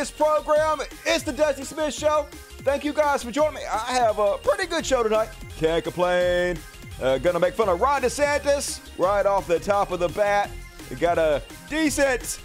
Finest 0.00 0.16
program. 0.16 0.80
It's 1.04 1.24
the 1.24 1.32
Dusty 1.32 1.62
Smith 1.62 1.92
Show. 1.92 2.26
Thank 2.62 2.86
you 2.86 2.94
guys 2.94 3.22
for 3.22 3.30
joining 3.30 3.56
me. 3.56 3.60
I 3.70 3.92
have 3.92 4.18
a 4.18 4.38
pretty 4.38 4.66
good 4.66 4.86
show 4.86 5.02
tonight. 5.02 5.28
Can't 5.58 5.84
complain. 5.84 6.58
Uh, 7.02 7.18
gonna 7.18 7.38
make 7.38 7.52
fun 7.52 7.68
of 7.68 7.78
Ron 7.82 8.00
DeSantis 8.00 8.80
right 8.98 9.26
off 9.26 9.46
the 9.46 9.60
top 9.60 9.90
of 9.90 10.00
the 10.00 10.08
bat. 10.08 10.50
We 10.88 10.96
got 10.96 11.18
a 11.18 11.42
decent 11.68 12.40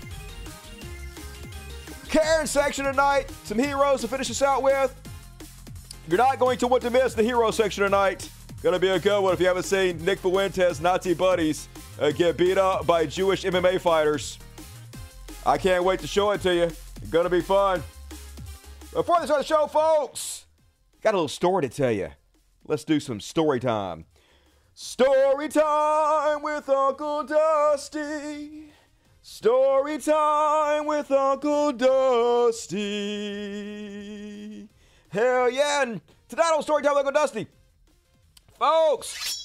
Karen 2.09 2.45
section 2.45 2.83
tonight. 2.83 3.31
Some 3.45 3.59
heroes 3.59 4.01
to 4.01 4.09
finish 4.09 4.29
us 4.29 4.41
out 4.41 4.61
with. 4.61 4.93
You're 6.09 6.17
not 6.17 6.39
going 6.39 6.57
to 6.57 6.67
want 6.67 6.83
to 6.83 6.89
miss 6.89 7.13
the 7.13 7.23
hero 7.23 7.51
section 7.51 7.85
tonight. 7.85 8.29
Gonna 8.63 8.79
be 8.79 8.89
a 8.89 8.99
good 8.99 9.21
one 9.21 9.33
if 9.33 9.39
you 9.39 9.47
haven't 9.47 9.63
seen 9.63 10.03
Nick 10.03 10.19
Fuentes, 10.19 10.81
Nazi 10.81 11.13
buddies, 11.13 11.69
uh, 12.01 12.11
get 12.11 12.35
beat 12.35 12.57
up 12.57 12.85
by 12.85 13.05
Jewish 13.05 13.45
MMA 13.45 13.79
fighters. 13.79 14.39
I 15.45 15.57
can't 15.59 15.83
wait 15.83 15.99
to 15.99 16.07
show 16.07 16.31
it 16.31 16.41
to 16.41 16.55
you. 16.55 16.63
It's 16.63 17.09
gonna 17.11 17.29
be 17.29 17.41
fun. 17.41 17.83
Before 18.91 19.17
we 19.19 19.25
start 19.25 19.41
the 19.41 19.45
show, 19.45 19.67
folks, 19.67 20.45
got 21.01 21.13
a 21.13 21.17
little 21.17 21.27
story 21.27 21.61
to 21.63 21.69
tell 21.69 21.91
you. 21.91 22.09
Let's 22.67 22.83
do 22.83 22.99
some 22.99 23.19
story 23.19 23.59
time. 23.59 24.05
Story 24.73 25.49
time 25.49 26.41
with 26.41 26.67
Uncle 26.67 27.23
Dusty. 27.23 28.71
Story 29.21 29.99
time 29.99 30.87
with 30.87 31.11
Uncle 31.11 31.71
Dusty. 31.73 32.79
Hell 35.09 35.51
yeah. 35.51 35.83
And 35.83 36.01
tonight 36.27 36.53
on 36.55 36.63
Story 36.63 36.81
Time 36.81 36.95
with 36.95 37.05
Uncle 37.05 37.21
Dusty, 37.21 37.47
folks, 38.57 39.44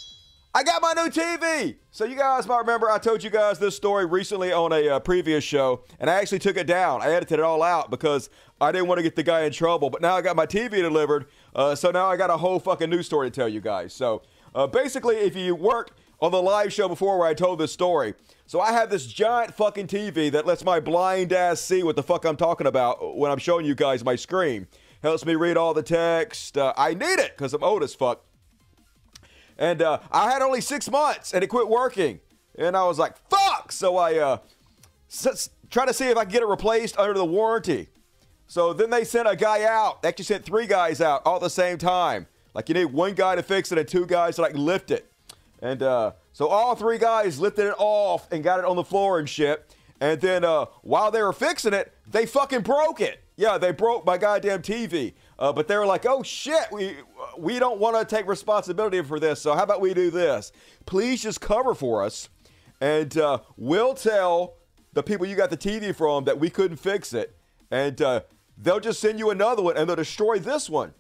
I 0.53 0.65
got 0.65 0.83
my 0.83 0.95
new 0.95 1.09
TV. 1.11 1.77
So 1.93 2.05
you 2.05 2.17
guys 2.17 2.49
might 2.49 2.59
remember 2.59 2.91
I 2.91 2.99
told 2.99 3.23
you 3.23 3.31
guys 3.31 3.61
this 3.61 3.77
story 3.77 4.05
recently 4.05 4.51
on 4.51 4.73
a 4.73 4.89
uh, 4.89 4.99
previous 4.99 5.45
show, 5.45 5.85
and 6.01 6.11
I 6.11 6.15
actually 6.15 6.41
took 6.41 6.57
it 6.57 6.67
down. 6.67 7.03
I 7.03 7.13
edited 7.13 7.39
it 7.39 7.45
all 7.45 7.63
out 7.63 7.89
because 7.89 8.31
I 8.61 8.73
didn't 8.73 8.89
want 8.89 8.99
to 8.99 9.05
get 9.05 9.15
the 9.15 9.23
guy 9.23 9.43
in 9.43 9.53
trouble. 9.53 9.91
But 9.91 10.03
now 10.03 10.17
I 10.17 10.23
got 10.23 10.35
my 10.35 10.47
TV 10.47 10.71
delivered, 10.71 11.27
uh, 11.55 11.77
so 11.77 11.93
now 11.93 12.07
I 12.07 12.17
got 12.17 12.31
a 12.31 12.37
whole 12.37 12.59
fucking 12.59 12.91
new 12.91 13.05
story 13.05 13.31
to 13.31 13.35
tell 13.35 13.49
you 13.49 13.61
guys. 13.61 13.95
So 13.95 14.23
uh, 14.53 14.67
basically, 14.67 15.19
if 15.19 15.37
you 15.37 15.55
worked 15.55 15.93
on 16.21 16.33
the 16.33 16.43
live 16.43 16.73
show 16.73 16.89
before 16.89 17.17
where 17.17 17.29
I 17.29 17.35
told 17.35 17.61
this 17.61 17.73
story, 17.73 18.15
so 18.47 18.61
I 18.61 18.73
have 18.73 18.91
this 18.91 19.07
giant 19.07 19.55
fucking 19.55 19.87
TV 19.87 20.33
that 20.33 20.47
lets 20.47 20.65
my 20.65 20.81
blind 20.81 21.33
ass 21.33 21.61
see 21.61 21.85
what 21.85 21.95
the 21.95 22.03
fuck 22.03 22.25
I'm 22.25 22.37
talking 22.37 22.67
about 22.67 23.17
when 23.17 23.31
I'm 23.31 23.39
showing 23.39 23.67
you 23.67 23.77
guys 23.77 24.05
my 24.05 24.17
screen. 24.17 24.67
Helps 25.01 25.25
me 25.25 25.37
read 25.37 25.57
all 25.57 25.75
the 25.75 25.83
text. 25.85 26.59
Uh, 26.59 26.75
I 26.77 26.95
need 26.95 27.21
it 27.21 27.37
because 27.37 27.55
I'm 27.55 27.63
old 27.63 27.85
as 27.85 27.95
fuck. 27.95 28.25
And 29.61 29.83
uh, 29.83 30.01
I 30.11 30.31
had 30.33 30.43
only 30.43 30.61
six 30.63 30.91
months 30.91 31.33
and 31.35 31.45
it 31.45 31.49
quit 31.49 31.69
working. 31.69 32.19
And 32.59 32.77
I 32.77 32.85
was 32.85 32.99
like, 32.99 33.15
fuck! 33.29 33.71
So 33.71 33.97
I 33.97 34.17
uh, 34.19 34.39
s- 35.09 35.51
try 35.71 35.87
to 35.87 35.95
see 35.95 36.09
if 36.09 36.17
I 36.17 36.25
can 36.25 36.33
get 36.33 36.43
it 36.43 36.49
replaced 36.49 36.99
under 36.99 37.15
the 37.15 37.25
warranty. 37.25 37.89
So 38.49 38.73
then 38.73 38.91
they 38.91 39.05
sent 39.05 39.29
a 39.29 39.37
guy 39.37 39.65
out. 39.65 40.03
They 40.03 40.09
actually 40.09 40.25
sent 40.25 40.45
three 40.45 40.67
guys 40.67 41.01
out 41.01 41.23
all 41.25 41.37
at 41.37 41.43
the 41.43 41.51
same 41.51 41.79
time. 41.79 42.27
Like 42.55 42.69
you 42.69 42.75
need 42.75 42.87
one 42.87 43.15
guy 43.15 43.37
to 43.37 43.43
fix 43.43 43.71
it 43.71 43.79
and 43.79 43.87
two 43.87 44.07
guys 44.07 44.37
to 44.37 44.43
like 44.43 44.55
lift 44.55 44.91
it. 44.91 45.07
And 45.63 45.83
uh, 45.83 46.13
so 46.33 46.49
all 46.49 46.75
three 46.75 46.99
guys 46.99 47.39
lifted 47.39 47.69
it 47.69 47.75
off 47.79 48.27
and 48.33 48.43
got 48.43 48.59
it 48.59 48.65
on 48.65 48.77
the 48.77 48.83
floor 48.83 49.19
and 49.19 49.29
shit. 49.29 49.77
And 50.01 50.21
then 50.21 50.43
uh, 50.43 50.67
while 50.83 51.11
they 51.11 51.23
were 51.23 51.35
fixing 51.35 51.75
it, 51.75 51.93
they 52.11 52.25
fucking 52.25 52.63
broke 52.63 53.01
it. 53.01 53.21
Yeah, 53.37 53.59
they 53.59 53.73
broke 53.73 54.05
my 54.05 54.19
goddamn 54.19 54.63
TV. 54.63 55.13
Uh, 55.41 55.51
but 55.51 55.67
they 55.67 55.77
were 55.77 55.87
like, 55.87 56.05
"Oh 56.05 56.23
shit, 56.23 56.71
we 56.71 56.97
we 57.39 57.59
don't 57.59 57.81
want 57.81 57.97
to 57.97 58.05
take 58.05 58.27
responsibility 58.29 59.03
for 59.03 59.19
this. 59.19 59.41
So 59.41 59.55
how 59.55 59.63
about 59.63 59.81
we 59.81 59.95
do 59.95 60.11
this? 60.11 60.53
Please 60.85 61.23
just 61.23 61.41
cover 61.41 61.75
for 61.75 62.05
us, 62.05 62.29
and 62.81 63.17
uh, 63.17 63.39
we'll 63.57 63.95
tell 63.95 64.59
the 64.93 65.03
people 65.03 65.27
you 65.27 65.37
got 65.37 65.49
the 65.49 65.57
TV 65.57 65.95
from 65.95 66.25
that 66.25 66.39
we 66.39 66.51
couldn't 66.51 66.77
fix 66.77 67.15
it, 67.15 67.35
and 67.71 68.01
uh, 68.03 68.21
they'll 68.59 68.81
just 68.81 69.01
send 69.01 69.19
you 69.19 69.31
another 69.31 69.63
one, 69.63 69.79
and 69.79 69.89
they'll 69.89 69.97
destroy 69.97 70.39
this 70.39 70.69
one." 70.69 70.93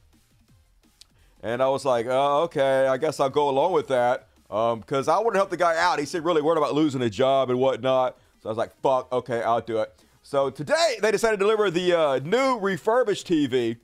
And 1.42 1.62
I 1.62 1.68
was 1.68 1.84
like, 1.84 2.06
oh, 2.08 2.44
"Okay, 2.44 2.86
I 2.86 2.96
guess 2.96 3.20
I'll 3.20 3.30
go 3.30 3.50
along 3.50 3.72
with 3.72 3.88
that." 3.88 4.26
because 4.50 5.06
um, 5.06 5.14
I 5.16 5.20
want 5.20 5.34
to 5.34 5.38
help 5.38 5.50
the 5.50 5.56
guy 5.56 5.76
out. 5.80 6.00
He 6.00 6.04
said 6.04 6.24
really 6.24 6.42
worried 6.42 6.58
about 6.58 6.74
losing 6.74 7.00
a 7.02 7.10
job 7.10 7.50
and 7.50 7.60
whatnot. 7.60 8.18
So 8.42 8.48
I 8.48 8.50
was 8.50 8.58
like, 8.58 8.74
fuck, 8.80 9.12
okay, 9.12 9.42
I'll 9.42 9.60
do 9.60 9.78
it. 9.78 9.94
So 10.22 10.50
today 10.50 10.96
they 11.00 11.12
decided 11.12 11.38
to 11.38 11.44
deliver 11.44 11.70
the 11.70 11.96
uh, 11.96 12.18
new 12.18 12.58
refurbished 12.58 13.28
TV, 13.28 13.76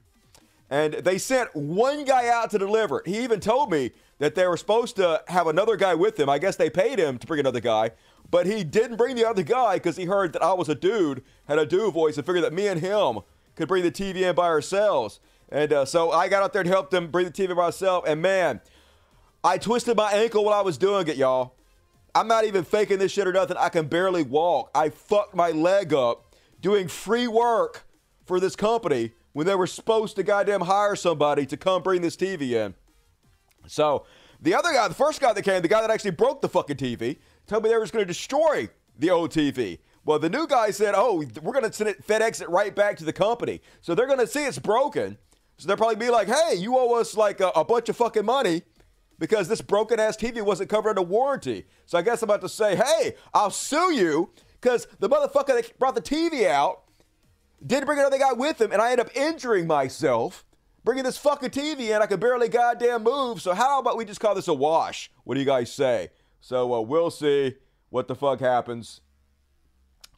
and 0.70 0.94
they 0.94 1.18
sent 1.18 1.54
one 1.54 2.04
guy 2.04 2.28
out 2.28 2.50
to 2.50 2.58
deliver. 2.58 3.02
He 3.06 3.22
even 3.22 3.40
told 3.40 3.70
me 3.70 3.92
that 4.18 4.34
they 4.34 4.46
were 4.46 4.56
supposed 4.56 4.96
to 4.96 5.22
have 5.28 5.46
another 5.46 5.76
guy 5.76 5.94
with 5.94 6.18
him. 6.18 6.28
I 6.28 6.38
guess 6.38 6.56
they 6.56 6.70
paid 6.70 6.98
him 6.98 7.18
to 7.18 7.26
bring 7.26 7.40
another 7.40 7.60
guy, 7.60 7.92
but 8.30 8.46
he 8.46 8.64
didn't 8.64 8.96
bring 8.96 9.14
the 9.14 9.28
other 9.28 9.42
guy 9.42 9.74
because 9.74 9.96
he 9.96 10.06
heard 10.06 10.32
that 10.32 10.42
I 10.42 10.52
was 10.54 10.68
a 10.68 10.74
dude, 10.74 11.22
had 11.46 11.58
a 11.58 11.66
dude 11.66 11.92
voice, 11.92 12.16
and 12.16 12.26
figured 12.26 12.44
that 12.44 12.52
me 12.52 12.66
and 12.66 12.80
him 12.80 13.20
could 13.54 13.68
bring 13.68 13.82
the 13.82 13.92
TV 13.92 14.22
in 14.22 14.34
by 14.34 14.46
ourselves. 14.46 15.20
And 15.48 15.72
uh, 15.72 15.84
so 15.84 16.10
I 16.10 16.28
got 16.28 16.42
out 16.42 16.52
there 16.52 16.62
and 16.62 16.68
helped 16.68 16.92
him 16.92 17.10
bring 17.10 17.26
the 17.26 17.32
TV 17.32 17.48
by 17.48 17.66
myself, 17.66 18.04
and 18.06 18.20
man, 18.20 18.60
I 19.44 19.58
twisted 19.58 19.96
my 19.96 20.12
ankle 20.12 20.44
while 20.44 20.58
I 20.58 20.62
was 20.62 20.76
doing 20.76 21.06
it, 21.06 21.16
y'all. 21.16 21.54
I'm 22.16 22.26
not 22.26 22.46
even 22.46 22.64
faking 22.64 22.98
this 22.98 23.12
shit 23.12 23.28
or 23.28 23.32
nothing. 23.32 23.56
I 23.58 23.68
can 23.68 23.86
barely 23.86 24.22
walk. 24.22 24.70
I 24.74 24.88
fucked 24.88 25.36
my 25.36 25.50
leg 25.50 25.92
up 25.92 26.34
doing 26.60 26.88
free 26.88 27.28
work 27.28 27.86
for 28.24 28.40
this 28.40 28.56
company 28.56 29.12
when 29.36 29.46
they 29.46 29.54
were 29.54 29.66
supposed 29.66 30.16
to 30.16 30.22
goddamn 30.22 30.62
hire 30.62 30.96
somebody 30.96 31.44
to 31.44 31.58
come 31.58 31.82
bring 31.82 32.00
this 32.00 32.16
TV 32.16 32.52
in. 32.52 32.74
So 33.66 34.06
the 34.40 34.54
other 34.54 34.72
guy, 34.72 34.88
the 34.88 34.94
first 34.94 35.20
guy 35.20 35.34
that 35.34 35.42
came, 35.42 35.60
the 35.60 35.68
guy 35.68 35.82
that 35.82 35.90
actually 35.90 36.12
broke 36.12 36.40
the 36.40 36.48
fucking 36.48 36.78
TV, 36.78 37.18
told 37.46 37.62
me 37.62 37.68
they 37.68 37.74
were 37.74 37.82
just 37.82 37.92
going 37.92 38.02
to 38.02 38.10
destroy 38.10 38.70
the 38.98 39.10
old 39.10 39.30
TV. 39.30 39.80
Well, 40.06 40.18
the 40.18 40.30
new 40.30 40.46
guy 40.46 40.70
said, 40.70 40.94
"Oh, 40.96 41.22
we're 41.42 41.52
going 41.52 41.66
to 41.66 41.72
send 41.74 41.90
it 41.90 42.06
FedEx 42.06 42.40
it 42.40 42.48
right 42.48 42.74
back 42.74 42.96
to 42.96 43.04
the 43.04 43.12
company." 43.12 43.60
So 43.82 43.94
they're 43.94 44.06
going 44.06 44.20
to 44.20 44.26
see 44.26 44.46
it's 44.46 44.58
broken. 44.58 45.18
So 45.58 45.68
they'll 45.68 45.76
probably 45.76 45.96
be 45.96 46.08
like, 46.08 46.28
"Hey, 46.28 46.54
you 46.54 46.78
owe 46.78 46.94
us 46.94 47.14
like 47.14 47.40
a, 47.40 47.48
a 47.48 47.62
bunch 47.62 47.90
of 47.90 47.96
fucking 47.98 48.24
money." 48.24 48.62
because 49.18 49.48
this 49.48 49.62
broken 49.62 49.98
ass 49.98 50.14
TV 50.14 50.42
wasn't 50.42 50.68
covered 50.68 50.90
under 50.90 51.00
warranty. 51.00 51.64
So 51.86 51.96
I 51.96 52.02
guess 52.02 52.22
I'm 52.22 52.28
about 52.28 52.42
to 52.42 52.50
say, 52.50 52.76
hey, 52.76 53.14
I'll 53.32 53.50
sue 53.50 53.94
you 53.94 54.28
because 54.60 54.86
the 54.98 55.08
motherfucker 55.08 55.54
that 55.54 55.78
brought 55.78 55.94
the 55.94 56.02
TV 56.02 56.46
out 56.46 56.82
didn't 57.64 57.86
bring 57.86 57.98
another 57.98 58.18
guy 58.18 58.32
with 58.32 58.60
him, 58.60 58.72
and 58.72 58.82
I 58.82 58.92
end 58.92 59.00
up 59.00 59.14
injuring 59.16 59.66
myself. 59.66 60.44
Bringing 60.84 61.04
this 61.04 61.18
fucking 61.18 61.50
TV 61.50 61.94
in, 61.94 62.00
I 62.00 62.06
could 62.06 62.20
barely 62.20 62.48
goddamn 62.48 63.02
move. 63.02 63.42
So 63.42 63.54
how 63.54 63.80
about 63.80 63.96
we 63.96 64.04
just 64.04 64.20
call 64.20 64.36
this 64.36 64.46
a 64.46 64.54
wash? 64.54 65.10
What 65.24 65.34
do 65.34 65.40
you 65.40 65.46
guys 65.46 65.72
say? 65.72 66.10
So 66.40 66.72
uh, 66.74 66.80
we'll 66.80 67.10
see 67.10 67.56
what 67.90 68.06
the 68.06 68.14
fuck 68.14 68.38
happens. 68.38 69.00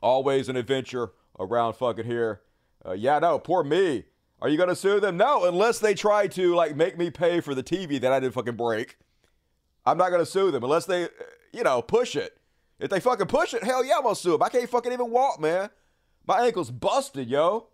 Always 0.03 0.51
an 0.51 0.57
adventure 0.57 1.13
around 1.41 1.75
fucking 1.75 2.05
here. 2.05 2.43
Uh, 2.85 2.93
yeah, 2.93 3.19
no, 3.19 3.39
poor 3.39 3.65
me. 3.65 4.05
Are 4.41 4.49
you 4.49 4.57
to 4.59 4.77
sue 4.77 5.01
them? 5.01 5.17
No, 5.17 5.47
unless 5.47 5.79
they 5.79 5.95
try 5.95 6.29
to 6.29 6.55
like 6.55 6.77
make 6.77 6.99
me 6.99 7.11
pay 7.11 7.41
for 7.41 7.55
the 7.55 7.63
TV 7.63 8.01
that 8.01 8.13
I 8.13 8.21
didn't 8.21 8.35
fucking 8.35 8.57
break. 8.57 8.99
I'm 9.85 9.97
not 9.97 10.11
to 10.11 10.27
sue 10.27 10.51
them 10.51 10.63
unless 10.63 10.85
they, 10.85 11.09
you 11.53 11.65
know, 11.65 11.81
push 11.81 12.15
it. 12.15 12.37
If 12.79 12.91
they 12.91 13.01
fucking 13.01 13.27
push 13.27 13.55
it, 13.55 13.65
hell 13.65 13.85
yeah, 13.85 13.97
I'm 13.97 14.05
to 14.05 14.15
sue 14.15 14.33
them. 14.33 14.43
I 14.43 14.51
can't 14.51 14.69
fucking 14.69 14.93
even 14.93 15.11
walk, 15.11 15.41
man. 15.41 15.71
My 16.29 16.45
ankle's 16.45 16.71
busted, 16.71 17.31
yo. 17.31 17.69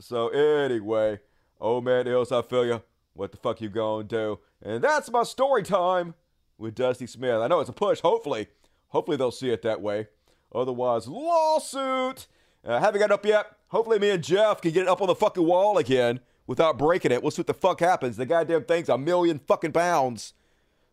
So 0.00 0.30
anyway, 0.30 1.20
oh 1.60 1.80
man, 1.80 2.08
Ills, 2.08 2.32
I 2.32 2.42
feel 2.42 2.66
you. 2.66 2.82
What 3.14 3.30
the 3.30 3.38
fuck 3.38 3.60
you 3.60 3.68
gonna 3.68 4.02
do? 4.02 4.40
And 4.60 4.82
that's 4.82 5.08
my 5.12 5.22
story 5.22 5.62
time 5.62 6.14
with 6.58 6.74
Dusty 6.74 7.06
Smith. 7.06 7.40
I 7.40 7.46
know 7.46 7.60
it's 7.60 7.70
a 7.70 7.72
push. 7.72 8.00
Hopefully, 8.00 8.48
hopefully 8.88 9.16
they'll 9.16 9.30
see 9.30 9.50
it 9.50 9.62
that 9.62 9.80
way. 9.80 10.08
Otherwise, 10.52 11.06
lawsuit. 11.06 12.26
Uh, 12.64 12.80
haven't 12.80 12.98
got 12.98 13.12
up 13.12 13.24
yet. 13.24 13.46
Hopefully, 13.68 14.00
me 14.00 14.10
and 14.10 14.24
Jeff 14.24 14.60
can 14.60 14.72
get 14.72 14.82
it 14.82 14.88
up 14.88 15.00
on 15.00 15.06
the 15.06 15.14
fucking 15.14 15.46
wall 15.46 15.78
again 15.78 16.18
without 16.48 16.78
breaking 16.78 17.12
it. 17.12 17.22
We'll 17.22 17.30
see 17.30 17.42
what 17.42 17.46
the 17.46 17.54
fuck 17.54 17.78
happens. 17.78 18.16
The 18.16 18.26
goddamn 18.26 18.64
thing's 18.64 18.88
a 18.88 18.98
million 18.98 19.38
fucking 19.38 19.72
pounds. 19.72 20.32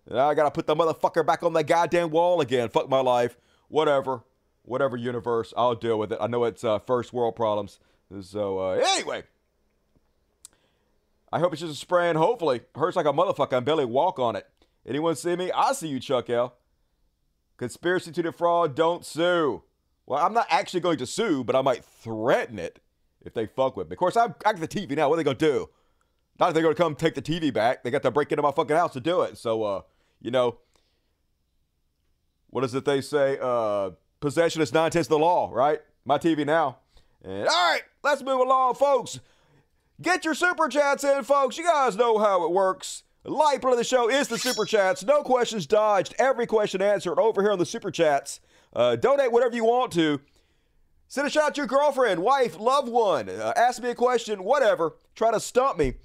I 0.08 0.36
gotta 0.36 0.52
put 0.52 0.68
the 0.68 0.76
motherfucker 0.76 1.26
back 1.26 1.42
on 1.42 1.54
that 1.54 1.66
goddamn 1.66 2.12
wall 2.12 2.42
again. 2.42 2.70
Fuck 2.70 2.90
my 2.90 3.00
life. 3.00 3.38
Whatever. 3.70 4.22
Whatever 4.66 4.98
universe. 4.98 5.54
I'll 5.56 5.76
deal 5.76 5.98
with 5.98 6.12
it. 6.12 6.18
I 6.22 6.28
know 6.28 6.44
it's 6.44 6.64
uh, 6.64 6.80
first 6.80 7.14
world 7.14 7.36
problems. 7.36 7.80
So, 8.22 8.60
uh, 8.60 8.72
anyway. 8.74 9.24
I 11.32 11.40
hope 11.40 11.54
it's 11.54 11.62
just 11.62 11.74
a 11.74 11.78
sprain. 11.78 12.16
Hopefully. 12.16 12.62
Hurts 12.76 12.96
like 12.96 13.06
a 13.06 13.14
motherfucker. 13.14 13.54
I 13.54 13.60
barely 13.60 13.86
walk 13.86 14.20
on 14.20 14.36
it. 14.36 14.48
Anyone 14.86 15.16
see 15.16 15.36
me? 15.36 15.52
I 15.52 15.74
see 15.74 15.88
you, 15.88 16.00
Chuck 16.00 16.30
L. 16.30 16.56
Conspiracy 17.58 18.12
to 18.12 18.22
defraud, 18.22 18.76
don't 18.76 19.06
sue. 19.06 19.64
Well, 20.06 20.24
I'm 20.24 20.34
not 20.34 20.48
actually 20.50 20.82
going 20.82 20.98
to 20.98 21.08
sue, 21.08 21.44
but 21.44 21.56
I 21.56 21.62
might 21.62 21.84
threaten 21.84 22.60
it 22.60 22.80
if 23.24 23.34
they 23.34 23.48
fuck 23.48 23.76
with 23.76 23.90
me. 23.90 23.94
Of 23.94 24.00
course, 24.00 24.18
I'm, 24.18 24.36
got 24.40 24.58
the 24.58 24.68
TV 24.68 24.96
now. 24.96 25.10
What 25.10 25.16
are 25.16 25.18
they 25.18 25.24
going 25.24 25.38
to 25.38 25.46
do? 25.46 25.70
Not 26.40 26.48
that 26.48 26.54
they're 26.54 26.64
going 26.64 26.76
to 26.76 26.82
come 26.82 26.96
take 26.96 27.16
the 27.16 27.22
TV 27.22 27.52
back. 27.54 27.84
They 27.84 27.92
got 27.92 28.04
to 28.04 28.12
break 28.12 28.32
into 28.32 28.42
my 28.42 28.52
fucking 28.52 28.76
house 28.76 28.94
to 28.94 29.00
do 29.00 29.22
it. 29.22 29.38
So, 29.38 29.64
uh, 29.64 29.82
you 30.22 30.32
know, 30.32 30.58
what 32.50 32.64
is 32.64 32.76
it 32.76 32.86
they 32.86 33.02
say? 33.02 33.38
Uh, 33.42 33.92
possession 34.25 34.62
is 34.62 34.74
nine 34.74 34.92
tenths 34.92 35.07
of 35.07 35.12
the 35.12 35.19
law, 35.19 35.50
right? 35.54 35.81
My 36.04 36.18
TV 36.18 36.45
now. 36.45 36.80
And 37.24 37.48
all 37.48 37.72
right, 37.72 37.81
let's 38.04 38.22
move 38.22 38.39
along, 38.39 38.75
folks. 38.75 39.19
Get 40.01 40.25
your 40.25 40.33
super 40.33 40.68
chats 40.68 41.04
in, 41.04 41.24
folks. 41.24 41.57
You 41.57 41.63
guys 41.63 41.95
know 41.95 42.18
how 42.18 42.44
it 42.44 42.51
works. 42.51 43.04
The 43.24 43.31
of 43.31 43.77
the 43.77 43.83
show 43.83 44.10
is 44.10 44.27
the 44.27 44.38
super 44.38 44.66
chats. 44.66 45.04
No 45.04 45.24
questions 45.24 45.66
dodged. 45.66 46.13
Every 46.19 46.45
question 46.45 46.81
answered 46.81 47.18
over 47.18 47.42
here 47.42 47.51
on 47.51 47.57
the 47.57 47.66
super 47.66 47.89
chats. 47.89 48.39
Uh, 48.75 48.95
donate 48.95 49.31
whatever 49.31 49.56
you 49.56 49.63
want 49.63 49.92
to. 49.94 50.19
Send 51.07 51.25
a 51.25 51.30
shout 51.30 51.45
out 51.45 51.56
to 51.56 51.62
your 51.62 51.68
girlfriend, 51.68 52.22
wife, 52.22 52.60
loved 52.60 52.89
one. 52.89 53.30
Uh, 53.30 53.54
ask 53.56 53.81
me 53.81 53.89
a 53.89 53.95
question, 53.95 54.44
whatever. 54.44 54.95
Try 55.16 55.31
to 55.31 55.39
stump 55.39 55.77
me. 55.77 55.95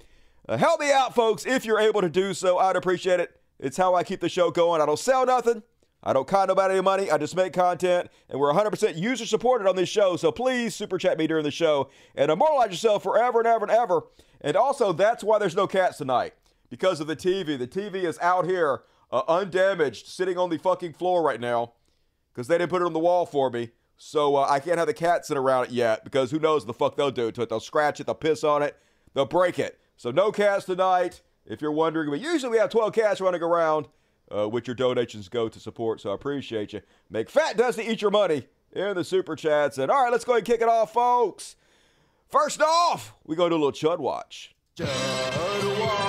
Uh, 0.47 0.57
help 0.57 0.79
me 0.79 0.91
out, 0.91 1.13
folks, 1.13 1.45
if 1.45 1.65
you're 1.65 1.79
able 1.79 2.01
to 2.01 2.09
do 2.09 2.33
so. 2.33 2.57
I'd 2.57 2.75
appreciate 2.75 3.19
it. 3.19 3.39
It's 3.59 3.77
how 3.77 3.93
I 3.93 4.03
keep 4.03 4.21
the 4.21 4.29
show 4.29 4.49
going. 4.49 4.81
I 4.81 4.85
don't 4.85 4.97
sell 4.97 5.25
nothing. 5.25 5.61
I 6.03 6.13
don't 6.13 6.27
con 6.27 6.47
nobody 6.47 6.73
any 6.73 6.81
money. 6.81 7.11
I 7.11 7.17
just 7.17 7.35
make 7.35 7.53
content, 7.53 8.09
and 8.29 8.39
we're 8.39 8.51
100% 8.51 8.97
user 8.97 9.25
supported 9.25 9.67
on 9.67 9.75
this 9.75 9.89
show. 9.89 10.15
So 10.15 10.31
please 10.31 10.75
super 10.75 10.97
chat 10.97 11.17
me 11.17 11.27
during 11.27 11.43
the 11.43 11.51
show 11.51 11.89
and 12.15 12.31
immortalize 12.31 12.71
yourself 12.71 13.03
forever 13.03 13.39
and 13.39 13.47
ever 13.47 13.65
and 13.65 13.71
ever. 13.71 14.03
And 14.41 14.57
also, 14.57 14.93
that's 14.93 15.23
why 15.23 15.37
there's 15.37 15.55
no 15.55 15.67
cats 15.67 15.99
tonight 15.99 16.33
because 16.69 16.99
of 16.99 17.07
the 17.07 17.15
TV. 17.15 17.57
The 17.57 17.67
TV 17.67 18.03
is 18.03 18.17
out 18.19 18.45
here, 18.45 18.81
uh, 19.11 19.21
undamaged, 19.27 20.07
sitting 20.07 20.37
on 20.37 20.49
the 20.49 20.57
fucking 20.57 20.93
floor 20.93 21.21
right 21.21 21.39
now 21.39 21.73
because 22.33 22.47
they 22.47 22.57
didn't 22.57 22.71
put 22.71 22.81
it 22.81 22.85
on 22.85 22.93
the 22.93 22.99
wall 22.99 23.27
for 23.27 23.51
me. 23.51 23.69
So 23.97 24.37
uh, 24.37 24.47
I 24.49 24.59
can't 24.59 24.79
have 24.79 24.87
the 24.87 24.95
cat 24.95 25.27
sit 25.27 25.37
around 25.37 25.65
it 25.65 25.71
yet 25.71 26.03
because 26.03 26.31
who 26.31 26.39
knows 26.39 26.65
the 26.65 26.73
fuck 26.73 26.95
they'll 26.95 27.11
do 27.11 27.31
to 27.31 27.43
it. 27.43 27.49
They'll 27.49 27.59
scratch 27.59 27.99
it, 27.99 28.07
they'll 28.07 28.15
piss 28.15 28.43
on 28.43 28.63
it, 28.63 28.75
they'll 29.13 29.25
break 29.25 29.59
it. 29.59 29.79
So 29.95 30.09
no 30.09 30.31
cats 30.31 30.65
tonight. 30.65 31.21
If 31.45 31.61
you're 31.61 31.71
wondering, 31.71 32.09
but 32.09 32.19
usually 32.19 32.51
we 32.51 32.57
have 32.57 32.69
12 32.69 32.93
cats 32.93 33.21
running 33.21 33.41
around, 33.41 33.87
uh, 34.31 34.47
which 34.47 34.67
your 34.67 34.75
donations 34.75 35.29
go 35.29 35.49
to 35.49 35.59
support. 35.59 36.01
So 36.01 36.11
I 36.11 36.15
appreciate 36.15 36.73
you. 36.73 36.81
Make 37.09 37.29
Fat 37.29 37.57
Dusty 37.57 37.83
eat 37.83 38.01
your 38.01 38.11
money 38.11 38.47
in 38.71 38.95
the 38.95 39.03
super 39.03 39.35
chats. 39.35 39.77
And 39.77 39.91
all 39.91 40.03
right, 40.03 40.11
let's 40.11 40.25
go 40.25 40.33
ahead 40.33 40.39
and 40.39 40.47
kick 40.47 40.61
it 40.61 40.69
off, 40.69 40.93
folks. 40.93 41.55
First 42.29 42.61
off, 42.61 43.13
we 43.25 43.35
go 43.35 43.49
to 43.49 43.55
a 43.55 43.57
little 43.57 43.71
Chud 43.73 43.99
Watch. 43.99 44.55
Chud 44.77 44.87
Watch. 45.79 46.01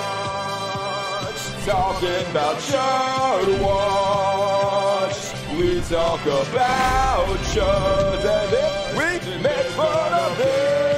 Talking 1.65 2.31
about 2.31 2.55
Chud 2.57 3.61
Watch. 3.61 5.33
We 5.57 5.81
talk 5.81 6.21
about 6.25 7.27
Chuds 7.51 8.25
and 8.25 8.51
then 8.51 8.95
we 8.97 9.03
make 9.43 9.65
fun 9.67 10.13
of 10.13 10.37
them. 10.37 10.93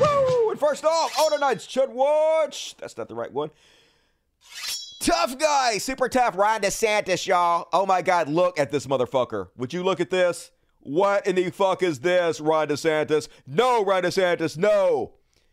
Woo! 0.00 0.50
And 0.50 0.60
first 0.60 0.84
off, 0.84 1.18
on 1.18 1.32
tonight's 1.32 1.66
Chud 1.66 1.88
Watch. 1.88 2.76
That's 2.78 2.96
not 2.96 3.08
the 3.08 3.14
right 3.14 3.32
one. 3.32 3.50
Tough 5.00 5.38
guy, 5.38 5.78
super 5.78 6.08
tough, 6.08 6.36
Ron 6.36 6.62
DeSantis, 6.62 7.26
y'all. 7.26 7.68
Oh 7.72 7.84
my 7.84 8.00
God, 8.00 8.28
look 8.28 8.58
at 8.58 8.70
this 8.70 8.86
motherfucker. 8.86 9.48
Would 9.56 9.72
you 9.72 9.82
look 9.82 10.00
at 10.00 10.10
this? 10.10 10.50
What 10.80 11.26
in 11.26 11.36
the 11.36 11.50
fuck 11.50 11.82
is 11.82 12.00
this, 12.00 12.40
Ron 12.40 12.68
DeSantis? 12.68 13.28
No, 13.46 13.84
Ron 13.84 14.04
DeSantis, 14.04 14.56
no. 14.56 15.12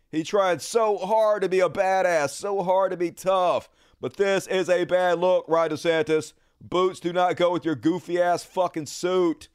He 0.10 0.24
tried 0.24 0.62
so 0.62 0.98
hard 0.98 1.42
to 1.42 1.50
be 1.50 1.60
a 1.60 1.70
badass, 1.70 2.32
so 2.32 2.64
hard 2.64 2.92
to 2.92 2.98
be 2.98 3.12
tough. 3.12 3.70
But 4.00 4.18
this 4.18 4.48
is 4.48 4.70
a 4.70 4.86
bad 4.86 5.20
look, 5.20 5.46
Ron 5.48 5.70
DeSantis. 5.70 6.34
Boots 6.62 7.00
do 7.00 7.12
not 7.12 7.38
go 7.38 7.52
with 7.52 7.66
your 7.66 7.76
goofy 7.76 8.22
ass 8.22 8.44
fucking 8.44 8.86
suit. 8.86 9.50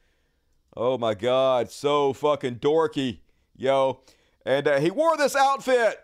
Oh 0.76 0.98
my 0.98 1.14
God, 1.14 1.70
so 1.70 2.12
fucking 2.12 2.56
dorky, 2.56 3.20
yo. 3.56 4.00
And 4.44 4.68
uh, 4.68 4.78
he 4.78 4.90
wore 4.90 5.16
this 5.16 5.34
outfit 5.34 5.98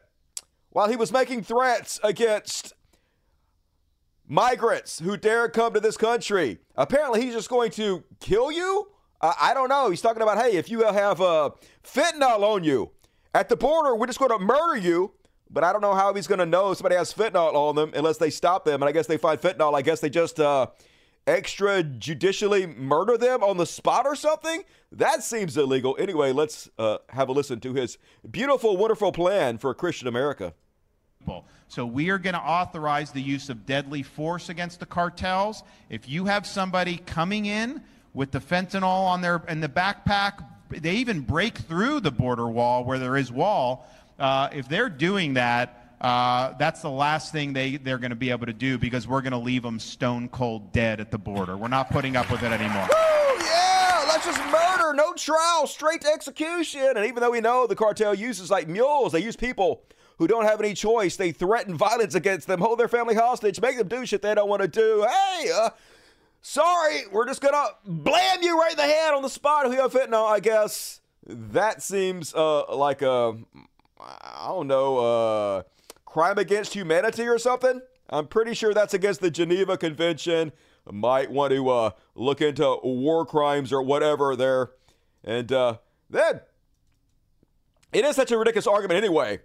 while 0.70 0.88
he 0.88 0.96
was 0.96 1.12
making 1.12 1.42
threats 1.42 2.00
against 2.02 2.72
migrants 4.32 4.98
who 4.98 5.14
dare 5.18 5.46
come 5.46 5.74
to 5.74 5.80
this 5.80 5.98
country. 5.98 6.58
Apparently, 6.74 7.20
he's 7.20 7.34
just 7.34 7.50
going 7.50 7.70
to 7.72 8.02
kill 8.18 8.50
you. 8.50 8.88
Uh, 9.20 9.34
I 9.38 9.52
don't 9.52 9.68
know. 9.68 9.90
He's 9.90 10.00
talking 10.00 10.22
about, 10.22 10.38
hey, 10.38 10.56
if 10.56 10.70
you 10.70 10.80
have 10.84 11.20
uh, 11.20 11.50
fentanyl 11.84 12.40
on 12.40 12.64
you 12.64 12.90
at 13.34 13.50
the 13.50 13.56
border, 13.56 13.94
we're 13.94 14.06
just 14.06 14.18
going 14.18 14.30
to 14.30 14.38
murder 14.38 14.78
you. 14.78 15.12
But 15.50 15.64
I 15.64 15.72
don't 15.72 15.82
know 15.82 15.94
how 15.94 16.14
he's 16.14 16.26
going 16.26 16.38
to 16.38 16.46
know 16.46 16.72
somebody 16.72 16.96
has 16.96 17.12
fentanyl 17.12 17.52
on 17.54 17.74
them 17.76 17.92
unless 17.94 18.16
they 18.16 18.30
stop 18.30 18.64
them. 18.64 18.80
And 18.82 18.88
I 18.88 18.92
guess 18.92 19.06
they 19.06 19.18
find 19.18 19.38
fentanyl. 19.38 19.74
I 19.74 19.82
guess 19.82 20.00
they 20.00 20.08
just 20.08 20.40
uh, 20.40 20.68
extrajudicially 21.26 22.74
murder 22.74 23.18
them 23.18 23.42
on 23.42 23.58
the 23.58 23.66
spot 23.66 24.06
or 24.06 24.16
something. 24.16 24.64
That 24.92 25.22
seems 25.22 25.58
illegal. 25.58 25.94
Anyway, 25.98 26.32
let's 26.32 26.70
uh, 26.78 26.98
have 27.10 27.28
a 27.28 27.32
listen 27.32 27.60
to 27.60 27.74
his 27.74 27.98
beautiful, 28.30 28.78
wonderful 28.78 29.12
plan 29.12 29.58
for 29.58 29.74
Christian 29.74 30.08
America. 30.08 30.54
So 31.72 31.86
we 31.86 32.10
are 32.10 32.18
going 32.18 32.34
to 32.34 32.40
authorize 32.40 33.12
the 33.12 33.22
use 33.22 33.48
of 33.48 33.64
deadly 33.64 34.02
force 34.02 34.50
against 34.50 34.78
the 34.78 34.84
cartels. 34.84 35.62
If 35.88 36.06
you 36.06 36.26
have 36.26 36.46
somebody 36.46 36.98
coming 36.98 37.46
in 37.46 37.80
with 38.12 38.30
the 38.30 38.40
fentanyl 38.40 38.84
on 38.84 39.22
their 39.22 39.42
in 39.48 39.60
the 39.60 39.70
backpack, 39.70 40.44
they 40.68 40.96
even 40.96 41.22
break 41.22 41.56
through 41.56 42.00
the 42.00 42.10
border 42.10 42.46
wall 42.46 42.84
where 42.84 42.98
there 42.98 43.16
is 43.16 43.32
wall. 43.32 43.88
Uh, 44.18 44.50
if 44.52 44.68
they're 44.68 44.90
doing 44.90 45.32
that, 45.32 45.96
uh, 46.02 46.52
that's 46.58 46.82
the 46.82 46.90
last 46.90 47.32
thing 47.32 47.54
they, 47.54 47.78
they're 47.78 47.96
going 47.96 48.10
to 48.10 48.16
be 48.16 48.28
able 48.28 48.44
to 48.44 48.52
do 48.52 48.76
because 48.76 49.08
we're 49.08 49.22
going 49.22 49.32
to 49.32 49.38
leave 49.38 49.62
them 49.62 49.78
stone 49.78 50.28
cold 50.28 50.74
dead 50.74 51.00
at 51.00 51.10
the 51.10 51.16
border. 51.16 51.56
We're 51.56 51.68
not 51.68 51.90
putting 51.90 52.16
up 52.16 52.30
with 52.30 52.42
it 52.42 52.52
anymore. 52.52 52.86
Yeah, 52.90 54.04
let's 54.08 54.26
just 54.26 54.44
murder, 54.52 54.92
no 54.92 55.14
trial, 55.14 55.66
straight 55.66 56.02
to 56.02 56.08
execution. 56.08 56.98
And 56.98 57.06
even 57.06 57.22
though 57.22 57.30
we 57.30 57.40
know 57.40 57.66
the 57.66 57.76
cartel 57.76 58.14
uses 58.14 58.50
like 58.50 58.68
mules, 58.68 59.12
they 59.12 59.20
use 59.20 59.36
people 59.36 59.84
who 60.22 60.28
don't 60.28 60.44
have 60.44 60.60
any 60.60 60.72
choice. 60.72 61.16
They 61.16 61.32
threaten 61.32 61.76
violence 61.76 62.14
against 62.14 62.46
them, 62.46 62.60
hold 62.60 62.78
their 62.78 62.86
family 62.86 63.16
hostage, 63.16 63.60
make 63.60 63.76
them 63.76 63.88
do 63.88 64.06
shit 64.06 64.22
they 64.22 64.36
don't 64.36 64.48
want 64.48 64.62
to 64.62 64.68
do. 64.68 65.04
Hey, 65.10 65.50
uh, 65.52 65.70
sorry, 66.42 67.02
we're 67.10 67.26
just 67.26 67.40
gonna 67.40 67.64
blam 67.84 68.40
you 68.40 68.56
right 68.56 68.70
in 68.70 68.76
the 68.76 68.84
head 68.84 69.14
on 69.14 69.22
the 69.22 69.28
spot 69.28 69.66
you 69.66 69.80
have 69.80 69.92
fentanyl. 69.92 70.30
I 70.30 70.38
guess 70.38 71.00
that 71.26 71.82
seems 71.82 72.32
uh, 72.34 72.72
like 72.72 73.02
a, 73.02 73.36
I 74.00 74.46
don't 74.46 74.68
know, 74.68 74.98
uh, 74.98 75.62
crime 76.04 76.38
against 76.38 76.72
humanity 76.72 77.26
or 77.26 77.38
something. 77.38 77.80
I'm 78.08 78.28
pretty 78.28 78.54
sure 78.54 78.72
that's 78.72 78.94
against 78.94 79.22
the 79.22 79.30
Geneva 79.30 79.76
Convention. 79.76 80.52
Might 80.88 81.32
want 81.32 81.52
to 81.52 81.68
uh, 81.68 81.90
look 82.14 82.40
into 82.40 82.78
war 82.84 83.26
crimes 83.26 83.72
or 83.72 83.82
whatever 83.82 84.36
there. 84.36 84.70
And 85.24 85.50
uh, 85.50 85.78
then 86.08 86.42
it 87.92 88.04
is 88.04 88.14
such 88.14 88.30
a 88.30 88.38
ridiculous 88.38 88.68
argument 88.68 88.98
anyway 88.98 89.40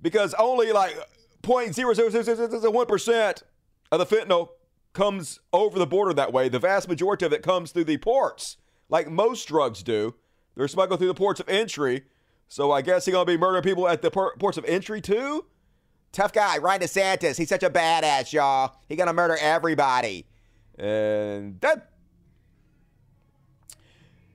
because 0.00 0.34
only 0.34 0.72
like 0.72 0.96
0.00001% 1.42 3.42
of 3.90 3.98
the 3.98 4.06
fentanyl 4.06 4.48
comes 4.92 5.40
over 5.52 5.78
the 5.78 5.86
border 5.86 6.12
that 6.12 6.32
way. 6.32 6.48
The 6.48 6.58
vast 6.58 6.88
majority 6.88 7.24
of 7.24 7.32
it 7.32 7.42
comes 7.42 7.72
through 7.72 7.84
the 7.84 7.98
ports, 7.98 8.56
like 8.88 9.10
most 9.10 9.48
drugs 9.48 9.82
do. 9.82 10.14
They're 10.54 10.68
smuggled 10.68 10.98
through 10.98 11.08
the 11.08 11.14
ports 11.14 11.40
of 11.40 11.48
entry. 11.48 12.04
So 12.48 12.72
I 12.72 12.82
guess 12.82 13.04
he's 13.04 13.12
going 13.12 13.26
to 13.26 13.32
be 13.32 13.36
murdering 13.36 13.62
people 13.62 13.88
at 13.88 14.02
the 14.02 14.10
ports 14.10 14.58
of 14.58 14.64
entry 14.64 15.00
too? 15.00 15.46
Tough 16.10 16.32
guy, 16.32 16.58
Ryan 16.58 16.80
DeSantis. 16.80 17.36
He's 17.36 17.48
such 17.48 17.62
a 17.62 17.70
badass, 17.70 18.32
y'all. 18.32 18.76
He 18.88 18.96
going 18.96 19.08
to 19.08 19.12
murder 19.12 19.36
everybody. 19.40 20.26
And 20.78 21.60
that. 21.60 21.90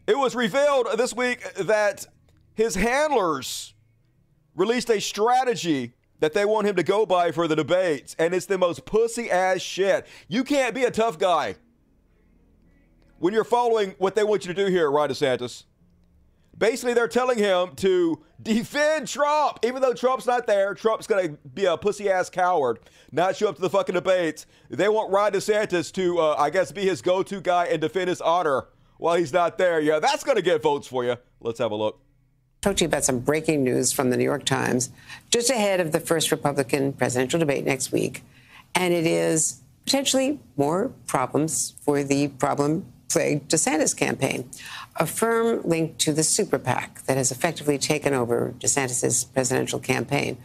It 0.05 0.17
was 0.17 0.35
revealed 0.35 0.87
this 0.97 1.15
week 1.15 1.41
that 1.55 2.05
his 2.53 2.75
handlers 2.75 3.72
released 4.55 4.89
a 4.89 4.99
strategy 4.99 5.93
that 6.19 6.33
they 6.33 6.45
want 6.45 6.67
him 6.67 6.75
to 6.75 6.83
go 6.83 7.05
by 7.05 7.31
for 7.31 7.47
the 7.47 7.55
debates, 7.55 8.15
and 8.17 8.33
it's 8.33 8.45
the 8.45 8.57
most 8.57 8.85
pussy 8.85 9.29
ass 9.29 9.59
shit. 9.61 10.07
You 10.27 10.43
can't 10.43 10.73
be 10.73 10.83
a 10.83 10.91
tough 10.91 11.19
guy 11.19 11.55
when 13.19 13.33
you're 13.33 13.43
following 13.43 13.95
what 13.97 14.15
they 14.15 14.23
want 14.23 14.45
you 14.45 14.53
to 14.53 14.65
do 14.65 14.71
here, 14.71 14.89
Ron 14.89 15.09
DeSantis. 15.09 15.63
Basically, 16.57 16.93
they're 16.93 17.07
telling 17.07 17.39
him 17.39 17.75
to 17.77 18.23
defend 18.41 19.07
Trump, 19.07 19.59
even 19.63 19.81
though 19.81 19.93
Trump's 19.93 20.27
not 20.27 20.45
there. 20.45 20.75
Trump's 20.75 21.07
going 21.07 21.29
to 21.29 21.37
be 21.49 21.65
a 21.65 21.75
pussy 21.75 22.09
ass 22.09 22.29
coward, 22.29 22.79
not 23.11 23.35
show 23.35 23.49
up 23.49 23.55
to 23.55 23.61
the 23.61 23.69
fucking 23.69 23.95
debates. 23.95 24.45
They 24.69 24.87
want 24.87 25.11
Ron 25.11 25.31
DeSantis 25.31 25.91
to, 25.93 26.19
uh, 26.19 26.35
I 26.37 26.51
guess, 26.51 26.71
be 26.71 26.83
his 26.83 27.01
go 27.01 27.23
to 27.23 27.41
guy 27.41 27.65
and 27.65 27.81
defend 27.81 28.07
his 28.07 28.21
honor 28.21 28.67
while 28.97 29.15
he's 29.15 29.33
not 29.33 29.57
there. 29.57 29.79
Yeah, 29.79 29.99
that's 29.99 30.23
going 30.23 30.37
to 30.37 30.43
get 30.43 30.61
votes 30.61 30.87
for 30.87 31.03
you. 31.03 31.17
Let's 31.41 31.59
have 31.59 31.71
a 31.71 31.75
look 31.75 31.99
talk 32.63 32.77
to 32.77 32.83
you 32.83 32.87
about 32.87 33.03
some 33.03 33.19
breaking 33.19 33.63
news 33.63 33.91
from 33.91 34.09
the 34.09 34.17
New 34.17 34.23
York 34.23 34.45
Times 34.45 34.89
just 35.29 35.49
ahead 35.49 35.79
of 35.79 35.91
the 35.91 35.99
first 35.99 36.31
Republican 36.31 36.93
presidential 36.93 37.39
debate 37.39 37.65
next 37.65 37.91
week. 37.91 38.23
And 38.73 38.93
it 38.93 39.05
is 39.05 39.61
potentially 39.85 40.39
more 40.55 40.91
problems 41.05 41.73
for 41.81 42.03
the 42.03 42.29
problem 42.29 42.85
plagued 43.09 43.51
DeSantis 43.51 43.95
campaign. 43.95 44.49
A 44.95 45.05
firm 45.05 45.61
linked 45.63 45.99
to 45.99 46.13
the 46.13 46.23
super 46.23 46.57
PAC 46.57 47.03
that 47.03 47.17
has 47.17 47.31
effectively 47.31 47.77
taken 47.77 48.13
over 48.13 48.55
DeSantis' 48.59 49.31
presidential 49.31 49.79
campaign 49.79 50.37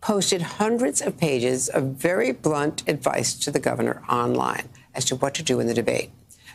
posted 0.00 0.40
hundreds 0.42 1.02
of 1.02 1.18
pages 1.18 1.68
of 1.68 1.84
very 1.84 2.32
blunt 2.32 2.82
advice 2.88 3.34
to 3.34 3.50
the 3.50 3.60
governor 3.60 4.02
online 4.08 4.68
as 4.94 5.04
to 5.04 5.16
what 5.16 5.34
to 5.34 5.42
do 5.42 5.60
in 5.60 5.66
the 5.66 5.74
debate. 5.74 6.10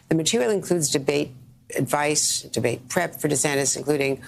The 0.09 0.15
material 0.15 0.49
includes 0.49 0.89
debate 0.89 1.31
advice, 1.75 2.41
debate 2.41 2.89
prep 2.89 3.19
for 3.19 3.27
DeSantis, 3.27 3.77
including 3.77 4.21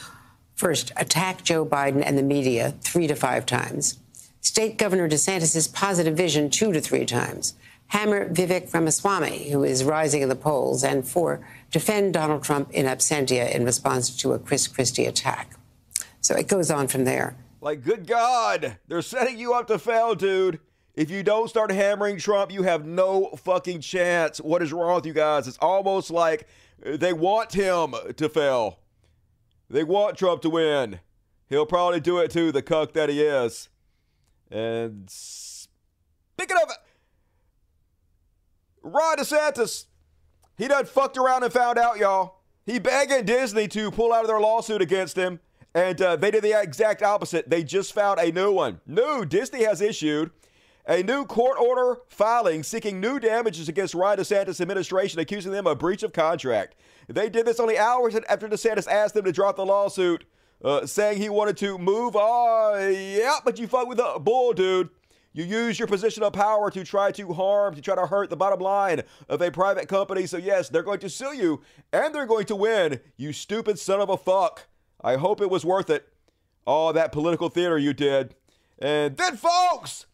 First, 0.55 0.91
attack 0.95 1.43
Joe 1.43 1.65
Biden 1.65 2.01
and 2.03 2.17
the 2.17 2.24
media 2.24 2.74
three 2.81 3.07
to 3.07 3.15
five 3.15 3.45
times. 3.45 4.00
State 4.39 4.77
Governor 4.77 5.09
DeSantis' 5.09 5.71
positive 5.74 6.15
vision 6.15 6.50
two 6.50 6.71
to 6.71 6.79
three 6.79 7.05
times. 7.05 7.55
Hammer 7.88 8.29
Vivek 8.29 8.74
Ramaswamy, 8.74 9.50
who 9.50 9.63
is 9.63 9.83
rising 9.83 10.21
in 10.21 10.29
the 10.29 10.35
polls. 10.35 10.83
And 10.83 11.07
four, 11.07 11.45
defend 11.71 12.13
Donald 12.13 12.43
Trump 12.43 12.71
in 12.71 12.85
absentia 12.85 13.53
in 13.53 13.65
response 13.65 14.15
to 14.17 14.33
a 14.33 14.39
Chris 14.39 14.67
Christie 14.67 15.05
attack. 15.05 15.51
So 16.21 16.35
it 16.35 16.47
goes 16.47 16.71
on 16.71 16.88
from 16.88 17.03
there. 17.03 17.35
Like, 17.62 17.83
good 17.83 18.07
God, 18.07 18.77
they're 18.88 19.01
setting 19.01 19.38
you 19.38 19.53
up 19.53 19.67
to 19.67 19.77
fail, 19.77 20.15
dude. 20.15 20.59
If 20.93 21.12
you 21.12 21.24
don't 21.24 21.50
start 21.50 21.71
hammering 21.71 22.17
Trump, 22.17 22.51
you 22.51 22.63
have 22.63 22.85
no 22.85 23.31
fucking 23.43 23.81
chance. 23.81 24.39
What 24.39 24.62
is 24.62 24.71
wrong 24.71 24.95
with 24.95 25.05
you 25.05 25.13
guys? 25.13 25.47
It's 25.47 25.57
almost 25.57 26.09
like 26.09 26.47
they 26.79 27.12
want 27.12 27.51
him 27.51 27.93
to 28.15 28.29
fail. 28.29 28.79
They 29.75 29.84
want 29.84 30.17
Trump 30.17 30.41
to 30.44 30.50
win. 30.50 31.01
He'll 31.50 31.65
probably 31.65 32.00
do 32.00 32.20
it 32.20 32.32
too, 32.32 32.53
the 32.53 32.62
cuck 32.62 32.94
that 32.94 33.10
he 33.10 33.22
is. 33.22 33.67
And 34.50 35.03
speaking 35.10 36.55
of 36.63 36.72
Ron 38.82 39.17
DeSantis, 39.17 39.88
he 40.58 40.70
done 40.70 40.86
fucked 40.86 41.17
around 41.17 41.44
and 41.44 41.51
found 41.51 41.77
out, 41.77 41.98
y'all. 41.98 42.39
He 42.65 42.79
begging 42.79 43.25
Disney 43.25 43.67
to 43.67 43.91
pull 43.91 44.13
out 44.13 44.22
of 44.22 44.29
their 44.29 44.39
lawsuit 44.39 44.82
against 44.82 45.17
him, 45.17 45.41
and 45.74 46.01
uh, 46.01 46.15
they 46.15 46.32
did 46.32 46.46
the 46.46 46.58
exact 46.58 47.03
opposite. 47.03 47.50
They 47.50 47.62
just 47.62 47.91
found 47.91 48.22
a 48.22 48.32
new 48.32 48.53
one. 48.53 48.79
New 48.88 49.25
Disney 49.25 49.65
has 49.65 49.82
issued 49.82 50.32
a 50.88 51.01
new 51.04 51.25
court 51.25 51.58
order 51.60 52.00
filing 52.08 52.63
seeking 52.63 53.00
new 53.00 53.20
damages 53.20 53.68
against 53.68 53.94
Ron 53.94 54.18
DeSantis' 54.18 54.62
administration, 54.62 55.20
accusing 55.20 55.51
them 55.51 55.68
of 55.68 55.80
breach 55.80 56.04
of 56.04 56.13
contract. 56.13 56.75
They 57.08 57.30
did 57.30 57.46
this 57.46 57.60
only 57.60 57.77
hours 57.77 58.15
after 58.30 58.48
DeSantis 58.48 58.88
asked 58.88 59.13
them 59.13 59.25
to 59.25 59.32
drop 59.32 59.56
the 59.56 59.65
lawsuit, 59.65 60.25
uh, 60.63 60.86
saying 60.86 61.22
he 61.22 61.30
wanted 61.30 61.58
to 61.58 61.77
move 61.77 62.15
on. 62.15 62.94
Yeah, 62.94 63.38
but 63.44 63.60
you 63.60 63.68
fuck 63.68 63.88
with 63.88 63.98
the 63.98 64.20
bull, 64.20 64.54
dude. 64.54 64.89
You 65.34 65.44
use 65.44 65.77
your 65.77 65.89
position 65.89 66.24
of 66.24 66.32
power 66.32 66.72
to 66.72 66.86
try 66.86 67.12
to 67.12 67.34
harm, 67.34 67.75
to 67.75 67.82
try 67.82 67.96
to 67.96 68.08
hurt 68.08 68.30
the 68.30 68.38
bottom 68.38 68.62
line 68.62 69.01
of 69.27 69.42
a 69.42 69.51
private 69.51 69.89
company. 69.89 70.27
So, 70.27 70.38
yes, 70.38 70.70
they're 70.70 70.82
going 70.82 71.01
to 71.01 71.10
sue 71.10 71.36
you 71.36 71.62
and 71.92 72.15
they're 72.15 72.25
going 72.25 72.46
to 72.46 72.56
win, 72.56 73.01
you 73.18 73.34
stupid 73.34 73.77
son 73.77 74.00
of 74.00 74.10
a 74.10 74.15
fuck. 74.15 74.68
I 75.01 75.18
hope 75.18 75.42
it 75.42 75.50
was 75.50 75.65
worth 75.65 75.89
it. 75.89 76.08
All 76.65 76.94
that 76.94 77.12
political 77.12 77.50
theater 77.50 77.77
you 77.77 77.92
did. 77.94 78.34
And 78.80 79.18
then, 79.18 79.36
folks, 79.36 80.06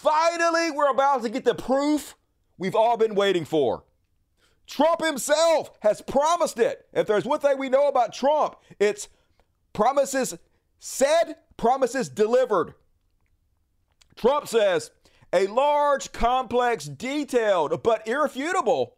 finally, 0.00 0.70
we're 0.70 0.90
about 0.90 1.22
to 1.22 1.28
get 1.28 1.44
the 1.44 1.54
proof 1.54 2.16
we've 2.56 2.74
all 2.74 2.96
been 2.96 3.14
waiting 3.14 3.44
for. 3.44 3.84
Trump 4.66 5.04
himself 5.04 5.70
has 5.80 6.00
promised 6.00 6.58
it. 6.58 6.86
If 6.92 7.06
there's 7.06 7.24
one 7.24 7.40
thing 7.40 7.58
we 7.58 7.68
know 7.68 7.88
about 7.88 8.14
Trump, 8.14 8.56
it's 8.78 9.08
promises 9.72 10.38
said, 10.78 11.36
promises 11.56 12.08
delivered. 12.08 12.74
Trump 14.16 14.48
says 14.48 14.90
a 15.32 15.46
large, 15.48 16.12
complex, 16.12 16.86
detailed, 16.86 17.82
but 17.82 18.06
irrefutable 18.06 18.96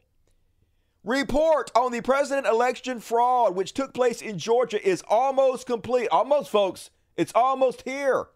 report 1.04 1.71
on 1.75 1.90
the 1.90 2.00
president 2.00 2.47
election 2.47 3.00
fraud, 3.00 3.56
which 3.56 3.73
took 3.73 3.92
place 3.92 4.23
in 4.23 4.38
Georgia, 4.38 4.87
is 4.87 5.02
almost 5.09 5.66
complete. 5.66 6.09
Almost, 6.11 6.50
folks. 6.50 6.90
It's 7.16 7.32
almost 7.35 7.82
here. 7.82 8.26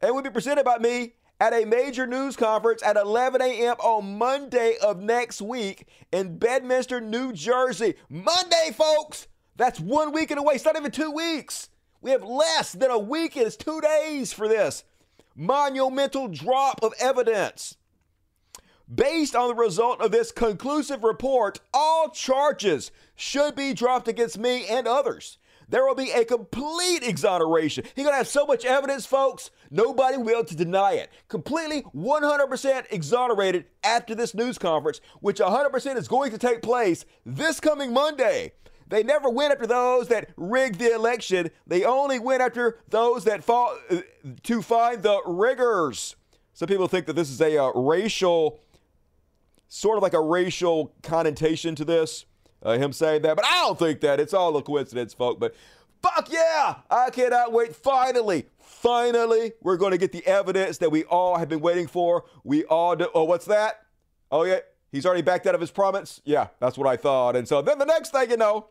And 0.00 0.14
will 0.14 0.22
be 0.22 0.30
presented 0.30 0.64
by 0.64 0.78
me 0.78 1.14
at 1.40 1.52
a 1.52 1.64
major 1.64 2.06
news 2.06 2.36
conference 2.36 2.82
at 2.82 2.96
11 2.96 3.40
a.m. 3.40 3.76
on 3.78 4.18
Monday 4.18 4.76
of 4.82 5.00
next 5.00 5.40
week 5.40 5.86
in 6.12 6.38
Bedminster, 6.38 7.00
New 7.00 7.32
Jersey. 7.32 7.94
Monday, 8.08 8.70
folks! 8.74 9.28
That's 9.56 9.80
one 9.80 10.12
weekend 10.12 10.40
away. 10.40 10.54
It's 10.54 10.64
not 10.64 10.76
even 10.76 10.90
two 10.90 11.10
weeks. 11.10 11.68
We 12.00 12.12
have 12.12 12.22
less 12.22 12.72
than 12.72 12.90
a 12.90 12.98
week. 12.98 13.36
It's 13.36 13.56
two 13.56 13.80
days 13.80 14.32
for 14.32 14.48
this 14.48 14.84
monumental 15.34 16.28
drop 16.28 16.82
of 16.82 16.92
evidence. 16.98 17.76
Based 18.92 19.36
on 19.36 19.48
the 19.48 19.54
result 19.54 20.00
of 20.00 20.10
this 20.10 20.32
conclusive 20.32 21.04
report, 21.04 21.60
all 21.74 22.08
charges 22.08 22.90
should 23.14 23.54
be 23.54 23.74
dropped 23.74 24.08
against 24.08 24.38
me 24.38 24.66
and 24.66 24.88
others. 24.88 25.38
There 25.68 25.84
will 25.84 25.94
be 25.94 26.10
a 26.10 26.24
complete 26.24 27.02
exoneration. 27.02 27.84
He's 27.94 28.04
going 28.04 28.14
to 28.14 28.18
have 28.18 28.28
so 28.28 28.46
much 28.46 28.64
evidence, 28.64 29.04
folks, 29.04 29.50
nobody 29.70 30.16
will 30.16 30.24
be 30.24 30.32
able 30.32 30.44
to 30.44 30.56
deny 30.56 30.92
it. 30.92 31.10
Completely 31.28 31.82
100% 31.94 32.86
exonerated 32.90 33.66
after 33.84 34.14
this 34.14 34.34
news 34.34 34.56
conference, 34.56 35.00
which 35.20 35.38
100% 35.38 35.96
is 35.96 36.08
going 36.08 36.30
to 36.30 36.38
take 36.38 36.62
place 36.62 37.04
this 37.26 37.60
coming 37.60 37.92
Monday. 37.92 38.52
They 38.88 39.02
never 39.02 39.28
went 39.28 39.52
after 39.52 39.66
those 39.66 40.08
that 40.08 40.30
rigged 40.36 40.78
the 40.78 40.94
election. 40.94 41.50
They 41.66 41.84
only 41.84 42.18
went 42.18 42.40
after 42.40 42.78
those 42.88 43.24
that 43.24 43.44
fought 43.44 43.76
uh, 43.90 44.00
to 44.44 44.62
find 44.62 45.02
the 45.02 45.20
riggers. 45.26 46.16
Some 46.54 46.68
people 46.68 46.88
think 46.88 47.06
that 47.06 47.12
this 47.12 47.30
is 47.30 47.40
a 47.40 47.62
uh, 47.62 47.70
racial, 47.72 48.60
sort 49.68 49.98
of 49.98 50.02
like 50.02 50.14
a 50.14 50.20
racial 50.20 50.94
connotation 51.02 51.74
to 51.74 51.84
this, 51.84 52.24
uh, 52.62 52.78
him 52.78 52.92
saying 52.92 53.22
that, 53.22 53.36
but 53.36 53.44
I 53.44 53.62
don't 53.62 53.78
think 53.78 54.00
that. 54.00 54.20
It's 54.20 54.34
all 54.34 54.56
a 54.56 54.62
coincidence, 54.62 55.14
folks. 55.14 55.38
But 55.38 55.54
fuck 56.02 56.30
yeah, 56.30 56.76
I 56.90 57.10
cannot 57.10 57.52
wait. 57.52 57.74
Finally, 57.74 58.46
finally, 58.58 59.52
we're 59.62 59.76
going 59.76 59.92
to 59.92 59.98
get 59.98 60.12
the 60.12 60.26
evidence 60.26 60.78
that 60.78 60.90
we 60.90 61.04
all 61.04 61.38
have 61.38 61.48
been 61.48 61.60
waiting 61.60 61.86
for. 61.86 62.24
We 62.44 62.64
all 62.64 62.96
do. 62.96 63.08
Oh, 63.14 63.24
what's 63.24 63.46
that? 63.46 63.82
Oh, 64.30 64.44
yeah. 64.44 64.58
He's 64.90 65.04
already 65.04 65.22
backed 65.22 65.46
out 65.46 65.54
of 65.54 65.60
his 65.60 65.70
promise? 65.70 66.22
Yeah, 66.24 66.48
that's 66.60 66.78
what 66.78 66.88
I 66.88 66.96
thought. 66.96 67.36
And 67.36 67.46
so 67.46 67.60
then 67.60 67.78
the 67.78 67.84
next 67.84 68.10
thing 68.10 68.30
you 68.30 68.38
know, 68.38 68.68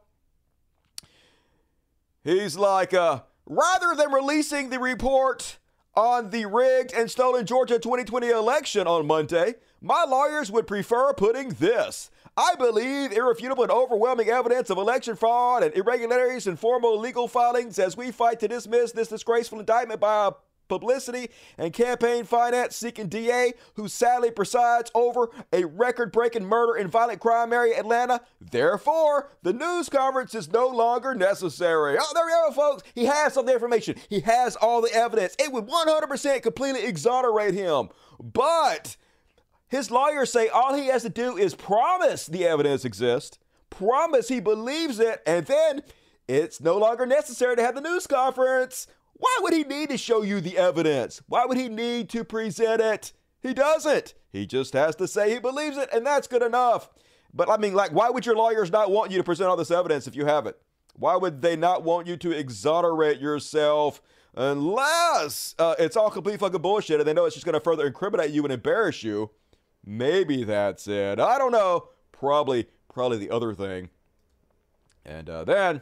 He's 2.28 2.58
like, 2.58 2.94
uh, 2.94 3.22
rather 3.46 3.96
than 3.96 4.12
releasing 4.12 4.70
the 4.70 4.80
report 4.80 5.60
on 5.96 6.30
the 6.30 6.46
rigged 6.46 6.92
and 6.94 7.10
stolen 7.10 7.46
Georgia 7.46 7.80
2020 7.80 8.28
election 8.28 8.86
on 8.86 9.08
Monday, 9.08 9.56
my 9.80 10.04
lawyers 10.04 10.52
would 10.52 10.68
prefer 10.68 11.14
putting 11.14 11.52
this. 11.52 12.12
I 12.38 12.54
believe 12.54 13.12
irrefutable 13.12 13.64
and 13.64 13.72
overwhelming 13.72 14.30
evidence 14.30 14.70
of 14.70 14.78
election 14.78 15.16
fraud 15.16 15.64
and 15.64 15.76
irregularities 15.76 16.46
in 16.46 16.56
formal 16.56 17.00
legal 17.00 17.28
filings 17.28 17.80
as 17.80 17.98
we 17.98 18.12
fight 18.12 18.40
to 18.42 18.48
dismiss 18.48 18.92
this 18.92 19.08
disgraceful 19.08 19.60
indictment 19.60 20.00
by 20.00 20.28
a 20.28 20.32
publicity 20.68 21.30
and 21.58 21.74
campaign 21.74 22.26
finance 22.26 22.76
seeking 22.76 23.08
DA 23.08 23.54
who 23.74 23.88
sadly 23.88 24.30
presides 24.30 24.92
over 24.94 25.30
a 25.52 25.66
record 25.66 26.12
breaking 26.12 26.46
murder 26.46 26.76
and 26.76 26.92
violent 26.92 27.20
crime 27.20 27.54
area 27.54 27.80
Atlanta. 27.80 28.22
Therefore, 28.40 29.32
the 29.42 29.54
news 29.54 29.90
conference 29.90 30.36
is 30.36 30.52
no 30.52 30.68
longer 30.68 31.16
necessary. 31.16 31.98
Oh, 32.00 32.12
there 32.14 32.26
we 32.26 32.32
go, 32.32 32.52
folks. 32.52 32.84
He 32.94 33.06
has 33.06 33.36
all 33.36 33.44
the 33.44 33.54
information, 33.54 33.96
he 34.10 34.20
has 34.20 34.56
all 34.56 34.82
the 34.82 34.94
evidence. 34.94 35.36
It 35.40 35.52
would 35.52 35.66
100% 35.66 36.44
completely 36.44 36.84
exonerate 36.84 37.56
him. 37.56 37.90
But 38.20 38.98
his 39.68 39.92
lawyers 39.92 40.32
say 40.32 40.48
all 40.48 40.74
he 40.74 40.88
has 40.88 41.04
to 41.04 41.10
do 41.10 41.38
is 41.38 41.56
promise 41.56 42.26
the 42.26 42.46
evidence 42.46 42.86
exists, 42.86 43.38
promise 43.70 44.30
he 44.30 44.40
believes 44.40 45.00
it, 45.00 45.22
and 45.26 45.46
then 45.46 45.82
it's 46.28 46.62
no 46.62 46.78
longer 46.78 47.06
necessary 47.06 47.56
to 47.56 47.62
have 47.62 47.76
the 47.76 47.82
news 47.82 48.08
conference. 48.08 48.88
Why 49.14 49.38
would 49.42 49.54
he 49.54 49.64
need 49.64 49.90
to 49.90 49.98
show 49.98 50.22
you 50.22 50.40
the 50.40 50.58
evidence? 50.58 51.22
Why 51.28 51.46
would 51.46 51.58
he 51.58 51.70
need 51.70 52.10
to 52.10 52.24
present 52.24 52.82
it? 52.82 53.14
He 53.42 53.54
doesn't. 53.54 54.14
He 54.32 54.46
just 54.46 54.74
has 54.74 54.96
to 54.98 55.08
say 55.08 55.34
he 55.34 55.40
believes 55.40 55.78
it, 55.78 55.90
and 55.94 56.06
that's 56.06 56.28
good 56.28 56.44
enough. 56.44 56.90
But 57.34 57.50
I 57.50 57.58
mean, 57.58 57.74
like, 57.74 57.92
why 57.92 58.10
would 58.10 58.26
your 58.26 58.36
lawyers 58.36 58.72
not 58.72 58.92
want 58.92 59.12
you 59.12 59.18
to 59.18 59.24
present 59.24 59.50
all 59.50 59.58
this 59.58 59.72
evidence 59.72 60.08
if 60.08 60.16
you 60.16 60.26
have 60.26 60.46
it? 60.46 60.60
Why 60.96 61.16
would 61.16 61.42
they 61.42 61.56
not 61.56 61.84
want 61.84 62.08
you 62.08 62.18
to 62.18 62.32
exonerate 62.32 63.20
yourself 63.20 64.02
unless 64.36 65.56
uh, 65.60 65.76
it's 65.78 65.96
all 65.96 66.10
complete 66.10 66.40
fucking 66.40 66.62
bullshit 66.62 67.00
and 67.00 67.08
they 67.08 67.14
know 67.14 67.26
it's 67.26 67.36
just 67.36 67.46
going 67.46 67.54
to 67.54 67.60
further 67.60 67.86
incriminate 67.86 68.32
you 68.32 68.44
and 68.44 68.52
embarrass 68.52 69.04
you? 69.04 69.30
Maybe 69.90 70.44
that's 70.44 70.88
it. 70.88 71.18
I 71.18 71.38
don't 71.38 71.54
know. 71.54 71.90
Probably, 72.12 72.68
probably 72.94 73.18
the 73.18 73.30
other 73.30 73.54
thing. 73.54 73.90
And 75.06 75.30
uh, 75.30 75.46
then 75.46 75.82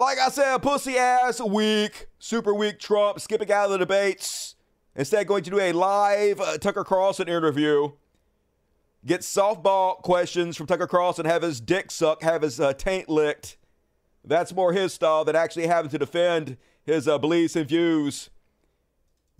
like 0.00 0.18
I 0.18 0.30
said, 0.30 0.56
pussy 0.62 0.96
ass 0.96 1.42
weak, 1.42 2.06
super 2.18 2.54
weak 2.54 2.78
Trump 2.78 3.20
skipping 3.20 3.52
out 3.52 3.66
of 3.66 3.72
the 3.72 3.78
debates. 3.78 4.56
Instead, 4.96 5.26
going 5.26 5.44
to 5.44 5.50
do 5.50 5.60
a 5.60 5.72
live 5.72 6.40
uh, 6.40 6.56
Tucker 6.56 6.84
Carlson 6.84 7.28
interview. 7.28 7.92
Get 9.04 9.20
softball 9.20 9.96
questions 9.98 10.56
from 10.56 10.66
Tucker 10.66 10.86
Carlson, 10.86 11.26
have 11.26 11.42
his 11.42 11.60
dick 11.60 11.90
sucked, 11.90 12.22
have 12.22 12.42
his 12.42 12.58
uh, 12.58 12.72
taint 12.72 13.10
licked. 13.10 13.58
That's 14.24 14.54
more 14.54 14.72
his 14.72 14.94
style 14.94 15.24
than 15.24 15.36
actually 15.36 15.66
having 15.66 15.90
to 15.90 15.98
defend 15.98 16.56
his 16.82 17.06
uh, 17.06 17.18
beliefs 17.18 17.54
and 17.54 17.68
views. 17.68 18.30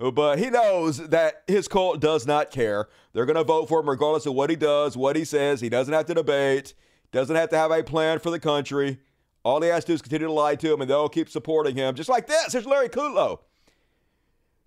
But 0.00 0.38
he 0.38 0.48
knows 0.48 0.96
that 1.08 1.42
his 1.46 1.68
cult 1.68 2.00
does 2.00 2.26
not 2.26 2.50
care. 2.50 2.88
They're 3.12 3.26
going 3.26 3.36
to 3.36 3.44
vote 3.44 3.68
for 3.68 3.80
him 3.80 3.90
regardless 3.90 4.24
of 4.24 4.32
what 4.32 4.48
he 4.48 4.56
does, 4.56 4.96
what 4.96 5.14
he 5.14 5.26
says. 5.26 5.60
He 5.60 5.68
doesn't 5.68 5.92
have 5.92 6.06
to 6.06 6.14
debate, 6.14 6.72
doesn't 7.12 7.36
have 7.36 7.50
to 7.50 7.58
have 7.58 7.70
a 7.70 7.82
plan 7.82 8.18
for 8.18 8.30
the 8.30 8.40
country. 8.40 8.98
All 9.42 9.60
he 9.60 9.68
has 9.68 9.84
to 9.84 9.88
do 9.88 9.94
is 9.94 10.02
continue 10.02 10.28
to 10.28 10.32
lie 10.32 10.54
to 10.54 10.72
him, 10.72 10.80
and 10.80 10.88
they'll 10.88 11.10
keep 11.10 11.28
supporting 11.28 11.76
him. 11.76 11.94
Just 11.94 12.08
like 12.08 12.26
this. 12.26 12.52
Here's 12.52 12.64
Larry 12.64 12.88
Kudlow. 12.88 13.40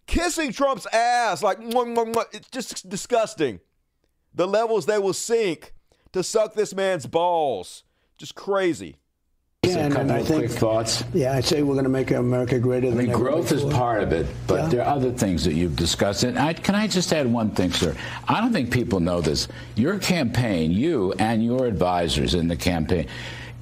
Kissing 0.06 0.52
Trump's 0.52 0.86
ass, 0.94 1.42
like, 1.42 1.60
mwah, 1.60 1.96
mwah, 1.96 2.14
mwah. 2.14 2.26
it's 2.32 2.50
just 2.50 2.88
disgusting. 2.88 3.60
The 4.36 4.48
levels 4.48 4.86
they 4.86 5.00
will 5.00 5.14
sink 5.14 5.74
to 6.12 6.22
suck 6.22 6.54
this 6.54 6.76
man's 6.76 7.08
balls. 7.08 7.84
Just 8.18 8.36
crazy. 8.36 8.98
Yeah, 9.64 9.78
and, 9.78 9.96
and, 9.96 10.12
I 10.12 10.22
think 10.22 10.52
thoughts. 10.52 11.06
Yeah, 11.14 11.34
I 11.34 11.40
say 11.40 11.64
we're 11.64 11.76
going 11.76 11.86
to 11.86 11.90
make 11.90 12.12
America 12.12 12.60
greater. 12.60 12.88
I 12.88 12.92
mean, 12.92 13.12
growth 13.12 13.54
is 13.54 13.64
part 13.64 14.04
of 14.04 14.12
it, 14.12 14.28
but 14.46 14.56
yeah. 14.56 14.68
there 14.68 14.82
are 14.82 14.96
other 14.96 15.12
things 15.12 15.46
that 15.46 15.54
you've 15.54 15.78
discussed. 15.78 16.24
And 16.24 16.38
I, 16.38 16.52
can 16.52 16.76
I 16.76 16.88
just 16.88 17.14
add 17.14 17.32
one 17.32 17.52
thing, 17.52 17.72
sir? 17.72 17.96
I 18.28 18.42
don't 18.42 18.52
think 18.52 18.72
people 18.72 19.00
know 19.00 19.22
this. 19.22 19.48
Your 19.76 20.00
campaign, 20.00 20.72
you 20.72 21.14
and 21.14 21.46
your 21.46 21.66
advisors 21.66 22.34
in 22.34 22.50
the 22.50 22.58
campaign, 22.58 23.08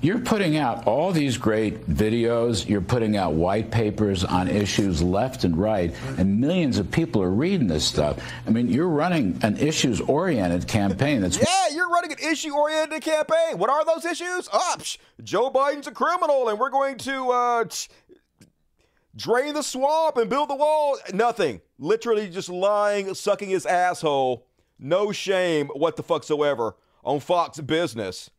you're 0.02 0.20
putting 0.20 0.58
out 0.58 0.88
all 0.88 1.12
these 1.12 1.38
great 1.38 1.88
videos, 1.88 2.68
you're 2.68 2.82
putting 2.82 3.16
out 3.16 3.34
white 3.34 3.70
papers 3.70 4.24
on 4.24 4.48
issues 4.48 5.02
left 5.02 5.44
and 5.44 5.56
right, 5.56 5.94
and 6.18 6.40
millions 6.40 6.80
of 6.80 6.90
people 6.90 7.22
are 7.22 7.30
reading 7.30 7.68
this 7.68 7.86
stuff. 7.86 8.20
I 8.48 8.50
mean, 8.50 8.68
you're 8.68 8.90
running 8.90 9.40
an 9.44 9.58
issues 9.58 10.02
oriented 10.02 10.68
campaign 10.68 11.22
that's. 11.22 11.38
yeah, 11.38 11.76
you're 11.76 11.90
running 11.90 12.12
an 12.14 12.20
issue 12.20 12.54
oriented 12.54 13.02
campaign. 13.04 13.58
What 13.58 13.70
are 13.70 13.86
those 13.86 14.06
issues? 14.06 14.50
Oh, 14.52 14.76
Joe 15.24 15.52
Biden's 15.52 15.88
a 15.88 15.92
criminal, 15.92 16.50
and 16.50 16.60
we're 16.60 16.72
going 16.72 16.98
to 17.00 17.30
uh, 17.30 17.66
drain 19.16 19.54
the 19.54 19.64
swamp 19.64 20.18
and 20.18 20.30
build 20.30 20.50
the 20.50 20.56
wall. 20.56 20.98
Nothing. 21.14 21.62
Literally 21.78 22.30
just 22.30 22.50
lying, 22.50 23.14
sucking 23.14 23.50
his 23.50 23.66
asshole. 23.66 24.48
No 24.80 25.12
shame 25.12 25.68
what 25.68 25.96
the 25.96 26.04
fucksoever 26.04 26.74
on 27.04 27.20
Fox 27.20 27.60
Business. 27.60 28.32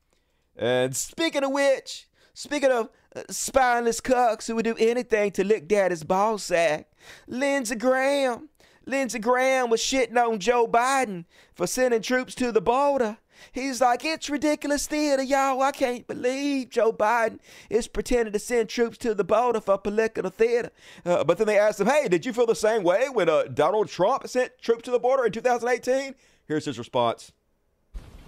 And 0.56 0.94
speaking 0.94 1.44
of 1.44 1.50
which, 1.50 2.08
speaking 2.34 2.70
of 2.70 2.90
uh, 3.14 3.22
spineless 3.30 4.00
cucks 4.00 4.46
who 4.46 4.54
would 4.54 4.64
do 4.64 4.76
anything 4.78 5.30
to 5.32 5.44
lick 5.44 5.68
daddy's 5.68 6.04
ball 6.04 6.38
sack, 6.38 6.90
Lindsey 7.26 7.74
Graham. 7.74 8.48
Lindsey 8.84 9.20
Graham 9.20 9.70
was 9.70 9.80
shitting 9.80 10.16
on 10.16 10.40
Joe 10.40 10.66
Biden 10.66 11.24
for 11.54 11.66
sending 11.66 12.02
troops 12.02 12.34
to 12.36 12.50
the 12.50 12.60
border. 12.60 13.18
He's 13.50 13.80
like, 13.80 14.04
it's 14.04 14.30
ridiculous 14.30 14.86
theater, 14.86 15.22
y'all. 15.22 15.62
I 15.62 15.72
can't 15.72 16.06
believe 16.06 16.70
Joe 16.70 16.92
Biden 16.92 17.38
is 17.70 17.88
pretending 17.88 18.32
to 18.32 18.38
send 18.38 18.68
troops 18.68 18.98
to 18.98 19.14
the 19.14 19.24
border 19.24 19.60
for 19.60 19.78
political 19.78 20.30
theater. 20.30 20.70
Uh, 21.04 21.24
but 21.24 21.38
then 21.38 21.46
they 21.46 21.58
asked 21.58 21.80
him, 21.80 21.88
hey, 21.88 22.08
did 22.08 22.24
you 22.24 22.32
feel 22.32 22.46
the 22.46 22.54
same 22.54 22.82
way 22.82 23.08
when 23.08 23.28
uh, 23.28 23.44
Donald 23.44 23.88
Trump 23.88 24.26
sent 24.28 24.58
troops 24.60 24.82
to 24.84 24.90
the 24.90 24.98
border 25.00 25.26
in 25.26 25.32
2018? 25.32 26.14
Here's 26.46 26.64
his 26.64 26.78
response. 26.78 27.32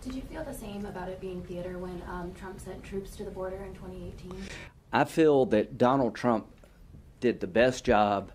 Did 0.05 0.17
you 0.17 0.23
feel 0.23 0.45
the 0.45 0.53
same 0.53 0.85
about 0.85 1.09
it 1.09 1.19
being 1.19 1.43
theater 1.45 1.79
when 1.79 2.03
um, 2.07 2.31
Trump 2.35 2.61
sent 2.61 2.85
troops 2.85 3.17
to 3.17 3.25
the 3.25 3.31
border 3.31 3.57
in 3.57 3.73
2018? 3.73 4.35
I 4.93 5.05
feel 5.05 5.47
that 5.47 5.79
Donald 5.79 6.15
Trump 6.15 6.47
did 7.21 7.41
the 7.41 7.47
best 7.47 7.87
job 7.87 8.31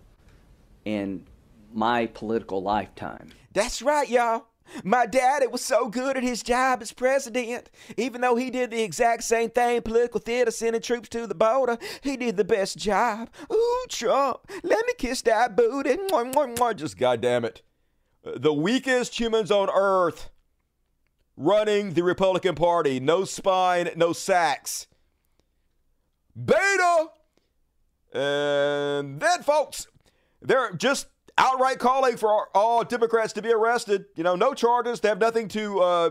in 0.84 1.24
my 1.72 2.06
political 2.06 2.60
lifetime. 2.60 3.30
That's 3.52 3.82
right, 3.82 4.08
y'all. 4.08 4.46
My 4.82 5.06
daddy 5.06 5.46
was 5.46 5.64
so 5.64 5.88
good 5.88 6.16
at 6.16 6.24
his 6.24 6.42
job 6.42 6.82
as 6.82 6.92
president. 6.92 7.70
Even 7.96 8.20
though 8.20 8.34
he 8.34 8.50
did 8.50 8.72
the 8.72 8.82
exact 8.82 9.22
same 9.22 9.50
thing, 9.50 9.80
political 9.82 10.18
theater, 10.18 10.50
sending 10.50 10.82
troops 10.82 11.08
to 11.10 11.28
the 11.28 11.36
border, 11.36 11.78
he 12.00 12.16
did 12.16 12.36
the 12.36 12.44
best 12.44 12.78
job. 12.78 13.30
Ooh, 13.52 13.86
Trump, 13.88 14.40
let 14.64 14.84
me 14.86 14.92
kiss 14.98 15.22
that 15.22 15.56
booty. 15.56 15.90
Mwah, 15.90 16.32
mwah, 16.32 16.56
mwah. 16.56 16.74
Just 16.74 16.98
goddamn 16.98 17.44
it. 17.44 17.62
The 18.24 18.52
weakest 18.52 19.18
humans 19.20 19.52
on 19.52 19.70
earth 19.72 20.30
running 21.40 21.94
the 21.94 22.02
Republican 22.02 22.54
Party. 22.54 23.00
No 23.00 23.24
spine, 23.24 23.90
no 23.96 24.12
sacks. 24.12 24.86
Beta! 26.36 27.06
And 28.12 29.20
then, 29.20 29.42
folks, 29.42 29.86
they're 30.42 30.72
just 30.74 31.06
outright 31.38 31.78
calling 31.78 32.18
for 32.18 32.48
all 32.54 32.84
Democrats 32.84 33.32
to 33.34 33.42
be 33.42 33.52
arrested. 33.52 34.04
You 34.16 34.22
know, 34.22 34.36
no 34.36 34.52
charges. 34.52 35.00
They 35.00 35.08
have 35.08 35.20
nothing 35.20 35.48
to 35.48 35.80
uh, 35.80 36.10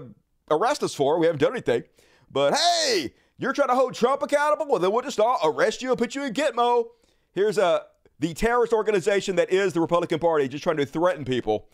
arrest 0.50 0.82
us 0.82 0.96
for. 0.96 1.20
We 1.20 1.28
haven't 1.28 1.42
done 1.42 1.52
anything. 1.52 1.84
But 2.32 2.56
hey, 2.56 3.14
you're 3.38 3.54
trying 3.54 3.70
to 3.70 3.76
hold 3.76 3.94
Trump 3.94 4.24
accountable? 4.24 4.65
Well, 4.68 4.80
then 4.80 4.92
we'll 4.92 5.04
just 5.04 5.20
all 5.20 5.39
arrest 5.44 5.82
you 5.82 5.89
and 5.89 5.98
put 5.98 6.15
you 6.15 6.24
in 6.24 6.34
Gitmo. 6.34 6.86
Here's 7.32 7.58
a 7.58 7.65
uh, 7.65 7.80
the 8.18 8.34
terrorist 8.34 8.74
organization 8.74 9.38
that 9.38 9.50
is 9.50 9.72
the 9.72 9.80
Republican 9.80 10.20
Party 10.20 10.50
just 10.50 10.63
trying 10.63 10.76
to 10.76 10.86
threaten 10.86 11.24
people 11.24 11.70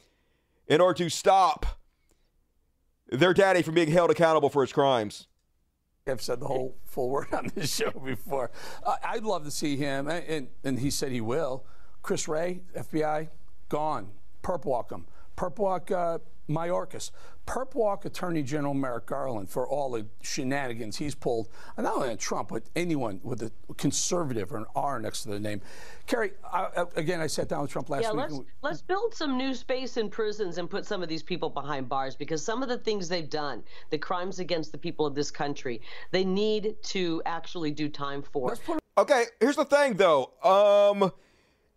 in 0.68 0.80
order 0.80 1.04
to 1.04 1.10
stop 1.10 1.66
their 3.10 3.34
daddy 3.34 3.62
from 3.62 3.76
being 3.76 3.92
held 3.92 4.12
accountable 4.12 4.50
for 4.50 4.62
his 4.62 4.74
crimes. 4.74 5.28
I've 6.08 6.22
said 6.22 6.40
the 6.40 6.48
whole 6.48 6.78
full 6.86 7.10
word 7.10 7.34
on 7.34 7.52
this 7.56 7.76
show 7.76 7.92
before. 7.92 8.52
Uh, 8.84 8.96
I'd 9.04 9.24
love 9.24 9.44
to 9.46 9.52
see 9.52 9.76
him, 9.76 10.08
and, 10.08 10.50
and 10.64 10.80
he 10.80 10.92
said 10.92 11.12
he 11.12 11.22
will. 11.22 11.66
Chris 12.04 12.28
Wray, 12.28 12.62
FBI, 12.78 13.30
gone. 13.70 14.12
Perp 14.44 14.92
him. 14.92 15.06
Perp 15.36 15.58
walk 15.58 15.92
uh, 15.92 16.20
Mayorkas. 16.50 17.12
Perp 17.46 17.76
walk 17.76 18.06
Attorney 18.06 18.42
General 18.42 18.74
Merrick 18.74 19.06
Garland 19.06 19.50
for 19.50 19.68
all 19.68 19.92
the 19.92 20.08
shenanigans 20.22 20.98
he's 20.98 21.14
pulled, 21.14 21.48
and 21.78 21.84
not 21.84 21.96
only 21.96 22.10
on 22.10 22.18
Trump, 22.18 22.50
but 22.50 22.64
anyone 22.76 23.20
with 23.24 23.42
a 23.44 23.52
conservative 23.78 24.52
or 24.52 24.58
an 24.58 24.66
R 24.76 25.00
next 25.00 25.24
to 25.24 25.30
their 25.30 25.40
name. 25.40 25.62
Carrie, 26.08 26.32
I, 26.44 26.86
again, 26.96 27.22
I 27.22 27.28
sat 27.28 27.48
down 27.48 27.62
with 27.62 27.72
Trump 27.72 27.90
last 27.90 28.04
yeah, 28.04 28.12
week. 28.14 28.26
Let's, 28.30 28.40
let's 28.64 28.82
build 28.82 29.14
some 29.14 29.38
new 29.38 29.54
space 29.54 29.98
in 29.98 30.10
prisons 30.10 30.58
and 30.58 30.70
put 30.70 30.86
some 30.86 31.04
of 31.04 31.10
these 31.10 31.24
people 31.24 31.50
behind 31.50 31.88
bars 31.88 32.16
because 32.16 32.44
some 32.44 32.64
of 32.64 32.70
the 32.70 32.78
things 32.78 33.08
they've 33.08 33.30
done, 33.30 33.64
the 33.92 33.98
crimes 33.98 34.40
against 34.40 34.72
the 34.72 34.78
people 34.78 35.06
of 35.06 35.14
this 35.14 35.30
country, 35.30 35.82
they 36.12 36.24
need 36.24 36.76
to 36.84 37.22
actually 37.26 37.72
do 37.72 37.90
time 37.90 38.24
for. 38.24 38.58
Okay, 38.98 39.26
here's 39.40 39.58
the 39.58 39.66
thing 39.66 39.96
though. 39.96 40.32
Um, 40.44 41.12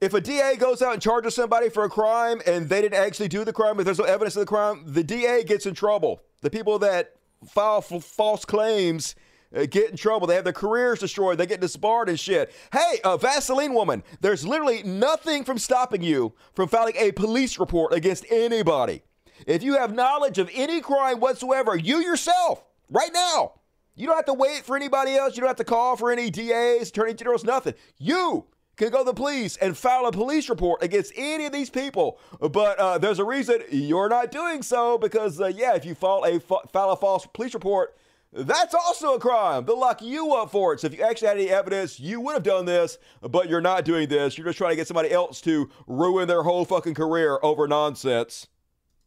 if 0.01 0.15
a 0.15 0.21
DA 0.21 0.57
goes 0.57 0.81
out 0.81 0.93
and 0.93 1.03
charges 1.03 1.35
somebody 1.35 1.69
for 1.69 1.85
a 1.85 1.89
crime 1.89 2.41
and 2.47 2.69
they 2.69 2.81
didn't 2.81 3.03
actually 3.03 3.29
do 3.29 3.45
the 3.45 3.53
crime, 3.53 3.79
if 3.79 3.85
there's 3.85 3.99
no 3.99 4.05
evidence 4.05 4.37
of 4.37 4.41
the 4.41 4.47
crime, 4.47 4.83
the 4.87 5.03
DA 5.03 5.43
gets 5.43 5.67
in 5.67 5.75
trouble. 5.75 6.23
The 6.41 6.51
people 6.51 6.79
that 6.81 7.17
file 7.47 7.85
f- 7.91 8.05
false 8.05 8.45
claims 8.45 9.17
uh, 9.55 9.67
get 9.67 9.91
in 9.91 9.97
trouble. 9.97 10.27
They 10.27 10.35
have 10.35 10.45
their 10.45 10.53
careers 10.53 11.01
destroyed. 11.01 11.39
They 11.39 11.47
get 11.47 11.61
disbarred 11.61 12.09
and 12.09 12.19
shit. 12.19 12.53
Hey, 12.73 13.01
a 13.05 13.19
Vaseline 13.19 13.75
woman, 13.75 14.05
there's 14.21 14.47
literally 14.47 14.83
nothing 14.83 15.45
from 15.45 15.59
stopping 15.59 16.03
you 16.03 16.35
from 16.55 16.69
filing 16.69 16.95
a 16.97 17.13
police 17.13 17.59
report 17.59 17.93
against 17.93 18.25
anybody. 18.31 19.03
If 19.47 19.63
you 19.63 19.75
have 19.79 19.95
knowledge 19.95 20.39
of 20.39 20.51
any 20.53 20.81
crime 20.81 21.21
whatsoever, 21.21 21.77
you 21.77 21.99
yourself, 21.99 22.65
right 22.91 23.13
now, 23.13 23.53
you 23.95 24.07
don't 24.07 24.17
have 24.17 24.27
to 24.27 24.35
wait 24.35 24.65
for 24.65 24.77
anybody 24.77 25.15
else. 25.15 25.37
You 25.37 25.41
don't 25.41 25.49
have 25.49 25.57
to 25.57 25.65
call 25.65 25.97
for 25.97 26.13
any 26.13 26.31
DAs, 26.31 26.91
attorney 26.91 27.15
generals, 27.15 27.45
nothing. 27.45 27.75
You 27.99 28.47
can 28.79 28.91
go 28.91 28.99
to 28.99 29.05
the 29.05 29.15
police 29.15 29.57
and 29.59 29.77
file 29.77 30.07
a 30.07 30.13
police 30.13 30.49
report 30.49 30.83
against 30.83 31.13
any 31.17 31.45
of 31.45 31.53
these 31.53 31.69
people. 31.69 32.19
But 32.41 32.79
uh, 32.79 32.99
there's 32.99 33.19
a 33.19 33.25
reason 33.25 33.63
you're 33.71 34.09
not 34.09 34.31
doing 34.31 34.63
so 34.63 34.97
because, 34.97 35.41
uh, 35.41 35.49
yeah, 35.49 35.75
if 35.75 35.85
you 35.85 35.95
file 35.95 36.25
a, 36.25 36.41
file 36.41 36.91
a 36.93 36.97
false 36.97 37.27
police 37.27 37.55
report, 37.55 37.97
that's 38.33 38.75
also 38.75 39.15
a 39.15 39.21
crime. 39.21 39.65
They'll 39.65 39.81
lock 39.81 40.01
you 40.01 40.35
up 40.35 40.51
for 40.51 40.75
it. 40.75 40.81
So 40.81 40.87
if 40.87 40.97
you 40.97 41.03
actually 41.03 41.29
had 41.29 41.39
any 41.39 41.49
evidence, 41.49 41.99
you 41.99 42.21
would 42.21 42.35
have 42.35 42.43
done 42.43 42.67
this, 42.67 42.99
but 43.23 43.49
you're 43.49 43.61
not 43.61 43.85
doing 43.85 44.09
this. 44.09 44.39
You're 44.39 44.47
just 44.47 44.59
trying 44.59 44.73
to 44.73 44.77
get 44.77 44.87
somebody 44.87 45.11
else 45.11 45.41
to 45.43 45.69
ruin 45.87 46.29
their 46.29 46.43
whole 46.43 46.65
fucking 46.65 46.95
career 46.95 47.39
over 47.43 47.67
nonsense. 47.67 48.47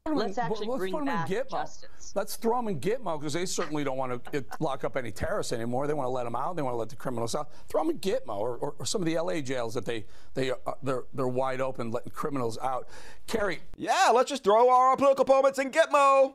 Let's 0.10 0.38
actually 0.38 0.68
let's 0.68 0.80
bring 0.80 1.06
back 1.06 1.30
justice. 1.30 2.14
Let's 2.16 2.36
throw 2.36 2.58
them 2.58 2.68
in 2.68 2.80
Gitmo 2.80 3.20
because 3.20 3.34
they 3.34 3.46
certainly 3.46 3.84
don't 3.84 3.98
want 3.98 4.24
to 4.32 4.46
lock 4.60 4.84
up 4.84 4.98
any 4.98 5.12
terrorists 5.12 5.54
anymore. 5.54 5.86
They 5.86 5.94
want 5.94 6.08
to 6.08 6.12
let 6.12 6.24
them 6.24 6.36
out. 6.36 6.56
They 6.56 6.64
want 6.64 6.74
to 6.74 6.78
let 6.78 6.90
the 6.90 6.96
criminals 6.96 7.36
out. 7.36 7.50
Throw 7.70 7.84
them 7.84 7.92
in 7.92 8.00
Gitmo 8.00 8.38
or, 8.38 8.58
or, 8.58 8.76
or 8.80 8.86
some 8.86 9.02
of 9.02 9.06
the 9.06 9.16
L.A. 9.16 9.42
jails 9.42 9.74
that 9.76 9.86
they 9.86 10.06
they 10.34 10.52
uh, 10.52 10.56
they're 10.82 11.04
they're 11.14 11.28
wide 11.28 11.62
open, 11.62 11.92
letting 11.92 12.12
criminals 12.12 12.58
out. 12.60 12.88
Carrie. 13.28 13.62
Yeah, 13.78 14.12
let's 14.14 14.30
just 14.30 14.44
throw 14.44 14.70
our 14.70 14.98
political 14.98 15.24
opponents 15.24 15.60
in 15.60 15.72
Gitmo. 15.72 16.34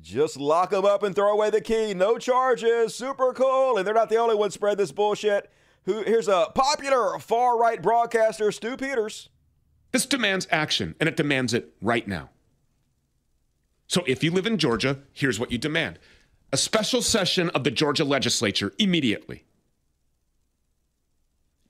Just 0.00 0.36
lock 0.36 0.70
them 0.70 0.84
up 0.84 1.02
and 1.02 1.14
throw 1.14 1.32
away 1.32 1.50
the 1.50 1.60
key. 1.60 1.94
No 1.94 2.18
charges. 2.18 2.94
Super 2.94 3.32
cool. 3.32 3.76
And 3.76 3.86
they're 3.86 3.94
not 3.94 4.08
the 4.08 4.16
only 4.16 4.34
ones 4.34 4.54
spread 4.54 4.76
this 4.76 4.92
bullshit. 4.92 5.50
Who 5.84 6.02
here's 6.02 6.28
a 6.28 6.48
popular 6.54 7.18
far 7.20 7.58
right 7.58 7.80
broadcaster, 7.80 8.50
Stu 8.50 8.76
Peters. 8.76 9.28
This 9.92 10.06
demands 10.06 10.48
action, 10.50 10.94
and 10.98 11.08
it 11.08 11.16
demands 11.16 11.54
it 11.54 11.74
right 11.80 12.08
now. 12.08 12.30
So 13.92 14.02
if 14.06 14.24
you 14.24 14.30
live 14.30 14.46
in 14.46 14.56
Georgia, 14.56 15.00
here's 15.12 15.38
what 15.38 15.52
you 15.52 15.58
demand 15.58 15.98
a 16.50 16.56
special 16.56 17.02
session 17.02 17.50
of 17.50 17.62
the 17.62 17.70
Georgia 17.70 18.04
legislature 18.04 18.72
immediately. 18.78 19.44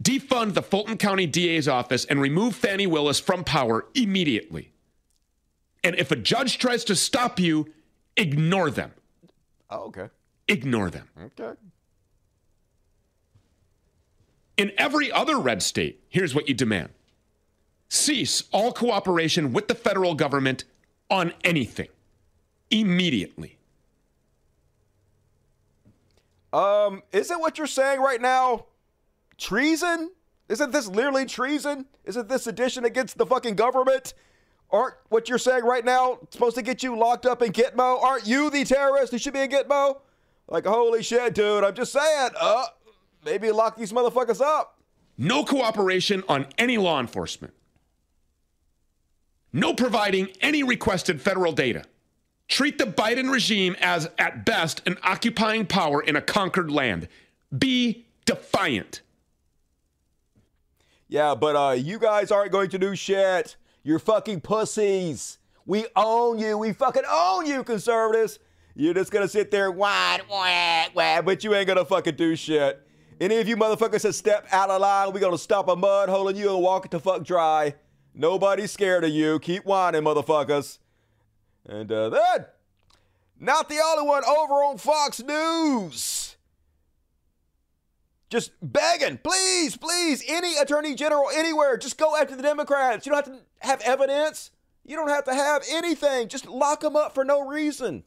Defund 0.01 0.55
the 0.55 0.63
Fulton 0.63 0.99
County 0.99 1.27
DA's 1.27 1.67
office 1.67 2.05
and 2.05 2.21
remove 2.21 2.55
Fani 2.55 2.87
Willis 2.87 3.19
from 3.19 3.43
power 3.43 3.87
immediately. 3.95 4.71
And 5.83 5.97
if 5.97 6.13
a 6.13 6.17
judge 6.17 6.59
tries 6.59 6.85
to 6.85 6.95
stop 6.95 7.41
you, 7.41 7.73
ignore 8.17 8.71
them. 8.71 8.93
Oh, 9.69 9.87
okay. 9.87 10.09
Ignore 10.47 10.91
them. 10.91 11.09
Okay. 11.21 11.59
In 14.57 14.71
every 14.79 15.11
other 15.11 15.41
red 15.41 15.61
state, 15.61 16.05
here's 16.09 16.37
what 16.37 16.47
you 16.47 16.55
demand 16.55 16.91
cease 17.89 18.45
all 18.53 18.73
cooperation 18.73 19.53
with 19.53 19.67
the 19.67 19.75
federal 19.75 20.15
government 20.15 20.63
on 21.11 21.33
anything 21.43 21.89
immediately. 22.73 23.59
Um, 26.53 27.03
isn't 27.13 27.41
what 27.41 27.59
you're 27.59 27.67
saying 27.67 28.01
right 28.01 28.21
now 28.21 28.67
treason? 29.39 30.11
Isn't 30.49 30.73
this 30.73 30.87
literally 30.87 31.25
treason? 31.25 31.87
Isn't 32.05 32.29
this 32.29 32.45
sedition 32.45 32.85
against 32.85 33.17
the 33.17 33.25
fucking 33.25 33.55
government? 33.55 34.15
Aren't 34.71 34.95
what 35.09 35.29
you're 35.29 35.39
saying 35.39 35.65
right 35.65 35.85
now 35.85 36.19
supposed 36.31 36.57
to 36.57 36.63
get 36.63 36.83
you 36.83 36.99
locked 36.99 37.27
up 37.27 37.43
in 37.43 37.53
Gitmo? 37.53 38.03
Aren't 38.03 38.27
you 38.27 38.51
the 38.51 38.65
terrorist 38.65 39.13
who 39.13 39.19
should 39.19 39.35
be 39.35 39.41
in 39.41 39.51
Gitmo? 39.51 40.01
Like, 40.49 40.67
holy 40.67 41.03
shit, 41.03 41.35
dude, 41.35 41.65
I'm 41.65 41.75
just 41.75 41.93
saying, 41.93 42.31
uh, 42.39 42.65
maybe 43.25 43.51
lock 43.51 43.77
these 43.77 43.93
motherfuckers 43.93 44.41
up. 44.41 44.79
No 45.17 45.45
cooperation 45.45 46.23
on 46.29 46.47
any 46.59 46.79
law 46.79 47.01
enforcement. 47.01 47.55
No 49.53 49.75
providing 49.75 50.29
any 50.41 50.63
requested 50.63 51.21
federal 51.21 51.53
data 51.53 51.85
treat 52.53 52.77
the 52.77 52.85
Biden 52.85 53.33
regime 53.33 53.75
as, 53.81 54.11
at 54.19 54.45
best, 54.45 54.83
an 54.87 54.99
occupying 55.03 55.65
power 55.65 56.03
in 56.03 56.17
a 56.17 56.21
conquered 56.21 56.71
land. 56.71 57.09
Be 57.57 58.05
defiant. 58.27 59.01
Yeah, 61.09 61.35
but 61.35 61.57
uh, 61.57 61.73
you 61.73 61.99
guys 61.99 62.31
aren't 62.31 62.53
going 62.53 62.69
to 62.71 62.79
do 62.79 62.95
shit. 62.95 63.57
You're 63.83 63.99
fucking 63.99 64.43
pussies. 64.43 65.39
We 65.65 65.87
own 65.97 66.39
you. 66.39 66.59
We 66.59 66.75
fucking 66.75 67.05
own 67.11 67.47
you, 67.47 67.65
conservatives. 67.65 68.39
You're 68.75 68.95
just 68.95 69.11
gonna 69.11 69.29
sit 69.29 69.51
there, 69.51 69.71
wah, 69.71 70.19
wah, 70.31 70.87
wah, 70.95 71.23
but 71.23 71.45
you 71.45 71.55
ain't 71.55 71.67
gonna 71.67 71.85
fucking 71.85 72.17
do 72.17 72.37
shit. 72.37 72.81
Any 73.21 73.37
of 73.37 73.47
you 73.47 73.57
motherfuckers 73.57 74.03
that 74.03 74.15
step 74.15 74.47
out 74.51 74.71
of 74.71 74.81
line, 74.81 75.13
we 75.13 75.21
gonna 75.21 75.37
stop 75.37 75.69
a 75.69 75.77
mud 75.77 76.09
hole 76.09 76.29
in 76.29 76.37
you 76.37 76.55
and 76.55 76.63
walk 76.63 76.87
it 76.87 76.91
to 76.93 76.99
fuck 76.99 77.23
dry. 77.23 77.75
Nobody's 78.15 78.73
scared 78.73 79.05
of 79.05 79.11
you. 79.11 79.39
Keep 79.39 79.65
whining, 79.65 80.03
motherfuckers. 80.03 80.79
And 81.69 81.91
uh, 81.91 82.09
then, 82.11 82.47
not 83.39 83.69
the 83.69 83.81
only 83.85 84.07
one 84.07 84.25
over 84.25 84.55
on 84.55 84.79
Fox 84.79 85.23
News. 85.23 86.37
Just 88.31 88.53
begging, 88.63 89.19
please, 89.19 89.77
please, 89.77 90.25
any 90.27 90.57
attorney 90.57 90.95
general 90.95 91.29
anywhere, 91.35 91.77
just 91.77 91.99
go 91.99 92.17
after 92.17 92.35
the 92.35 92.43
Democrats. 92.43 93.05
You 93.05 93.13
don't 93.13 93.27
have 93.27 93.35
to 93.35 93.43
have 93.59 93.81
evidence. 93.83 94.51
You 94.87 94.97
don't 94.97 95.09
have 95.09 95.25
to 95.25 95.35
have 95.35 95.63
anything. 95.71 96.29
Just 96.29 96.47
lock 96.49 96.81
them 96.81 96.97
up 96.97 97.15
for 97.15 97.25
no 97.25 97.47
reason. 97.47 98.05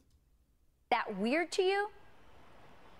That 0.90 1.16
weird 1.16 1.52
to 1.52 1.62
you? 1.62 1.88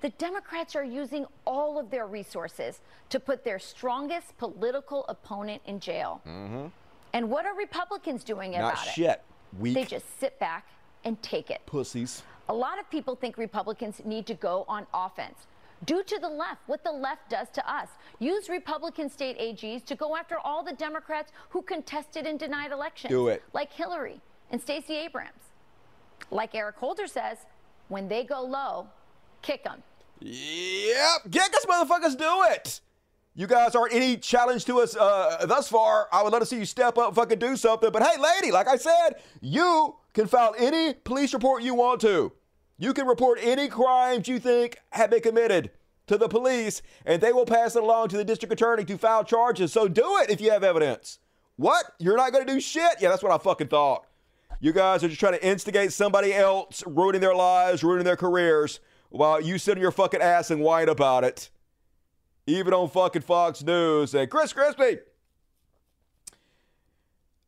The 0.02 0.10
Democrats 0.10 0.76
are 0.76 0.84
using 0.84 1.26
all 1.46 1.78
of 1.78 1.90
their 1.90 2.06
resources 2.06 2.80
to 3.08 3.18
put 3.18 3.44
their 3.44 3.58
strongest 3.58 4.36
political 4.38 5.04
opponent 5.08 5.62
in 5.66 5.80
jail. 5.80 6.20
Mm-hmm. 6.26 6.66
And 7.12 7.30
what 7.30 7.44
are 7.44 7.56
Republicans 7.56 8.22
doing 8.22 8.52
Not 8.52 8.58
about 8.58 8.78
shit. 8.78 9.06
it? 9.06 9.22
Weak 9.58 9.74
They 9.74 9.84
just 9.84 10.18
sit 10.20 10.38
back 10.38 10.66
and 11.04 11.20
take 11.22 11.50
it. 11.50 11.62
pussies. 11.66 12.22
A 12.48 12.54
lot 12.54 12.78
of 12.78 12.88
people 12.90 13.16
think 13.16 13.38
Republicans 13.38 14.00
need 14.04 14.26
to 14.26 14.34
go 14.34 14.64
on 14.68 14.86
offense. 14.94 15.46
Do 15.84 16.02
to 16.04 16.18
the 16.18 16.28
left 16.28 16.60
what 16.66 16.82
the 16.84 16.92
left 16.92 17.28
does 17.28 17.48
to 17.50 17.70
us. 17.70 17.88
Use 18.18 18.48
Republican 18.48 19.10
state 19.10 19.38
AGs 19.38 19.84
to 19.86 19.94
go 19.94 20.16
after 20.16 20.38
all 20.38 20.64
the 20.64 20.72
Democrats 20.72 21.32
who 21.50 21.60
contested 21.62 22.26
and 22.26 22.38
denied 22.38 22.72
elections. 22.72 23.10
Do 23.10 23.28
it. 23.28 23.42
Like 23.52 23.72
Hillary 23.72 24.20
and 24.50 24.60
Stacey 24.60 24.94
Abrams. 24.94 25.32
Like 26.30 26.54
Eric 26.54 26.76
Holder 26.76 27.06
says, 27.06 27.38
when 27.88 28.08
they 28.08 28.24
go 28.24 28.42
low, 28.42 28.86
kick 29.42 29.64
them. 29.64 29.82
Yep, 30.20 31.30
get 31.30 31.54
us 31.54 31.66
motherfuckers 31.66 32.16
do 32.16 32.42
it. 32.52 32.80
You 33.38 33.46
guys 33.46 33.74
aren't 33.74 33.92
any 33.92 34.16
challenge 34.16 34.64
to 34.64 34.80
us 34.80 34.96
uh, 34.96 35.44
thus 35.44 35.68
far. 35.68 36.08
I 36.10 36.22
would 36.22 36.32
love 36.32 36.40
to 36.40 36.46
see 36.46 36.56
you 36.56 36.64
step 36.64 36.96
up, 36.96 37.14
fucking 37.14 37.38
do 37.38 37.54
something. 37.54 37.90
But 37.92 38.02
hey, 38.02 38.18
lady, 38.18 38.50
like 38.50 38.66
I 38.66 38.76
said, 38.76 39.16
you 39.42 39.96
can 40.14 40.26
file 40.26 40.54
any 40.58 40.94
police 40.94 41.34
report 41.34 41.62
you 41.62 41.74
want 41.74 42.00
to. 42.00 42.32
You 42.78 42.94
can 42.94 43.06
report 43.06 43.38
any 43.42 43.68
crimes 43.68 44.26
you 44.26 44.38
think 44.38 44.78
have 44.92 45.10
been 45.10 45.20
committed 45.20 45.70
to 46.06 46.16
the 46.16 46.28
police, 46.28 46.80
and 47.04 47.20
they 47.20 47.30
will 47.30 47.44
pass 47.44 47.76
it 47.76 47.82
along 47.82 48.08
to 48.08 48.16
the 48.16 48.24
district 48.24 48.54
attorney 48.54 48.86
to 48.86 48.96
file 48.96 49.22
charges. 49.22 49.70
So 49.70 49.86
do 49.86 50.16
it 50.22 50.30
if 50.30 50.40
you 50.40 50.50
have 50.50 50.64
evidence. 50.64 51.18
What? 51.56 51.84
You're 51.98 52.16
not 52.16 52.32
going 52.32 52.46
to 52.46 52.52
do 52.54 52.58
shit? 52.58 52.96
Yeah, 53.00 53.10
that's 53.10 53.22
what 53.22 53.32
I 53.32 53.38
fucking 53.38 53.68
thought. 53.68 54.06
You 54.60 54.72
guys 54.72 55.04
are 55.04 55.08
just 55.08 55.20
trying 55.20 55.34
to 55.34 55.46
instigate 55.46 55.92
somebody 55.92 56.32
else, 56.32 56.82
ruining 56.86 57.20
their 57.20 57.34
lives, 57.34 57.84
ruining 57.84 58.04
their 58.04 58.16
careers, 58.16 58.80
while 59.10 59.42
you 59.42 59.58
sit 59.58 59.76
on 59.76 59.82
your 59.82 59.92
fucking 59.92 60.22
ass 60.22 60.50
and 60.50 60.62
whine 60.62 60.88
about 60.88 61.22
it. 61.22 61.50
Even 62.46 62.72
on 62.72 62.88
fucking 62.88 63.22
Fox 63.22 63.62
News. 63.62 64.14
And 64.14 64.30
Chris 64.30 64.52
Christie, 64.52 64.98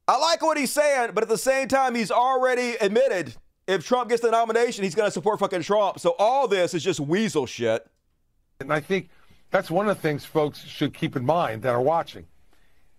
I 0.09 0.17
like 0.17 0.43
what 0.43 0.57
he's 0.57 0.73
saying, 0.73 1.11
but 1.15 1.23
at 1.23 1.29
the 1.29 1.39
same 1.39 1.69
time, 1.69 1.95
he's 1.95 2.11
already 2.11 2.77
admitted 2.77 3.35
if 3.67 3.87
Trump 3.87 4.09
gets 4.09 4.23
the 4.23 4.31
nomination, 4.31 4.83
he's 4.83 4.95
going 4.95 5.07
to 5.07 5.13
support 5.13 5.39
fucking 5.39 5.63
Trump. 5.63 6.01
So 6.01 6.15
all 6.19 6.49
this 6.49 6.73
is 6.73 6.83
just 6.83 6.99
weasel 6.99 7.45
shit. 7.45 7.87
And 8.61 8.73
I 8.73 8.81
think 8.81 9.11
that's 9.51 9.71
one 9.71 9.89
of 9.89 9.97
the 9.97 10.03
things 10.03 10.25
folks 10.25 10.65
should 10.65 10.95
keep 10.95 11.15
in 11.15 11.25
mind 11.25 11.63
that 11.63 11.75
are 11.75 11.83
watching. 11.83 12.27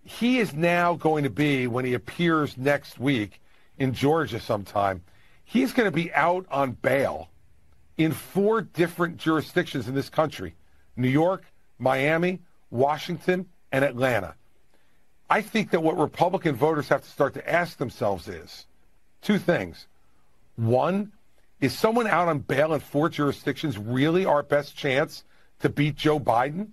He 0.04 0.38
is 0.38 0.54
now 0.54 0.94
going 0.94 1.24
to 1.24 1.30
be, 1.30 1.66
when 1.66 1.84
he 1.84 1.94
appears 1.94 2.56
next 2.56 3.00
week 3.00 3.42
in 3.78 3.92
Georgia 3.92 4.38
sometime, 4.38 5.02
he's 5.44 5.72
going 5.72 5.88
to 5.88 5.94
be 5.94 6.12
out 6.14 6.46
on 6.50 6.72
bail 6.72 7.28
in 7.98 8.12
four 8.12 8.62
different 8.62 9.16
jurisdictions 9.16 9.88
in 9.88 9.94
this 9.94 10.08
country 10.08 10.54
New 10.96 11.08
York, 11.08 11.44
Miami, 11.80 12.40
Washington, 12.70 13.46
and 13.72 13.84
Atlanta. 13.84 14.34
I 15.28 15.42
think 15.42 15.70
that 15.70 15.82
what 15.82 15.96
Republican 15.96 16.56
voters 16.56 16.88
have 16.88 17.02
to 17.02 17.08
start 17.08 17.34
to 17.34 17.50
ask 17.50 17.78
themselves 17.78 18.28
is 18.28 18.66
two 19.22 19.38
things. 19.38 19.86
One, 20.56 21.12
is 21.60 21.76
someone 21.76 22.06
out 22.06 22.28
on 22.28 22.40
bail 22.40 22.74
in 22.74 22.80
four 22.80 23.08
jurisdictions 23.08 23.78
really 23.78 24.24
our 24.24 24.42
best 24.42 24.76
chance 24.76 25.24
to 25.60 25.68
beat 25.68 25.96
Joe 25.96 26.18
Biden? 26.18 26.68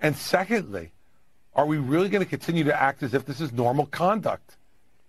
And 0.00 0.16
secondly, 0.16 0.92
are 1.54 1.66
we 1.66 1.78
really 1.78 2.08
going 2.08 2.24
to 2.24 2.28
continue 2.28 2.64
to 2.64 2.80
act 2.80 3.02
as 3.02 3.14
if 3.14 3.24
this 3.24 3.40
is 3.40 3.52
normal 3.52 3.86
conduct? 3.86 4.56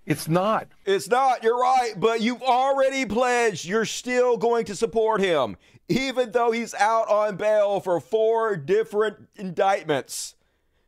It's 0.05 0.29
not. 0.29 0.67
It's 0.85 1.09
not, 1.09 1.43
you're 1.43 1.59
right, 1.59 1.93
but 1.97 2.21
you've 2.21 2.41
already 2.41 3.05
pledged 3.05 3.65
you're 3.65 3.83
still 3.83 4.37
going 4.37 4.65
to 4.65 4.75
support 4.75 5.19
him, 5.19 5.57
even 5.89 6.31
though 6.31 6.51
he's 6.51 6.73
out 6.73 7.09
on 7.09 7.37
bail 7.37 7.79
for 7.79 7.99
four 7.99 8.55
different 8.55 9.27
indictments. 9.35 10.35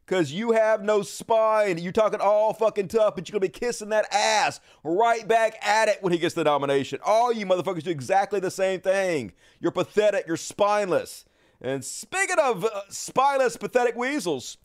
Because 0.05 0.33
you 0.33 0.53
have 0.53 0.81
no 0.81 1.03
spine. 1.03 1.77
You're 1.77 1.91
talking 1.91 2.19
all 2.19 2.51
fucking 2.53 2.87
tough, 2.87 3.15
but 3.15 3.29
you're 3.29 3.39
going 3.39 3.47
to 3.47 3.59
be 3.59 3.65
kissing 3.65 3.89
that 3.89 4.11
ass 4.11 4.59
right 4.83 5.27
back 5.27 5.63
at 5.63 5.87
it 5.87 6.01
when 6.01 6.11
he 6.11 6.17
gets 6.17 6.33
the 6.33 6.43
nomination. 6.43 6.99
All 7.05 7.31
you 7.31 7.45
motherfuckers 7.45 7.83
do 7.83 7.91
exactly 7.91 8.39
the 8.39 8.49
same 8.49 8.81
thing. 8.81 9.33
You're 9.59 9.71
pathetic. 9.71 10.25
You're 10.25 10.35
spineless. 10.35 11.25
And 11.61 11.85
speaking 11.85 12.37
of 12.41 12.65
uh, 12.65 12.81
spineless, 12.89 13.55
pathetic 13.55 13.95
weasels, 13.95 14.57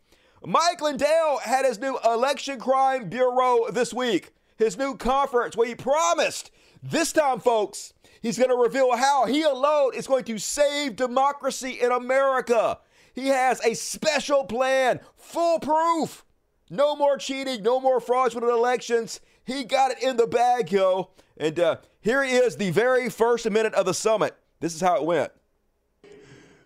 Mike 0.43 0.81
Lindell 0.81 1.39
had 1.43 1.63
his 1.63 1.77
new 1.77 1.99
Election 2.03 2.59
Crime 2.59 3.09
Bureau 3.09 3.69
this 3.71 3.93
week, 3.93 4.33
his 4.57 4.77
new 4.77 4.95
conference 4.95 5.55
where 5.55 5.67
he 5.67 5.75
promised 5.75 6.49
this 6.81 7.11
time, 7.11 7.39
folks, 7.39 7.93
he's 8.25 8.39
going 8.39 8.49
to 8.49 8.55
reveal 8.55 8.95
how 8.95 9.25
he 9.25 9.43
alone 9.43 9.93
is 9.93 10.07
going 10.07 10.23
to 10.23 10.39
save 10.39 10.95
democracy 10.95 11.77
in 11.79 11.91
America. 11.91 12.79
He 13.13 13.27
has 13.27 13.63
a 13.63 13.75
special 13.75 14.45
plan, 14.45 14.99
foolproof. 15.15 16.25
No 16.71 16.95
more 16.95 17.17
cheating, 17.17 17.61
no 17.61 17.79
more 17.79 17.99
fraudulent 17.99 18.51
elections. 18.51 19.21
He 19.43 19.63
got 19.63 19.91
it 19.91 20.01
in 20.01 20.17
the 20.17 20.25
bag, 20.25 20.71
yo. 20.71 21.11
And 21.37 21.59
uh, 21.59 21.77
here 22.01 22.23
he 22.23 22.31
is, 22.31 22.57
the 22.57 22.71
very 22.71 23.11
first 23.11 23.47
minute 23.49 23.75
of 23.75 23.85
the 23.85 23.93
summit. 23.93 24.35
This 24.59 24.73
is 24.73 24.81
how 24.81 24.95
it 24.95 25.03
went. 25.03 25.31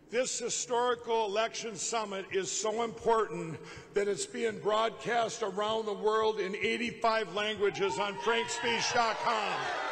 This 0.10 0.39
historical 0.39 1.26
election 1.26 1.76
summit 1.76 2.26
is 2.32 2.50
so 2.50 2.84
important 2.84 3.60
that 3.93 4.08
it's 4.08 4.26
being 4.26 4.60
broadcast 4.60 5.43
around 5.43 5.86
the 5.86 5.93
world 5.93 6.39
in 6.39 6.56
85 6.56 7.36
languages 7.36 8.00
on 8.00 8.15
frankspeech.com. 8.15 9.88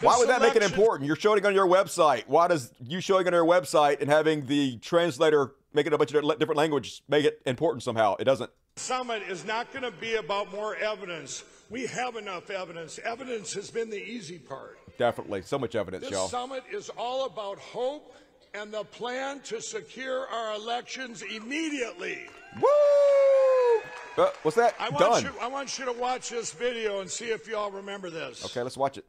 Why 0.00 0.16
would 0.18 0.28
that 0.28 0.40
make 0.40 0.54
it 0.56 0.62
important? 0.62 1.06
You're 1.06 1.16
showing 1.16 1.38
it 1.38 1.46
on 1.46 1.54
your 1.54 1.66
website. 1.66 2.24
Why 2.26 2.48
does 2.48 2.72
you 2.84 3.00
showing 3.00 3.26
it 3.26 3.28
on 3.28 3.32
your 3.34 3.44
website 3.44 4.00
and 4.00 4.08
having 4.10 4.46
the 4.46 4.78
translator 4.78 5.52
make 5.72 5.86
it 5.86 5.92
a 5.92 5.98
bunch 5.98 6.12
of 6.12 6.38
different 6.38 6.56
languages 6.56 7.02
make 7.08 7.24
it 7.24 7.40
important 7.46 7.82
somehow? 7.82 8.16
It 8.18 8.24
doesn't. 8.24 8.50
summit 8.76 9.22
is 9.28 9.44
not 9.44 9.72
going 9.72 9.84
to 9.84 9.98
be 9.98 10.14
about 10.14 10.52
more 10.52 10.76
evidence. 10.76 11.42
We 11.70 11.86
have 11.86 12.16
enough 12.16 12.48
evidence. 12.50 12.98
Evidence 13.04 13.52
has 13.54 13.70
been 13.70 13.90
the 13.90 14.02
easy 14.02 14.38
part. 14.38 14.78
Definitely. 14.98 15.42
So 15.42 15.58
much 15.58 15.74
evidence, 15.74 16.04
This 16.04 16.12
y'all. 16.12 16.28
summit 16.28 16.64
is 16.72 16.90
all 16.96 17.26
about 17.26 17.58
hope 17.58 18.14
and 18.54 18.72
the 18.72 18.84
plan 18.84 19.40
to 19.40 19.60
secure 19.60 20.26
our 20.28 20.54
elections 20.54 21.22
immediately. 21.22 22.26
Woo! 22.60 23.82
Uh, 24.16 24.30
what's 24.42 24.56
that? 24.56 24.74
I 24.80 24.88
want, 24.88 24.98
Done. 24.98 25.24
you, 25.24 25.30
I 25.40 25.46
want 25.46 25.78
you 25.78 25.84
to 25.84 25.92
watch 25.92 26.30
this 26.30 26.52
video 26.52 27.00
and 27.00 27.10
see 27.10 27.26
if 27.26 27.46
you 27.46 27.56
all 27.56 27.70
remember 27.70 28.10
this. 28.10 28.44
Okay, 28.46 28.62
let's 28.62 28.76
watch 28.76 28.96
it. 28.98 29.04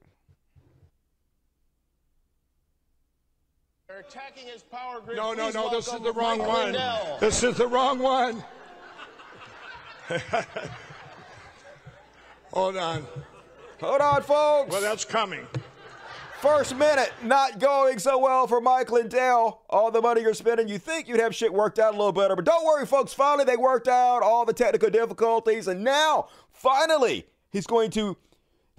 They're 3.89 4.01
attacking 4.01 4.45
his 4.45 4.61
power 4.61 5.01
grid. 5.01 5.17
No, 5.17 5.33
no, 5.33 5.45
Please 5.45 5.55
no, 5.55 5.69
this 5.71 5.87
is 5.87 5.93
welcome 5.93 6.03
the 6.05 6.13
wrong 6.13 6.37
Mike 6.37 6.47
one. 6.47 6.65
Lindell. 6.65 7.17
This 7.19 7.41
is 7.41 7.57
the 7.57 7.65
wrong 7.65 7.97
one. 7.97 8.43
Hold 12.53 12.77
on. 12.77 13.07
Hold 13.81 14.01
on, 14.01 14.21
folks. 14.21 14.71
Well, 14.71 14.81
that's 14.81 15.03
coming. 15.05 15.47
First 16.39 16.75
minute, 16.75 17.11
not 17.23 17.57
going 17.57 17.97
so 17.97 18.19
well 18.19 18.45
for 18.45 18.61
Mike 18.61 18.91
Lindell. 18.91 19.63
All 19.71 19.89
the 19.89 20.01
money 20.01 20.21
you're 20.21 20.35
spending, 20.35 20.67
you 20.67 20.77
think 20.77 21.07
you'd 21.07 21.19
have 21.19 21.33
shit 21.33 21.51
worked 21.51 21.79
out 21.79 21.95
a 21.95 21.97
little 21.97 22.11
better. 22.11 22.35
But 22.35 22.45
don't 22.45 22.63
worry, 22.63 22.85
folks. 22.85 23.11
Finally, 23.11 23.45
they 23.45 23.57
worked 23.57 23.87
out 23.87 24.21
all 24.21 24.45
the 24.45 24.53
technical 24.53 24.91
difficulties. 24.91 25.67
And 25.67 25.83
now, 25.83 26.27
finally, 26.51 27.25
he's 27.49 27.65
going 27.65 27.89
to 27.91 28.17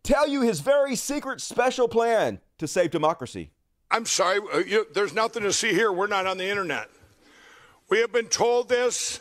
tell 0.04 0.28
you 0.28 0.42
his 0.42 0.60
very 0.60 0.94
secret 0.94 1.40
special 1.40 1.88
plan 1.88 2.38
to 2.58 2.68
save 2.68 2.92
democracy. 2.92 3.50
I'm 3.90 4.06
sorry, 4.06 4.40
uh, 4.52 4.58
you, 4.58 4.86
there's 4.94 5.12
nothing 5.12 5.42
to 5.42 5.52
see 5.52 5.72
here. 5.72 5.92
We're 5.92 6.06
not 6.06 6.26
on 6.26 6.38
the 6.38 6.48
internet. 6.48 6.88
We 7.88 7.98
have 7.98 8.12
been 8.12 8.28
told 8.28 8.68
this 8.68 9.20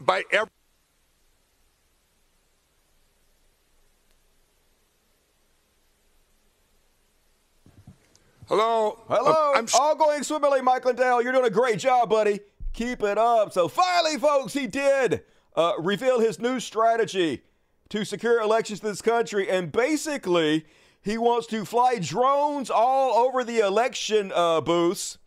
by 0.00 0.22
every. 0.32 0.48
Hello. 8.48 9.02
Hello. 9.08 9.52
I'm 9.54 9.66
all 9.78 9.94
going 9.94 10.22
swimmingly, 10.22 10.62
Mike 10.62 10.84
Lindell. 10.84 11.22
You're 11.22 11.32
doing 11.32 11.46
a 11.46 11.50
great 11.50 11.78
job, 11.78 12.08
buddy. 12.08 12.40
Keep 12.72 13.02
it 13.02 13.18
up. 13.18 13.52
So 13.52 13.68
finally, 13.68 14.18
folks, 14.18 14.54
he 14.54 14.66
did 14.66 15.22
uh, 15.54 15.74
reveal 15.78 16.18
his 16.18 16.38
new 16.38 16.60
strategy 16.60 17.42
to 17.90 18.04
secure 18.06 18.40
elections 18.40 18.80
in 18.80 18.88
this 18.88 19.02
country, 19.02 19.50
and 19.50 19.70
basically, 19.70 20.64
he 21.02 21.18
wants 21.18 21.46
to 21.48 21.64
fly 21.64 21.98
drones 21.98 22.70
all 22.70 23.26
over 23.26 23.44
the 23.44 23.58
election 23.58 24.32
uh, 24.34 24.60
booths 24.60 25.18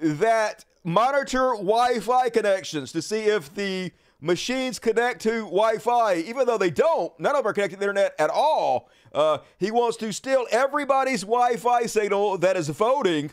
that 0.00 0.64
monitor 0.84 1.52
Wi-Fi 1.54 2.28
connections 2.28 2.92
to 2.92 3.02
see 3.02 3.22
if 3.22 3.52
the 3.54 3.92
machines 4.20 4.78
connect 4.78 5.22
to 5.22 5.42
Wi-Fi, 5.42 6.16
even 6.16 6.46
though 6.46 6.58
they 6.58 6.70
don't. 6.70 7.18
None 7.18 7.34
of 7.34 7.42
them 7.42 7.50
are 7.50 7.54
connected 7.54 7.76
to 7.76 7.80
the 7.80 7.84
internet 7.84 8.14
at 8.18 8.30
all. 8.30 8.90
Uh, 9.12 9.38
he 9.58 9.70
wants 9.70 9.96
to 9.98 10.12
steal 10.12 10.46
everybody's 10.50 11.22
Wi-Fi 11.22 11.86
signal 11.86 12.38
that 12.38 12.56
is 12.56 12.68
voting, 12.68 13.30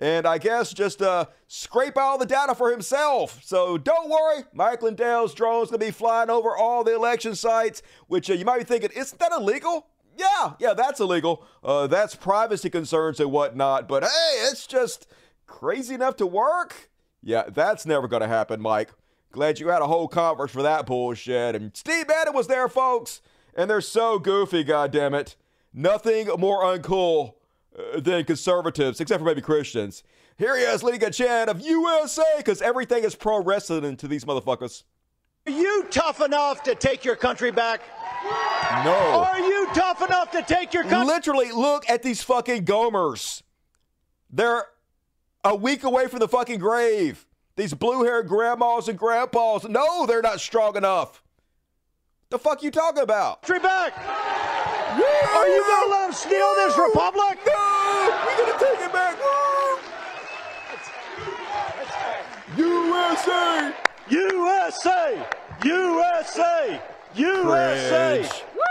and 0.00 0.26
I 0.26 0.38
guess 0.38 0.72
just 0.72 1.00
uh, 1.00 1.26
scrape 1.46 1.96
all 1.96 2.18
the 2.18 2.26
data 2.26 2.54
for 2.54 2.70
himself. 2.70 3.40
So 3.44 3.78
don't 3.78 4.10
worry, 4.10 4.44
Mike 4.52 4.82
Lindell's 4.82 5.34
drone's 5.34 5.70
gonna 5.70 5.78
be 5.78 5.90
flying 5.90 6.30
over 6.30 6.56
all 6.56 6.82
the 6.82 6.94
election 6.94 7.34
sites. 7.34 7.82
Which 8.08 8.30
uh, 8.30 8.34
you 8.34 8.44
might 8.44 8.58
be 8.58 8.64
thinking, 8.64 8.90
isn't 8.96 9.18
that 9.20 9.32
illegal? 9.32 9.86
Yeah, 10.20 10.52
yeah, 10.58 10.74
that's 10.74 11.00
illegal. 11.00 11.42
Uh, 11.64 11.86
that's 11.86 12.14
privacy 12.14 12.68
concerns 12.68 13.20
and 13.20 13.32
whatnot. 13.32 13.88
But 13.88 14.04
hey, 14.04 14.48
it's 14.50 14.66
just 14.66 15.06
crazy 15.46 15.94
enough 15.94 16.16
to 16.16 16.26
work. 16.26 16.90
Yeah, 17.22 17.44
that's 17.48 17.86
never 17.86 18.06
gonna 18.06 18.28
happen, 18.28 18.60
Mike. 18.60 18.90
Glad 19.32 19.58
you 19.60 19.68
had 19.68 19.80
a 19.80 19.86
whole 19.86 20.08
conference 20.08 20.52
for 20.52 20.62
that 20.62 20.86
bullshit. 20.86 21.54
And 21.54 21.74
Steve 21.74 22.08
Bannon 22.08 22.34
was 22.34 22.48
there, 22.48 22.68
folks. 22.68 23.22
And 23.54 23.70
they're 23.70 23.80
so 23.80 24.18
goofy, 24.18 24.64
goddammit. 24.64 25.36
Nothing 25.72 26.28
more 26.38 26.64
uncool 26.64 27.34
uh, 27.78 28.00
than 28.00 28.24
conservatives, 28.24 29.00
except 29.00 29.20
for 29.20 29.24
maybe 29.24 29.40
Christians. 29.40 30.02
Here 30.36 30.56
he 30.56 30.64
is 30.64 30.82
leading 30.82 31.04
a 31.04 31.10
chant 31.10 31.48
of 31.48 31.60
USA 31.60 32.24
because 32.38 32.60
everything 32.60 33.04
is 33.04 33.14
pro 33.14 33.42
wrestling 33.42 33.96
to 33.96 34.08
these 34.08 34.24
motherfuckers. 34.24 34.82
Are 35.46 35.52
you 35.52 35.86
tough 35.90 36.20
enough 36.20 36.62
to 36.64 36.74
take 36.74 37.04
your 37.04 37.16
country 37.16 37.50
back? 37.50 37.82
No. 38.84 39.24
Are 39.24 39.38
you 39.38 39.68
tough 39.74 40.02
enough 40.02 40.30
to 40.32 40.42
take 40.42 40.72
your 40.72 40.84
country? 40.84 41.06
Literally, 41.06 41.52
look 41.52 41.88
at 41.88 42.02
these 42.02 42.22
fucking 42.22 42.64
Gomers. 42.64 43.42
They're 44.30 44.66
a 45.44 45.54
week 45.54 45.84
away 45.84 46.06
from 46.06 46.20
the 46.20 46.28
fucking 46.28 46.58
grave. 46.58 47.26
These 47.56 47.74
blue 47.74 48.04
haired 48.04 48.28
grandmas 48.28 48.88
and 48.88 48.98
grandpas. 48.98 49.68
No, 49.68 50.06
they're 50.06 50.22
not 50.22 50.40
strong 50.40 50.76
enough. 50.76 51.22
The 52.30 52.38
fuck 52.38 52.62
you 52.62 52.70
talking 52.70 53.02
about? 53.02 53.42
Country 53.42 53.62
back. 53.62 53.92
Are 53.98 55.48
you 55.48 55.64
gonna 55.66 55.90
let 55.90 56.06
them 56.06 56.12
steal 56.12 56.54
this 56.56 56.78
republic? 56.78 57.38
No, 57.46 58.20
we're 58.24 58.46
gonna 58.46 58.58
take 58.58 58.80
it 58.86 58.92
back. 58.92 59.18
USA! 62.56 63.74
USA! 64.08 65.26
USA! 65.64 66.80
USA! 67.14 68.28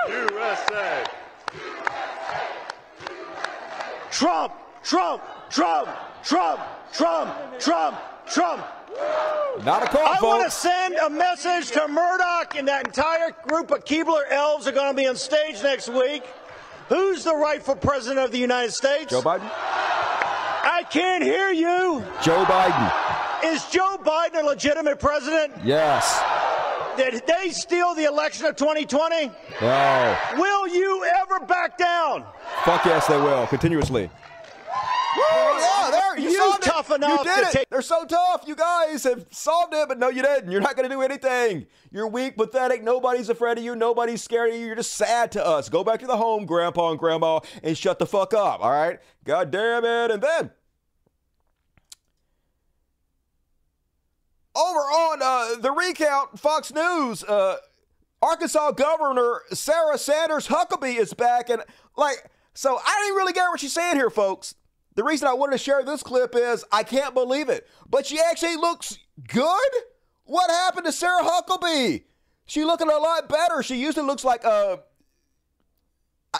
USA! 0.10 1.04
Trump! 4.12 4.54
Trump! 4.84 5.22
Trump! 5.50 5.90
Trump! 6.24 6.62
Trump! 6.94 7.60
Trump! 7.60 7.98
Trump! 8.28 8.66
Not 9.64 9.84
a 9.84 9.88
call, 9.88 10.06
I 10.06 10.18
want 10.22 10.46
to 10.46 10.52
send 10.52 10.96
a 10.96 11.10
message 11.10 11.72
to 11.72 11.88
Murdoch 11.88 12.56
and 12.56 12.68
that 12.68 12.88
entire 12.88 13.32
group 13.48 13.72
of 13.72 13.84
Keebler 13.84 14.24
elves 14.30 14.68
are 14.68 14.72
going 14.72 14.94
to 14.94 14.96
be 14.96 15.08
on 15.08 15.16
stage 15.16 15.62
next 15.62 15.90
week. 15.90 16.24
Who's 16.88 17.24
the 17.24 17.36
rightful 17.36 17.76
president 17.76 18.20
of 18.20 18.32
the 18.32 18.40
United 18.40 18.72
States? 18.72 19.12
Joe 19.12 19.22
Biden? 19.22 19.50
I 19.52 20.86
can't 20.90 21.24
hear 21.24 21.52
you. 21.52 22.04
Joe 22.24 22.46
Biden. 22.46 23.54
Is 23.54 23.66
Joe 23.66 23.98
Biden 24.04 24.44
a 24.44 24.46
legitimate 24.46 25.00
president? 25.00 25.54
Yes. 25.64 26.22
Did 27.00 27.24
they 27.26 27.50
steal 27.52 27.96
the 27.96 28.04
election 28.06 28.46
of 28.46 28.56
2020? 28.58 29.32
No. 29.62 30.18
Will 30.38 30.68
you 30.68 31.06
ever 31.22 31.40
back 31.46 31.78
down? 31.78 32.26
Fuck 32.66 32.84
yes, 32.86 33.08
they 33.08 33.18
will. 33.18 33.48
Continuously. 33.48 34.10
Woo, 35.16 35.24
yeah, 35.32 35.88
there. 35.92 36.20
You, 36.20 36.30
You 36.30 36.38
solved 36.38 36.92
it. 36.92 36.96
enough 36.96 37.20
You 37.20 37.24
did 37.24 37.36
to 37.36 37.42
it. 37.50 37.52
take- 37.52 37.70
They're 37.70 37.82
so 37.82 38.06
tough. 38.06 38.44
You 38.46 38.56
guys 38.56 39.04
have 39.06 39.26
solved 39.32 39.74
it, 39.74 39.88
but 39.88 39.98
no, 39.98 40.10
you 40.10 40.22
didn't. 40.22 40.52
You're 40.52 40.62
not 40.62 40.76
going 40.76 40.88
to 40.88 40.94
do 40.94 41.02
anything. 41.02 41.66
You're 41.92 42.08
weak, 42.08 42.38
pathetic. 42.38 42.84
Nobody's 42.84 43.30
afraid 43.30 43.58
of 43.58 43.64
you. 43.64 43.76
Nobody's 43.76 44.22
scared 44.22 44.52
of 44.52 44.56
you. 44.60 44.66
You're 44.68 44.76
just 44.76 44.94
sad 44.94 45.32
to 45.34 45.46
us. 45.46 45.68
Go 45.70 45.84
back 45.84 46.00
to 46.02 46.08
the 46.08 46.18
home, 46.18 46.46
Grandpa 46.46 46.92
and 46.92 47.00
Grandma, 47.00 47.40
and 47.64 47.78
shut 47.78 47.98
the 47.98 48.06
fuck 48.06 48.34
up. 48.34 48.60
All 48.62 48.70
right. 48.72 49.00
God 49.24 49.50
damn 49.52 49.84
it. 49.84 50.12
And 50.12 50.22
then 50.22 50.52
over 54.60 54.80
on 54.80 55.20
uh, 55.22 55.56
the 55.60 55.72
recount, 55.72 56.38
Fox 56.40 56.74
News, 56.74 57.24
uh, 57.24 57.58
Arkansas 58.22 58.72
Governor 58.72 59.42
Sarah 59.54 59.98
Sanders 59.98 60.48
Huckabee 60.48 60.98
is 60.98 61.14
back, 61.14 61.50
and 61.50 61.64
like, 61.96 62.30
so 62.54 62.78
I 62.78 63.02
didn't 63.04 63.18
really 63.18 63.34
get 63.34 63.48
what 63.48 63.60
she's 63.60 63.74
saying 63.74 63.96
here, 63.96 64.10
folks. 64.10 64.56
The 64.96 65.04
reason 65.04 65.28
I 65.28 65.34
wanted 65.34 65.54
to 65.54 65.58
share 65.60 65.84
this 65.84 66.04
clip 66.04 66.36
is 66.36 66.66
I 66.72 66.84
can't 66.84 67.14
believe 67.14 67.48
it, 67.48 67.68
but 67.90 68.06
she 68.06 68.20
actually 68.20 68.58
looks 68.58 68.98
good. 69.28 69.72
What 70.26 70.50
happened 70.50 70.86
to 70.86 70.92
Sarah 70.92 71.24
Huckabee? 71.24 72.04
She 72.46 72.66
looking 72.66 72.90
a 72.90 72.98
lot 72.98 73.30
better. 73.30 73.64
She 73.64 73.78
usually 73.78 74.06
looks 74.06 74.26
like 74.26 74.44
a, 74.44 74.80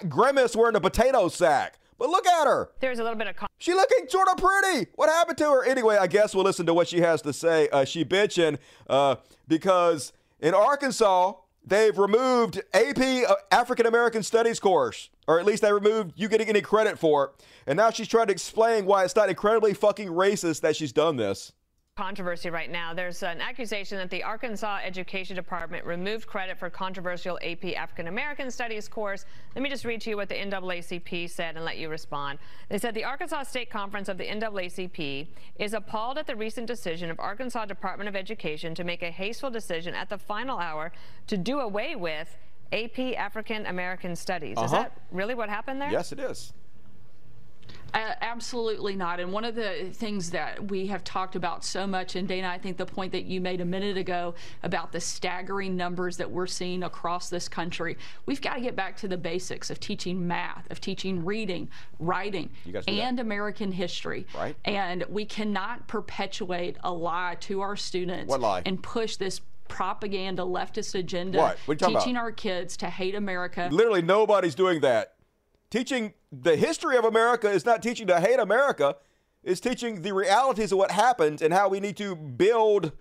a 0.02 0.06
grimace 0.06 0.56
wearing 0.56 0.76
a 0.76 0.82
potato 0.82 1.30
sack. 1.30 1.80
But 2.00 2.10
look 2.10 2.26
at 2.26 2.48
her. 2.48 2.72
There's 2.80 2.98
a 3.00 3.04
little 3.04 3.18
bit 3.18 3.28
of. 3.28 3.36
She 3.58 3.74
looking 3.74 4.08
sort 4.08 4.30
of 4.30 4.38
pretty. 4.38 4.88
What 4.96 5.10
happened 5.10 5.38
to 5.40 5.52
her? 5.52 5.66
Anyway, 5.66 5.98
I 5.98 6.08
guess 6.08 6.34
we'll 6.34 6.46
listen 6.46 6.66
to 6.66 6.74
what 6.74 6.88
she 6.88 7.02
has 7.02 7.22
to 7.24 7.34
say. 7.34 7.68
Uh, 7.70 7.84
she 7.84 8.06
bitching 8.06 8.58
uh, 8.90 9.18
because 9.48 10.14
in 10.40 10.54
Arkansas 10.54 11.34
they've 11.66 11.98
removed 11.98 12.62
AP 12.74 13.00
uh, 13.30 13.36
African 13.52 13.86
American 13.86 14.24
Studies 14.24 14.60
course, 14.60 15.10
or 15.28 15.40
at 15.40 15.46
least 15.46 15.62
they 15.62 15.74
removed 15.74 16.14
you 16.16 16.30
getting 16.30 16.48
any 16.48 16.62
credit 16.62 16.98
for 16.98 17.26
it. 17.26 17.46
And 17.68 17.76
now 17.76 17.92
she's 17.92 18.08
trying 18.08 18.28
to 18.28 18.34
explain 18.34 18.86
why 18.86 19.04
it's 19.04 19.16
not 19.16 19.30
incredibly 19.30 19.74
fucking 19.74 20.08
racist 20.08 20.62
that 20.62 20.78
she's 20.78 20.94
done 20.94 21.18
this. 21.18 21.52
Controversy 22.04 22.50
right 22.50 22.72
now. 22.72 22.94
There's 22.94 23.24
an 23.24 23.42
accusation 23.42 23.98
that 23.98 24.10
the 24.10 24.24
Arkansas 24.24 24.80
Education 24.86 25.36
Department 25.36 25.84
removed 25.86 26.28
credit 26.28 26.58
for 26.58 26.70
controversial 26.70 27.38
AP 27.44 27.76
African 27.76 28.08
American 28.08 28.50
Studies 28.50 28.88
course. 28.88 29.26
Let 29.54 29.64
me 29.64 29.70
just 29.70 29.84
read 29.84 30.00
to 30.02 30.10
you 30.12 30.16
what 30.16 30.30
the 30.30 30.36
NAACP 30.36 31.30
said 31.30 31.58
and 31.58 31.66
let 31.66 31.78
you 31.78 31.90
respond. 31.90 32.40
They 32.70 32.78
said 32.78 32.94
the 32.94 33.04
Arkansas 33.04 33.44
State 33.44 33.70
Conference 33.70 34.08
of 34.08 34.18
the 34.18 34.24
NAACP 34.24 35.28
is 35.58 35.74
appalled 35.74 36.18
at 36.18 36.26
the 36.26 36.38
recent 36.38 36.68
decision 36.68 37.12
of 37.12 37.20
Arkansas 37.20 37.66
Department 37.66 38.08
of 38.08 38.16
Education 38.16 38.74
to 38.76 38.86
make 38.86 39.04
a 39.04 39.12
hasteful 39.12 39.50
decision 39.50 39.94
at 39.94 40.10
the 40.10 40.18
final 40.18 40.58
hour 40.58 40.94
to 41.28 41.36
do 41.36 41.60
away 41.60 41.98
with 41.98 42.38
AP 42.72 42.98
African 43.18 43.66
American 43.66 44.16
Studies. 44.16 44.52
Is 44.58 44.72
Uh-huh. 44.72 44.84
that 44.84 44.94
really 45.12 45.36
what 45.36 45.50
happened 45.50 45.82
there? 45.82 45.92
Yes, 45.92 46.14
it 46.14 46.20
is. 46.20 46.54
Uh, 47.94 48.14
absolutely 48.22 48.96
not. 48.96 49.20
And 49.20 49.32
one 49.32 49.44
of 49.46 49.56
the 49.56 49.90
things 49.94 50.32
that 50.32 50.70
we 50.70 50.88
have 50.88 51.04
talked 51.04 51.36
about 51.36 51.64
so 51.64 51.88
much, 51.88 52.16
and 52.16 52.28
Dana, 52.28 52.48
I 52.48 52.58
think 52.58 52.78
the 52.78 52.86
point 52.86 53.12
that 53.14 53.26
you 53.26 53.42
made 53.42 53.62
a 53.62 53.66
minute 53.66 53.98
ago 53.98 54.36
about 54.64 54.92
the 54.92 55.00
staggering 55.00 55.76
numbers 55.76 56.18
that 56.18 56.30
we're 56.30 56.48
seeing 56.48 56.84
across 56.84 57.30
this 57.30 57.48
country, 57.48 57.98
we've 58.26 58.42
got 58.42 58.56
to 58.56 58.62
get 58.62 58.76
back 58.76 58.98
to 58.98 59.08
the 59.08 59.18
basics 59.18 59.70
of 59.70 59.80
teaching 59.80 60.28
math, 60.28 60.70
of 60.72 60.80
teaching 60.82 61.26
reading, 61.26 61.70
writing, 62.00 62.50
and 62.88 63.20
American 63.20 63.72
history. 63.72 64.26
Right. 64.36 64.56
And 64.66 65.04
we 65.10 65.26
cannot 65.26 65.88
perpetuate 65.88 66.78
a 66.84 66.92
lie 66.92 67.38
to 67.42 67.62
our 67.62 67.76
students 67.76 68.30
What 68.30 68.42
lie? 68.42 68.62
and 68.66 68.82
push 68.82 69.16
this 69.16 69.42
propaganda 69.68 70.42
leftist 70.42 70.96
agenda 70.96 71.38
What? 71.38 71.58
What 71.66 71.80
talking 71.80 71.96
about? 71.96 72.04
teaching 72.04 72.18
our 72.18 72.32
kids 72.32 72.76
to 72.78 72.90
hate 72.90 73.14
America. 73.16 73.70
Literally 73.72 74.02
nobody's 74.02 74.56
doing 74.56 74.82
that. 74.82 75.14
Teaching 75.70 76.14
the 76.32 76.56
history 76.56 76.98
of 76.98 77.06
America 77.06 77.50
is 77.50 77.66
not 77.66 77.84
teaching 77.84 78.08
to 78.08 78.20
hate 78.20 78.40
America. 78.40 78.96
It's 79.44 79.60
teaching 79.60 80.02
the 80.02 80.14
realities 80.14 80.72
of 80.72 80.78
what 80.78 80.92
happened 80.92 81.42
and 81.42 81.54
how 81.54 81.70
we 81.70 81.80
need 81.80 81.98
to 81.98 82.16
build 82.16 82.92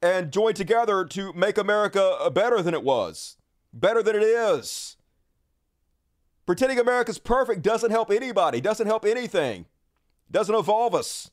and 0.00 0.32
join 0.32 0.54
together 0.54 1.04
to 1.04 1.32
make 1.34 1.58
America 1.58 2.30
better 2.32 2.62
than 2.62 2.74
it 2.74 2.82
was, 2.82 3.36
better 3.72 4.02
than 4.02 4.16
it 4.16 4.22
is. 4.22 4.96
Pretending 6.46 6.78
America's 6.78 7.18
perfect 7.18 7.62
doesn't 7.62 7.90
help 7.90 8.10
anybody, 8.10 8.60
doesn't 8.60 8.86
help 8.86 9.04
anything, 9.04 9.66
doesn't 10.30 10.54
evolve 10.54 10.94
us. 10.94 11.30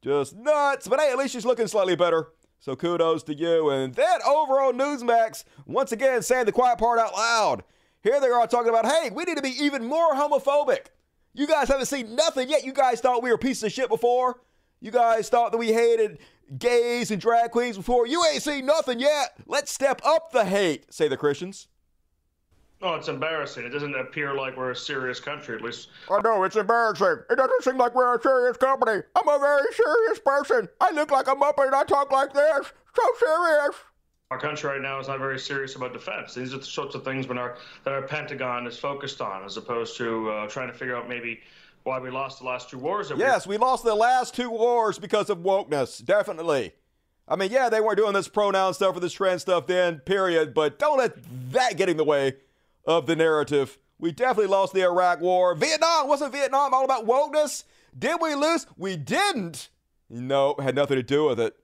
Just 0.00 0.36
nuts. 0.36 0.86
But 0.86 1.00
hey, 1.00 1.10
at 1.10 1.18
least 1.18 1.32
she's 1.32 1.44
looking 1.44 1.66
slightly 1.66 1.96
better. 1.96 2.28
So 2.60 2.76
kudos 2.76 3.24
to 3.24 3.34
you. 3.34 3.70
And 3.70 3.94
that 3.94 4.20
overall 4.24 4.72
Newsmax, 4.72 5.42
once 5.66 5.90
again 5.90 6.22
saying 6.22 6.46
the 6.46 6.52
quiet 6.52 6.78
part 6.78 7.00
out 7.00 7.12
loud. 7.12 7.64
Here 8.02 8.20
they 8.20 8.28
are 8.28 8.46
talking 8.46 8.68
about, 8.68 8.86
hey, 8.86 9.10
we 9.10 9.24
need 9.24 9.36
to 9.36 9.42
be 9.42 9.56
even 9.62 9.84
more 9.84 10.14
homophobic. 10.14 10.86
You 11.34 11.46
guys 11.46 11.68
haven't 11.68 11.86
seen 11.86 12.14
nothing 12.14 12.48
yet. 12.48 12.64
You 12.64 12.72
guys 12.72 13.00
thought 13.00 13.22
we 13.22 13.30
were 13.30 13.38
pieces 13.38 13.64
of 13.64 13.72
shit 13.72 13.88
before. 13.88 14.40
You 14.80 14.90
guys 14.90 15.28
thought 15.28 15.52
that 15.52 15.58
we 15.58 15.72
hated 15.72 16.18
gays 16.58 17.10
and 17.10 17.20
drag 17.20 17.50
queens 17.50 17.76
before. 17.76 18.06
You 18.06 18.24
ain't 18.24 18.42
seen 18.42 18.66
nothing 18.66 19.00
yet. 19.00 19.36
Let's 19.46 19.72
step 19.72 20.00
up 20.04 20.32
the 20.32 20.44
hate, 20.44 20.92
say 20.92 21.08
the 21.08 21.16
Christians. 21.16 21.68
Oh, 22.80 22.94
it's 22.94 23.08
embarrassing. 23.08 23.64
It 23.64 23.70
doesn't 23.70 23.96
appear 23.96 24.34
like 24.34 24.56
we're 24.56 24.70
a 24.70 24.76
serious 24.76 25.18
country, 25.18 25.56
at 25.56 25.62
least. 25.62 25.88
I 26.08 26.20
know, 26.20 26.44
it's 26.44 26.54
embarrassing. 26.54 27.24
It 27.28 27.34
doesn't 27.34 27.64
seem 27.64 27.76
like 27.76 27.94
we're 27.94 28.16
a 28.16 28.22
serious 28.22 28.56
company. 28.56 29.02
I'm 29.16 29.28
a 29.28 29.38
very 29.38 29.72
serious 29.72 30.20
person. 30.24 30.68
I 30.80 30.92
look 30.92 31.10
like 31.10 31.26
a 31.26 31.34
Muppet 31.34 31.66
and 31.66 31.74
I 31.74 31.82
talk 31.82 32.12
like 32.12 32.32
this. 32.32 32.72
So 32.94 33.02
serious. 33.18 33.74
Our 34.30 34.38
country 34.38 34.68
right 34.68 34.82
now 34.82 35.00
is 35.00 35.08
not 35.08 35.20
very 35.20 35.38
serious 35.38 35.74
about 35.74 35.94
defense. 35.94 36.34
These 36.34 36.52
are 36.52 36.58
the 36.58 36.64
sorts 36.64 36.94
of 36.94 37.02
things 37.02 37.26
when 37.26 37.38
our, 37.38 37.56
that 37.84 37.94
our 37.94 38.02
Pentagon 38.02 38.66
is 38.66 38.78
focused 38.78 39.22
on, 39.22 39.42
as 39.42 39.56
opposed 39.56 39.96
to 39.96 40.28
uh, 40.30 40.48
trying 40.48 40.70
to 40.70 40.74
figure 40.74 40.94
out 40.94 41.08
maybe 41.08 41.40
why 41.84 41.98
we 41.98 42.10
lost 42.10 42.40
the 42.40 42.44
last 42.44 42.68
two 42.68 42.76
wars. 42.76 43.08
That 43.08 43.16
Yes, 43.16 43.46
we 43.46 43.56
lost 43.56 43.84
the 43.84 43.94
last 43.94 44.34
two 44.34 44.50
wars 44.50 44.98
because 44.98 45.30
of 45.30 45.38
wokeness. 45.38 46.04
Definitely. 46.04 46.74
I 47.26 47.36
mean, 47.36 47.50
yeah, 47.50 47.70
they 47.70 47.80
weren't 47.80 47.96
doing 47.96 48.12
this 48.12 48.28
pronoun 48.28 48.74
stuff 48.74 48.94
or 48.94 49.00
this 49.00 49.14
trans 49.14 49.40
stuff 49.40 49.66
then, 49.66 50.00
period, 50.00 50.52
but 50.52 50.78
don't 50.78 50.98
let 50.98 51.16
that 51.52 51.78
get 51.78 51.88
in 51.88 51.96
the 51.96 52.04
way 52.04 52.34
of 52.84 53.06
the 53.06 53.16
narrative. 53.16 53.78
We 53.98 54.12
definitely 54.12 54.50
lost 54.50 54.74
the 54.74 54.82
Iraq 54.82 55.22
War. 55.22 55.54
Vietnam 55.54 56.06
wasn't 56.06 56.34
Vietnam 56.34 56.74
all 56.74 56.84
about 56.84 57.06
wokeness? 57.06 57.64
Did 57.98 58.20
we 58.20 58.34
lose? 58.34 58.66
We 58.76 58.94
didn't. 58.96 59.70
No, 60.10 60.54
had 60.60 60.74
nothing 60.74 60.96
to 60.96 61.02
do 61.02 61.24
with 61.24 61.40
it. 61.40 61.56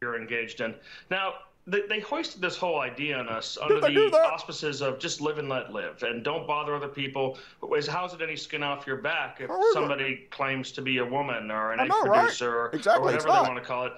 You're 0.00 0.16
engaged 0.16 0.60
in 0.60 0.76
now. 1.10 1.32
They, 1.66 1.82
they 1.88 2.00
hoisted 2.00 2.40
this 2.40 2.56
whole 2.56 2.80
idea 2.80 3.18
on 3.18 3.28
us 3.28 3.58
under 3.60 3.80
the 3.80 3.86
auspices 4.32 4.80
of 4.80 4.98
just 4.98 5.20
live 5.20 5.38
and 5.38 5.48
let 5.48 5.72
live 5.72 6.02
and 6.02 6.24
don't 6.24 6.46
bother 6.46 6.74
other 6.74 6.88
people. 6.88 7.38
Is 7.76 7.86
how's 7.86 8.14
it 8.14 8.22
any 8.22 8.36
skin 8.36 8.62
off 8.62 8.86
your 8.86 8.96
back 8.96 9.40
if 9.40 9.50
somebody 9.72 10.26
claims 10.30 10.72
to 10.72 10.82
be 10.82 10.98
a 10.98 11.04
woman 11.04 11.50
or 11.50 11.72
an 11.72 11.80
egg 11.80 11.88
know, 11.88 12.02
right? 12.02 12.20
producer 12.22 12.54
or, 12.54 12.70
Exactly, 12.70 13.02
or 13.02 13.16
whatever 13.16 13.24
they 13.24 13.48
want 13.48 13.56
to 13.56 13.60
call 13.60 13.86
it? 13.86 13.92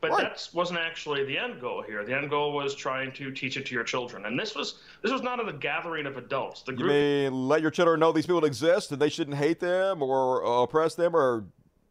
But 0.00 0.10
Right. 0.10 0.22
that 0.22 0.48
wasn't 0.54 0.78
actually 0.78 1.24
the 1.24 1.36
end 1.36 1.60
goal 1.60 1.82
here. 1.82 2.04
The 2.04 2.16
end 2.16 2.30
goal 2.30 2.52
was 2.52 2.74
trying 2.74 3.12
to 3.12 3.30
teach 3.32 3.56
it 3.56 3.66
to 3.66 3.74
your 3.74 3.84
children, 3.84 4.26
and 4.26 4.38
this 4.38 4.54
was 4.54 4.80
this 5.02 5.10
was 5.10 5.22
not 5.22 5.46
a 5.46 5.52
gathering 5.52 6.06
of 6.06 6.16
adults. 6.16 6.62
The 6.62 6.72
You 6.72 6.78
group 6.78 6.90
mean 6.90 7.48
let 7.48 7.60
your 7.60 7.70
children 7.70 7.98
know 8.00 8.12
these 8.12 8.26
people 8.26 8.44
exist 8.44 8.92
and 8.92 9.00
they 9.00 9.08
shouldn't 9.08 9.36
hate 9.36 9.58
them 9.60 10.02
or 10.02 10.42
oppress 10.62 10.94
them 10.94 11.16
or 11.16 11.44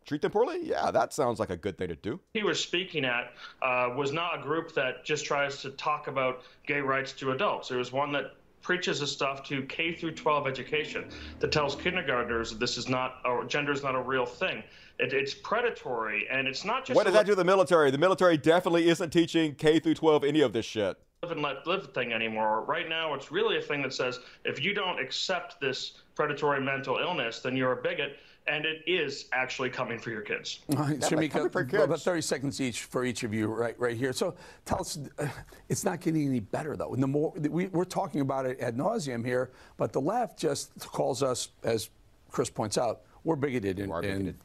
treat 0.10 0.24
them 0.24 0.32
poorly? 0.32 0.60
Yeah, 0.64 0.90
that 0.90 1.14
sounds 1.14 1.40
like 1.40 1.52
a 1.52 1.56
good 1.56 1.78
thing 1.78 1.90
to 1.90 1.96
do. 1.96 2.20
he 2.34 2.42
was 2.42 2.60
speaking 2.60 3.06
at 3.06 3.32
uh, 3.62 3.94
was 3.96 4.12
not 4.12 4.40
a 4.40 4.42
group 4.42 4.74
that 4.74 5.06
just 5.06 5.24
tries 5.24 5.62
to 5.62 5.70
talk 5.72 6.08
about 6.08 6.42
gay 6.66 6.82
rights 6.82 7.14
to 7.14 7.32
adults. 7.32 7.70
It 7.70 7.76
was 7.76 7.92
one 7.92 8.12
that 8.14 8.34
preaches 8.64 9.00
this 9.00 9.12
stuff 9.12 9.44
to 9.44 9.62
K 9.64 9.94
through 9.94 10.16
12 10.16 10.48
education 10.48 11.06
that 11.40 11.52
tells 11.52 11.76
kindergartners 11.76 12.50
that 12.50 12.60
this 12.60 12.76
is 12.76 12.90
not 12.90 13.18
or 13.24 13.46
gender 13.46 13.72
is 13.72 13.84
not 13.84 13.94
a 13.94 14.02
real 14.02 14.26
thing. 14.26 14.64
It, 14.98 15.14
it's 15.14 15.36
predatory 15.36 16.28
and 16.30 16.48
it's 16.48 16.66
not 16.66 16.86
just 16.86 16.96
What 16.96 17.06
does 17.06 17.14
that 17.14 17.28
do 17.28 17.34
to 17.34 17.36
the 17.36 17.46
military? 17.46 17.92
The 17.92 18.00
military 18.00 18.36
definitely 18.36 18.90
isn't 18.90 19.12
teaching 19.12 19.54
K 19.54 19.80
through 19.80 19.94
12 19.94 20.24
any 20.24 20.42
of 20.42 20.54
this 20.54 20.66
shit. 20.66 20.98
live 21.22 21.32
and 21.34 21.44
let 21.44 21.68
live 21.68 21.94
thing 21.94 22.14
anymore. 22.14 22.64
Right 22.64 22.90
now, 22.90 23.14
it's 23.14 23.32
really 23.32 23.58
a 23.58 23.62
thing 23.62 23.84
that 23.84 23.94
says 23.94 24.20
if 24.44 24.60
you 24.62 24.74
don't 24.74 25.00
accept 25.00 25.62
this 25.62 26.02
predatory 26.16 26.62
mental 26.62 26.98
illness, 26.98 27.42
then 27.42 27.56
you're 27.56 27.74
a 27.74 27.82
bigot, 27.82 28.18
and 28.50 28.66
it 28.66 28.82
is 28.88 29.26
actually 29.32 29.70
coming 29.70 30.00
for 30.00 30.10
your 30.10 30.22
kids. 30.22 30.62
Shamika, 30.70 31.84
about 31.84 32.02
30 32.02 32.22
seconds 32.22 32.60
each 32.60 32.84
for 32.84 33.06
each 33.06 33.24
of 33.24 33.34
you 33.34 33.48
right, 33.48 33.80
right 33.80 33.96
here. 33.96 34.12
So 34.12 34.36
tell 34.66 34.82
us, 34.82 34.98
uh, 35.20 35.28
it's 35.70 35.86
not 35.86 36.02
getting 36.02 36.28
any 36.28 36.40
better, 36.40 36.76
though. 36.76 36.94
And 36.94 37.02
the 37.02 37.08
more 37.08 37.32
we, 37.38 37.68
We're 37.68 37.86
talking 37.86 38.22
about 38.22 38.48
it 38.48 38.60
ad 38.60 38.76
nauseum 38.76 39.24
here, 39.24 39.52
but 39.78 39.94
the 39.94 40.02
left 40.02 40.40
just 40.40 40.72
calls 40.80 41.22
us, 41.22 41.50
as 41.64 41.90
Chris 42.32 42.50
points 42.50 42.78
out, 42.78 43.02
we're 43.24 43.36
bigoted 43.36 43.80
and, 43.80 43.94
and 44.04 44.36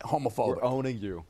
homophobic. 0.00 0.56
We're 0.56 0.64
owning 0.64 0.98
you. 0.98 1.24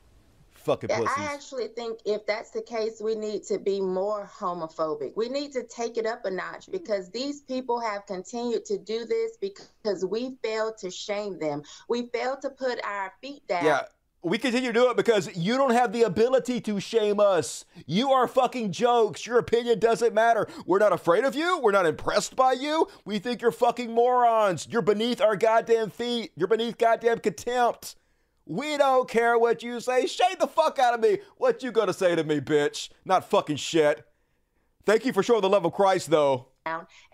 Fucking 0.65 0.89
pussies. 0.89 1.09
I 1.15 1.25
actually 1.25 1.69
think 1.69 2.01
if 2.07 2.25
that's 2.25 2.51
the 2.51 2.63
case, 2.63 2.99
we 2.99 3.15
need 3.15 3.43
to 3.45 3.59
be 3.59 3.83
more 3.83 4.31
homophobic. 4.35 5.13
We 5.15 5.29
need 5.29 5.53
to 5.53 5.63
take 5.65 5.99
it 5.99 6.07
up 6.07 6.25
a 6.25 6.31
notch 6.31 6.71
because 6.73 7.11
these 7.11 7.43
people 7.43 7.79
have 7.79 8.07
continued 8.07 8.65
to 8.67 8.79
do 8.79 9.05
this 9.05 9.37
because 9.39 10.07
we 10.07 10.37
failed 10.43 10.79
to 10.79 10.91
shame 10.91 11.39
them. 11.39 11.63
We 11.91 12.07
failed 12.07 12.41
to 12.43 12.51
put 12.51 12.83
our 12.83 13.13
feet 13.21 13.47
down. 13.47 13.67
Yeah, 13.67 13.83
we 14.23 14.39
continue 14.39 14.73
to 14.73 14.73
do 14.73 14.91
it 14.91 14.97
because 14.97 15.37
you 15.37 15.59
don't 15.59 15.75
have 15.75 15.93
the 15.93 16.05
ability 16.05 16.63
to 16.63 16.81
shame 16.81 17.21
us. 17.21 17.67
You 17.87 18.13
are 18.13 18.27
fucking 18.27 18.73
jokes. 18.73 19.27
Your 19.27 19.39
opinion 19.39 19.81
doesn't 19.81 20.15
matter. 20.15 20.49
We're 20.65 20.79
not 20.79 20.95
afraid 20.95 21.25
of 21.25 21.35
you. 21.35 21.59
We're 21.59 21.73
not 21.73 21.85
impressed 21.85 22.37
by 22.37 22.53
you. 22.53 22.89
We 23.05 23.19
think 23.19 23.43
you're 23.43 23.53
fucking 23.53 23.93
morons. 23.93 24.67
You're 24.71 24.81
beneath 24.81 25.21
our 25.21 25.37
goddamn 25.37 25.91
feet. 25.91 26.33
You're 26.37 26.49
beneath 26.49 26.79
goddamn 26.79 27.19
contempt. 27.19 27.97
We 28.47 28.77
don't 28.77 29.09
care 29.09 29.39
what 29.39 29.63
you 29.63 29.81
say. 29.81 30.07
Shame 30.07 30.37
the 30.39 30.47
fuck 30.47 30.79
out 30.79 30.95
of 30.95 31.01
me. 31.01 31.19
What 31.39 31.63
you 31.63 31.73
gonna 31.73 31.95
say 31.95 32.15
to 32.15 32.25
me, 32.25 32.41
bitch? 32.41 32.91
Not 33.05 33.29
fucking 33.31 33.57
shit. 33.57 34.05
Thank 34.85 35.07
you 35.07 35.13
for 35.13 35.23
showing 35.23 35.41
the 35.41 35.49
love 35.49 35.65
of 35.65 35.73
Christ, 35.73 36.11
though. 36.11 36.49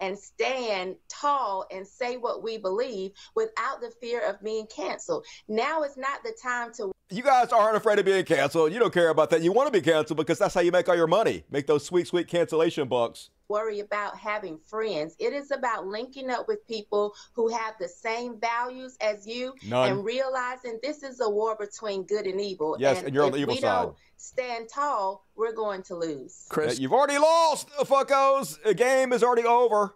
and 0.00 0.16
stand 0.16 0.94
tall 1.08 1.66
and 1.72 1.86
say 1.86 2.16
what 2.16 2.42
we 2.42 2.56
believe 2.56 3.10
without 3.34 3.80
the 3.80 3.90
fear 4.00 4.20
of 4.28 4.40
being 4.42 4.66
canceled. 4.66 5.24
Now 5.48 5.82
is 5.82 5.96
not 5.96 6.22
the 6.22 6.32
time 6.40 6.72
to 6.74 6.92
You 7.10 7.24
guys 7.24 7.52
aren't 7.52 7.76
afraid 7.76 7.98
of 7.98 8.04
being 8.04 8.24
canceled. 8.24 8.72
You 8.72 8.78
don't 8.78 8.94
care 8.94 9.08
about 9.08 9.30
that. 9.30 9.42
You 9.42 9.50
want 9.52 9.66
to 9.66 9.72
be 9.72 9.84
canceled 9.84 10.16
because 10.18 10.38
that's 10.38 10.54
how 10.54 10.60
you 10.60 10.70
make 10.70 10.88
all 10.88 10.94
your 10.96 11.08
money. 11.08 11.44
Make 11.50 11.66
those 11.66 11.84
sweet, 11.84 12.06
sweet 12.06 12.28
cancellation 12.28 12.86
bucks. 12.86 13.30
Worry 13.50 13.80
about 13.80 14.16
having 14.16 14.58
friends. 14.58 15.16
It 15.18 15.34
is 15.34 15.50
about 15.50 15.86
linking 15.86 16.30
up 16.30 16.48
with 16.48 16.66
people 16.66 17.12
who 17.34 17.48
have 17.48 17.74
the 17.78 17.88
same 17.88 18.40
values 18.40 18.96
as 19.02 19.26
you 19.26 19.52
None. 19.66 19.90
and 19.90 20.04
realizing 20.04 20.78
this 20.82 21.02
is 21.02 21.20
a 21.20 21.28
war 21.28 21.56
between 21.58 22.04
good 22.04 22.26
and 22.26 22.40
evil. 22.40 22.76
Yes, 22.78 23.02
and 23.02 23.12
you're 23.12 23.24
on 23.24 23.32
the 23.32 23.38
evil 23.38 23.54
we 23.54 23.60
side. 23.60 23.82
don't 23.82 23.96
stand 24.16 24.68
tall, 24.72 25.26
we're 25.34 25.52
going 25.52 25.82
to 25.82 25.96
lose. 25.96 26.46
Chris, 26.48 26.78
You've 26.78 26.92
already 26.92 27.18
lost, 27.18 27.68
fuckos. 27.80 28.62
The 28.62 28.74
game 28.74 29.12
is 29.12 29.22
already 29.22 29.46
over. 29.46 29.94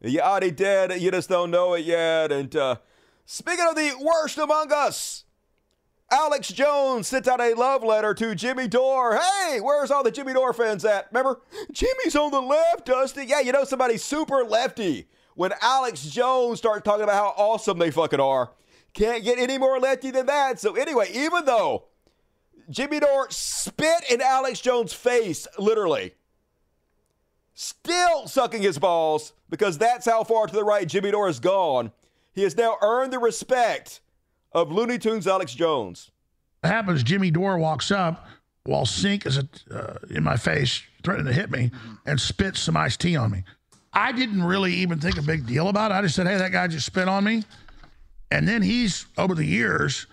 You 0.00 0.20
already 0.20 0.50
dead. 0.50 1.00
You 1.00 1.10
just 1.10 1.28
don't 1.28 1.50
know 1.50 1.74
it 1.74 1.84
yet. 1.84 2.32
And 2.32 2.54
uh, 2.56 2.76
speaking 3.26 3.66
of 3.68 3.76
the 3.76 3.92
worst 4.00 4.38
among 4.38 4.72
us, 4.72 5.24
Alex 6.10 6.48
Jones 6.48 7.08
sent 7.08 7.26
out 7.26 7.40
a 7.40 7.54
love 7.54 7.82
letter 7.82 8.14
to 8.14 8.34
Jimmy 8.34 8.68
Dore. 8.68 9.18
Hey, 9.18 9.60
where's 9.60 9.90
all 9.90 10.04
the 10.04 10.10
Jimmy 10.10 10.34
Dore 10.34 10.52
fans 10.52 10.84
at? 10.84 11.08
Remember, 11.10 11.40
Jimmy's 11.72 12.14
on 12.14 12.30
the 12.30 12.40
left, 12.40 12.86
Dusty. 12.86 13.24
Yeah, 13.24 13.40
you 13.40 13.52
know 13.52 13.64
somebody's 13.64 14.04
super 14.04 14.44
lefty. 14.44 15.08
When 15.34 15.52
Alex 15.60 16.04
Jones 16.06 16.58
starts 16.58 16.84
talking 16.84 17.02
about 17.02 17.16
how 17.16 17.34
awesome 17.36 17.78
they 17.78 17.90
fucking 17.90 18.20
are, 18.20 18.52
can't 18.94 19.24
get 19.24 19.38
any 19.38 19.58
more 19.58 19.78
lefty 19.78 20.10
than 20.10 20.26
that. 20.26 20.60
So 20.60 20.76
anyway, 20.76 21.10
even 21.12 21.44
though 21.44 21.84
Jimmy 22.70 23.00
Dore 23.00 23.26
spit 23.30 24.04
in 24.10 24.20
Alex 24.20 24.60
Jones' 24.60 24.92
face, 24.92 25.46
literally. 25.58 26.14
Still 27.54 28.28
sucking 28.28 28.62
his 28.62 28.78
balls 28.78 29.32
because 29.48 29.78
that's 29.78 30.06
how 30.06 30.24
far 30.24 30.46
to 30.46 30.52
the 30.52 30.64
right 30.64 30.86
Jimmy 30.86 31.10
Dore 31.10 31.26
has 31.26 31.40
gone. 31.40 31.90
He 32.32 32.42
has 32.42 32.56
now 32.56 32.76
earned 32.82 33.12
the 33.12 33.18
respect 33.18 34.00
of 34.56 34.72
Looney 34.72 34.98
Tunes 34.98 35.26
Alex 35.26 35.54
Jones. 35.54 36.10
What 36.62 36.72
happens? 36.72 37.02
Jimmy 37.02 37.30
Dore 37.30 37.58
walks 37.58 37.90
up 37.90 38.26
while 38.64 38.86
Cenk 38.86 39.26
is 39.26 39.38
uh, 39.38 39.98
in 40.10 40.24
my 40.24 40.38
face, 40.38 40.82
threatening 41.04 41.26
to 41.26 41.32
hit 41.38 41.50
me, 41.50 41.70
and 42.06 42.18
spits 42.18 42.60
some 42.60 42.76
iced 42.76 43.00
tea 43.00 43.16
on 43.16 43.30
me. 43.30 43.44
I 43.92 44.12
didn't 44.12 44.42
really 44.42 44.72
even 44.72 44.98
think 44.98 45.18
a 45.18 45.22
big 45.22 45.46
deal 45.46 45.68
about 45.68 45.90
it. 45.90 45.94
I 45.94 46.02
just 46.02 46.16
said, 46.16 46.26
"Hey, 46.26 46.38
that 46.38 46.52
guy 46.52 46.66
just 46.68 46.86
spit 46.86 47.06
on 47.06 47.22
me," 47.22 47.44
and 48.30 48.48
then 48.48 48.62
he's 48.62 49.04
over 49.18 49.34
the 49.34 49.44
years, 49.44 50.06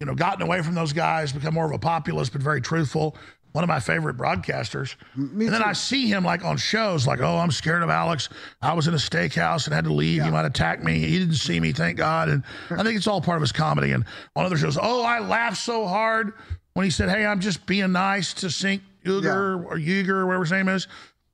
you 0.00 0.06
know, 0.06 0.14
gotten 0.14 0.40
away 0.40 0.62
from 0.62 0.74
those 0.74 0.94
guys, 0.94 1.30
become 1.30 1.52
more 1.52 1.66
of 1.66 1.72
a 1.72 1.78
populist, 1.78 2.32
but 2.32 2.40
very 2.40 2.62
truthful. 2.62 3.14
One 3.52 3.62
of 3.64 3.68
my 3.68 3.80
favorite 3.80 4.16
broadcasters. 4.16 4.94
and 5.14 5.40
then 5.40 5.62
I 5.62 5.72
see 5.74 6.08
him 6.08 6.24
like 6.24 6.44
on 6.44 6.56
shows, 6.56 7.06
like, 7.06 7.20
"Oh, 7.20 7.38
I'm 7.38 7.50
scared 7.50 7.82
of 7.82 7.90
Alex. 7.90 8.28
I 8.62 8.72
was 8.72 8.88
in 8.88 8.94
a 8.94 8.98
steakhouse 8.98 9.66
and 9.66 9.74
had 9.74 9.84
to 9.84 9.92
leave. 9.92 10.24
He 10.24 10.30
might 10.30 10.46
attack 10.46 10.82
me. 10.82 10.98
He 11.00 11.18
didn't 11.18 11.34
see 11.34 11.60
me, 11.60 11.72
thank 11.72 11.98
God." 11.98 12.28
And 12.28 12.42
I 12.70 12.82
think 12.82 12.96
it's 12.96 13.06
all 13.06 13.20
part 13.20 13.36
of 13.36 13.42
his 13.42 13.52
comedy. 13.52 13.92
And 13.92 14.04
on 14.34 14.46
other 14.46 14.56
shows, 14.56 14.78
"Oh, 14.80 15.02
I 15.04 15.18
laughed 15.20 15.58
so 15.58 15.86
hard 15.86 16.32
when 16.72 16.84
he 16.84 16.90
said, 16.90 17.08
"Hey, 17.10 17.26
I'm 17.26 17.40
just 17.40 17.66
being 17.66 17.92
nice 17.92 18.32
to 18.34 18.46
Cenk 18.46 18.80
Uygur 19.04 19.64
or 19.66 19.76
Uygur, 19.76 20.08
or 20.08 20.26
whatever 20.26 20.44
his 20.44 20.52
name 20.52 20.68
is." 20.68 20.88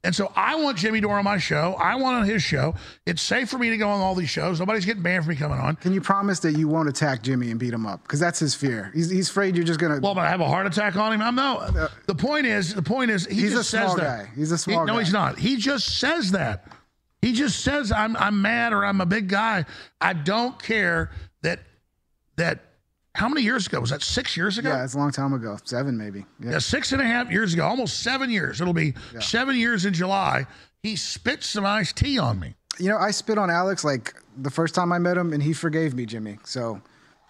And 0.04 0.14
so 0.14 0.32
I 0.36 0.54
want 0.54 0.78
Jimmy 0.78 1.00
Dore 1.00 1.18
on 1.18 1.24
my 1.24 1.38
show. 1.38 1.74
I 1.78 1.96
want 1.96 2.16
on 2.18 2.24
his 2.24 2.40
show. 2.40 2.74
It's 3.04 3.20
safe 3.20 3.50
for 3.50 3.58
me 3.58 3.68
to 3.70 3.76
go 3.76 3.88
on 3.88 4.00
all 4.00 4.14
these 4.14 4.30
shows. 4.30 4.60
Nobody's 4.60 4.84
getting 4.84 5.02
banned 5.02 5.24
for 5.24 5.30
me 5.30 5.36
coming 5.36 5.58
on. 5.58 5.74
Can 5.74 5.92
you 5.92 6.00
promise 6.00 6.38
that 6.40 6.52
you 6.56 6.68
won't 6.68 6.88
attack 6.88 7.20
Jimmy 7.22 7.50
and 7.50 7.58
beat 7.58 7.72
him 7.72 7.84
up? 7.84 8.02
Because 8.04 8.20
that's 8.20 8.38
his 8.38 8.54
fear. 8.54 8.92
He's, 8.94 9.10
he's 9.10 9.28
afraid 9.28 9.56
you're 9.56 9.64
just 9.64 9.80
gonna. 9.80 9.98
Well, 10.00 10.14
but 10.14 10.20
I 10.20 10.28
have 10.30 10.40
a 10.40 10.46
heart 10.46 10.66
attack 10.66 10.94
on 10.94 11.12
him. 11.12 11.20
I'm 11.20 11.34
no. 11.34 11.56
Uh, 11.58 11.72
uh, 11.76 11.88
the 12.06 12.14
point 12.14 12.46
is, 12.46 12.74
the 12.74 12.82
point 12.82 13.10
is, 13.10 13.26
he 13.26 13.40
He's 13.40 13.50
just 13.52 13.74
a 13.74 13.76
small 13.76 13.88
says 13.88 13.96
that. 13.98 14.24
guy. 14.26 14.30
He's 14.36 14.52
a 14.52 14.58
small 14.58 14.80
He- 14.80 14.86
No, 14.86 14.98
he's 14.98 15.12
not. 15.12 15.36
He 15.38 15.56
just 15.56 15.98
says 15.98 16.30
that. 16.30 16.68
He 17.20 17.32
just 17.32 17.64
says 17.64 17.90
I'm 17.90 18.16
I'm 18.16 18.40
mad 18.40 18.72
or 18.72 18.84
I'm 18.84 19.00
a 19.00 19.06
big 19.06 19.28
guy. 19.28 19.64
I 20.00 20.12
don't 20.12 20.62
care 20.62 21.10
that 21.42 21.58
that. 22.36 22.60
How 23.18 23.28
many 23.28 23.42
years 23.42 23.66
ago 23.66 23.80
was 23.80 23.90
that? 23.90 24.00
Six 24.00 24.36
years 24.36 24.58
ago. 24.58 24.68
Yeah, 24.68 24.84
it's 24.84 24.94
a 24.94 24.98
long 24.98 25.10
time 25.10 25.32
ago. 25.32 25.58
Seven 25.64 25.98
maybe. 25.98 26.24
Yeah. 26.38 26.52
Yeah, 26.52 26.58
six 26.60 26.92
and 26.92 27.02
a 27.02 27.04
half 27.04 27.32
years 27.32 27.52
ago, 27.52 27.64
almost 27.66 28.00
seven 28.04 28.30
years. 28.30 28.60
It'll 28.60 28.72
be 28.72 28.94
Yeah. 29.12 29.18
seven 29.18 29.56
years 29.56 29.84
in 29.84 29.92
July. 29.92 30.46
He 30.84 30.94
spit 30.94 31.42
some 31.42 31.66
iced 31.66 31.96
tea 31.96 32.16
on 32.20 32.38
me. 32.38 32.54
You 32.78 32.88
know, 32.90 32.96
I 32.96 33.10
spit 33.10 33.36
on 33.36 33.50
Alex 33.50 33.82
like 33.82 34.14
the 34.36 34.50
first 34.50 34.72
time 34.72 34.92
I 34.92 35.00
met 35.00 35.16
him, 35.16 35.32
and 35.32 35.42
he 35.42 35.52
forgave 35.52 35.94
me, 35.94 36.06
Jimmy. 36.06 36.38
So 36.44 36.80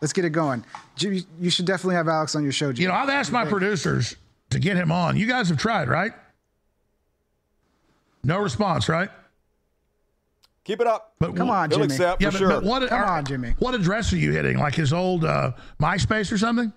let's 0.02 0.12
get 0.12 0.26
it 0.26 0.30
going. 0.30 0.62
Jimmy, 0.94 1.24
you 1.40 1.48
should 1.48 1.64
definitely 1.64 1.94
have 1.94 2.06
Alex 2.06 2.36
on 2.36 2.42
your 2.42 2.52
show. 2.52 2.70
Jimmy. 2.70 2.82
You 2.82 2.88
know, 2.88 2.94
I've 2.94 3.08
asked 3.08 3.32
my 3.32 3.46
producers 3.46 4.14
to 4.50 4.58
get 4.58 4.76
him 4.76 4.92
on. 4.92 5.16
You 5.16 5.26
guys 5.26 5.48
have 5.48 5.56
tried, 5.56 5.88
right? 5.88 6.12
No 8.22 8.38
response, 8.40 8.90
right? 8.90 9.08
Keep 10.68 10.82
it 10.82 10.86
up. 10.86 11.14
But 11.18 11.34
Come 11.34 11.48
on, 11.48 11.70
Jimmy. 11.70 11.84
accept 11.84 12.20
Yeah, 12.20 12.28
for 12.28 12.32
but, 12.32 12.38
sure. 12.38 12.48
but 12.50 12.62
what, 12.62 12.86
Come 12.90 13.00
are- 13.00 13.06
on, 13.06 13.24
Jimmy. 13.24 13.54
What 13.58 13.74
address 13.74 14.12
are 14.12 14.18
you 14.18 14.32
hitting? 14.32 14.58
Like 14.58 14.74
his 14.74 14.92
old 14.92 15.24
uh, 15.24 15.52
MySpace 15.80 16.30
or 16.30 16.36
something? 16.36 16.74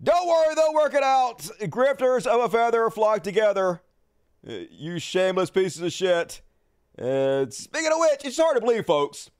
Don't 0.00 0.28
worry, 0.28 0.54
they'll 0.54 0.72
work 0.72 0.94
it 0.94 1.02
out. 1.02 1.40
Grifters 1.62 2.24
of 2.24 2.40
a 2.40 2.48
feather 2.48 2.88
flock 2.88 3.24
together. 3.24 3.82
Uh, 4.48 4.52
you 4.70 5.00
shameless 5.00 5.50
pieces 5.50 5.82
of 5.82 5.92
shit. 5.92 6.40
Uh, 6.96 7.46
speaking 7.50 7.90
of 7.90 7.98
which, 7.98 8.24
it's 8.24 8.36
hard 8.38 8.54
to 8.54 8.60
believe, 8.60 8.86
folks. 8.86 9.32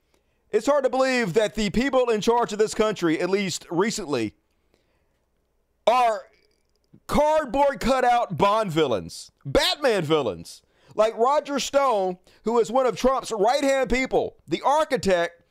It's 0.50 0.66
hard 0.66 0.82
to 0.82 0.90
believe 0.90 1.34
that 1.34 1.54
the 1.54 1.70
people 1.70 2.10
in 2.10 2.20
charge 2.20 2.52
of 2.52 2.58
this 2.58 2.74
country, 2.74 3.20
at 3.20 3.30
least 3.30 3.68
recently, 3.70 4.34
are 5.86 6.22
cardboard 7.06 7.78
cutout 7.78 8.36
Bond 8.36 8.72
villains, 8.72 9.30
Batman 9.46 10.02
villains, 10.02 10.60
like 11.00 11.16
Roger 11.16 11.58
Stone, 11.58 12.18
who 12.44 12.58
is 12.58 12.70
one 12.70 12.84
of 12.84 12.94
Trump's 12.94 13.32
right 13.32 13.64
hand 13.64 13.88
people, 13.88 14.36
the 14.46 14.60
architect 14.60 15.42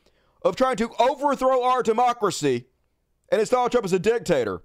of 0.43 0.55
trying 0.55 0.75
to 0.75 0.91
overthrow 0.99 1.63
our 1.63 1.81
democracy 1.81 2.67
and 3.31 3.41
install 3.41 3.67
Trump 3.67 3.83
as 3.83 3.91
a 3.91 3.97
dictator. 3.97 4.61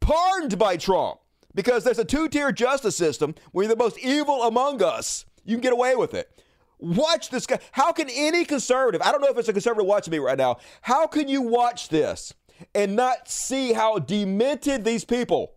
Pardoned 0.00 0.58
by 0.58 0.78
Trump 0.78 1.20
because 1.54 1.84
there's 1.84 1.98
a 1.98 2.04
two 2.04 2.28
tier 2.28 2.50
justice 2.50 2.96
system 2.96 3.34
where 3.52 3.64
you're 3.64 3.74
the 3.74 3.78
most 3.78 3.98
evil 3.98 4.44
among 4.44 4.82
us. 4.82 5.26
You 5.44 5.54
can 5.56 5.60
get 5.60 5.74
away 5.74 5.94
with 5.94 6.14
it. 6.14 6.42
Watch 6.78 7.28
this 7.28 7.46
guy. 7.46 7.58
How 7.72 7.92
can 7.92 8.08
any 8.10 8.46
conservative, 8.46 9.02
I 9.02 9.12
don't 9.12 9.20
know 9.20 9.28
if 9.28 9.36
it's 9.36 9.48
a 9.48 9.52
conservative 9.52 9.86
watching 9.86 10.12
me 10.12 10.18
right 10.18 10.38
now, 10.38 10.56
how 10.80 11.06
can 11.06 11.28
you 11.28 11.42
watch 11.42 11.90
this 11.90 12.32
and 12.74 12.96
not 12.96 13.28
see 13.28 13.74
how 13.74 13.98
demented 13.98 14.82
these 14.82 15.04
people 15.04 15.52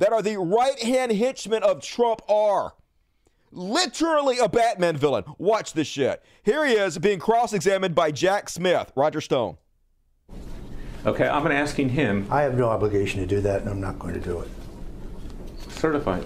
that 0.00 0.12
are 0.12 0.22
the 0.22 0.38
right 0.38 0.82
hand 0.82 1.12
henchmen 1.12 1.62
of 1.62 1.80
Trump 1.82 2.20
are? 2.28 2.74
Literally 3.52 4.38
a 4.38 4.48
Batman 4.48 4.96
villain. 4.96 5.24
Watch 5.38 5.72
this 5.72 5.86
shit. 5.86 6.22
Here 6.42 6.66
he 6.66 6.74
is 6.74 6.98
being 6.98 7.18
cross 7.18 7.52
examined 7.52 7.94
by 7.94 8.10
Jack 8.10 8.48
Smith, 8.48 8.92
Roger 8.96 9.20
Stone. 9.20 9.58
Okay, 11.06 11.28
I'm 11.28 11.42
going 11.42 11.54
to 11.54 11.60
asking 11.60 11.90
him. 11.90 12.26
I 12.30 12.42
have 12.42 12.56
no 12.56 12.68
obligation 12.68 13.20
to 13.20 13.26
do 13.26 13.40
that, 13.40 13.62
and 13.62 13.70
I'm 13.70 13.80
not 13.80 13.98
going 13.98 14.14
to 14.14 14.20
do 14.20 14.40
it. 14.40 14.48
Certified. 15.70 16.24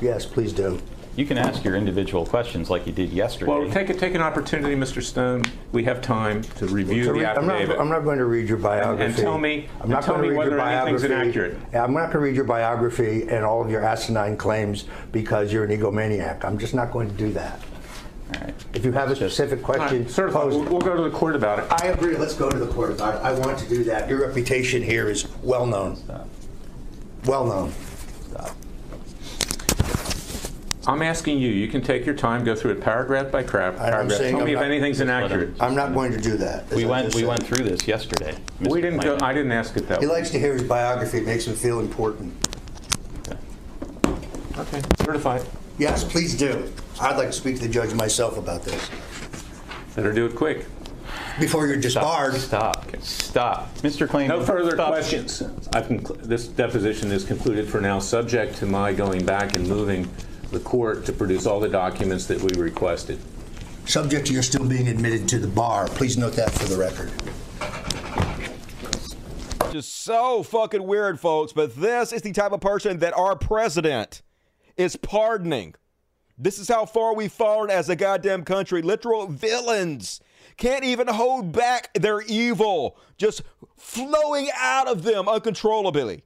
Yes, 0.00 0.26
please 0.26 0.52
do. 0.52 0.80
You 1.16 1.26
can 1.26 1.36
ask 1.38 1.64
your 1.64 1.74
individual 1.74 2.24
questions 2.24 2.70
like 2.70 2.86
you 2.86 2.92
did 2.92 3.10
yesterday. 3.10 3.50
Well, 3.50 3.68
take 3.70 3.90
a, 3.90 3.94
take 3.94 4.14
an 4.14 4.22
opportunity, 4.22 4.74
Mr. 4.76 5.02
Stone. 5.02 5.42
We 5.72 5.84
have 5.84 6.00
time 6.00 6.42
to 6.42 6.66
review 6.66 7.04
To 7.04 7.12
the 7.12 7.18
read- 7.20 7.36
I'm 7.36 7.46
not, 7.46 7.56
affidavit. 7.56 7.80
I'm 7.80 7.88
not 7.88 8.04
going 8.04 8.18
to 8.18 8.24
read 8.26 8.48
your 8.48 8.58
biography. 8.58 9.04
And 9.04 9.16
tell 9.16 9.36
me- 9.38 9.68
I'm 9.76 9.82
and 9.82 9.90
not 9.90 10.04
tell 10.04 10.14
going 10.16 10.28
to 10.28 10.30
me 10.34 10.38
read 10.38 10.50
your 10.50 10.58
whether 10.58 10.70
anything's 10.70 11.02
biography. 11.02 11.22
inaccurate. 11.42 11.74
I'm 11.74 11.92
not 11.92 12.00
going 12.04 12.12
to 12.12 12.18
read 12.20 12.36
your 12.36 12.44
biography 12.44 13.28
and 13.28 13.44
all 13.44 13.60
of 13.62 13.70
your 13.70 13.82
asinine 13.84 14.36
claims 14.36 14.84
because 15.12 15.52
you're 15.52 15.64
an 15.64 15.70
egomaniac. 15.78 16.44
I'm 16.44 16.58
just 16.58 16.74
not 16.74 16.92
going 16.92 17.08
to 17.10 17.14
do 17.16 17.32
that. 17.32 17.60
If 18.72 18.84
you 18.84 18.92
have 18.92 19.10
a 19.10 19.16
specific 19.16 19.60
question, 19.60 20.08
certified. 20.08 20.42
pose 20.42 20.54
We'll, 20.54 20.64
we'll 20.64 20.80
go 20.80 20.96
to 20.96 21.02
the 21.02 21.10
court 21.10 21.34
about 21.34 21.58
it. 21.58 21.64
I 21.82 21.88
agree. 21.88 22.16
Let's 22.16 22.34
go 22.34 22.48
to 22.48 22.56
the 22.58 22.68
court 22.68 22.92
about 22.92 23.16
it. 23.16 23.18
I 23.22 23.32
want 23.32 23.58
to 23.58 23.68
do 23.68 23.82
that. 23.84 24.08
Your 24.08 24.20
reputation 24.24 24.80
here 24.82 25.10
is 25.10 25.26
well 25.42 25.66
known. 25.66 25.98
Well 27.26 27.44
known. 27.44 27.72
I'm 30.86 31.02
asking 31.02 31.38
you. 31.38 31.50
You 31.50 31.68
can 31.68 31.82
take 31.82 32.06
your 32.06 32.14
time, 32.14 32.42
go 32.42 32.54
through 32.54 32.72
it 32.72 32.80
paragraph 32.80 33.30
by 33.30 33.42
crap, 33.42 33.74
I'm 33.74 33.90
paragraph. 33.90 34.18
saying 34.18 34.32
Tell 34.32 34.40
I'm 34.40 34.46
me 34.46 34.52
if 34.54 34.58
not- 34.60 34.64
anything's 34.64 35.00
inaccurate. 35.00 35.50
I'm 35.60 35.74
not 35.74 35.92
going 35.92 36.12
to 36.12 36.20
do 36.20 36.36
that. 36.38 36.64
as 36.70 36.76
we 36.76 36.84
I 36.84 36.88
went 36.88 37.04
just 37.06 37.16
we 37.16 37.20
said. 37.22 37.28
went 37.28 37.46
through 37.46 37.64
this 37.64 37.86
yesterday. 37.86 38.34
We 38.60 38.66
Mr. 38.68 38.74
didn't 38.82 39.00
go. 39.00 39.16
Klayman. 39.16 39.22
I 39.22 39.32
didn't 39.34 39.52
ask 39.52 39.76
it 39.76 39.88
that 39.88 40.00
He 40.00 40.06
way. 40.06 40.12
likes 40.14 40.30
to 40.30 40.38
hear 40.38 40.54
his 40.54 40.62
biography. 40.62 41.18
It 41.18 41.26
makes 41.26 41.46
him 41.46 41.54
feel 41.54 41.80
important. 41.80 42.32
Okay, 44.58 44.82
certified. 44.98 45.42
Yes, 45.78 46.04
please 46.04 46.36
do. 46.36 46.70
I'd 47.00 47.16
like 47.16 47.28
to 47.28 47.32
speak 47.32 47.56
to 47.56 47.62
the 47.62 47.68
judge 47.68 47.94
myself 47.94 48.36
about 48.36 48.62
this. 48.62 48.90
Better 49.96 50.12
do 50.12 50.26
it 50.26 50.34
quick. 50.36 50.66
Before 51.38 51.66
you're 51.66 51.76
disbarred. 51.78 52.34
Stop. 52.34 52.86
Stop. 53.00 53.74
Mr. 53.78 54.06
Klayman. 54.06 54.28
No 54.28 54.44
further 54.44 54.72
stop. 54.72 54.88
questions. 54.88 55.42
I've 55.72 55.86
conclu- 55.88 56.20
this 56.22 56.48
deposition 56.48 57.10
is 57.12 57.24
concluded 57.24 57.68
for 57.68 57.80
now, 57.80 57.98
subject 57.98 58.56
to 58.58 58.66
my 58.66 58.92
going 58.92 59.24
back 59.24 59.56
and 59.56 59.66
moving 59.66 60.08
the 60.50 60.60
court 60.60 61.04
to 61.06 61.12
produce 61.12 61.46
all 61.46 61.60
the 61.60 61.68
documents 61.68 62.26
that 62.26 62.40
we 62.40 62.60
requested. 62.60 63.18
Subject 63.86 64.26
to 64.26 64.32
your 64.32 64.42
still 64.42 64.64
being 64.64 64.88
admitted 64.88 65.28
to 65.28 65.38
the 65.38 65.48
bar. 65.48 65.86
Please 65.88 66.16
note 66.16 66.34
that 66.34 66.50
for 66.52 66.66
the 66.66 66.76
record. 66.76 67.10
Just 69.72 70.02
so 70.02 70.42
fucking 70.42 70.84
weird, 70.84 71.20
folks. 71.20 71.52
But 71.52 71.76
this 71.76 72.12
is 72.12 72.22
the 72.22 72.32
type 72.32 72.52
of 72.52 72.60
person 72.60 72.98
that 72.98 73.16
our 73.16 73.36
president 73.36 74.22
is 74.76 74.96
pardoning. 74.96 75.74
This 76.36 76.58
is 76.58 76.68
how 76.68 76.86
far 76.86 77.14
we've 77.14 77.30
fallen 77.30 77.70
as 77.70 77.88
a 77.88 77.96
goddamn 77.96 78.44
country. 78.44 78.82
Literal 78.82 79.26
villains 79.26 80.20
can't 80.56 80.84
even 80.84 81.06
hold 81.06 81.52
back 81.52 81.92
their 81.94 82.22
evil, 82.22 82.98
just 83.16 83.42
flowing 83.76 84.48
out 84.56 84.88
of 84.88 85.02
them 85.02 85.28
uncontrollably. 85.28 86.24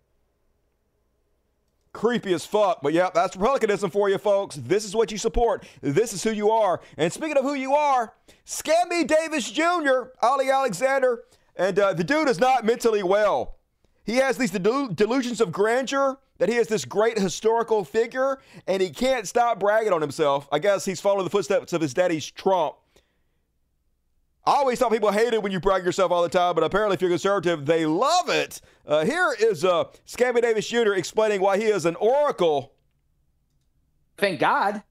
Creepy 1.95 2.35
as 2.35 2.45
fuck. 2.45 2.83
But 2.83 2.93
yeah, 2.93 3.09
that's 3.15 3.37
Republicanism 3.37 3.89
for 3.89 4.11
you, 4.11 4.19
folks. 4.19 4.57
This 4.57 4.85
is 4.85 4.95
what 4.95 5.11
you 5.11 5.17
support. 5.17 5.65
This 5.81 6.13
is 6.13 6.23
who 6.23 6.33
you 6.33 6.51
are. 6.51 6.81
And 6.99 7.11
speaking 7.11 7.39
of 7.39 7.45
who 7.45 7.55
you 7.55 7.75
are, 7.75 8.13
Scammy 8.45 9.07
Davis 9.07 9.51
Jr., 9.51 10.11
Ali 10.21 10.51
Alexander, 10.51 11.23
and 11.57 11.79
uh, 11.79 11.95
the 11.95 12.05
dude 12.05 12.29
is 12.29 12.41
not 12.41 12.65
mentally 12.67 13.03
well. 13.03 13.57
He 14.05 14.17
has 14.17 14.37
these 14.37 14.51
delu- 14.51 14.95
delusions 14.95 15.41
of 15.41 15.53
grandeur 15.53 16.19
that 16.39 16.49
he 16.49 16.57
is 16.57 16.67
this 16.67 16.85
great 16.85 17.17
historical 17.17 17.85
figure, 17.85 18.41
and 18.67 18.83
he 18.83 18.91
can't 18.91 19.27
stop 19.27 19.61
bragging 19.61 19.93
on 19.93 20.01
himself. 20.01 20.49
I 20.51 20.59
guess 20.59 20.85
he's 20.85 21.01
following 21.01 21.25
the 21.25 21.31
footsteps 21.31 21.73
of 21.73 21.81
his 21.81 21.95
daddy's 21.95 22.29
Trump. 22.29 22.75
I 24.47 24.57
always 24.57 24.79
thought 24.79 24.93
people 24.93 25.11
hated 25.11 25.39
when 25.39 25.53
you 25.53 25.61
brag 25.61 25.85
yourself 25.85 26.13
all 26.13 26.23
the 26.23 26.29
time, 26.29 26.55
but 26.55 26.65
apparently, 26.65 26.95
if 26.97 27.01
you're 27.01 27.09
conservative, 27.09 27.65
they 27.65 27.87
love 27.87 28.29
it. 28.29 28.61
Uh, 28.87 29.05
here 29.05 29.35
is 29.39 29.65
uh, 29.65 29.85
Scammy 30.07 30.43
Davis 30.43 30.69
Jr. 30.69 30.93
explaining 30.93 31.41
why 31.41 31.57
he 31.57 31.65
is 31.65 31.87
an 31.87 31.97
oracle. 31.97 32.75
Thank 34.19 34.41
God 34.41 34.83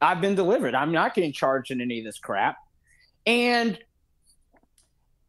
I've 0.00 0.20
been 0.20 0.34
delivered. 0.34 0.74
I'm 0.74 0.92
not 0.92 1.14
getting 1.14 1.32
charged 1.32 1.70
in 1.70 1.80
any 1.80 1.98
of 1.98 2.04
this 2.04 2.18
crap. 2.18 2.56
And 3.26 3.78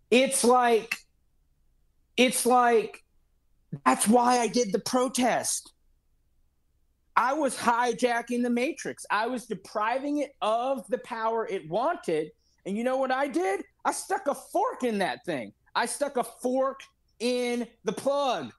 it's 0.09 0.43
like, 0.43 0.95
it's 2.15 2.45
like, 2.45 3.03
that's 3.85 4.07
why 4.07 4.39
I 4.39 4.47
did 4.47 4.71
the 4.71 4.79
protest. 4.79 5.73
I 7.17 7.33
was 7.33 7.57
hijacking 7.57 8.43
the 8.43 8.49
matrix. 8.49 9.05
I 9.11 9.27
was 9.27 9.45
depriving 9.45 10.19
it 10.19 10.35
of 10.41 10.87
the 10.87 10.99
power 10.99 11.45
it 11.47 11.67
wanted. 11.67 12.31
And 12.65 12.77
you 12.77 12.85
know 12.85 12.95
what 12.95 13.11
I 13.11 13.27
did? 13.27 13.65
I 13.83 13.91
stuck 13.91 14.27
a 14.27 14.35
fork 14.35 14.83
in 14.83 14.99
that 14.99 15.25
thing. 15.25 15.51
I 15.75 15.85
stuck 15.85 16.15
a 16.15 16.23
fork 16.23 16.79
in 17.19 17.67
the 17.83 17.93
plug. 17.93 18.51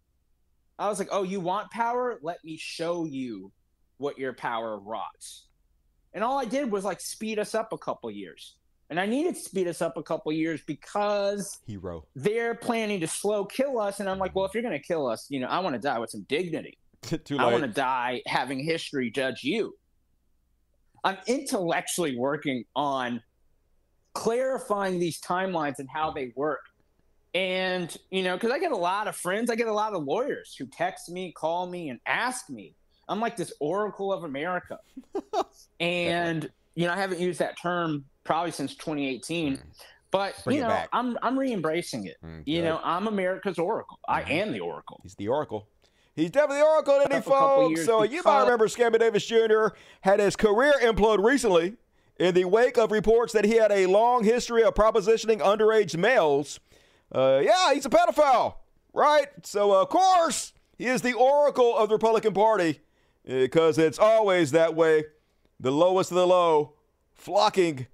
I 0.78 0.88
was 0.88 0.98
like, 0.98 1.08
oh, 1.10 1.22
you 1.22 1.40
want 1.40 1.70
power? 1.70 2.18
Let 2.22 2.42
me 2.44 2.56
show 2.56 3.04
you 3.04 3.52
what 3.98 4.18
your 4.18 4.32
power 4.32 4.78
rots. 4.78 5.46
And 6.14 6.24
all 6.24 6.38
I 6.38 6.44
did 6.44 6.70
was 6.70 6.84
like 6.84 7.00
speed 7.00 7.38
us 7.38 7.54
up 7.54 7.72
a 7.72 7.78
couple 7.78 8.10
years. 8.10 8.56
And 8.88 8.98
I 8.98 9.06
needed 9.06 9.36
to 9.36 9.40
speed 9.40 9.68
us 9.68 9.80
up 9.80 9.96
a 9.96 10.02
couple 10.02 10.32
years 10.32 10.60
because 10.66 11.60
Hero. 11.64 12.06
they're 12.16 12.56
planning 12.56 12.98
to 13.00 13.06
slow 13.06 13.44
kill 13.44 13.78
us. 13.78 14.00
And 14.00 14.08
I'm 14.08 14.18
like, 14.18 14.34
well, 14.34 14.46
if 14.46 14.54
you're 14.54 14.64
going 14.64 14.76
to 14.76 14.84
kill 14.84 15.06
us, 15.06 15.26
you 15.28 15.38
know, 15.38 15.46
I 15.46 15.60
want 15.60 15.76
to 15.76 15.80
die 15.80 15.98
with 16.00 16.10
some 16.10 16.22
dignity. 16.28 16.76
Too 17.02 17.38
I 17.38 17.52
want 17.52 17.62
to 17.62 17.68
die 17.68 18.20
having 18.26 18.58
history 18.58 19.10
judge 19.10 19.44
you. 19.44 19.74
I'm 21.04 21.18
intellectually 21.26 22.16
working 22.16 22.64
on 22.74 23.22
clarifying 24.14 24.98
these 24.98 25.20
timelines 25.20 25.78
and 25.78 25.88
how 25.88 26.10
they 26.10 26.32
work. 26.34 26.60
And, 27.34 27.96
you 28.10 28.22
know, 28.22 28.34
because 28.34 28.50
I 28.50 28.58
get 28.58 28.72
a 28.72 28.76
lot 28.76 29.06
of 29.06 29.16
friends, 29.16 29.50
I 29.50 29.54
get 29.54 29.68
a 29.68 29.72
lot 29.72 29.94
of 29.94 30.02
lawyers 30.04 30.54
who 30.58 30.66
text 30.66 31.10
me, 31.10 31.32
call 31.32 31.66
me, 31.66 31.88
and 31.88 32.00
ask 32.06 32.50
me. 32.50 32.74
I'm 33.08 33.20
like 33.20 33.36
this 33.36 33.52
oracle 33.60 34.12
of 34.12 34.24
America. 34.24 34.78
and, 35.80 36.50
you 36.74 36.86
know, 36.86 36.92
I 36.92 36.96
haven't 36.96 37.20
used 37.20 37.40
that 37.40 37.60
term 37.60 38.04
probably 38.24 38.50
since 38.50 38.74
2018. 38.74 39.56
Hmm. 39.56 39.62
But, 40.10 40.40
Bring 40.44 40.56
you 40.56 40.62
know. 40.62 40.84
I'm, 40.92 41.16
I'm 41.22 41.38
re 41.38 41.52
embracing 41.52 42.06
it. 42.06 42.16
Hmm, 42.20 42.40
you 42.44 42.62
know, 42.62 42.80
I'm 42.82 43.06
America's 43.06 43.58
oracle. 43.58 44.00
I 44.08 44.22
hmm. 44.22 44.32
am 44.32 44.52
the 44.52 44.60
oracle. 44.60 45.00
He's 45.02 45.14
the 45.14 45.28
oracle. 45.28 45.68
He's 46.16 46.30
definitely 46.30 46.58
the 46.58 46.66
oracle, 46.66 46.94
isn't 46.96 47.12
he, 47.12 47.18
Up 47.18 47.26
a 47.26 47.30
couple 47.30 47.68
folks? 47.68 47.84
So 47.86 48.02
you 48.02 48.22
might 48.24 48.42
remember 48.42 48.66
Scammy 48.66 48.98
Davis 48.98 49.24
Jr. 49.24 49.68
had 50.00 50.18
his 50.20 50.36
career 50.36 50.74
implode 50.82 51.24
recently 51.24 51.76
in 52.18 52.34
the 52.34 52.44
wake 52.44 52.76
of 52.76 52.90
reports 52.90 53.32
that 53.32 53.44
he 53.44 53.54
had 53.54 53.72
a 53.72 53.86
long 53.86 54.24
history 54.24 54.62
of 54.62 54.74
propositioning 54.74 55.40
underage 55.40 55.96
males. 55.96 56.60
Uh, 57.12 57.40
yeah, 57.42 57.74
he's 57.74 57.86
a 57.86 57.90
pedophile, 57.90 58.54
right? 58.92 59.26
So, 59.42 59.72
of 59.72 59.88
course, 59.88 60.52
he 60.78 60.86
is 60.86 61.02
the 61.02 61.12
oracle 61.14 61.76
of 61.76 61.88
the 61.88 61.94
Republican 61.94 62.32
Party 62.32 62.80
because 63.24 63.78
it's 63.78 63.98
always 63.98 64.52
that 64.52 64.74
way. 64.74 65.04
The 65.58 65.70
lowest 65.70 66.10
of 66.10 66.16
the 66.16 66.26
low 66.26 66.74
flocking 67.12 67.86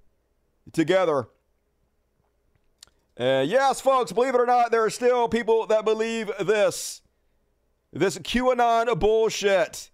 together. 0.73 1.29
Uh, 3.19 3.45
yes, 3.47 3.81
folks, 3.81 4.13
believe 4.13 4.35
it 4.35 4.41
or 4.41 4.47
not, 4.47 4.71
there 4.71 4.85
are 4.85 4.91
still 4.91 5.29
people 5.29 5.67
that 5.67 5.85
believe 5.85 6.31
this. 6.39 7.01
This 7.93 8.19
QAnon 8.19 8.99
bullshit. 8.99 9.91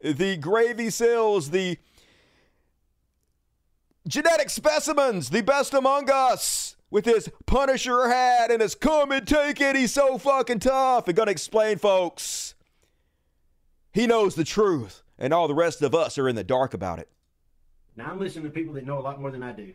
The 0.00 0.36
gravy 0.36 0.90
seals, 0.90 1.50
the 1.50 1.78
genetic 4.06 4.50
specimens, 4.50 5.30
the 5.30 5.40
best 5.40 5.72
among 5.72 6.10
us, 6.10 6.76
with 6.94 7.06
his 7.06 7.28
Punisher 7.44 8.08
hat 8.08 8.52
and 8.52 8.62
his 8.62 8.76
come 8.76 9.10
and 9.10 9.26
take 9.26 9.60
it. 9.60 9.74
He's 9.74 9.92
so 9.92 10.16
fucking 10.16 10.60
tough. 10.60 11.08
And 11.08 11.16
gonna 11.16 11.32
explain, 11.32 11.76
folks. 11.76 12.54
He 13.92 14.06
knows 14.06 14.36
the 14.36 14.44
truth, 14.44 15.02
and 15.18 15.34
all 15.34 15.48
the 15.48 15.56
rest 15.56 15.82
of 15.82 15.92
us 15.92 16.18
are 16.18 16.28
in 16.28 16.36
the 16.36 16.44
dark 16.44 16.72
about 16.72 17.00
it. 17.00 17.08
Now 17.96 18.12
I'm 18.12 18.20
listening 18.20 18.44
to 18.44 18.50
people 18.50 18.74
that 18.74 18.86
know 18.86 19.00
a 19.00 19.02
lot 19.02 19.20
more 19.20 19.32
than 19.32 19.42
I 19.42 19.50
do. 19.50 19.74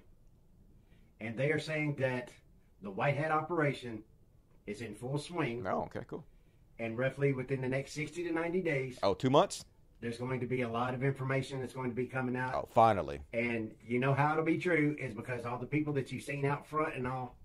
And 1.19 1.37
they 1.37 1.51
are 1.51 1.59
saying 1.59 1.97
that 1.99 2.31
the 2.81 2.89
White 2.89 3.17
Hat 3.17 3.31
operation 3.31 4.01
is 4.65 4.79
in 4.79 4.95
full 4.95 5.17
swing. 5.17 5.67
Oh, 5.67 5.89
okay, 5.93 6.05
cool. 6.07 6.23
And 6.79 6.97
roughly 6.97 7.33
within 7.33 7.59
the 7.59 7.67
next 7.67 7.91
60 7.91 8.29
to 8.29 8.31
90 8.31 8.61
days, 8.61 8.97
Oh, 9.03 9.13
two 9.13 9.29
months? 9.29 9.65
There's 10.01 10.17
going 10.17 10.39
to 10.39 10.45
be 10.45 10.61
a 10.61 10.69
lot 10.69 10.93
of 10.93 11.03
information 11.03 11.59
that's 11.59 11.73
going 11.73 11.89
to 11.89 11.95
be 11.95 12.05
coming 12.05 12.35
out. 12.35 12.53
Oh, 12.55 12.69
finally. 12.73 13.19
And 13.33 13.71
you 13.85 13.99
know 13.99 14.13
how 14.13 14.33
it'll 14.33 14.45
be 14.45 14.57
true 14.57 14.95
is 14.99 15.13
because 15.13 15.45
all 15.45 15.57
the 15.57 15.65
people 15.65 15.93
that 15.93 16.11
you've 16.11 16.23
seen 16.23 16.45
out 16.45 16.65
front 16.67 16.95
and 16.95 17.05
all, 17.05 17.35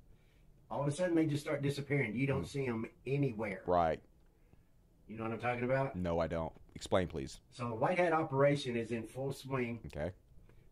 all 0.71 0.83
of 0.83 0.89
a 0.89 0.93
sudden 0.93 1.15
they 1.15 1.27
just 1.27 1.43
start 1.43 1.63
disappearing. 1.63 2.15
You 2.15 2.27
don't 2.27 2.41
hmm. 2.41 2.47
see 2.47 2.67
them 2.67 2.87
anywhere. 3.07 3.63
Right. 3.67 4.01
You 5.09 5.17
know 5.19 5.25
what 5.25 5.33
I'm 5.33 5.39
talking 5.41 5.65
about? 5.65 5.97
No, 5.97 6.19
I 6.21 6.27
don't. 6.29 6.53
Explain, 6.75 7.09
please. 7.09 7.41
So 7.53 7.69
the 7.69 7.75
White 7.75 7.99
Hat 7.99 8.13
operation 8.13 8.77
is 8.77 8.91
in 8.91 9.05
full 9.05 9.33
swing. 9.33 9.81
Okay. 9.87 10.11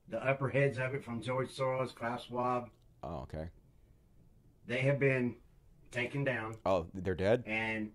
The 0.09 0.25
upper 0.25 0.49
heads 0.49 0.79
of 0.79 0.95
it, 0.95 1.05
from 1.05 1.23
George 1.23 1.49
Soros, 1.49 1.95
Klaus 1.95 2.25
Schwab, 2.25 2.69
Oh, 3.03 3.21
okay. 3.23 3.49
they 4.67 4.79
have 4.79 4.99
been 4.99 5.37
taken 5.91 6.25
down 6.25 6.57
Oh, 6.65 6.87
they're 6.95 7.15
dead? 7.15 7.45
and 7.47 7.91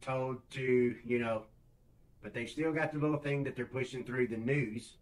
told 0.00 0.38
to, 0.50 0.94
you 1.04 1.18
know, 1.18 1.44
but 2.22 2.34
they 2.34 2.46
still 2.46 2.72
got 2.72 2.92
the 2.92 2.98
little 2.98 3.18
thing 3.18 3.44
that 3.44 3.56
they're 3.56 3.66
pushing 3.66 4.04
through 4.04 4.28
the 4.28 4.36
news. 4.36 4.96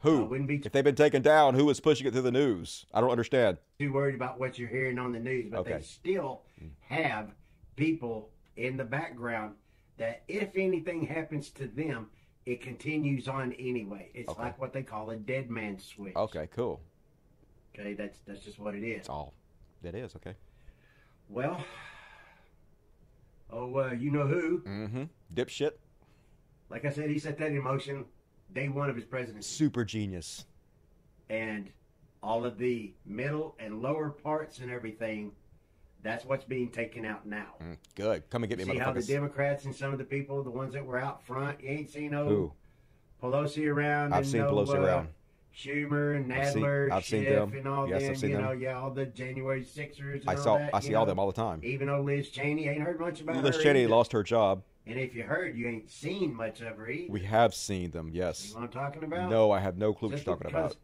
Who? 0.00 0.24
wouldn't 0.24 0.48
be 0.48 0.56
If 0.56 0.72
they've 0.72 0.84
been 0.84 0.94
taken 0.94 1.22
down, 1.22 1.54
who 1.54 1.68
is 1.70 1.80
pushing 1.80 2.06
it 2.06 2.12
through 2.12 2.22
the 2.22 2.30
news? 2.30 2.86
I 2.92 3.00
don't 3.00 3.10
understand. 3.10 3.58
too 3.78 3.92
worried 3.92 4.14
about 4.14 4.38
what 4.38 4.58
you're 4.58 4.68
hearing 4.68 4.98
on 4.98 5.12
the 5.12 5.18
news, 5.18 5.50
but 5.50 5.60
Okay. 5.60 5.74
they 5.78 5.82
still 5.82 6.42
have 6.80 7.34
people 7.76 8.30
in 8.56 8.76
the 8.76 8.84
background 8.84 9.54
that 9.96 10.22
if 10.28 10.50
anything 10.56 11.06
happens 11.06 11.50
to 11.50 11.66
them, 11.66 12.08
it 12.44 12.60
continues 12.60 13.26
on 13.26 13.52
anyway. 13.54 14.10
It's 14.14 14.28
Okay. 14.30 14.42
like 14.42 14.60
what 14.60 14.72
they 14.72 14.82
call 14.82 15.10
a 15.10 15.16
dead 15.16 15.50
man 15.50 15.78
switch. 15.78 16.14
Okay, 16.14 16.46
cool. 16.48 16.80
Okay, 17.74 17.94
that's 17.94 18.20
that's 18.20 18.40
just 18.40 18.58
what 18.58 18.74
it 18.74 18.84
is. 18.84 18.98
That's 18.98 19.08
all 19.08 19.34
that 19.82 19.94
is. 19.94 20.14
Okay. 20.16 20.34
Well, 21.28 21.64
oh, 23.50 23.74
uh, 23.78 23.92
you 23.92 24.10
know 24.10 24.26
who? 24.26 24.60
Mm-hmm. 24.60 25.04
Dipshit. 25.34 25.72
Like 26.70 26.84
I 26.84 26.90
said, 26.90 27.10
he 27.10 27.18
set 27.18 27.38
that 27.38 27.48
in 27.52 27.62
motion 27.62 28.04
day 28.54 28.68
one 28.68 28.88
of 28.90 28.96
his 28.96 29.04
presidency, 29.04 29.46
Super 29.48 29.84
genius. 29.84 30.44
and 31.30 31.70
all 32.22 32.44
of 32.44 32.58
the 32.58 32.92
middle 33.04 33.54
and 33.58 33.80
lower 33.82 34.10
parts 34.10 34.58
and 34.58 34.70
everything. 34.70 35.32
That's 36.02 36.24
what's 36.24 36.44
being 36.44 36.70
taken 36.70 37.04
out 37.04 37.26
now. 37.26 37.54
Mm, 37.62 37.76
good. 37.96 38.28
Come 38.30 38.44
and 38.44 38.50
get 38.50 38.58
me, 38.58 38.64
See 38.72 38.78
how 38.78 38.92
the. 38.92 39.02
Democrats 39.02 39.64
and 39.64 39.74
some 39.74 39.92
of 39.92 39.98
the 39.98 40.04
people, 40.04 40.42
the 40.42 40.50
ones 40.50 40.72
that 40.74 40.84
were 40.84 40.98
out 40.98 41.24
front, 41.24 41.60
you 41.62 41.68
ain't 41.70 41.90
seen 41.90 42.12
no 42.12 42.28
Who? 42.28 42.52
Pelosi 43.22 43.66
around. 43.72 44.12
I've 44.12 44.18
and 44.18 44.26
seen 44.28 44.40
no, 44.42 44.52
Pelosi 44.52 44.74
uh, 44.74 44.80
around. 44.80 45.08
Schumer 45.56 46.16
and 46.16 46.32
I've 46.32 46.52
seen- 46.52 46.62
Nadler, 46.62 46.90
I've 46.92 47.04
seen 47.04 47.24
them. 47.24 47.52
and 47.54 47.66
all 47.66 47.88
Yes, 47.88 48.02
them. 48.02 48.10
I've 48.10 48.18
seen 48.18 48.30
you 48.30 48.38
know, 48.38 48.48
them. 48.50 48.60
yeah, 48.60 48.78
all 48.78 48.90
the 48.90 49.06
January 49.06 49.64
Sixers. 49.64 50.20
And 50.20 50.30
I 50.30 50.34
all 50.34 50.42
saw. 50.42 50.58
that, 50.58 50.70
I 50.74 50.80
see 50.80 50.94
all 50.94 51.06
know. 51.06 51.10
them 51.10 51.18
all 51.18 51.26
the 51.28 51.32
time. 51.32 51.60
Even 51.64 51.86
though 51.88 52.02
Liz 52.02 52.28
Cheney 52.28 52.68
ain't 52.68 52.82
heard 52.82 53.00
much 53.00 53.22
about 53.22 53.36
her. 53.36 53.42
Liz 53.42 53.56
her. 53.56 53.62
Cheney 53.62 53.80
either. 53.84 53.88
lost 53.88 54.12
her 54.12 54.22
job. 54.22 54.62
And 54.86 54.98
if 55.00 55.14
you 55.14 55.24
heard, 55.24 55.56
you 55.56 55.66
ain't 55.66 55.90
seen 55.90 56.32
much 56.34 56.60
of 56.60 56.76
her 56.76 56.88
either. 56.88 57.12
We 57.12 57.20
have 57.22 57.54
seen 57.54 57.90
them. 57.90 58.10
Yes. 58.12 58.48
You 58.48 58.54
know 58.54 58.60
what 58.60 58.66
I'm 58.66 58.72
talking 58.92 59.04
about? 59.04 59.30
No, 59.30 59.50
I 59.50 59.58
have 59.58 59.76
no 59.76 59.92
clue 59.92 60.10
what 60.10 60.18
you're 60.18 60.24
talking 60.36 60.46
because- 60.48 60.72
about. 60.72 60.76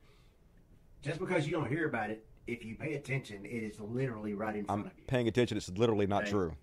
Just 1.02 1.18
because 1.20 1.46
you 1.46 1.52
don't 1.52 1.68
hear 1.68 1.86
about 1.88 2.10
it, 2.10 2.24
if 2.46 2.64
you 2.64 2.74
pay 2.76 2.94
attention, 2.94 3.44
it 3.44 3.48
is 3.62 3.80
literally 3.80 4.34
right 4.34 4.54
in 4.56 4.64
front 4.64 4.80
I'm 4.82 4.86
of 4.86 4.92
you. 4.96 5.04
paying 5.06 5.28
attention. 5.28 5.56
It's 5.56 5.68
literally 5.70 6.06
not 6.06 6.22
Okay. 6.22 6.30
true. 6.32 6.56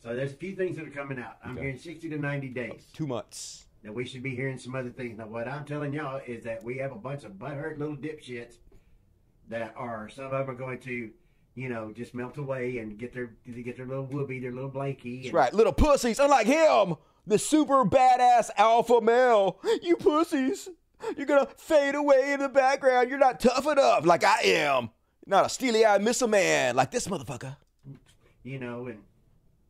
So 0.00 0.14
there's 0.14 0.32
a 0.32 0.36
few 0.36 0.54
things 0.54 0.76
that 0.76 0.86
are 0.86 0.90
coming 0.90 1.18
out. 1.18 1.38
I'm 1.44 1.52
Okay. 1.52 1.62
hearing 1.62 1.78
60 1.78 2.08
to 2.10 2.18
90 2.18 2.48
days. 2.48 2.72
Oh, 2.92 2.96
two 2.96 3.06
months. 3.06 3.64
that 3.84 3.94
we 3.94 4.04
should 4.04 4.24
be 4.24 4.34
hearing 4.34 4.58
some 4.58 4.74
other 4.74 4.90
things. 4.90 5.18
Now, 5.18 5.28
what 5.28 5.46
I'm 5.46 5.64
telling 5.64 5.92
y'all 5.92 6.20
is 6.26 6.42
that 6.42 6.64
we 6.64 6.78
have 6.78 6.90
a 6.90 6.96
bunch 6.96 7.22
of 7.22 7.34
butthurt 7.34 7.78
little 7.78 7.96
dipshits 7.96 8.56
that 9.48 9.72
are 9.76 10.08
some 10.08 10.24
of 10.24 10.32
them 10.32 10.50
are 10.50 10.54
going 10.58 10.80
to, 10.80 11.10
you 11.58 11.68
know, 11.68 11.92
just 11.92 12.14
melt 12.14 12.36
away 12.38 12.78
and 12.78 12.96
get 12.98 13.12
their 13.12 13.30
get 13.64 13.76
their 13.76 13.86
little 13.86 14.04
whoopee, 14.06 14.38
their 14.40 14.52
little 14.52 14.70
blankie. 14.70 15.16
That's 15.16 15.26
and- 15.26 15.34
right. 15.34 15.52
Little 15.52 15.72
pussies. 15.72 16.18
Unlike 16.18 16.46
him, 16.46 16.96
the 17.26 17.38
super 17.38 17.84
badass 17.84 18.50
alpha 18.56 19.00
male. 19.00 19.58
You 19.82 19.96
pussies. 19.96 20.68
You're 21.16 21.26
gonna 21.26 21.48
fade 21.56 21.94
away 21.94 22.32
in 22.32 22.40
the 22.40 22.48
background. 22.48 23.08
You're 23.10 23.18
not 23.18 23.40
tough 23.40 23.66
enough 23.66 24.04
like 24.06 24.24
I 24.24 24.40
am. 24.44 24.90
Not 25.26 25.46
a 25.46 25.48
steely 25.48 25.84
eyed 25.84 26.02
missile 26.02 26.28
man 26.28 26.74
like 26.76 26.90
this 26.90 27.06
motherfucker. 27.08 27.56
you 28.44 28.58
know, 28.58 28.86
and 28.86 28.98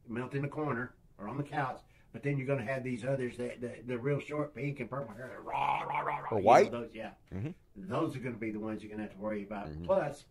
melt 0.08 0.34
in 0.34 0.42
the 0.42 0.48
corner 0.48 0.92
or 1.18 1.26
on 1.28 1.36
the 1.36 1.42
couch. 1.42 1.80
But 2.12 2.22
then 2.22 2.38
you're 2.38 2.46
going 2.46 2.64
to 2.64 2.64
have 2.72 2.82
these 2.84 3.04
others 3.04 3.36
that 3.36 3.60
the, 3.60 3.72
the 3.86 3.98
real 3.98 4.18
short 4.20 4.54
pink 4.54 4.80
and 4.80 4.88
purple 4.88 5.14
hair, 5.14 5.30
rah 5.44 5.82
rah 5.82 6.00
rah 6.00 6.18
rah. 6.18 6.28
Or 6.30 6.38
you 6.38 6.42
know, 6.44 6.46
white? 6.46 6.70
those, 6.72 6.88
yeah, 6.94 7.10
Mhm. 7.34 7.52
those 7.76 8.16
are 8.16 8.20
going 8.20 8.34
to 8.34 8.40
be 8.40 8.50
the 8.50 8.58
ones 8.60 8.82
you're 8.82 8.88
going 8.88 8.98
to 9.00 9.04
have 9.04 9.12
to 9.14 9.18
worry 9.20 9.42
about. 9.42 9.68
Plus, 9.84 10.24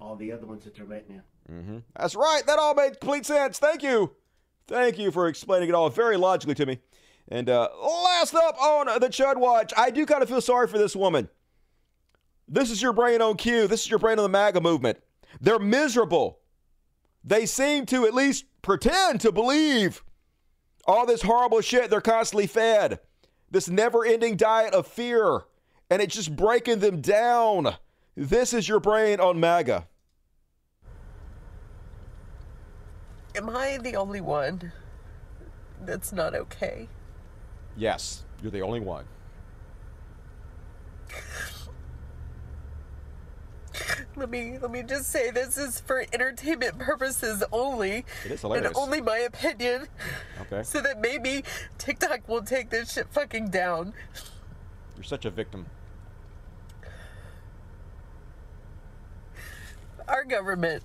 all 0.00 0.16
the 0.16 0.32
other 0.32 0.46
ones 0.46 0.64
that 0.64 0.74
they're 0.76 0.86
letting 0.86 1.16
in. 1.16 1.54
Mm-hmm. 1.54 1.78
That's 1.96 2.14
right. 2.14 2.42
That 2.46 2.58
all 2.58 2.74
made 2.74 3.00
complete 3.00 3.26
sense. 3.26 3.58
Thank 3.58 3.82
you. 3.82 4.12
Thank 4.66 4.98
you 4.98 5.10
for 5.10 5.28
explaining 5.28 5.68
it 5.68 5.74
all 5.74 5.90
very 5.90 6.16
logically 6.16 6.54
to 6.54 6.66
me. 6.66 6.80
And 7.28 7.48
uh, 7.48 7.68
last 7.82 8.34
up 8.34 8.60
on 8.60 8.86
the 9.00 9.08
Chud 9.08 9.36
Watch, 9.36 9.72
I 9.76 9.90
do 9.90 10.04
kind 10.06 10.22
of 10.22 10.28
feel 10.28 10.40
sorry 10.40 10.68
for 10.68 10.78
this 10.78 10.94
woman. 10.94 11.28
This 12.48 12.70
is 12.70 12.82
your 12.82 12.92
brain 12.92 13.22
on 13.22 13.36
cue. 13.36 13.66
This 13.66 13.82
is 13.82 13.90
your 13.90 13.98
brain 13.98 14.18
on 14.18 14.24
the 14.24 14.28
MAGA 14.28 14.60
movement. 14.60 14.98
They're 15.40 15.58
miserable. 15.58 16.40
They 17.22 17.46
seem 17.46 17.86
to 17.86 18.04
at 18.04 18.14
least 18.14 18.44
pretend 18.60 19.20
to 19.22 19.32
believe 19.32 20.04
all 20.86 21.06
this 21.06 21.22
horrible 21.22 21.62
shit 21.62 21.88
they're 21.88 22.02
constantly 22.02 22.46
fed. 22.46 23.00
This 23.50 23.68
never 23.68 24.04
ending 24.04 24.36
diet 24.36 24.74
of 24.74 24.86
fear. 24.86 25.42
And 25.90 26.02
it's 26.02 26.14
just 26.14 26.36
breaking 26.36 26.80
them 26.80 27.00
down. 27.00 27.76
This 28.16 28.52
is 28.52 28.68
your 28.68 28.78
brain 28.78 29.18
on 29.18 29.40
MAGA. 29.40 29.88
Am 33.36 33.50
I 33.50 33.78
the 33.78 33.96
only 33.96 34.20
one 34.20 34.72
that's 35.80 36.12
not 36.12 36.34
okay? 36.34 36.88
Yes, 37.76 38.22
you're 38.40 38.52
the 38.52 38.62
only 38.62 38.78
one. 38.78 39.04
Let 44.16 44.30
me 44.30 44.58
let 44.60 44.70
me 44.70 44.84
just 44.84 45.10
say 45.10 45.32
this 45.32 45.58
is 45.58 45.80
for 45.80 46.04
entertainment 46.12 46.78
purposes 46.78 47.42
only. 47.50 48.04
It 48.24 48.30
is 48.30 48.44
And 48.44 48.70
only 48.76 49.00
my 49.00 49.18
opinion. 49.18 49.88
Okay. 50.42 50.62
So 50.62 50.80
that 50.80 51.00
maybe 51.00 51.42
TikTok 51.78 52.28
will 52.28 52.42
take 52.42 52.70
this 52.70 52.92
shit 52.92 53.08
fucking 53.10 53.48
down. 53.48 53.92
You're 54.94 55.02
such 55.02 55.24
a 55.24 55.30
victim. 55.30 55.66
Our 60.08 60.24
government 60.24 60.82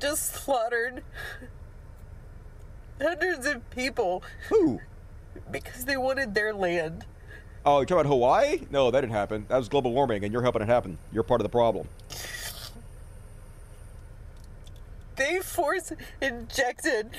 just 0.00 0.34
slaughtered 0.34 1.02
hundreds 3.00 3.46
of 3.46 3.68
people. 3.70 4.22
Who? 4.48 4.80
Because 5.50 5.84
they 5.84 5.96
wanted 5.96 6.34
their 6.34 6.54
land. 6.54 7.04
Oh, 7.64 7.78
you're 7.78 7.86
talking 7.86 8.00
about 8.02 8.10
Hawaii? 8.10 8.60
No, 8.70 8.90
that 8.90 9.00
didn't 9.00 9.12
happen. 9.12 9.44
That 9.48 9.58
was 9.58 9.68
global 9.68 9.92
warming, 9.92 10.22
and 10.22 10.32
you're 10.32 10.42
helping 10.42 10.62
it 10.62 10.68
happen. 10.68 10.98
You're 11.12 11.24
part 11.24 11.40
of 11.40 11.44
the 11.44 11.48
problem. 11.48 11.88
They 15.16 15.40
force 15.40 15.92
injected 16.20 17.10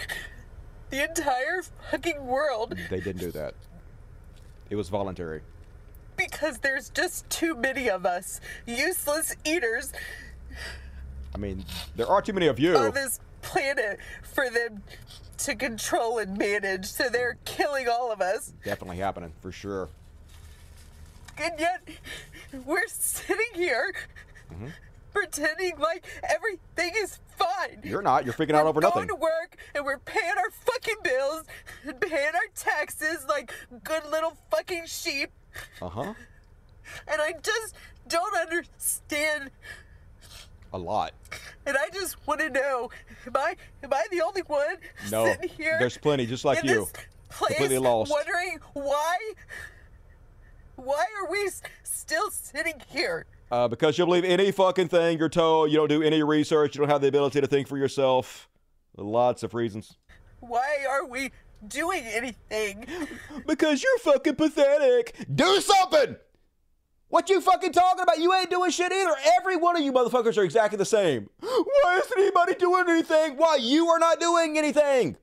the 0.89 1.03
entire 1.03 1.63
fucking 1.91 2.25
world 2.25 2.77
They 2.89 3.01
didn't 3.01 3.19
do 3.19 3.31
that. 3.31 3.55
It 4.69 4.75
was 4.75 4.89
voluntary. 4.89 5.41
Because 6.17 6.57
there's 6.59 6.89
just 6.89 7.29
too 7.29 7.55
many 7.55 7.89
of 7.89 8.05
us. 8.05 8.41
Useless 8.65 9.35
eaters 9.45 9.93
I 11.35 11.37
mean, 11.39 11.63
there 11.95 12.07
are 12.07 12.21
too 12.21 12.33
many 12.33 12.47
of 12.47 12.59
you. 12.59 12.75
on 12.75 12.93
this 12.93 13.19
planet 13.43 13.99
for 14.23 14.49
them 14.49 14.81
to 15.39 15.53
control 15.53 16.17
and 16.17 16.35
manage, 16.35 16.87
so 16.87 17.09
they're 17.09 17.37
killing 17.45 17.87
all 17.87 18.11
of 18.11 18.21
us. 18.21 18.53
Definitely 18.65 18.97
happening, 18.97 19.31
for 19.39 19.51
sure. 19.51 19.87
And 21.37 21.53
yet, 21.59 21.87
we're 22.65 22.87
sitting 22.87 23.45
here 23.53 23.93
Mhm. 24.51 24.71
pretending 25.13 25.77
like 25.77 26.05
everything 26.23 26.93
is 26.97 27.19
fine. 27.37 27.81
You're 27.83 28.01
not. 28.01 28.25
You're 28.25 28.33
freaking 28.33 28.55
out 28.55 28.65
over 28.65 28.81
nothing. 28.81 29.01
We're 29.01 29.05
going 29.05 29.19
to 29.19 29.21
work 29.21 29.57
and 29.75 29.85
we're 29.85 29.99
paying 29.99 30.37
our 30.37 30.49
fucking 30.49 30.97
bills 31.03 31.43
and 31.83 32.01
paying 32.01 32.33
our 32.33 32.47
taxes 32.55 33.23
like 33.29 33.53
good 33.83 34.05
little 34.09 34.35
fucking 34.49 34.87
sheep. 34.87 35.29
Uh 35.81 35.89
huh. 35.89 36.13
And 37.07 37.21
I 37.21 37.33
just 37.43 37.75
don't 38.07 38.35
understand. 38.35 39.51
A 40.73 40.77
lot. 40.77 41.13
And 41.65 41.77
I 41.77 41.89
just 41.93 42.15
want 42.27 42.41
to 42.41 42.49
know: 42.49 42.89
Am 43.25 43.33
I 43.35 43.55
am 43.83 43.93
I 43.93 44.05
the 44.11 44.21
only 44.21 44.41
one 44.41 44.77
No, 45.11 45.25
sitting 45.25 45.49
here? 45.49 45.77
there's 45.79 45.97
plenty 45.97 46.25
just 46.25 46.43
like 46.45 46.59
in 46.63 46.69
you. 46.69 46.79
This 46.81 46.91
place 47.29 47.55
Completely 47.55 47.77
lost. 47.77 48.11
Wondering 48.11 48.59
why? 48.73 49.17
Why 50.75 51.05
are 51.19 51.29
we 51.31 51.49
still 51.83 52.29
sitting 52.31 52.81
here? 52.89 53.25
Uh, 53.51 53.67
because 53.67 53.97
you'll 53.97 54.07
believe 54.07 54.25
any 54.25 54.51
fucking 54.51 54.89
thing 54.89 55.17
you're 55.17 55.29
told. 55.29 55.71
You 55.71 55.77
don't 55.77 55.87
do 55.89 56.03
any 56.03 56.21
research. 56.21 56.75
You 56.75 56.81
don't 56.81 56.89
have 56.89 57.01
the 57.01 57.07
ability 57.07 57.41
to 57.41 57.47
think 57.47 57.67
for 57.67 57.77
yourself. 57.77 58.47
Lots 58.97 59.43
of 59.43 59.53
reasons. 59.53 59.95
Why 60.39 60.85
are 60.89 61.05
we 61.05 61.31
doing 61.65 62.03
anything? 62.05 62.85
Because 63.45 63.81
you're 63.81 63.97
fucking 63.99 64.35
pathetic. 64.35 65.15
Do 65.33 65.59
something! 65.61 66.17
What 67.09 67.29
you 67.29 67.39
fucking 67.39 67.71
talking 67.71 68.03
about? 68.03 68.19
You 68.19 68.33
ain't 68.33 68.49
doing 68.49 68.69
shit 68.69 68.91
either. 68.91 69.15
Every 69.37 69.55
one 69.55 69.77
of 69.77 69.81
you 69.81 69.93
motherfuckers 69.93 70.37
are 70.37 70.43
exactly 70.43 70.77
the 70.77 70.85
same. 70.85 71.29
Why 71.39 72.01
isn't 72.03 72.17
anybody 72.17 72.55
doing 72.55 72.83
anything? 72.89 73.37
Why 73.37 73.57
you 73.61 73.87
are 73.87 73.99
not 73.99 74.19
doing 74.19 74.57
anything? 74.57 75.15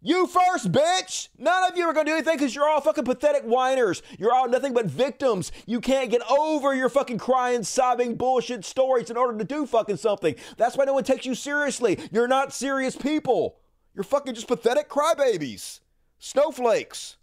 You 0.00 0.28
first, 0.28 0.70
bitch! 0.70 1.30
None 1.36 1.68
of 1.68 1.76
you 1.76 1.84
are 1.86 1.92
gonna 1.92 2.04
do 2.04 2.12
anything 2.12 2.36
because 2.36 2.54
you're 2.54 2.68
all 2.68 2.80
fucking 2.80 3.04
pathetic 3.04 3.42
whiners. 3.42 4.02
You're 4.20 4.32
all 4.32 4.48
nothing 4.48 4.72
but 4.72 4.86
victims. 4.86 5.50
You 5.66 5.80
can't 5.80 6.12
get 6.12 6.22
over 6.30 6.72
your 6.74 6.88
fucking 6.88 7.18
crying, 7.18 7.64
sobbing 7.64 8.14
bullshit 8.14 8.64
stories 8.64 9.10
in 9.10 9.16
order 9.16 9.36
to 9.36 9.44
do 9.44 9.66
fucking 9.66 9.96
something. 9.96 10.36
That's 10.58 10.76
why 10.76 10.84
no 10.84 10.92
one 10.92 11.02
takes 11.02 11.26
you 11.26 11.34
seriously. 11.34 11.98
You're 12.12 12.28
not 12.28 12.52
serious 12.52 12.94
people. 12.94 13.56
You're 13.96 14.04
fucking 14.04 14.34
just 14.34 14.46
pathetic 14.46 14.90
crybabies. 14.90 15.80
Snowflakes. 16.18 17.16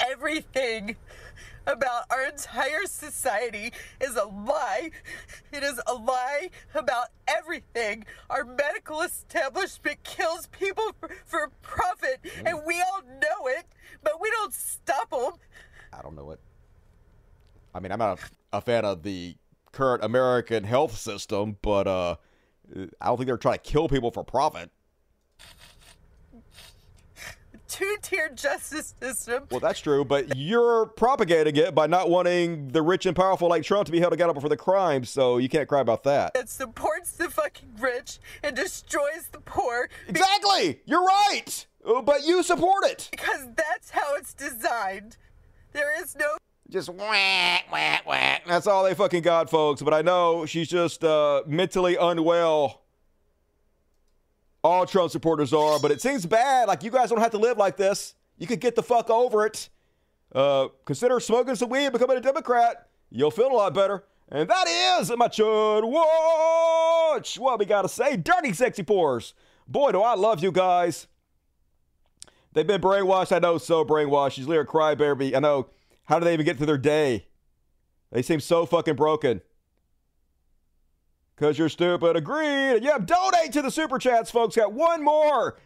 Everything 0.00 0.96
about 1.64 2.04
our 2.10 2.24
entire 2.24 2.86
society 2.86 3.72
is 4.00 4.16
a 4.16 4.24
lie. 4.24 4.90
It 5.52 5.62
is 5.62 5.80
a 5.86 5.94
lie 5.94 6.50
about 6.74 7.08
everything. 7.28 8.04
Our 8.28 8.44
medical 8.44 9.02
establishment 9.02 10.02
kills 10.02 10.48
people 10.48 10.90
for, 10.98 11.08
for 11.24 11.52
profit, 11.62 12.18
and 12.44 12.58
we 12.66 12.80
all 12.80 13.02
know 13.02 13.46
it, 13.46 13.66
but 14.02 14.20
we 14.20 14.30
don't 14.32 14.52
stop 14.52 15.10
them. 15.10 15.32
I 15.92 16.02
don't 16.02 16.16
know 16.16 16.32
it. 16.32 16.40
I 17.72 17.78
mean, 17.78 17.92
I'm 17.92 17.98
not 18.00 18.18
a, 18.52 18.56
a 18.56 18.60
fan 18.60 18.84
of 18.84 19.04
the 19.04 19.36
current 19.70 20.02
American 20.02 20.64
health 20.64 20.96
system, 20.96 21.56
but 21.62 21.86
uh, 21.86 22.16
I 23.00 23.06
don't 23.06 23.16
think 23.16 23.26
they're 23.26 23.36
trying 23.36 23.58
to 23.58 23.70
kill 23.70 23.88
people 23.88 24.10
for 24.10 24.24
profit. 24.24 24.70
Two-tier 27.68 28.30
justice 28.34 28.94
system. 29.00 29.44
Well, 29.50 29.60
that's 29.60 29.78
true, 29.78 30.04
but 30.04 30.36
you're 30.36 30.86
propagating 30.86 31.56
it 31.56 31.74
by 31.74 31.86
not 31.86 32.08
wanting 32.08 32.68
the 32.68 32.80
rich 32.82 33.04
and 33.04 33.14
powerful 33.14 33.48
like 33.48 33.62
Trump 33.62 33.86
to 33.86 33.92
be 33.92 34.00
held 34.00 34.12
accountable 34.14 34.40
for 34.40 34.48
the 34.48 34.56
crimes, 34.56 35.10
so 35.10 35.36
you 35.36 35.48
can't 35.50 35.68
cry 35.68 35.80
about 35.80 36.02
that. 36.04 36.32
That 36.34 36.48
supports 36.48 37.12
the 37.12 37.28
fucking 37.28 37.76
rich 37.78 38.18
and 38.42 38.56
destroys 38.56 39.28
the 39.30 39.40
poor. 39.40 39.90
Exactly! 40.08 40.80
You're 40.86 41.04
right! 41.04 41.66
Uh, 41.86 42.00
But 42.00 42.26
you 42.26 42.42
support 42.42 42.84
it! 42.86 43.08
Because 43.10 43.46
that's 43.54 43.90
how 43.90 44.16
it's 44.16 44.32
designed. 44.32 45.18
There 45.72 46.02
is 46.02 46.16
no 46.16 46.36
Just 46.70 46.90
whack, 46.90 47.64
whack, 47.72 48.06
whack. 48.06 48.42
That's 48.46 48.66
all 48.66 48.84
they 48.84 48.94
fucking 48.94 49.22
got, 49.22 49.48
folks. 49.48 49.80
But 49.80 49.94
I 49.94 50.02
know 50.02 50.44
she's 50.44 50.68
just 50.68 51.02
uh, 51.02 51.42
mentally 51.46 51.96
unwell. 51.96 52.82
All 54.62 54.84
Trump 54.84 55.10
supporters 55.10 55.54
are, 55.54 55.78
but 55.80 55.90
it 55.90 56.02
seems 56.02 56.26
bad. 56.26 56.68
Like 56.68 56.82
you 56.82 56.90
guys 56.90 57.08
don't 57.08 57.20
have 57.20 57.30
to 57.30 57.38
live 57.38 57.56
like 57.56 57.78
this. 57.78 58.14
You 58.36 58.46
could 58.46 58.60
get 58.60 58.74
the 58.74 58.82
fuck 58.82 59.08
over 59.08 59.46
it. 59.46 59.70
Uh, 60.34 60.68
consider 60.84 61.20
smoking 61.20 61.54
some 61.54 61.70
weed, 61.70 61.90
becoming 61.90 62.18
a 62.18 62.20
Democrat. 62.20 62.86
You'll 63.10 63.30
feel 63.30 63.50
a 63.50 63.54
lot 63.54 63.72
better. 63.72 64.04
And 64.28 64.50
that 64.50 64.68
is 64.68 65.10
my 65.16 65.28
Chud 65.28 65.90
Watch. 65.90 67.38
What 67.38 67.58
we 67.58 67.64
gotta 67.64 67.88
say? 67.88 68.18
Dirty 68.18 68.52
sexy 68.52 68.82
pores. 68.82 69.32
Boy, 69.66 69.92
do 69.92 70.02
I 70.02 70.14
love 70.16 70.42
you 70.42 70.52
guys. 70.52 71.06
They've 72.52 72.66
been 72.66 72.80
brainwashed. 72.80 73.34
I 73.34 73.38
know, 73.38 73.56
so 73.56 73.86
brainwashed. 73.86 74.32
She's 74.32 74.46
a 74.46 74.64
crybaby. 74.64 75.34
I 75.34 75.38
know. 75.38 75.68
How 76.08 76.18
do 76.18 76.24
they 76.24 76.32
even 76.32 76.46
get 76.46 76.56
through 76.56 76.66
their 76.66 76.78
day? 76.78 77.26
They 78.10 78.22
seem 78.22 78.40
so 78.40 78.64
fucking 78.64 78.96
broken. 78.96 79.42
Because 81.36 81.58
you're 81.58 81.68
stupid. 81.68 82.16
Agreed. 82.16 82.82
Yeah, 82.82 82.96
donate 82.98 83.52
to 83.52 83.60
the 83.60 83.70
super 83.70 83.98
chats, 83.98 84.30
folks. 84.30 84.56
Got 84.56 84.72
one 84.72 85.04
more 85.04 85.58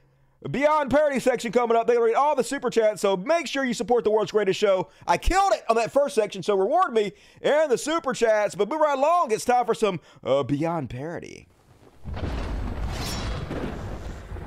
Beyond 0.51 0.91
Parody 0.91 1.21
section 1.21 1.53
coming 1.53 1.77
up. 1.77 1.87
They 1.87 1.97
read 1.97 2.17
all 2.17 2.35
the 2.35 2.43
super 2.43 2.71
chats, 2.71 3.01
so 3.01 3.17
make 3.17 3.47
sure 3.47 3.65
you 3.65 3.73
support 3.73 4.03
the 4.03 4.11
world's 4.11 4.33
greatest 4.33 4.59
show. 4.59 4.91
I 5.07 5.17
killed 5.17 5.53
it 5.53 5.63
on 5.69 5.77
that 5.77 5.93
first 5.93 6.17
section, 6.17 6.43
so 6.43 6.57
reward 6.57 6.93
me 6.93 7.13
and 7.41 7.71
the 7.71 7.79
super 7.79 8.13
chats. 8.13 8.57
But 8.57 8.69
move 8.69 8.81
right 8.81 8.99
along. 8.99 9.31
It's 9.31 9.45
time 9.45 9.65
for 9.65 9.75
some 9.75 10.01
uh, 10.25 10.43
Beyond 10.43 10.91
Parody. 10.91 11.47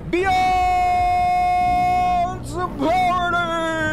Beyond 0.09 0.35
Parody! 2.77 3.84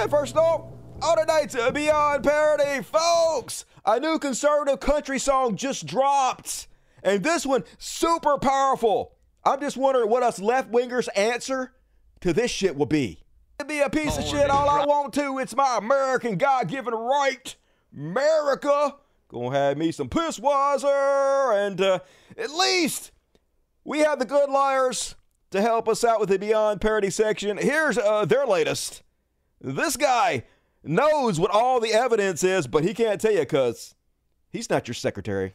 Yeah! 0.00 0.06
First 0.06 0.36
off, 0.36 0.62
on 1.02 1.18
tonight's 1.18 1.54
Beyond 1.54 2.24
Parody, 2.24 2.82
folks, 2.82 3.64
a 3.84 4.00
new 4.00 4.18
conservative 4.18 4.80
country 4.80 5.18
song 5.18 5.56
just 5.56 5.86
dropped. 5.86 6.68
And 7.02 7.22
this 7.22 7.46
one, 7.46 7.64
super 7.78 8.38
powerful. 8.38 9.12
I'm 9.44 9.60
just 9.60 9.76
wondering 9.76 10.10
what 10.10 10.22
us 10.22 10.38
left 10.38 10.70
wingers' 10.70 11.08
answer 11.16 11.72
to 12.20 12.32
this 12.32 12.50
shit 12.50 12.76
will 12.76 12.86
be. 12.86 13.24
It'd 13.58 13.68
be 13.68 13.80
a 13.80 13.90
piece 13.90 14.16
of 14.16 14.24
shit 14.24 14.50
all 14.50 14.68
I 14.68 14.84
want 14.86 15.12
to. 15.14 15.38
It's 15.38 15.54
my 15.54 15.78
American 15.78 16.36
God 16.36 16.68
given 16.68 16.94
right. 16.94 17.54
America. 17.94 18.96
Gonna 19.28 19.56
have 19.56 19.78
me 19.78 19.92
some 19.92 20.08
Pissweiser. 20.08 21.66
And 21.66 21.80
uh, 21.80 21.98
at 22.38 22.50
least 22.50 23.12
we 23.84 24.00
have 24.00 24.18
the 24.18 24.24
good 24.24 24.50
liars 24.50 25.14
to 25.50 25.60
help 25.60 25.88
us 25.88 26.04
out 26.04 26.20
with 26.20 26.28
the 26.28 26.38
Beyond 26.38 26.80
Parody 26.80 27.10
section. 27.10 27.58
Here's 27.58 27.98
uh, 27.98 28.24
their 28.24 28.46
latest. 28.46 29.02
This 29.60 29.96
guy 29.96 30.44
knows 30.82 31.38
what 31.38 31.50
all 31.50 31.80
the 31.80 31.92
evidence 31.92 32.42
is, 32.42 32.66
but 32.66 32.84
he 32.84 32.94
can't 32.94 33.20
tell 33.20 33.32
you 33.32 33.40
because 33.40 33.94
he's 34.48 34.70
not 34.70 34.88
your 34.88 34.94
secretary. 34.94 35.54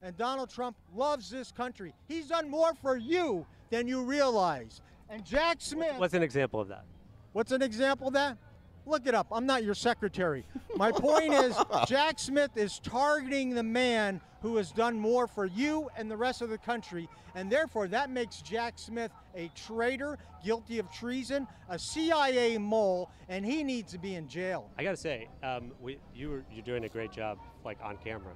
And 0.00 0.16
Donald 0.16 0.50
Trump 0.50 0.76
loves 0.94 1.30
this 1.30 1.52
country. 1.52 1.94
He's 2.08 2.28
done 2.28 2.50
more 2.50 2.72
for 2.82 2.96
you 2.96 3.46
than 3.70 3.86
you 3.86 4.02
realize. 4.02 4.80
And 5.10 5.24
Jack 5.24 5.58
Smith. 5.60 5.94
What's 5.98 6.14
an 6.14 6.22
example 6.22 6.60
of 6.60 6.68
that? 6.68 6.84
What's 7.32 7.52
an 7.52 7.62
example 7.62 8.08
of 8.08 8.14
that? 8.14 8.38
Look 8.86 9.06
it 9.06 9.14
up. 9.14 9.28
I'm 9.32 9.46
not 9.46 9.64
your 9.64 9.74
secretary. 9.74 10.44
My 10.76 10.92
point 10.92 11.32
is, 11.32 11.56
Jack 11.86 12.18
Smith 12.18 12.56
is 12.56 12.78
targeting 12.80 13.54
the 13.54 13.62
man 13.62 14.20
who 14.42 14.56
has 14.56 14.72
done 14.72 14.98
more 14.98 15.26
for 15.26 15.46
you 15.46 15.88
and 15.96 16.10
the 16.10 16.16
rest 16.16 16.42
of 16.42 16.50
the 16.50 16.58
country. 16.58 17.08
And 17.34 17.50
therefore, 17.50 17.88
that 17.88 18.10
makes 18.10 18.42
Jack 18.42 18.74
Smith 18.76 19.10
a 19.34 19.50
traitor, 19.54 20.18
guilty 20.44 20.78
of 20.78 20.92
treason, 20.92 21.48
a 21.70 21.78
CIA 21.78 22.58
mole, 22.58 23.10
and 23.30 23.44
he 23.44 23.64
needs 23.64 23.92
to 23.92 23.98
be 23.98 24.16
in 24.16 24.28
jail. 24.28 24.70
I 24.78 24.84
gotta 24.84 24.98
say, 24.98 25.28
um, 25.42 25.72
we, 25.80 25.98
you 26.14 26.28
were, 26.28 26.44
you're 26.52 26.64
doing 26.64 26.84
a 26.84 26.88
great 26.90 27.10
job, 27.10 27.38
like 27.64 27.78
on 27.82 27.96
camera. 27.96 28.32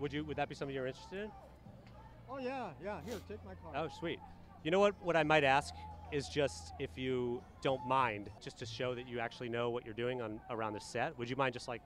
Would 0.00 0.12
you? 0.12 0.24
Would 0.24 0.36
that 0.36 0.48
be 0.48 0.56
something 0.56 0.74
you're 0.74 0.88
interested 0.88 1.20
in? 1.20 1.30
Oh, 2.28 2.38
yeah, 2.38 2.70
yeah. 2.82 2.98
Here, 3.06 3.14
take 3.28 3.38
my 3.44 3.54
card. 3.54 3.76
Oh, 3.76 3.88
sweet. 4.00 4.18
You 4.64 4.72
know 4.72 4.80
what? 4.80 4.94
What 5.02 5.16
I 5.16 5.22
might 5.22 5.44
ask 5.44 5.72
is 6.14 6.28
just 6.28 6.72
if 6.78 6.96
you 6.96 7.42
don't 7.60 7.84
mind, 7.86 8.28
just 8.40 8.58
to 8.60 8.66
show 8.66 8.94
that 8.94 9.06
you 9.08 9.18
actually 9.18 9.48
know 9.48 9.70
what 9.70 9.84
you're 9.84 9.94
doing 9.94 10.22
on 10.22 10.40
around 10.50 10.72
the 10.74 10.80
set. 10.80 11.18
Would 11.18 11.28
you 11.28 11.36
mind 11.36 11.52
just 11.52 11.66
like, 11.66 11.82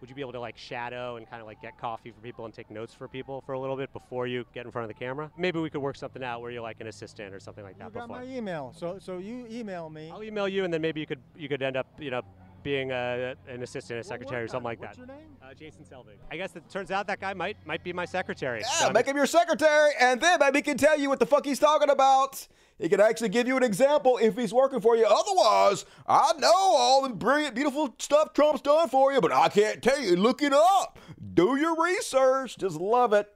would 0.00 0.08
you 0.08 0.14
be 0.16 0.22
able 0.22 0.32
to 0.32 0.40
like 0.40 0.56
shadow 0.56 1.16
and 1.16 1.28
kind 1.28 1.40
of 1.40 1.46
like 1.46 1.60
get 1.60 1.76
coffee 1.78 2.10
for 2.10 2.20
people 2.20 2.46
and 2.46 2.54
take 2.54 2.70
notes 2.70 2.94
for 2.94 3.06
people 3.06 3.42
for 3.44 3.52
a 3.52 3.60
little 3.60 3.76
bit 3.76 3.92
before 3.92 4.26
you 4.26 4.44
get 4.54 4.64
in 4.64 4.72
front 4.72 4.90
of 4.90 4.96
the 4.96 4.98
camera? 4.98 5.30
Maybe 5.36 5.60
we 5.60 5.70
could 5.70 5.82
work 5.82 5.96
something 5.96 6.24
out 6.24 6.40
where 6.40 6.50
you're 6.50 6.62
like 6.62 6.80
an 6.80 6.86
assistant 6.88 7.34
or 7.34 7.40
something 7.40 7.62
like 7.62 7.78
that 7.78 7.84
You 7.86 7.90
got 7.90 8.08
before. 8.08 8.22
my 8.24 8.26
email, 8.26 8.72
so 8.76 8.98
so 8.98 9.18
you 9.18 9.46
email 9.50 9.88
me. 9.90 10.10
I'll 10.10 10.24
email 10.24 10.48
you, 10.48 10.64
and 10.64 10.72
then 10.72 10.80
maybe 10.82 11.00
you 11.00 11.06
could 11.06 11.20
you 11.36 11.48
could 11.48 11.62
end 11.62 11.76
up 11.76 11.86
you 11.98 12.10
know 12.10 12.22
being 12.62 12.90
a, 12.90 13.34
an 13.48 13.62
assistant, 13.62 14.00
a 14.00 14.04
secretary, 14.04 14.44
or 14.44 14.48
something 14.48 14.64
like 14.64 14.80
What's 14.80 14.96
that. 14.96 15.06
your 15.06 15.16
name? 15.16 15.36
Uh, 15.42 15.54
Jason 15.54 15.84
Selvig. 15.84 16.16
I 16.30 16.36
guess 16.36 16.54
it 16.56 16.68
turns 16.70 16.90
out 16.90 17.06
that 17.06 17.20
guy 17.20 17.34
might 17.34 17.56
might 17.66 17.82
be 17.84 17.92
my 17.92 18.04
secretary. 18.04 18.62
Yeah, 18.80 18.90
make 18.90 19.06
him 19.06 19.16
your 19.16 19.26
secretary, 19.26 19.92
and 20.00 20.20
then 20.20 20.38
maybe 20.40 20.58
he 20.58 20.62
can 20.62 20.76
tell 20.76 20.98
you 20.98 21.08
what 21.08 21.18
the 21.18 21.26
fuck 21.26 21.44
he's 21.44 21.58
talking 21.58 21.90
about. 21.90 22.46
He 22.78 22.88
can 22.88 23.00
actually 23.00 23.28
give 23.28 23.46
you 23.46 23.56
an 23.58 23.62
example 23.62 24.18
if 24.22 24.36
he's 24.36 24.54
working 24.54 24.80
for 24.80 24.96
you. 24.96 25.04
Otherwise, 25.06 25.84
I 26.06 26.32
know 26.38 26.50
all 26.52 27.02
the 27.02 27.14
brilliant, 27.14 27.54
beautiful 27.54 27.94
stuff 27.98 28.32
Trump's 28.32 28.62
done 28.62 28.88
for 28.88 29.12
you, 29.12 29.20
but 29.20 29.32
I 29.32 29.48
can't 29.50 29.82
tell 29.82 30.00
you. 30.00 30.16
Look 30.16 30.42
it 30.42 30.54
up. 30.54 30.98
Do 31.34 31.56
your 31.56 31.82
research. 31.82 32.56
Just 32.56 32.76
love 32.80 33.12
it. 33.12 33.30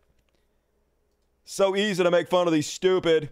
So 1.44 1.76
easy 1.76 2.02
to 2.02 2.10
make 2.10 2.28
fun 2.28 2.46
of 2.46 2.54
these 2.54 2.66
stupid. 2.66 3.30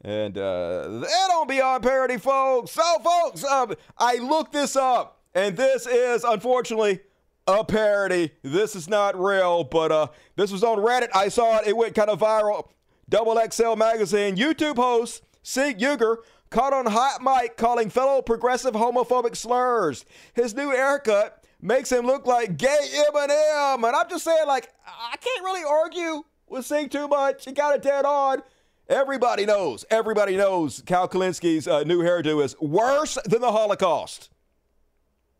And 0.00 0.36
uh, 0.36 1.00
that 1.00 1.26
don't 1.28 1.48
Beyond 1.48 1.82
Parody, 1.82 2.18
folks. 2.18 2.72
So, 2.72 2.82
folks, 2.98 3.44
um, 3.44 3.74
I 3.98 4.16
looked 4.16 4.52
this 4.52 4.76
up, 4.76 5.15
and 5.36 5.54
this 5.54 5.86
is 5.86 6.24
unfortunately 6.24 7.00
a 7.46 7.62
parody. 7.62 8.32
This 8.42 8.74
is 8.74 8.88
not 8.88 9.20
real, 9.20 9.64
but 9.64 9.92
uh, 9.92 10.06
this 10.34 10.50
was 10.50 10.64
on 10.64 10.78
Reddit. 10.78 11.10
I 11.14 11.28
saw 11.28 11.58
it. 11.58 11.66
It 11.66 11.76
went 11.76 11.94
kind 11.94 12.08
of 12.08 12.20
viral. 12.20 12.70
Double 13.08 13.38
XL 13.52 13.74
magazine. 13.74 14.36
YouTube 14.36 14.76
host 14.76 15.22
Cenk 15.44 15.78
Uygur 15.78 16.16
caught 16.48 16.72
on 16.72 16.86
hot 16.86 17.20
mic 17.22 17.58
calling 17.58 17.90
fellow 17.90 18.22
progressive 18.22 18.72
homophobic 18.72 19.36
slurs. 19.36 20.06
His 20.32 20.54
new 20.54 20.70
haircut 20.70 21.44
makes 21.60 21.92
him 21.92 22.06
look 22.06 22.26
like 22.26 22.56
gay 22.56 22.88
Eminem, 22.94 23.86
and 23.86 23.94
I'm 23.94 24.08
just 24.08 24.24
saying, 24.24 24.46
like, 24.46 24.72
I 24.86 25.16
can't 25.18 25.44
really 25.44 25.64
argue 25.68 26.24
with 26.48 26.66
Cenk 26.66 26.90
too 26.90 27.08
much. 27.08 27.44
He 27.44 27.52
got 27.52 27.74
it 27.74 27.82
dead 27.82 28.06
on. 28.06 28.42
Everybody 28.88 29.44
knows. 29.44 29.84
Everybody 29.90 30.36
knows 30.36 30.82
Kyle 30.86 31.08
Kulinski's 31.08 31.68
uh, 31.68 31.82
new 31.82 32.02
hairdo 32.02 32.42
is 32.42 32.58
worse 32.58 33.18
than 33.26 33.42
the 33.42 33.52
Holocaust. 33.52 34.30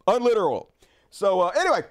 Unliteral. 0.06 0.70
So 1.10 1.40
uh, 1.40 1.48
anyway, 1.58 1.82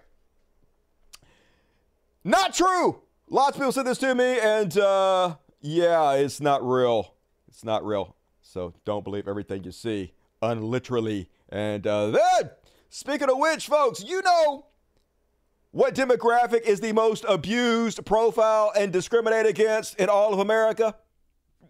not 2.23 2.53
true. 2.53 3.01
Lots 3.29 3.55
of 3.55 3.61
people 3.61 3.71
said 3.71 3.85
this 3.85 3.97
to 3.99 4.13
me, 4.13 4.39
and 4.39 4.77
uh, 4.77 5.35
yeah, 5.61 6.13
it's 6.13 6.39
not 6.39 6.67
real. 6.67 7.15
It's 7.47 7.63
not 7.63 7.85
real. 7.85 8.15
So 8.41 8.73
don't 8.85 9.03
believe 9.03 9.27
everything 9.27 9.63
you 9.63 9.71
see 9.71 10.13
unliterally. 10.41 11.27
And 11.49 11.85
uh, 11.85 12.11
then, 12.11 12.51
speaking 12.89 13.29
of 13.29 13.37
which, 13.37 13.67
folks, 13.67 14.03
you 14.03 14.21
know 14.21 14.67
what 15.71 15.93
demographic 15.93 16.61
is 16.61 16.79
the 16.79 16.93
most 16.93 17.25
abused, 17.27 18.05
profiled, 18.05 18.71
and 18.77 18.93
discriminated 18.93 19.47
against 19.47 19.95
in 19.99 20.09
all 20.09 20.33
of 20.33 20.39
America? 20.39 20.95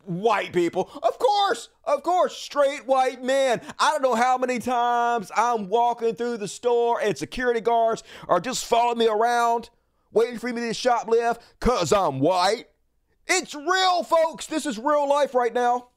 White 0.06 0.54
people. 0.54 0.90
Of 1.02 1.20
course, 1.20 1.70
of 1.84 2.04
course, 2.04 2.36
straight 2.36 2.86
white 2.86 3.24
men. 3.24 3.62
I 3.80 3.92
don't 3.92 4.02
know 4.02 4.16
how 4.16 4.38
many 4.38 4.60
times 4.60 5.32
I'm 5.36 5.70
walking 5.70 6.16
through 6.16 6.38
the 6.38 6.48
store 6.48 7.02
and 7.02 7.18
security 7.18 7.62
guards 7.62 8.04
are 8.28 8.40
just 8.40 8.66
following 8.66 9.00
me 9.00 9.08
around, 9.08 9.70
waiting 10.12 10.40
for 10.40 10.52
me 10.52 10.62
to 10.62 10.70
shoplift 10.70 11.40
because 11.60 11.92
I'm 11.92 12.20
white. 12.20 12.66
It's 13.28 13.56
real, 13.56 14.04
folks. 14.04 14.46
This 14.46 14.66
is 14.66 14.78
real 14.78 15.10
life 15.10 15.34
right 15.34 15.54
now 15.54 15.90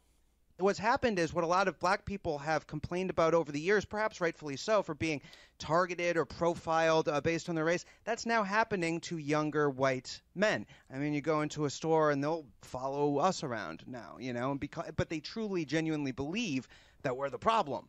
what's 0.59 0.79
happened 0.79 1.19
is 1.19 1.33
what 1.33 1.45
a 1.45 1.47
lot 1.47 1.69
of 1.69 1.79
black 1.79 2.05
people 2.05 2.39
have 2.39 2.67
complained 2.67 3.11
about 3.11 3.35
over 3.35 3.53
the 3.53 3.61
years, 3.61 3.85
perhaps 3.85 4.21
rightfully 4.21 4.57
so, 4.57 4.83
for 4.83 4.95
being 4.95 5.21
targeted 5.59 6.17
or 6.17 6.25
profiled 6.25 7.09
uh, 7.09 7.21
based 7.21 7.49
on 7.49 7.55
their 7.55 7.65
race. 7.65 7.85
That's 8.05 8.27
now 8.27 8.43
happening 8.43 9.01
to 9.03 9.19
younger 9.19 9.71
white 9.71 10.21
men. 10.35 10.67
I 10.93 10.99
mean, 10.99 11.15
you 11.15 11.21
go 11.21 11.43
into 11.43 11.65
a 11.65 11.71
store 11.71 12.11
and 12.11 12.23
they'll 12.23 12.47
follow 12.63 13.19
us 13.19 13.43
around 13.43 13.85
now, 13.87 14.17
you 14.19 14.33
know, 14.33 14.55
because 14.55 14.91
but 14.97 15.09
they 15.09 15.21
truly, 15.21 15.65
genuinely 15.65 16.13
believe 16.13 16.69
that 17.03 17.17
we're 17.17 17.31
the 17.31 17.39
problem. 17.39 17.89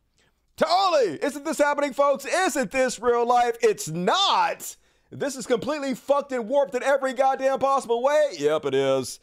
Totally. 0.56 1.18
Isn't 1.22 1.44
this 1.44 1.58
happening, 1.58 1.92
folks? 1.92 2.26
Isn't 2.26 2.70
this 2.70 3.00
real 3.00 3.26
life? 3.26 3.56
It's 3.62 3.88
not. 3.88 4.76
This 5.10 5.34
is 5.34 5.46
completely 5.46 5.94
fucked 5.94 6.32
and 6.32 6.48
warped 6.48 6.74
in 6.74 6.82
every 6.82 7.14
goddamn 7.14 7.58
possible 7.58 8.02
way. 8.02 8.32
Yep, 8.38 8.66
it 8.66 8.74
is. 8.74 9.18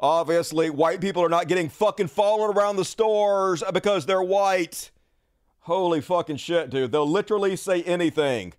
Obviously, 0.00 0.70
white 0.70 1.00
people 1.00 1.22
are 1.22 1.28
not 1.28 1.46
getting 1.46 1.68
fucking 1.68 2.08
followed 2.08 2.56
around 2.56 2.76
the 2.76 2.84
stores 2.84 3.62
because 3.72 4.06
they're 4.06 4.22
white. 4.22 4.90
Holy 5.60 6.00
fucking 6.00 6.38
shit, 6.38 6.70
dude. 6.70 6.90
They'll 6.90 7.08
literally 7.08 7.54
say 7.54 7.82
anything. 7.82 8.54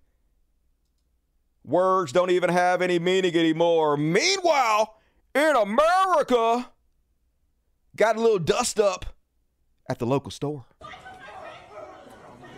Words 1.65 2.11
don't 2.11 2.29
even 2.29 2.51
have 2.51 2.81
any 2.81 2.99
meaning 2.99 3.35
anymore. 3.35 3.97
Meanwhile, 3.97 4.95
in 5.33 5.55
America, 5.55 6.69
got 7.95 8.17
a 8.17 8.19
little 8.19 8.39
dust 8.39 8.79
up 8.79 9.05
at 9.89 9.97
the 9.97 10.05
local 10.05 10.29
store. 10.31 10.65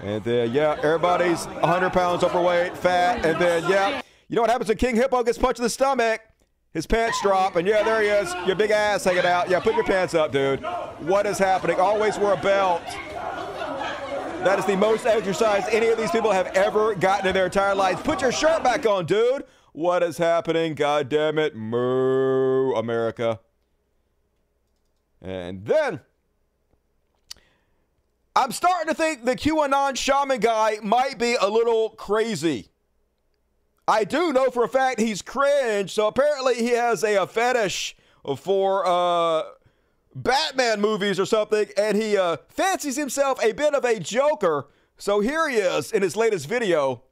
And 0.01 0.21
then, 0.25 0.51
yeah, 0.51 0.77
everybody's 0.83 1.45
100 1.45 1.91
pounds 1.91 2.23
overweight, 2.25 2.77
fat. 2.77 3.25
And 3.25 3.39
then, 3.39 3.63
yeah, 3.69 4.01
you 4.27 4.35
know 4.35 4.41
what 4.41 4.49
happens 4.49 4.67
when 4.67 4.77
King 4.77 4.97
Hippo 4.97 5.23
gets 5.23 5.37
punched 5.37 5.59
in 5.59 5.63
the 5.63 5.69
stomach? 5.69 6.19
His 6.73 6.87
pants 6.87 7.21
drop, 7.21 7.55
and 7.55 7.67
yeah, 7.67 7.83
there 7.83 8.01
he 8.01 8.07
is. 8.07 8.33
Your 8.47 8.55
big 8.55 8.71
ass 8.71 9.03
hanging 9.03 9.25
out. 9.25 9.47
Yeah, 9.47 9.59
put 9.59 9.75
your 9.75 9.83
pants 9.83 10.15
up, 10.15 10.31
dude. 10.31 10.61
What 10.99 11.27
is 11.27 11.37
happening? 11.37 11.79
Always 11.79 12.17
wear 12.17 12.33
a 12.33 12.37
belt. 12.37 12.81
That 14.43 14.57
is 14.57 14.65
the 14.65 14.75
most 14.75 15.05
exercise 15.05 15.65
any 15.71 15.87
of 15.87 15.97
these 15.97 16.11
people 16.11 16.31
have 16.31 16.47
ever 16.47 16.95
gotten 16.95 17.27
in 17.27 17.33
their 17.33 17.45
entire 17.45 17.75
lives. 17.75 18.01
Put 18.01 18.21
your 18.21 18.31
shirt 18.31 18.63
back 18.63 18.85
on, 18.87 19.05
dude. 19.05 19.45
What 19.71 20.01
is 20.01 20.17
happening? 20.17 20.73
God 20.73 21.09
damn 21.09 21.37
it. 21.37 21.55
Moo, 21.55 22.73
America. 22.73 23.39
And 25.21 25.65
then 25.65 26.01
I'm 28.35 28.51
starting 28.51 28.93
to 28.93 28.95
think 28.95 29.25
the 29.25 29.35
QAnon 29.35 29.95
shaman 29.95 30.39
guy 30.39 30.79
might 30.81 31.19
be 31.19 31.35
a 31.39 31.47
little 31.47 31.91
crazy. 31.91 32.72
I 33.87 34.03
do 34.05 34.31
know 34.31 34.49
for 34.49 34.63
a 34.63 34.69
fact 34.69 34.99
he's 34.99 35.21
cringe. 35.21 35.93
So 35.93 36.07
apparently 36.07 36.55
he 36.55 36.69
has 36.69 37.03
a, 37.03 37.15
a 37.15 37.27
fetish 37.27 37.95
for 38.37 38.85
uh, 38.85 39.43
Batman 40.15 40.79
movies 40.79 41.19
or 41.19 41.25
something, 41.25 41.67
and 41.77 41.97
he 41.97 42.17
uh, 42.17 42.37
fancies 42.49 42.95
himself 42.95 43.43
a 43.43 43.51
bit 43.51 43.73
of 43.73 43.83
a 43.83 43.99
Joker. 43.99 44.67
So 44.97 45.19
here 45.19 45.49
he 45.49 45.57
is 45.57 45.91
in 45.91 46.01
his 46.01 46.15
latest 46.15 46.47
video 46.47 47.03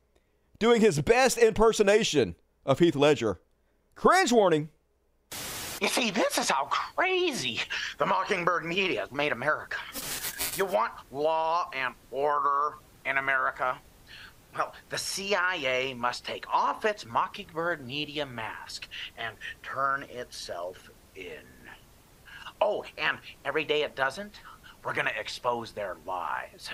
doing 0.60 0.80
his 0.80 1.02
best 1.02 1.38
impersonation 1.38 2.36
of 2.66 2.80
Heath 2.80 2.96
Ledger. 2.96 3.42
Cringe 3.96 4.32
warning. 4.32 4.70
You 5.82 5.88
see, 5.88 6.12
this 6.12 6.38
is 6.38 6.50
how 6.50 6.66
crazy 6.66 7.60
the 7.98 8.06
Mockingbird 8.06 8.64
media 8.64 9.02
has 9.02 9.12
made 9.12 9.32
America. 9.32 9.78
You 10.56 10.66
want 10.66 10.94
law 11.12 11.70
and 11.74 11.96
order 12.12 12.76
in 13.06 13.18
America? 13.18 13.78
Well, 14.56 14.74
the 14.90 14.98
CIA 14.98 15.94
must 15.94 16.26
take 16.26 16.46
off 16.54 16.84
its 16.84 17.06
Mockingbird 17.06 17.86
media 17.86 18.26
mask 18.26 18.88
and 19.18 19.36
turn 19.64 20.04
itself 20.04 20.90
in. 21.16 21.44
Oh, 22.60 22.84
and 22.98 23.18
every 23.46 23.64
day 23.64 23.84
it 23.84 23.96
doesn't, 23.96 24.42
we're 24.84 24.94
going 24.94 25.08
to 25.08 25.20
expose 25.20 25.72
their 25.72 25.98
lies. 26.06 26.70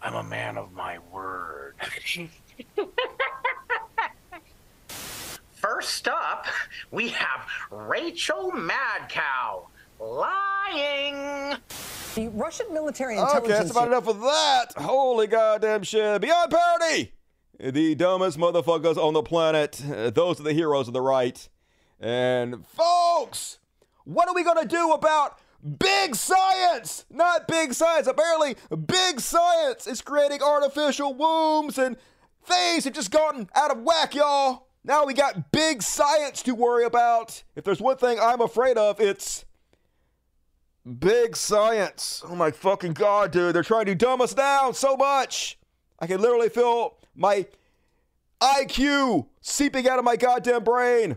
I'm 0.00 0.14
a 0.14 0.22
man 0.22 0.56
of 0.56 0.72
my 0.72 0.98
word. 1.12 1.74
First 5.52 6.06
up, 6.06 6.46
we 6.90 7.08
have 7.08 7.46
Rachel 7.70 8.52
Madcow 8.52 9.66
lying. 9.98 11.56
The 12.14 12.28
Russian 12.28 12.72
military 12.72 13.18
intelligence. 13.18 13.44
Okay, 13.44 13.52
intelligence. 13.52 13.58
that's 13.58 13.70
about 13.70 13.88
enough 13.88 14.08
of 14.08 14.20
that. 14.20 14.66
Holy 14.76 15.26
goddamn 15.26 15.82
shit. 15.82 16.20
Beyond 16.20 16.50
parody! 16.50 17.12
The 17.58 17.94
dumbest 17.94 18.38
motherfuckers 18.38 18.96
on 18.96 19.14
the 19.14 19.22
planet. 19.22 19.82
Those 20.14 20.40
are 20.40 20.42
the 20.42 20.52
heroes 20.52 20.88
of 20.88 20.94
the 20.94 21.00
right. 21.00 21.48
And 21.98 22.66
folks, 22.66 23.58
what 24.04 24.28
are 24.28 24.34
we 24.34 24.44
gonna 24.44 24.66
do 24.66 24.92
about 24.92 25.38
big 25.78 26.14
science? 26.14 27.06
Not 27.10 27.48
big 27.48 27.72
science. 27.72 28.06
Apparently, 28.06 28.56
big 28.86 29.20
science 29.20 29.86
is 29.86 30.02
creating 30.02 30.42
artificial 30.42 31.14
wombs 31.14 31.78
and 31.78 31.96
things 32.44 32.84
have 32.84 32.92
just 32.92 33.10
gotten 33.10 33.48
out 33.54 33.70
of 33.70 33.82
whack, 33.82 34.14
y'all. 34.14 34.66
Now 34.84 35.06
we 35.06 35.14
got 35.14 35.50
big 35.50 35.82
science 35.82 36.42
to 36.42 36.54
worry 36.54 36.84
about. 36.84 37.42
If 37.56 37.64
there's 37.64 37.80
one 37.80 37.96
thing 37.96 38.18
I'm 38.20 38.40
afraid 38.40 38.76
of, 38.76 39.00
it's 39.00 39.45
Big 40.86 41.36
science. 41.36 42.22
Oh 42.28 42.36
my 42.36 42.52
fucking 42.52 42.92
god, 42.92 43.32
dude. 43.32 43.54
They're 43.54 43.64
trying 43.64 43.86
to 43.86 43.94
dumb 43.96 44.20
us 44.20 44.34
down 44.34 44.74
so 44.74 44.96
much. 44.96 45.58
I 45.98 46.06
can 46.06 46.20
literally 46.20 46.48
feel 46.48 46.98
my 47.14 47.46
IQ 48.40 49.26
seeping 49.40 49.88
out 49.88 49.98
of 49.98 50.04
my 50.04 50.14
goddamn 50.14 50.62
brain. 50.62 51.16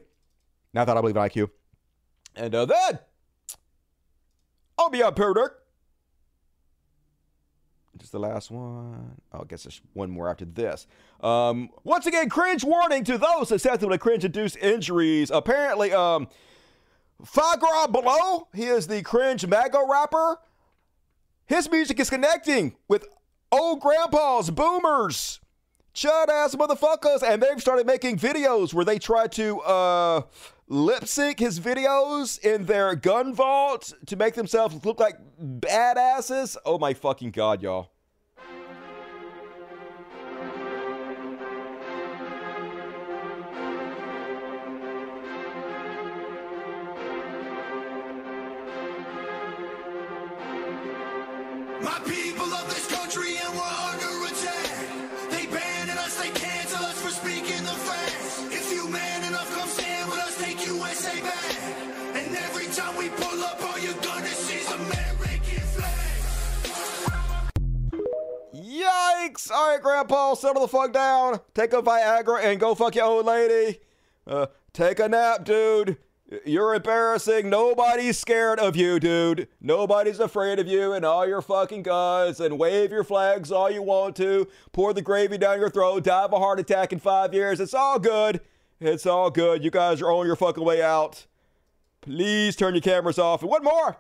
Now 0.74 0.86
that 0.86 0.98
I 0.98 1.02
believe 1.02 1.16
in 1.16 1.22
IQ. 1.22 1.50
And 2.36 2.56
uh, 2.56 2.66
then, 2.66 3.00
I'll 4.78 4.90
Beyond 4.90 5.16
Parody. 5.16 5.54
Just 7.98 8.14
the 8.14 8.20
last 8.20 8.50
one. 8.50 9.18
Oh, 9.34 9.42
I 9.42 9.44
guess 9.44 9.64
there's 9.64 9.82
one 9.94 10.10
more 10.10 10.30
after 10.30 10.46
this. 10.46 10.88
Um, 11.22 11.70
once 11.84 12.06
again, 12.06 12.30
cringe 12.30 12.64
warning 12.64 13.04
to 13.04 13.18
those 13.18 13.50
susceptible 13.50 13.92
to 13.92 13.98
cringe-induced 13.98 14.56
injuries. 14.58 15.30
Apparently, 15.32 15.92
um, 15.92 16.30
Forgiato 17.24 17.92
Blow, 17.92 18.48
he 18.54 18.66
is 18.66 18.88
the 18.88 19.02
cringe 19.02 19.46
MAGA 19.46 19.84
rapper. 19.90 20.40
His 21.46 21.70
music 21.70 22.00
is 22.00 22.10
connecting 22.10 22.76
with 22.88 23.06
old 23.52 23.82
grandpas, 23.82 24.50
boomers, 24.50 25.40
chud 25.94 26.30
ass 26.30 26.56
motherfuckers, 26.56 27.24
and 27.24 27.42
they've 27.42 27.60
started 27.60 27.86
making 27.86 28.18
videos 28.18 28.74
where 28.74 28.86
they 28.86 29.00
try 29.00 29.28
to 29.28 29.60
uh, 29.62 30.22
lip 30.68 31.08
sync 31.08 31.40
his 31.40 31.60
videos 31.60 32.40
in 32.40 32.66
their 32.66 32.96
gun 32.96 33.34
vault 33.34 33.94
to 34.06 34.16
make 34.16 34.36
themselves 34.36 34.86
look 34.86 35.00
like 35.00 35.18
badasses. 35.42 36.56
Oh 36.66 36.78
my 36.78 36.94
fucking 36.94 37.32
god, 37.32 37.62
y'all. 37.62 37.92
Yikes! 69.20 69.52
All 69.52 69.72
right, 69.72 69.82
Grandpa, 69.82 70.34
settle 70.34 70.62
the 70.62 70.68
fuck 70.68 70.94
down. 70.94 71.40
Take 71.54 71.74
a 71.74 71.82
Viagra 71.82 72.44
and 72.44 72.60
go 72.60 72.76
fuck 72.76 72.96
your 72.96 73.06
old 73.06 73.26
lady. 73.26 73.80
Uh, 74.26 74.48
take 74.74 75.00
a 75.00 75.10
nap, 75.10 75.44
dude. 75.44 75.98
You're 76.46 76.76
embarrassing. 76.76 77.50
Nobody's 77.50 78.20
scared 78.20 78.60
of 78.60 78.76
you, 78.76 79.00
dude. 79.00 79.48
Nobody's 79.60 80.20
afraid 80.20 80.60
of 80.60 80.68
you 80.68 80.94
and 80.94 81.04
all 81.04 81.28
your 81.28 81.42
fucking 81.42 81.84
guns 81.84 82.40
and 82.40 82.60
wave 82.60 82.92
your 82.92 83.04
flags 83.04 83.52
all 83.52 83.70
you 83.70 83.82
want 83.82 84.16
to. 84.18 84.48
Pour 84.72 84.94
the 84.94 85.02
gravy 85.02 85.40
down 85.40 85.60
your 85.60 85.72
throat, 85.72 86.04
die 86.04 86.24
of 86.24 86.34
a 86.34 86.38
heart 86.38 86.60
attack 86.60 86.94
in 86.94 87.00
five 87.00 87.34
years. 87.34 87.60
It's 87.60 87.74
all 87.74 87.98
good. 87.98 88.42
It's 88.80 89.08
all 89.08 89.32
good. 89.32 89.64
You 89.64 89.72
guys 89.72 90.02
are 90.02 90.12
on 90.12 90.28
your 90.28 90.36
fucking 90.36 90.64
way 90.64 90.84
out. 90.84 91.26
Please 92.02 92.56
turn 92.56 92.76
your 92.76 92.82
cameras 92.82 93.18
off. 93.18 93.42
And 93.42 93.50
one 93.50 93.64
more. 93.64 93.98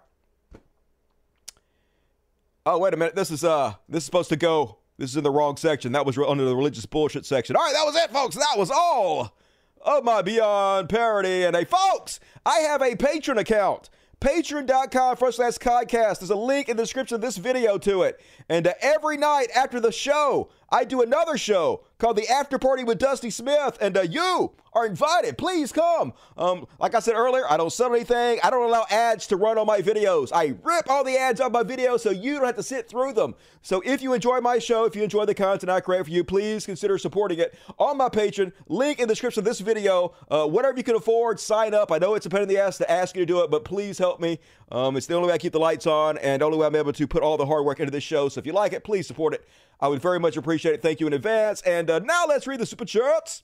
Oh, 2.65 2.77
wait 2.77 2.93
a 2.93 2.97
minute. 2.97 3.15
This 3.15 3.31
is 3.31 3.43
uh 3.43 3.73
this 3.89 4.03
is 4.03 4.05
supposed 4.05 4.29
to 4.29 4.35
go. 4.35 4.78
This 4.99 5.11
is 5.11 5.15
in 5.15 5.23
the 5.23 5.31
wrong 5.31 5.55
section. 5.55 5.93
That 5.93 6.05
was 6.05 6.17
under 6.17 6.43
the 6.43 6.53
religious 6.53 6.85
bullshit 6.85 7.25
section. 7.25 7.55
All 7.55 7.63
right, 7.63 7.73
that 7.73 7.85
was 7.85 7.95
it, 7.95 8.11
folks. 8.11 8.35
That 8.35 8.57
was 8.57 8.69
all 8.69 9.33
of 9.81 10.03
my 10.03 10.21
Beyond 10.21 10.89
Parody. 10.89 11.45
And 11.45 11.55
hey, 11.55 11.63
folks, 11.63 12.19
I 12.45 12.59
have 12.59 12.81
a 12.81 12.95
Patreon 12.95 13.37
account. 13.37 13.89
Patreon.com 14.19 15.15
forward 15.15 15.31
slash 15.31 15.53
codcast. 15.53 16.19
There's 16.19 16.31
a 16.31 16.35
link 16.35 16.67
in 16.67 16.75
the 16.75 16.83
description 16.83 17.15
of 17.15 17.21
this 17.21 17.37
video 17.37 17.77
to 17.77 18.03
it. 18.03 18.19
And 18.49 18.67
uh, 18.67 18.73
every 18.81 19.15
night 19.15 19.47
after 19.55 19.79
the 19.79 19.93
show, 19.93 20.49
I 20.71 20.83
do 20.83 21.01
another 21.01 21.37
show 21.37 21.83
called 21.97 22.15
The 22.15 22.27
After 22.29 22.57
Party 22.57 22.83
with 22.83 22.97
Dusty 22.97 23.29
Smith. 23.29 23.77
And 23.81 23.97
uh, 23.97 24.01
you 24.01 24.53
are 24.73 24.85
invited. 24.85 25.37
Please 25.37 25.71
come. 25.71 26.13
Um, 26.37 26.65
like 26.79 26.95
I 26.95 26.99
said 26.99 27.15
earlier, 27.15 27.43
I 27.49 27.57
don't 27.57 27.71
sell 27.71 27.93
anything. 27.93 28.39
I 28.43 28.49
don't 28.49 28.67
allow 28.67 28.85
ads 28.89 29.27
to 29.27 29.35
run 29.35 29.57
on 29.57 29.67
my 29.67 29.81
videos. 29.81 30.31
I 30.33 30.55
rip 30.63 30.89
all 30.89 31.03
the 31.03 31.17
ads 31.17 31.41
off 31.41 31.51
my 31.51 31.63
videos 31.63 32.01
so 32.01 32.11
you 32.11 32.35
don't 32.35 32.45
have 32.45 32.55
to 32.55 32.63
sit 32.63 32.87
through 32.87 33.13
them. 33.13 33.35
So 33.61 33.81
if 33.85 34.01
you 34.01 34.13
enjoy 34.13 34.39
my 34.39 34.59
show, 34.59 34.85
if 34.85 34.95
you 34.95 35.03
enjoy 35.03 35.25
the 35.25 35.33
content 35.33 35.69
I 35.69 35.81
create 35.81 36.05
for 36.05 36.11
you, 36.11 36.23
please 36.23 36.65
consider 36.65 36.97
supporting 36.97 37.39
it 37.39 37.57
on 37.77 37.97
my 37.97 38.09
Patreon. 38.09 38.53
Link 38.67 38.99
in 38.99 39.07
the 39.07 39.13
description 39.13 39.41
of 39.41 39.45
this 39.45 39.59
video. 39.59 40.13
Uh, 40.29 40.47
whatever 40.47 40.77
you 40.77 40.83
can 40.83 40.95
afford, 40.95 41.39
sign 41.39 41.73
up. 41.73 41.91
I 41.91 41.97
know 41.97 42.13
it's 42.13 42.25
a 42.25 42.29
pain 42.29 42.43
in 42.43 42.47
the 42.47 42.59
ass 42.59 42.77
to 42.77 42.89
ask 42.89 43.15
you 43.15 43.21
to 43.21 43.25
do 43.25 43.41
it, 43.43 43.51
but 43.51 43.65
please 43.65 43.97
help 43.97 44.19
me. 44.19 44.39
Um, 44.71 44.95
it's 44.95 45.07
the 45.07 45.15
only 45.15 45.27
way 45.27 45.33
I 45.33 45.37
keep 45.39 45.51
the 45.51 45.59
lights 45.59 45.87
on 45.87 46.17
and 46.19 46.41
the 46.41 46.45
only 46.45 46.57
way 46.57 46.67
I'm 46.67 46.75
able 46.75 46.93
to 46.93 47.07
put 47.07 47.23
all 47.23 47.37
the 47.37 47.45
hard 47.45 47.65
work 47.65 47.79
into 47.79 47.91
this 47.91 48.03
show. 48.03 48.29
So 48.29 48.39
if 48.39 48.45
you 48.45 48.53
like 48.53 48.71
it, 48.73 48.83
please 48.83 49.07
support 49.07 49.33
it. 49.33 49.47
I 49.79 49.87
would 49.87 50.01
very 50.01 50.19
much 50.19 50.35
appreciate 50.37 50.73
it. 50.75 50.81
Thank 50.81 50.99
you 50.99 51.07
in 51.07 51.13
advance. 51.13 51.61
And 51.61 51.89
uh, 51.89 51.99
now 51.99 52.25
let's 52.27 52.47
read 52.47 52.59
the 52.59 52.65
super 52.65 52.85
chats. 52.85 53.43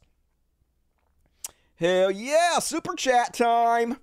Hell 1.77 2.11
yeah, 2.11 2.59
super 2.59 2.95
chat 2.95 3.33
time. 3.33 3.97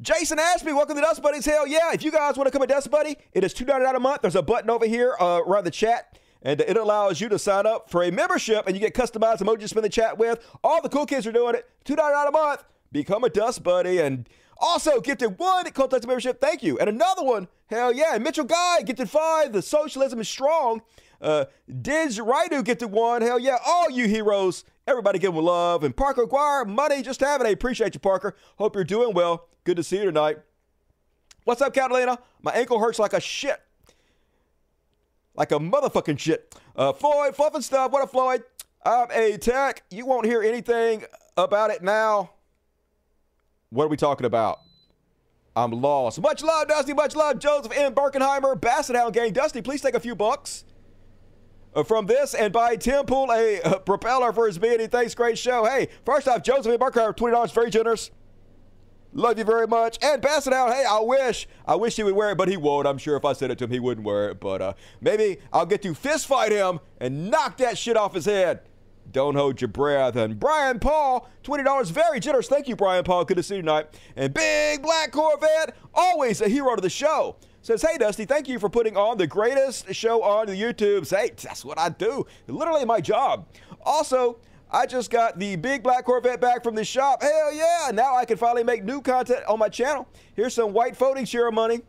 Jason 0.00 0.38
me, 0.64 0.72
welcome 0.72 0.94
to 0.96 1.02
Dust 1.02 1.22
Buddies. 1.22 1.44
Hell 1.44 1.66
yeah. 1.66 1.92
If 1.92 2.02
you 2.02 2.10
guys 2.10 2.38
want 2.38 2.46
to 2.46 2.50
come 2.50 2.62
to 2.62 2.66
Dust 2.66 2.90
Buddy, 2.90 3.18
it 3.34 3.44
is 3.44 3.52
$2.99 3.52 3.96
a 3.96 4.00
month. 4.00 4.22
There's 4.22 4.34
a 4.34 4.40
button 4.40 4.70
over 4.70 4.86
here 4.86 5.14
uh, 5.20 5.42
around 5.46 5.64
the 5.64 5.70
chat, 5.70 6.18
and 6.40 6.62
it 6.62 6.78
allows 6.78 7.20
you 7.20 7.28
to 7.28 7.38
sign 7.38 7.66
up 7.66 7.90
for 7.90 8.02
a 8.02 8.10
membership, 8.10 8.66
and 8.66 8.74
you 8.74 8.80
get 8.80 8.94
customized 8.94 9.40
emojis 9.40 9.60
to 9.60 9.68
spend 9.68 9.84
the 9.84 9.90
chat 9.90 10.16
with. 10.16 10.42
All 10.64 10.80
the 10.80 10.88
cool 10.88 11.04
kids 11.04 11.26
are 11.26 11.32
doing 11.32 11.54
it. 11.54 11.68
$2.99 11.84 12.28
a 12.28 12.30
month. 12.30 12.64
Become 12.90 13.24
a 13.24 13.28
Dust 13.28 13.62
Buddy, 13.62 13.98
and 13.98 14.26
also 14.60 15.00
gifted 15.00 15.38
one 15.38 15.64
Cult 15.70 15.90
Dust 15.90 16.06
membership. 16.06 16.40
Thank 16.40 16.62
you. 16.62 16.78
And 16.78 16.88
another 16.88 17.24
one, 17.24 17.48
hell 17.66 17.92
yeah. 17.92 18.16
Mitchell 18.18 18.44
Guy 18.44 18.82
gifted 18.82 19.10
five. 19.10 19.52
The 19.52 19.62
socialism 19.62 20.20
is 20.20 20.28
strong. 20.28 20.82
Uh, 21.20 21.46
Diz 21.82 22.18
Raidu 22.18 22.64
gifted 22.64 22.90
one. 22.90 23.22
Hell 23.22 23.38
yeah. 23.38 23.58
All 23.66 23.90
you 23.90 24.06
heroes. 24.06 24.64
Everybody 24.86 25.18
give 25.18 25.34
them 25.34 25.44
love. 25.44 25.84
And 25.84 25.96
Parker 25.96 26.22
Aguirre, 26.22 26.64
money 26.64 27.02
just 27.02 27.20
having 27.20 27.46
a 27.46 27.52
appreciate 27.52 27.94
you, 27.94 28.00
Parker. 28.00 28.36
Hope 28.56 28.74
you're 28.74 28.84
doing 28.84 29.14
well. 29.14 29.48
Good 29.64 29.76
to 29.76 29.82
see 29.82 29.98
you 29.98 30.04
tonight. 30.04 30.38
What's 31.44 31.60
up, 31.62 31.74
Catalina? 31.74 32.18
My 32.42 32.52
ankle 32.52 32.78
hurts 32.78 32.98
like 32.98 33.12
a 33.12 33.20
shit. 33.20 33.60
Like 35.34 35.52
a 35.52 35.58
motherfucking 35.58 36.18
shit. 36.18 36.54
Uh, 36.74 36.92
Floyd, 36.92 37.36
fluff 37.36 37.54
and 37.54 37.64
stuff. 37.64 37.92
What 37.92 38.02
up, 38.02 38.10
Floyd? 38.10 38.42
I'm 38.84 39.10
a 39.10 39.36
tech. 39.36 39.82
You 39.90 40.06
won't 40.06 40.26
hear 40.26 40.42
anything 40.42 41.04
about 41.36 41.70
it 41.70 41.82
now. 41.82 42.30
What 43.70 43.84
are 43.84 43.88
we 43.88 43.96
talking 43.96 44.26
about? 44.26 44.60
I'm 45.54 45.70
lost. 45.70 46.20
Much 46.20 46.42
love, 46.42 46.68
Dusty. 46.68 46.92
Much 46.92 47.14
love, 47.14 47.38
Joseph 47.38 47.72
M. 47.74 47.94
Birkenheimer. 47.94 48.60
Basset 48.60 48.96
Hound 48.96 49.14
Gang. 49.14 49.32
Dusty, 49.32 49.62
please 49.62 49.80
take 49.80 49.94
a 49.94 50.00
few 50.00 50.16
bucks 50.16 50.64
uh, 51.74 51.84
from 51.84 52.06
this 52.06 52.34
and 52.34 52.52
buy 52.52 52.74
Tim 52.74 53.06
Pool 53.06 53.30
a 53.32 53.60
uh, 53.62 53.78
propeller 53.78 54.32
for 54.32 54.46
his 54.46 54.58
beanie. 54.58 54.90
Thanks, 54.90 55.14
great 55.14 55.38
show. 55.38 55.64
Hey, 55.64 55.88
first 56.04 56.26
off, 56.26 56.42
Joseph 56.42 56.72
M. 56.72 56.80
Birkenheimer, 56.80 57.16
$20, 57.16 57.54
very 57.54 57.70
generous. 57.70 58.10
Love 59.12 59.38
you 59.38 59.44
very 59.44 59.68
much. 59.68 59.98
And 60.02 60.20
Basset 60.20 60.52
Hound, 60.52 60.72
hey, 60.72 60.84
I 60.88 61.00
wish, 61.00 61.46
I 61.66 61.76
wish 61.76 61.94
he 61.94 62.02
would 62.02 62.14
wear 62.14 62.32
it, 62.32 62.38
but 62.38 62.48
he 62.48 62.56
won't. 62.56 62.88
I'm 62.88 62.98
sure 62.98 63.16
if 63.16 63.24
I 63.24 63.34
said 63.34 63.52
it 63.52 63.58
to 63.58 63.64
him, 63.64 63.70
he 63.70 63.80
wouldn't 63.80 64.06
wear 64.06 64.30
it. 64.30 64.40
But 64.40 64.62
uh, 64.62 64.72
maybe 65.00 65.38
I'll 65.52 65.66
get 65.66 65.82
to 65.82 65.94
fist 65.94 66.26
fight 66.26 66.50
him 66.50 66.80
and 67.00 67.30
knock 67.30 67.56
that 67.58 67.78
shit 67.78 67.96
off 67.96 68.14
his 68.14 68.24
head. 68.24 68.62
Don't 69.12 69.34
hold 69.34 69.60
your 69.60 69.68
breath. 69.68 70.16
And 70.16 70.38
Brian 70.38 70.78
Paul, 70.78 71.28
$20, 71.42 71.90
very 71.90 72.20
generous. 72.20 72.48
Thank 72.48 72.68
you, 72.68 72.76
Brian 72.76 73.04
Paul. 73.04 73.24
Good 73.24 73.36
to 73.38 73.42
see 73.42 73.56
you 73.56 73.62
tonight. 73.62 73.88
And 74.16 74.32
Big 74.32 74.82
Black 74.82 75.10
Corvette, 75.10 75.76
always 75.94 76.40
a 76.40 76.48
hero 76.48 76.74
to 76.76 76.80
the 76.80 76.90
show. 76.90 77.36
Says, 77.62 77.82
hey, 77.82 77.98
Dusty, 77.98 78.24
thank 78.24 78.48
you 78.48 78.58
for 78.58 78.70
putting 78.70 78.96
on 78.96 79.18
the 79.18 79.26
greatest 79.26 79.92
show 79.94 80.22
on 80.22 80.46
the 80.46 80.54
YouTube. 80.54 81.08
Hey, 81.10 81.32
that's 81.36 81.64
what 81.64 81.78
I 81.78 81.90
do. 81.90 82.24
Literally 82.46 82.84
my 82.84 83.00
job. 83.00 83.48
Also, 83.82 84.38
I 84.70 84.86
just 84.86 85.10
got 85.10 85.38
the 85.38 85.56
big 85.56 85.82
black 85.82 86.04
Corvette 86.04 86.40
back 86.40 86.62
from 86.62 86.74
the 86.74 86.84
shop. 86.84 87.22
Hell 87.22 87.52
yeah. 87.52 87.90
Now 87.92 88.16
I 88.16 88.24
can 88.24 88.36
finally 88.36 88.64
make 88.64 88.84
new 88.84 89.02
content 89.02 89.44
on 89.46 89.58
my 89.58 89.68
channel. 89.68 90.08
Here's 90.34 90.54
some 90.54 90.72
white 90.72 90.96
voting 90.96 91.24
share 91.24 91.50
money. 91.50 91.80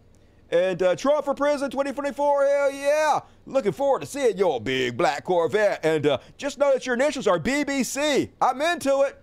And 0.51 0.83
uh, 0.83 0.95
Trump 0.97 1.23
for 1.23 1.33
prison 1.33 1.71
2024. 1.71 2.45
Hell 2.45 2.71
yeah. 2.71 3.19
Looking 3.45 3.71
forward 3.71 4.01
to 4.01 4.05
seeing 4.05 4.37
your 4.37 4.59
big 4.59 4.97
black 4.97 5.23
Corvette. 5.23 5.79
And 5.85 6.05
uh, 6.05 6.17
just 6.37 6.57
know 6.57 6.73
that 6.73 6.85
your 6.85 6.95
initials 6.95 7.25
are 7.25 7.39
BBC. 7.39 8.29
I'm 8.41 8.61
into 8.61 9.01
it. 9.01 9.21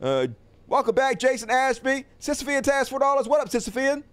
Uh, 0.00 0.28
welcome 0.68 0.94
back, 0.94 1.18
Jason 1.18 1.50
Ashby. 1.50 2.04
Sisyphean 2.20 2.62
Task 2.62 2.92
$4. 2.92 3.26
What 3.26 3.40
up, 3.40 3.48
Sisyphean? 3.48 4.04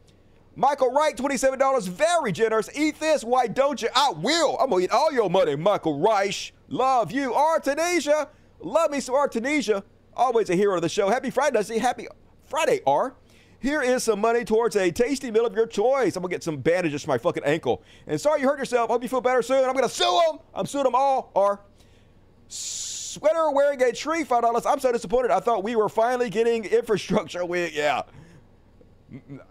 Michael 0.55 0.91
Wright, 0.91 1.15
$27. 1.15 1.87
Very 1.89 2.31
generous. 2.31 2.69
Eat 2.75 2.99
this. 2.99 3.23
Why 3.23 3.45
don't 3.45 3.79
you? 3.81 3.89
I 3.93 4.11
will. 4.11 4.57
I'm 4.57 4.69
going 4.69 4.81
to 4.81 4.85
eat 4.85 4.91
all 4.91 5.11
your 5.13 5.29
money, 5.29 5.55
Michael 5.55 5.99
Reich. 5.99 6.51
Love 6.69 7.11
you. 7.11 7.33
Artenesia. 7.33 8.29
Love 8.59 8.89
me 8.89 9.01
some 9.01 9.13
Artenesia. 9.13 9.83
Always 10.15 10.49
a 10.49 10.55
hero 10.55 10.77
of 10.77 10.81
the 10.81 10.89
show. 10.89 11.09
Happy 11.09 11.29
Friday, 11.29 11.53
Dusty. 11.57 11.77
Happy 11.77 12.07
Friday, 12.47 12.79
R. 12.87 13.13
Here 13.59 13.81
is 13.81 14.03
some 14.03 14.19
money 14.19 14.43
towards 14.45 14.75
a 14.75 14.91
tasty 14.91 15.31
meal 15.31 15.45
of 15.45 15.55
your 15.55 15.67
choice. 15.67 16.15
I'm 16.15 16.21
gonna 16.21 16.31
get 16.31 16.43
some 16.43 16.57
bandages 16.57 17.03
for 17.03 17.09
my 17.09 17.17
fucking 17.17 17.43
ankle. 17.43 17.81
And 18.07 18.19
sorry 18.19 18.41
you 18.41 18.47
hurt 18.47 18.59
yourself. 18.59 18.89
Hope 18.89 19.01
you 19.01 19.09
feel 19.09 19.21
better 19.21 19.41
soon. 19.41 19.63
I'm 19.65 19.73
gonna 19.73 19.89
sue 19.89 20.21
them. 20.27 20.39
I'm 20.53 20.65
suing 20.65 20.83
them 20.83 20.95
all. 20.95 21.31
Or 21.33 21.61
sweater 22.47 23.49
wearing 23.51 23.81
a 23.81 23.91
tree. 23.91 24.23
Five 24.23 24.41
dollars. 24.43 24.65
I'm 24.65 24.79
so 24.79 24.91
disappointed. 24.91 25.31
I 25.31 25.39
thought 25.39 25.63
we 25.63 25.75
were 25.75 25.89
finally 25.89 26.29
getting 26.29 26.65
infrastructure. 26.65 27.45
We 27.45 27.69
yeah. 27.71 28.03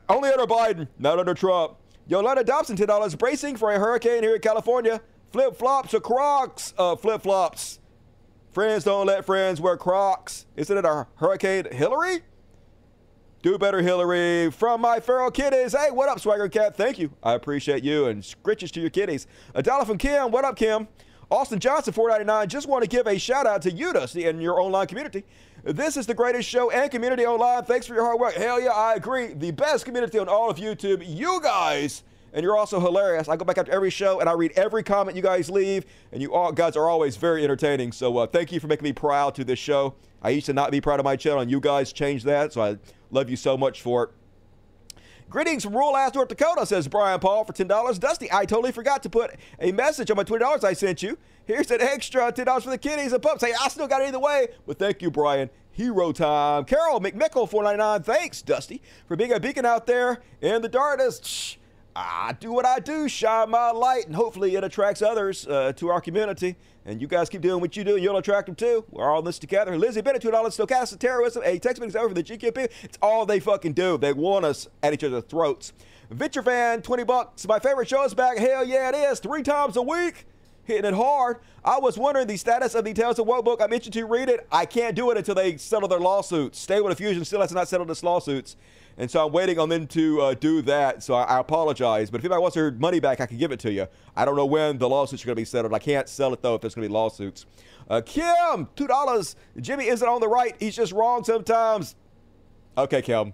Only 0.09 0.31
under 0.31 0.47
Biden, 0.47 0.89
not 0.99 1.19
under 1.19 1.33
Trump. 1.33 1.77
Yolanda 2.07 2.45
Dobson, 2.45 2.77
ten 2.77 2.87
dollars. 2.87 3.15
Bracing 3.15 3.57
for 3.57 3.73
a 3.73 3.79
hurricane 3.79 4.23
here 4.23 4.35
in 4.35 4.41
California. 4.41 5.01
Flip 5.33 5.57
flops 5.57 5.95
or 5.95 6.01
Crocs? 6.01 6.75
Uh, 6.79 6.95
flip 6.95 7.23
flops. 7.23 7.81
Friends 8.53 8.85
don't 8.85 9.07
let 9.07 9.25
friends 9.25 9.61
wear 9.61 9.77
Crocs. 9.77 10.47
Isn't 10.55 10.77
it 10.77 10.85
a 10.85 11.09
hurricane? 11.17 11.67
Hillary? 11.73 12.21
Do 13.45 13.59
better, 13.59 13.83
Hillary. 13.83 14.51
From 14.51 14.81
my 14.81 15.01
feral 15.01 15.31
kitties. 15.31 15.77
Hey, 15.79 15.91
what 15.91 16.09
up, 16.09 16.19
Swagger 16.19 16.49
Cat? 16.49 16.75
Thank 16.75 16.99
you. 16.99 17.11
I 17.23 17.35
appreciate 17.35 17.85
you 17.85 18.07
and 18.07 18.23
scritches 18.23 18.71
to 18.71 18.81
your 18.81 18.89
kitties. 18.89 19.27
A 19.55 19.63
dollar 19.63 19.85
from 19.85 19.99
Kim. 19.99 20.31
What 20.31 20.47
up, 20.47 20.57
Kim? 20.57 20.89
Austin 21.31 21.59
Johnson, 21.59 21.93
499. 21.93 22.49
Just 22.49 22.67
want 22.67 22.85
to 22.85 22.89
give 22.89 23.07
a 23.07 23.19
shout 23.19 23.47
out 23.47 23.61
to 23.61 23.71
you, 23.71 23.93
Dusty, 23.93 24.27
and 24.29 24.41
your 24.41 24.59
online 24.59 24.87
community. 24.87 25.25
This 25.63 25.99
is 25.99 26.07
the 26.07 26.15
greatest 26.15 26.49
show 26.49 26.71
and 26.71 26.91
community 26.91 27.27
online. 27.27 27.65
Thanks 27.65 27.87
for 27.87 27.93
your 27.93 28.07
hard 28.07 28.19
work. 28.19 28.33
Hell 28.33 28.59
yeah, 28.59 28.71
I 28.71 28.95
agree. 28.95 29.35
The 29.35 29.51
best 29.51 29.85
community 29.85 30.19
on 30.19 30.27
all 30.27 30.49
of 30.49 30.57
YouTube. 30.57 31.05
You 31.07 31.39
guys. 31.43 32.03
And 32.33 32.43
you're 32.43 32.57
also 32.57 32.81
hilarious. 32.81 33.29
I 33.29 33.37
go 33.37 33.45
back 33.45 33.59
after 33.59 33.71
every 33.71 33.91
show 33.91 34.21
and 34.21 34.29
I 34.29 34.33
read 34.33 34.53
every 34.57 34.83
comment 34.83 35.17
you 35.17 35.23
guys 35.23 35.51
leave, 35.51 35.85
and 36.13 36.23
you 36.23 36.33
all 36.33 36.51
guys 36.51 36.77
are 36.77 36.89
always 36.89 37.17
very 37.17 37.45
entertaining. 37.45 37.93
So 37.93 38.17
uh, 38.17 38.27
thank 38.27 38.53
you 38.53 38.59
for 38.59 38.69
making 38.69 38.85
me 38.85 38.95
proud 38.95 39.35
to 39.35 39.45
this 39.45 39.59
show. 39.59 39.95
I 40.23 40.31
used 40.31 40.47
to 40.47 40.55
not 40.55 40.71
be 40.71 40.81
proud 40.81 40.99
of 40.99 41.05
my 41.05 41.17
channel, 41.17 41.41
and 41.41 41.51
you 41.51 41.61
guys 41.61 41.93
changed 41.93 42.25
that. 42.25 42.55
So 42.55 42.63
I 42.63 42.79
love 43.15 43.31
you 43.31 43.37
so 43.37 43.57
much 43.57 43.81
for 43.81 44.05
it. 44.05 44.11
Greetings 45.31 45.65
from 45.65 45.73
rural 45.73 45.97
ass 45.97 46.15
North 46.15 46.29
Dakota, 46.29 46.67
says 46.67 46.87
Brian 46.87 47.19
Paul 47.19 47.45
for 47.45 47.53
$10. 47.53 47.99
Dusty, 47.99 48.29
I 48.31 48.45
totally 48.45 48.73
forgot 48.73 49.03
to 49.05 49.11
put 49.11 49.35
a 49.59 49.73
message 49.73 50.11
on 50.11 50.17
my 50.17 50.25
$20 50.25 50.63
I 50.63 50.75
sent 50.75 51.03
you. 51.03 51.17
Here's 51.47 51.71
an 51.71 51.81
extra 51.81 52.31
$10 52.33 52.63
for 52.63 52.71
the 52.71 52.79
kitties 52.79 53.13
and 53.13 53.23
pups. 53.23 53.43
Hey, 53.43 53.53
I 53.59 53.69
still 53.69 53.89
got 53.89 54.03
it 54.03 54.09
either 54.09 54.19
way, 54.19 54.49
but 54.67 54.79
thank 54.79 55.01
you, 55.01 55.11
Brian. 55.11 55.49
Hero 55.73 56.13
time. 56.13 56.65
Carol 56.65 57.01
McMickle, 57.01 57.49
499. 57.49 58.03
Thanks, 58.03 58.43
Dusty, 58.43 58.81
for 59.09 59.17
being 59.17 59.33
a 59.33 59.41
beacon 59.41 59.67
out 59.67 59.87
there 59.87 60.23
in 60.41 60.63
the 60.63 60.69
darkness. 60.69 61.57
I 61.97 62.35
do 62.39 62.53
what 62.53 62.67
I 62.67 62.81
do, 62.81 63.09
shine 63.09 63.51
my 63.51 63.71
light, 63.71 64.07
and 64.07 64.15
hopefully 64.15 64.57
it 64.57 64.65
attracts 64.65 65.01
others 65.03 65.47
uh, 65.47 65.73
to 65.75 65.89
our 65.89 66.01
community. 66.01 66.57
And 66.87 67.01
you 67.01 67.07
guys 67.07 67.31
keep 67.31 67.41
doing 67.41 67.61
what 67.61 67.77
you 67.77 67.85
do, 67.85 67.95
and 67.95 68.03
you'll 68.03 68.17
attract 68.19 68.47
them 68.47 68.55
too. 68.55 68.85
We're 68.91 69.11
all 69.11 69.21
in 69.21 69.25
this 69.25 69.39
together. 69.39 69.77
Lizzie 69.79 70.03
Bennett, 70.03 70.23
$2, 70.23 70.31
stochastic 70.33 70.99
terrorism, 70.99 71.43
a 71.45 71.59
text 71.59 71.81
meeting 71.81 71.97
over 71.99 72.13
the 72.13 72.23
GQP. 72.23 72.69
It's 72.83 72.99
all 73.01 73.25
they 73.25 73.41
fucking 73.41 73.73
do. 73.73 73.97
They 73.97 74.13
want 74.13 74.45
us 74.45 74.69
at 74.83 74.93
each 74.93 75.03
other's 75.05 75.25
throats. 75.25 75.73
Fan, 76.45 76.83
20 76.83 77.05
bucks. 77.05 77.47
My 77.49 77.59
favorite 77.59 77.89
show 77.89 78.05
is 78.05 78.13
back. 78.15 78.37
Hell 78.37 78.65
yeah, 78.65 78.91
it 78.91 78.95
is. 78.95 79.19
Three 79.19 79.43
times 79.43 79.77
a 79.77 79.83
week. 79.83 80.27
hitting 80.65 80.85
it 80.85 80.95
hard. 80.95 81.39
I 81.65 81.79
was 81.79 81.97
wondering 81.97 82.27
the 82.27 82.37
status 82.37 82.75
of 82.75 82.85
the 82.85 82.93
Tales 82.93 83.19
of 83.19 83.27
Woke 83.27 83.45
book. 83.45 83.61
I'm 83.63 83.73
itching 83.73 83.93
to 83.93 84.05
read 84.05 84.29
it. 84.29 84.47
I 84.53 84.67
can't 84.67 84.95
do 84.95 85.11
it 85.11 85.17
until 85.17 85.35
they 85.35 85.57
settle 85.57 85.89
their 85.89 86.01
lawsuits. 86.01 86.59
Stay 86.59 86.81
with 86.81 86.91
the 86.91 87.03
Fusion 87.03 87.25
still 87.25 87.41
has 87.41 87.53
not 87.53 87.69
settled 87.69 87.91
its 87.91 88.03
lawsuits. 88.03 88.57
And 88.97 89.11
so 89.11 89.27
I'm 89.27 89.33
waiting 89.33 89.59
on 89.59 89.69
them 89.69 89.87
to 89.89 90.21
uh, 90.21 90.35
do 90.35 90.63
that. 90.63 91.03
So 91.03 91.15
I, 91.15 91.25
I 91.25 91.41
apologize. 91.41 92.11
But 92.11 92.19
if 92.19 92.25
anybody 92.25 92.41
wants 92.41 92.55
their 92.55 92.71
money 92.71 93.01
back, 93.01 93.21
I 93.21 93.27
can 93.27 93.39
give 93.39 93.51
it 93.53 93.61
to 93.61 93.73
you. 93.73 93.87
I 94.17 94.25
don't 94.25 94.37
know 94.37 94.47
when 94.47 94.79
the 94.79 94.89
lawsuits 94.89 95.25
are 95.25 95.27
going 95.27 95.37
to 95.37 95.41
be 95.41 95.45
settled. 95.45 95.75
I 95.75 95.79
can't 95.79 96.09
sell 96.09 96.33
it, 96.33 96.43
though, 96.43 96.55
if 96.55 96.61
there's 96.61 96.75
going 96.75 96.85
to 96.85 96.89
be 96.89 96.95
lawsuits. 96.95 97.47
Uh, 97.89 98.01
Kim, 98.05 98.69
$2. 98.77 99.35
Jimmy 99.61 99.87
isn't 99.87 100.09
on 100.09 100.21
the 100.21 100.29
right. 100.29 100.55
He's 100.59 100.77
just 100.77 100.93
wrong 100.93 101.25
sometimes. 101.25 101.97
Okay, 102.79 103.03
Kim. 103.03 103.33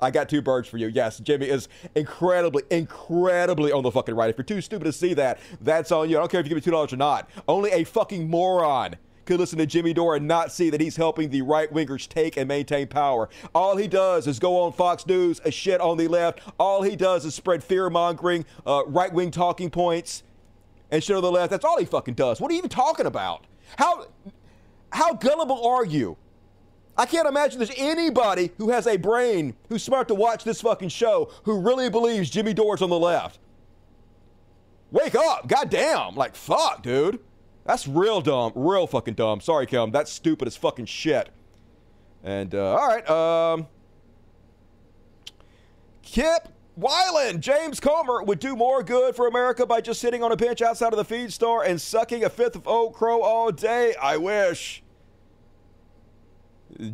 I 0.00 0.10
got 0.10 0.28
two 0.28 0.42
birds 0.42 0.68
for 0.68 0.76
you. 0.76 0.88
Yes, 0.88 1.18
Jimmy 1.20 1.46
is 1.46 1.68
incredibly, 1.94 2.62
incredibly 2.70 3.72
on 3.72 3.82
the 3.82 3.90
fucking 3.90 4.14
right. 4.14 4.28
If 4.28 4.36
you're 4.36 4.44
too 4.44 4.60
stupid 4.60 4.84
to 4.84 4.92
see 4.92 5.14
that, 5.14 5.38
that's 5.60 5.90
on 5.90 6.10
you. 6.10 6.16
I 6.16 6.20
don't 6.20 6.30
care 6.30 6.40
if 6.40 6.46
you 6.46 6.50
give 6.50 6.56
me 6.56 6.60
two 6.60 6.70
dollars 6.70 6.92
or 6.92 6.98
not. 6.98 7.30
Only 7.48 7.70
a 7.70 7.84
fucking 7.84 8.28
moron 8.28 8.96
could 9.26 9.38
listen 9.38 9.58
to 9.58 9.66
Jimmy 9.66 9.92
Dore 9.92 10.16
and 10.16 10.26
not 10.26 10.52
see 10.52 10.70
that 10.70 10.80
he's 10.80 10.96
helping 10.96 11.28
the 11.28 11.42
right 11.42 11.72
wingers 11.72 12.08
take 12.08 12.36
and 12.36 12.48
maintain 12.48 12.86
power. 12.86 13.28
All 13.54 13.76
he 13.76 13.88
does 13.88 14.26
is 14.26 14.38
go 14.38 14.60
on 14.62 14.72
Fox 14.72 15.06
News, 15.06 15.40
a 15.44 15.50
shit 15.50 15.80
on 15.80 15.98
the 15.98 16.08
left. 16.08 16.40
All 16.58 16.82
he 16.82 16.96
does 16.96 17.24
is 17.24 17.34
spread 17.34 17.62
fear 17.62 17.90
mongering, 17.90 18.46
uh, 18.66 18.84
right 18.86 19.12
wing 19.12 19.30
talking 19.30 19.68
points, 19.68 20.22
and 20.90 21.02
shit 21.02 21.16
on 21.16 21.22
the 21.22 21.30
left. 21.30 21.50
That's 21.50 21.64
all 21.64 21.78
he 21.78 21.84
fucking 21.84 22.14
does. 22.14 22.40
What 22.40 22.50
are 22.50 22.54
you 22.54 22.58
even 22.58 22.70
talking 22.70 23.06
about? 23.06 23.46
How 23.76 24.06
how 24.92 25.14
gullible 25.14 25.66
are 25.66 25.84
you? 25.84 26.16
I 26.96 27.04
can't 27.04 27.28
imagine 27.28 27.58
there's 27.58 27.72
anybody 27.76 28.52
who 28.56 28.70
has 28.70 28.86
a 28.86 28.96
brain 28.96 29.54
who's 29.68 29.82
smart 29.82 30.08
to 30.08 30.14
watch 30.14 30.44
this 30.44 30.62
fucking 30.62 30.88
show 30.88 31.30
who 31.42 31.60
really 31.60 31.90
believes 31.90 32.30
Jimmy 32.30 32.54
Dore's 32.54 32.80
on 32.80 32.88
the 32.88 32.98
left. 32.98 33.38
Wake 34.90 35.14
up. 35.14 35.46
Goddamn. 35.46 36.14
Like, 36.14 36.34
fuck, 36.34 36.82
dude. 36.82 37.18
That's 37.66 37.88
real 37.88 38.20
dumb. 38.20 38.52
Real 38.54 38.86
fucking 38.86 39.14
dumb. 39.14 39.40
Sorry, 39.40 39.66
Kim. 39.66 39.90
That's 39.90 40.12
stupid 40.12 40.46
as 40.46 40.56
fucking 40.56 40.86
shit. 40.86 41.30
And, 42.22 42.54
uh, 42.54 42.76
all 42.76 42.86
right. 42.86 43.10
Um, 43.10 43.66
Kip 46.02 46.48
Weiland, 46.78 47.40
James 47.40 47.80
Comer 47.80 48.22
would 48.22 48.38
do 48.38 48.54
more 48.54 48.82
good 48.82 49.16
for 49.16 49.26
America 49.26 49.66
by 49.66 49.80
just 49.80 50.00
sitting 50.00 50.22
on 50.22 50.30
a 50.30 50.36
bench 50.36 50.62
outside 50.62 50.92
of 50.92 50.96
the 50.96 51.04
feed 51.04 51.32
store 51.32 51.64
and 51.64 51.80
sucking 51.80 52.22
a 52.22 52.28
fifth 52.28 52.54
of 52.54 52.68
Old 52.68 52.94
Crow 52.94 53.22
all 53.22 53.50
day. 53.50 53.94
I 54.00 54.16
wish. 54.16 54.82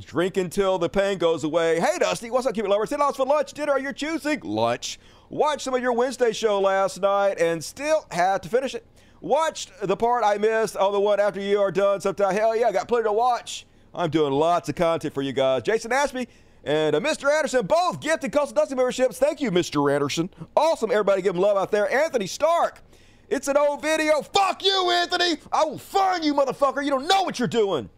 Drink 0.01 0.37
until 0.37 0.79
the 0.79 0.89
pain 0.89 1.18
goes 1.18 1.45
away. 1.45 1.81
Hey, 1.81 1.99
Dusty, 1.99 2.31
what's 2.31 2.47
up, 2.47 2.55
keep 2.55 2.64
it 2.64 2.68
lower? 2.68 2.87
Ten 2.87 3.01
dollars 3.01 3.16
for 3.16 3.27
lunch, 3.27 3.53
dinner. 3.53 3.73
Are 3.73 3.81
you 3.81 3.93
choosing 3.93 4.41
lunch? 4.41 4.99
Watched 5.29 5.62
some 5.62 5.75
of 5.75 5.83
your 5.83 5.93
Wednesday 5.93 6.33
show 6.33 6.61
last 6.61 7.01
night 7.01 7.41
and 7.41 7.62
still 7.64 8.07
had 8.11 8.43
to 8.45 8.49
finish 8.49 8.75
it. 8.75 8.87
Watched 9.23 9.70
the 9.81 9.97
part 9.97 10.25
I 10.25 10.37
missed 10.37 10.77
on 10.77 10.91
the 10.93 10.99
one 10.99 11.20
after 11.20 11.41
you 11.41 11.61
are 11.61 11.70
done 11.70 12.01
sometime. 12.01 12.35
Hell 12.35 12.57
yeah, 12.57 12.66
I 12.66 12.73
got 12.73 12.89
plenty 12.89 13.05
to 13.05 13.12
watch. 13.12 13.66
I'm 13.95 14.11
doing 14.11 14.33
lots 14.33 14.68
of 14.68 14.75
content 14.75 15.14
for 15.14 15.23
you 15.23 15.33
guys. 15.33 15.62
Jason 15.62 15.93
Ashby 15.93 16.27
and 16.64 16.97
uh, 16.97 17.01
Mr. 17.01 17.33
Anderson 17.33 17.64
both 17.64 18.01
gifted 18.01 18.33
Cult 18.33 18.49
of 18.49 18.57
Dusty 18.57 18.75
memberships. 18.75 19.20
Thank 19.20 19.41
you, 19.41 19.53
Mr. 19.53 19.95
Anderson. 19.95 20.29
Awesome. 20.57 20.91
Everybody 20.91 21.23
give 21.23 21.37
him 21.37 21.41
love 21.41 21.57
out 21.57 21.70
there. 21.70 21.89
Anthony 21.93 22.27
Stark. 22.27 22.83
It's 23.29 23.47
an 23.47 23.57
old 23.57 23.81
video. 23.81 24.23
Fuck 24.23 24.64
you, 24.64 24.91
Anthony. 24.91 25.37
I 25.53 25.66
will 25.66 25.79
find 25.79 26.25
you, 26.25 26.35
motherfucker. 26.35 26.83
You 26.83 26.91
don't 26.91 27.07
know 27.07 27.23
what 27.23 27.39
you're 27.39 27.47
doing. 27.47 27.89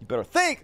You 0.00 0.06
better 0.06 0.22
think. 0.22 0.62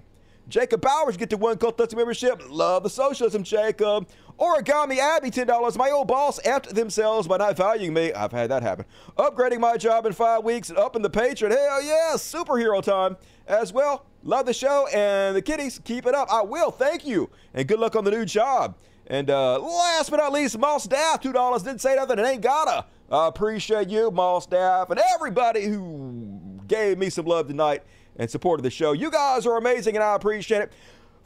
Jacob 0.48 0.80
Bowers 0.80 1.16
get 1.16 1.30
to 1.30 1.36
one 1.36 1.58
Cult 1.58 1.76
Dusty 1.76 1.96
membership. 1.96 2.42
Love 2.48 2.84
the 2.84 2.90
socialism, 2.90 3.42
Jacob. 3.42 4.08
Origami 4.38 4.98
Abby, 4.98 5.30
$10. 5.30 5.76
My 5.76 5.90
old 5.90 6.08
boss 6.08 6.38
effed 6.42 6.68
themselves 6.74 7.26
by 7.26 7.38
not 7.38 7.56
valuing 7.56 7.94
me. 7.94 8.12
I've 8.12 8.32
had 8.32 8.50
that 8.50 8.62
happen. 8.62 8.84
Upgrading 9.16 9.60
my 9.60 9.76
job 9.76 10.06
in 10.06 10.12
five 10.12 10.44
weeks 10.44 10.68
and 10.68 10.78
upping 10.78 11.02
the 11.02 11.10
Patreon. 11.10 11.50
Hell 11.50 11.82
yeah, 11.82 12.12
superhero 12.14 12.82
time 12.82 13.16
as 13.48 13.72
well. 13.72 14.06
Love 14.22 14.46
the 14.46 14.52
show 14.52 14.86
and 14.88 15.34
the 15.34 15.42
kitties. 15.42 15.80
Keep 15.84 16.06
it 16.06 16.14
up. 16.14 16.28
I 16.30 16.42
will. 16.42 16.70
Thank 16.70 17.06
you. 17.06 17.30
And 17.54 17.66
good 17.66 17.80
luck 17.80 17.96
on 17.96 18.04
the 18.04 18.10
new 18.10 18.24
job. 18.24 18.76
And 19.08 19.30
uh, 19.30 19.58
last 19.58 20.10
but 20.10 20.18
not 20.18 20.32
least, 20.32 20.58
Moss 20.58 20.86
Daff, 20.86 21.22
$2. 21.22 21.64
Didn't 21.64 21.80
say 21.80 21.96
nothing 21.96 22.18
and 22.18 22.26
ain't 22.26 22.42
gotta. 22.42 22.86
I 23.10 23.28
appreciate 23.28 23.88
you, 23.88 24.10
Moss 24.10 24.46
Daff, 24.46 24.90
and 24.90 25.00
everybody 25.14 25.64
who 25.64 26.60
gave 26.66 26.98
me 26.98 27.08
some 27.08 27.24
love 27.24 27.46
tonight 27.46 27.82
and 28.18 28.30
supported 28.30 28.62
the 28.62 28.70
show. 28.70 28.92
You 28.92 29.10
guys 29.10 29.46
are 29.46 29.56
amazing 29.56 29.94
and 29.94 30.04
I 30.04 30.14
appreciate 30.14 30.62
it. 30.62 30.72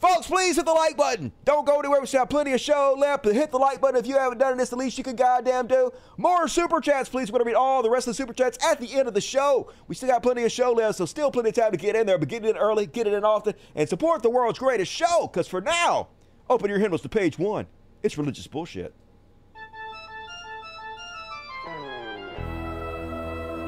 Folks, 0.00 0.28
please 0.28 0.56
hit 0.56 0.64
the 0.64 0.72
like 0.72 0.96
button. 0.96 1.30
Don't 1.44 1.66
go 1.66 1.78
anywhere. 1.78 2.00
We 2.00 2.06
still 2.06 2.20
have 2.20 2.30
plenty 2.30 2.54
of 2.54 2.60
show 2.60 2.96
left. 2.98 3.22
But 3.22 3.34
hit 3.34 3.50
the 3.50 3.58
like 3.58 3.82
button 3.82 4.00
if 4.00 4.06
you 4.06 4.16
haven't 4.16 4.38
done 4.38 4.58
it. 4.58 4.62
It's 4.62 4.70
the 4.70 4.76
least 4.76 4.96
you 4.96 5.04
can 5.04 5.14
goddamn 5.14 5.66
do. 5.66 5.92
More 6.16 6.48
super 6.48 6.80
chats, 6.80 7.10
please. 7.10 7.30
We're 7.30 7.38
going 7.38 7.44
to 7.44 7.50
read 7.50 7.56
all 7.56 7.82
the 7.82 7.90
rest 7.90 8.08
of 8.08 8.12
the 8.12 8.16
super 8.16 8.32
chats 8.32 8.56
at 8.64 8.80
the 8.80 8.94
end 8.94 9.08
of 9.08 9.14
the 9.14 9.20
show. 9.20 9.70
We 9.88 9.94
still 9.94 10.08
got 10.08 10.22
plenty 10.22 10.42
of 10.44 10.52
show 10.52 10.72
left, 10.72 10.96
so 10.96 11.04
still 11.04 11.30
plenty 11.30 11.50
of 11.50 11.54
time 11.54 11.72
to 11.72 11.76
get 11.76 11.96
in 11.96 12.06
there. 12.06 12.16
But 12.16 12.28
get 12.28 12.46
it 12.46 12.48
in 12.48 12.56
early, 12.56 12.86
get 12.86 13.06
it 13.06 13.12
in 13.12 13.24
often, 13.24 13.52
and 13.74 13.86
support 13.90 14.22
the 14.22 14.30
world's 14.30 14.58
greatest 14.58 14.90
show. 14.90 15.26
Because 15.26 15.46
for 15.46 15.60
now, 15.60 16.08
open 16.48 16.70
your 16.70 16.78
hymnals 16.78 17.02
to 17.02 17.10
page 17.10 17.38
one. 17.38 17.66
It's 18.02 18.16
religious 18.16 18.46
bullshit. 18.46 18.94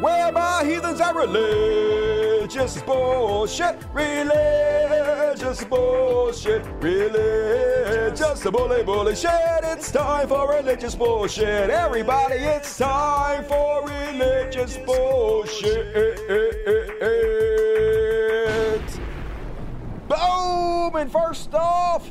Where 0.03 0.33
my 0.33 0.65
heathens 0.65 1.01
are 1.01 1.15
religious 1.17 2.83
bullshit, 2.83 3.79
religious 3.93 5.63
bullshit, 5.63 6.67
religious 6.83 8.43
bully 8.43 8.83
bully 8.83 9.15
shit. 9.15 9.31
It's 9.63 9.93
time 9.93 10.27
for 10.27 10.51
religious 10.57 10.97
bullshit. 10.97 11.71
Everybody, 11.71 12.35
it's 12.35 12.77
time 12.77 13.45
for 13.45 13.87
religious 13.87 14.77
bullshit. 14.79 16.27
Boom! 20.09 20.97
And 20.97 21.13
first 21.13 21.55
off, 21.55 22.11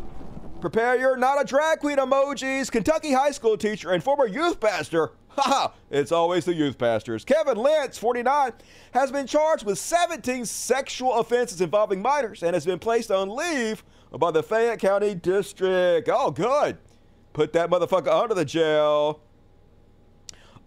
prepare 0.62 0.98
your 0.98 1.18
not 1.18 1.42
a 1.42 1.44
drag 1.44 1.80
queen 1.80 1.98
emojis. 1.98 2.72
Kentucky 2.72 3.12
high 3.12 3.32
school 3.32 3.58
teacher 3.58 3.92
and 3.92 4.02
former 4.02 4.28
youth 4.28 4.62
pastor 4.62 5.12
Haha, 5.38 5.70
it's 5.90 6.12
always 6.12 6.46
the 6.46 6.54
youth 6.54 6.78
pastors. 6.78 7.24
Kevin 7.24 7.58
Lentz, 7.58 7.98
49, 7.98 8.52
has 8.94 9.12
been 9.12 9.28
charged 9.28 9.66
with 9.66 9.78
17 9.78 10.46
sexual 10.46 11.14
offenses 11.14 11.62
involving 11.62 12.02
minors 12.02 12.44
and 12.44 12.54
has 12.54 12.66
been 12.66 12.80
placed 12.80 13.12
on 13.12 13.30
leave 13.30 13.84
by 14.20 14.32
the 14.32 14.44
Fayette 14.44 14.80
County 14.80 15.16
District. 15.16 16.10
Oh, 16.12 16.32
good. 16.32 16.78
Put 17.34 17.54
that 17.54 17.70
motherfucker 17.70 18.12
under 18.12 18.36
the 18.36 18.44
jail. 18.44 19.22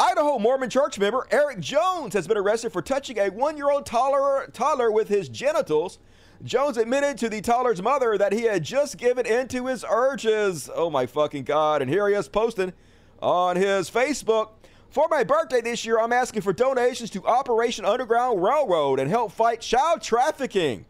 Idaho 0.01 0.39
Mormon 0.39 0.71
church 0.71 0.99
member 0.99 1.27
Eric 1.31 1.61
Jones 1.61 2.15
has 2.15 2.27
been 2.27 2.37
arrested 2.37 2.73
for 2.73 2.83
touching 2.83 3.19
a 3.19 3.29
one 3.29 3.57
year 3.57 3.71
old 3.71 3.87
toddler, 3.87 4.51
toddler 4.53 4.91
with 4.91 5.09
his 5.09 5.29
genitals. 5.29 5.99
Jones 6.43 6.79
admitted 6.79 7.17
to 7.19 7.29
the 7.29 7.41
toddler's 7.41 7.81
mother 7.81 8.19
that 8.19 8.33
he 8.33 8.43
had 8.43 8.65
just 8.65 8.97
given 8.97 9.25
in 9.25 9.47
to 9.49 9.67
his 9.67 9.85
urges. 9.89 10.69
Oh 10.75 10.91
my 10.91 11.07
fucking 11.07 11.45
God. 11.45 11.81
And 11.81 11.91
here 11.91 12.09
he 12.09 12.15
is 12.15 12.29
posting 12.29 12.73
on 13.21 13.57
his 13.57 13.91
Facebook. 13.91 14.51
For 14.91 15.09
my 15.11 15.25
birthday 15.25 15.61
this 15.61 15.85
year, 15.85 15.99
I'm 15.99 16.13
asking 16.13 16.43
for 16.43 16.53
donations 16.53 17.11
to 17.11 17.25
Operation 17.27 17.85
Underground 17.85 18.43
Railroad 18.43 19.01
and 19.01 19.11
help 19.11 19.33
fight 19.33 19.61
child 19.61 20.03
trafficking. 20.03 20.87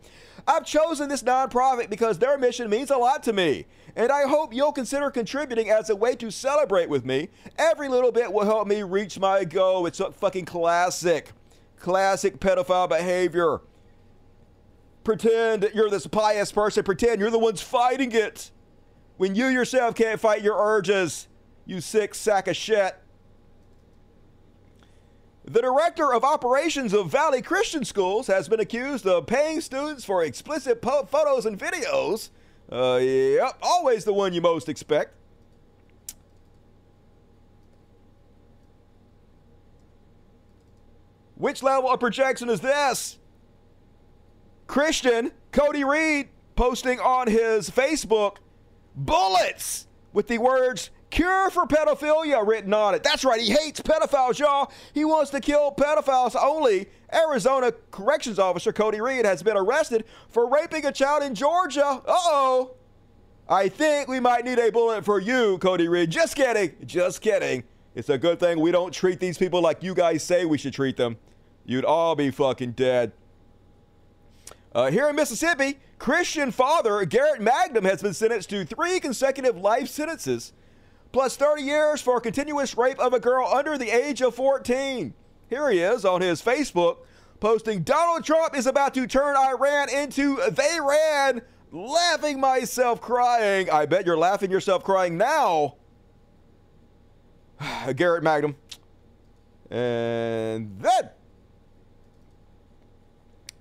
I've 0.46 0.66
chosen 0.66 1.08
this 1.08 1.22
nonprofit 1.22 1.88
because 1.88 2.18
their 2.18 2.36
mission 2.36 2.68
means 2.68 2.90
a 2.90 2.98
lot 2.98 3.22
to 3.22 3.32
me, 3.32 3.64
and 3.96 4.12
I 4.12 4.28
hope 4.28 4.52
you'll 4.52 4.72
consider 4.72 5.10
contributing 5.10 5.70
as 5.70 5.88
a 5.88 5.96
way 5.96 6.14
to 6.16 6.30
celebrate 6.30 6.90
with 6.90 7.04
me. 7.04 7.30
Every 7.56 7.88
little 7.88 8.12
bit 8.12 8.30
will 8.30 8.44
help 8.44 8.68
me 8.68 8.82
reach 8.82 9.18
my 9.18 9.44
goal. 9.44 9.86
It's 9.86 10.00
a 10.00 10.12
fucking 10.12 10.44
classic, 10.44 11.32
classic 11.78 12.40
pedophile 12.40 12.90
behavior. 12.90 13.62
Pretend 15.02 15.70
you're 15.74 15.88
this 15.88 16.06
pious 16.06 16.52
person, 16.52 16.84
pretend 16.84 17.20
you're 17.20 17.30
the 17.30 17.38
ones 17.38 17.62
fighting 17.62 18.12
it 18.12 18.50
when 19.16 19.34
you 19.34 19.46
yourself 19.46 19.94
can't 19.94 20.20
fight 20.20 20.42
your 20.42 20.56
urges, 20.58 21.28
you 21.66 21.80
sick 21.80 22.14
sack 22.14 22.48
of 22.48 22.56
shit. 22.56 22.96
The 25.46 25.60
director 25.60 26.12
of 26.14 26.24
operations 26.24 26.94
of 26.94 27.10
Valley 27.10 27.42
Christian 27.42 27.84
Schools 27.84 28.28
has 28.28 28.48
been 28.48 28.60
accused 28.60 29.06
of 29.06 29.26
paying 29.26 29.60
students 29.60 30.04
for 30.04 30.24
explicit 30.24 30.80
po- 30.80 31.04
photos 31.04 31.44
and 31.44 31.58
videos. 31.58 32.30
Uh, 32.72 32.96
yep, 32.96 33.58
always 33.62 34.04
the 34.04 34.12
one 34.12 34.32
you 34.32 34.40
most 34.40 34.70
expect. 34.70 35.14
Which 41.36 41.62
level 41.62 41.90
of 41.90 42.00
projection 42.00 42.48
is 42.48 42.60
this? 42.60 43.18
Christian 44.66 45.32
Cody 45.52 45.84
Reed 45.84 46.30
posting 46.56 47.00
on 47.00 47.26
his 47.26 47.68
Facebook 47.68 48.36
bullets 48.96 49.86
with 50.14 50.28
the 50.28 50.38
words 50.38 50.90
Cure 51.14 51.48
for 51.50 51.64
pedophilia 51.64 52.44
written 52.44 52.74
on 52.74 52.92
it. 52.92 53.04
That's 53.04 53.24
right, 53.24 53.40
he 53.40 53.52
hates 53.52 53.80
pedophiles, 53.80 54.40
y'all. 54.40 54.72
He 54.92 55.04
wants 55.04 55.30
to 55.30 55.38
kill 55.38 55.70
pedophiles 55.70 56.34
only. 56.34 56.88
Arizona 57.12 57.70
corrections 57.92 58.40
officer 58.40 58.72
Cody 58.72 59.00
Reed 59.00 59.24
has 59.24 59.40
been 59.40 59.56
arrested 59.56 60.06
for 60.28 60.50
raping 60.50 60.84
a 60.84 60.90
child 60.90 61.22
in 61.22 61.36
Georgia. 61.36 61.86
Uh 61.86 62.02
oh. 62.06 62.70
I 63.48 63.68
think 63.68 64.08
we 64.08 64.18
might 64.18 64.44
need 64.44 64.58
a 64.58 64.72
bullet 64.72 65.04
for 65.04 65.20
you, 65.20 65.56
Cody 65.58 65.86
Reed. 65.86 66.10
Just 66.10 66.34
kidding. 66.34 66.74
Just 66.84 67.20
kidding. 67.20 67.62
It's 67.94 68.08
a 68.08 68.18
good 68.18 68.40
thing 68.40 68.58
we 68.58 68.72
don't 68.72 68.92
treat 68.92 69.20
these 69.20 69.38
people 69.38 69.62
like 69.62 69.84
you 69.84 69.94
guys 69.94 70.24
say 70.24 70.44
we 70.44 70.58
should 70.58 70.72
treat 70.72 70.96
them. 70.96 71.16
you'd 71.64 71.84
all 71.84 72.16
be 72.16 72.32
fucking 72.32 72.72
dead. 72.72 73.12
Uh, 74.74 74.90
here 74.90 75.08
in 75.08 75.14
Mississippi, 75.14 75.78
Christian 76.00 76.50
father 76.50 77.04
Garrett 77.04 77.40
Magnum 77.40 77.84
has 77.84 78.02
been 78.02 78.14
sentenced 78.14 78.50
to 78.50 78.64
three 78.64 78.98
consecutive 78.98 79.56
life 79.56 79.86
sentences, 79.86 80.52
plus 81.14 81.36
30 81.36 81.62
years 81.62 82.02
for 82.02 82.20
continuous 82.20 82.76
rape 82.76 82.98
of 82.98 83.12
a 83.12 83.20
girl 83.20 83.46
under 83.46 83.78
the 83.78 83.88
age 83.88 84.20
of 84.20 84.34
14. 84.34 85.14
Here 85.48 85.70
he 85.70 85.78
is 85.78 86.04
on 86.04 86.20
his 86.20 86.42
Facebook 86.42 86.96
posting 87.38 87.84
Donald 87.84 88.24
Trump 88.24 88.56
is 88.56 88.66
about 88.66 88.94
to 88.94 89.06
turn 89.06 89.36
Iran 89.36 89.88
into 89.90 90.40
they 90.50 90.78
ran, 90.82 91.40
laughing 91.70 92.40
myself 92.40 93.00
crying. 93.00 93.70
I 93.70 93.86
bet 93.86 94.06
you're 94.06 94.18
laughing 94.18 94.50
yourself 94.50 94.82
crying 94.82 95.16
now. 95.16 95.76
Garrett 97.94 98.24
Magnum. 98.24 98.56
And 99.70 100.80
then 100.80 101.10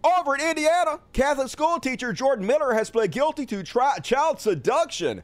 over 0.03 0.33
in 0.33 0.41
Indiana, 0.41 1.01
Catholic 1.13 1.49
school 1.49 1.79
teacher 1.79 2.13
Jordan 2.13 2.47
Miller 2.47 2.73
has 2.73 2.89
pled 2.89 3.11
guilty 3.11 3.45
to 3.45 3.61
tri- 3.61 3.99
child 3.99 4.41
seduction. 4.41 5.21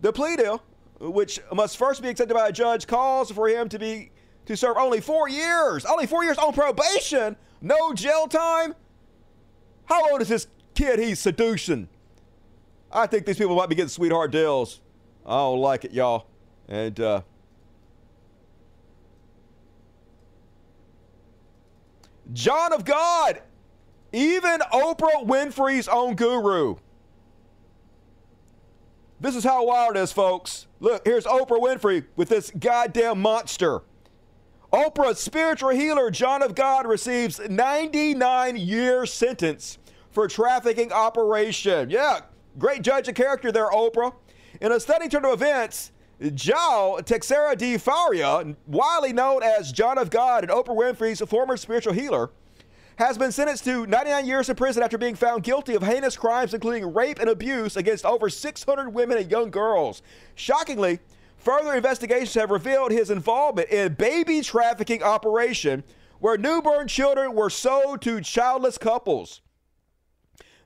The 0.00 0.12
plea 0.12 0.34
deal, 0.34 0.64
which 1.00 1.40
must 1.52 1.76
first 1.76 2.02
be 2.02 2.08
accepted 2.08 2.34
by 2.34 2.48
a 2.48 2.52
judge, 2.52 2.86
calls 2.86 3.30
for 3.30 3.48
him 3.48 3.68
to 3.70 3.78
be 3.78 4.10
to 4.46 4.56
serve 4.56 4.76
only 4.76 5.00
four 5.00 5.28
years, 5.28 5.84
only 5.84 6.06
four 6.06 6.24
years 6.24 6.36
on 6.38 6.52
probation, 6.52 7.36
no 7.60 7.92
jail 7.94 8.26
time. 8.26 8.74
How 9.86 10.10
old 10.10 10.22
is 10.22 10.28
this 10.28 10.46
kid 10.74 10.98
he's 10.98 11.18
seducing? 11.18 11.88
I 12.92 13.06
think 13.06 13.26
these 13.26 13.38
people 13.38 13.56
might 13.56 13.68
be 13.68 13.74
getting 13.74 13.88
sweetheart 13.88 14.32
deals. 14.32 14.80
I 15.24 15.36
don't 15.36 15.60
like 15.60 15.84
it, 15.84 15.92
y'all. 15.92 16.26
And 16.68 16.98
uh, 16.98 17.22
John 22.32 22.72
of 22.72 22.84
God, 22.84 23.40
even 24.12 24.60
Oprah 24.72 25.26
Winfrey's 25.26 25.88
own 25.88 26.14
guru. 26.14 26.76
This 29.22 29.36
is 29.36 29.44
how 29.44 29.66
wild 29.66 29.96
it 29.96 30.00
is, 30.00 30.12
folks. 30.12 30.66
Look, 30.80 31.02
here's 31.04 31.26
Oprah 31.26 31.60
Winfrey 31.60 32.06
with 32.16 32.30
this 32.30 32.50
goddamn 32.58 33.20
monster. 33.20 33.82
Oprah's 34.72 35.20
spiritual 35.20 35.70
healer, 35.70 36.10
John 36.10 36.42
of 36.42 36.54
God, 36.54 36.86
receives 36.86 37.38
99 37.38 38.56
year 38.56 39.04
sentence 39.04 39.76
for 40.10 40.26
trafficking 40.26 40.90
operation. 40.90 41.90
Yeah, 41.90 42.20
great 42.58 42.80
judge 42.80 43.08
of 43.08 43.14
character 43.14 43.52
there, 43.52 43.68
Oprah. 43.70 44.14
In 44.58 44.72
a 44.72 44.80
stunning 44.80 45.10
turn 45.10 45.26
of 45.26 45.34
events, 45.34 45.92
João 46.22 47.04
Teixeira 47.04 47.54
de 47.54 47.76
Faria, 47.76 48.56
widely 48.66 49.12
known 49.12 49.42
as 49.42 49.70
John 49.70 49.98
of 49.98 50.08
God 50.08 50.44
and 50.44 50.50
Oprah 50.50 50.74
Winfrey's 50.74 51.20
former 51.28 51.58
spiritual 51.58 51.92
healer, 51.92 52.30
has 53.00 53.16
been 53.16 53.32
sentenced 53.32 53.64
to 53.64 53.86
99 53.86 54.26
years 54.26 54.50
in 54.50 54.56
prison 54.56 54.82
after 54.82 54.98
being 54.98 55.14
found 55.14 55.42
guilty 55.42 55.74
of 55.74 55.82
heinous 55.82 56.18
crimes, 56.18 56.52
including 56.52 56.92
rape 56.92 57.18
and 57.18 57.30
abuse 57.30 57.78
against 57.78 58.04
over 58.04 58.28
600 58.28 58.90
women 58.90 59.16
and 59.16 59.30
young 59.30 59.50
girls. 59.50 60.02
Shockingly, 60.34 60.98
further 61.38 61.74
investigations 61.74 62.34
have 62.34 62.50
revealed 62.50 62.92
his 62.92 63.10
involvement 63.10 63.70
in 63.70 63.94
baby 63.94 64.42
trafficking 64.42 65.02
operation 65.02 65.82
where 66.18 66.36
newborn 66.36 66.88
children 66.88 67.34
were 67.34 67.48
sold 67.48 68.02
to 68.02 68.20
childless 68.20 68.76
couples. 68.76 69.40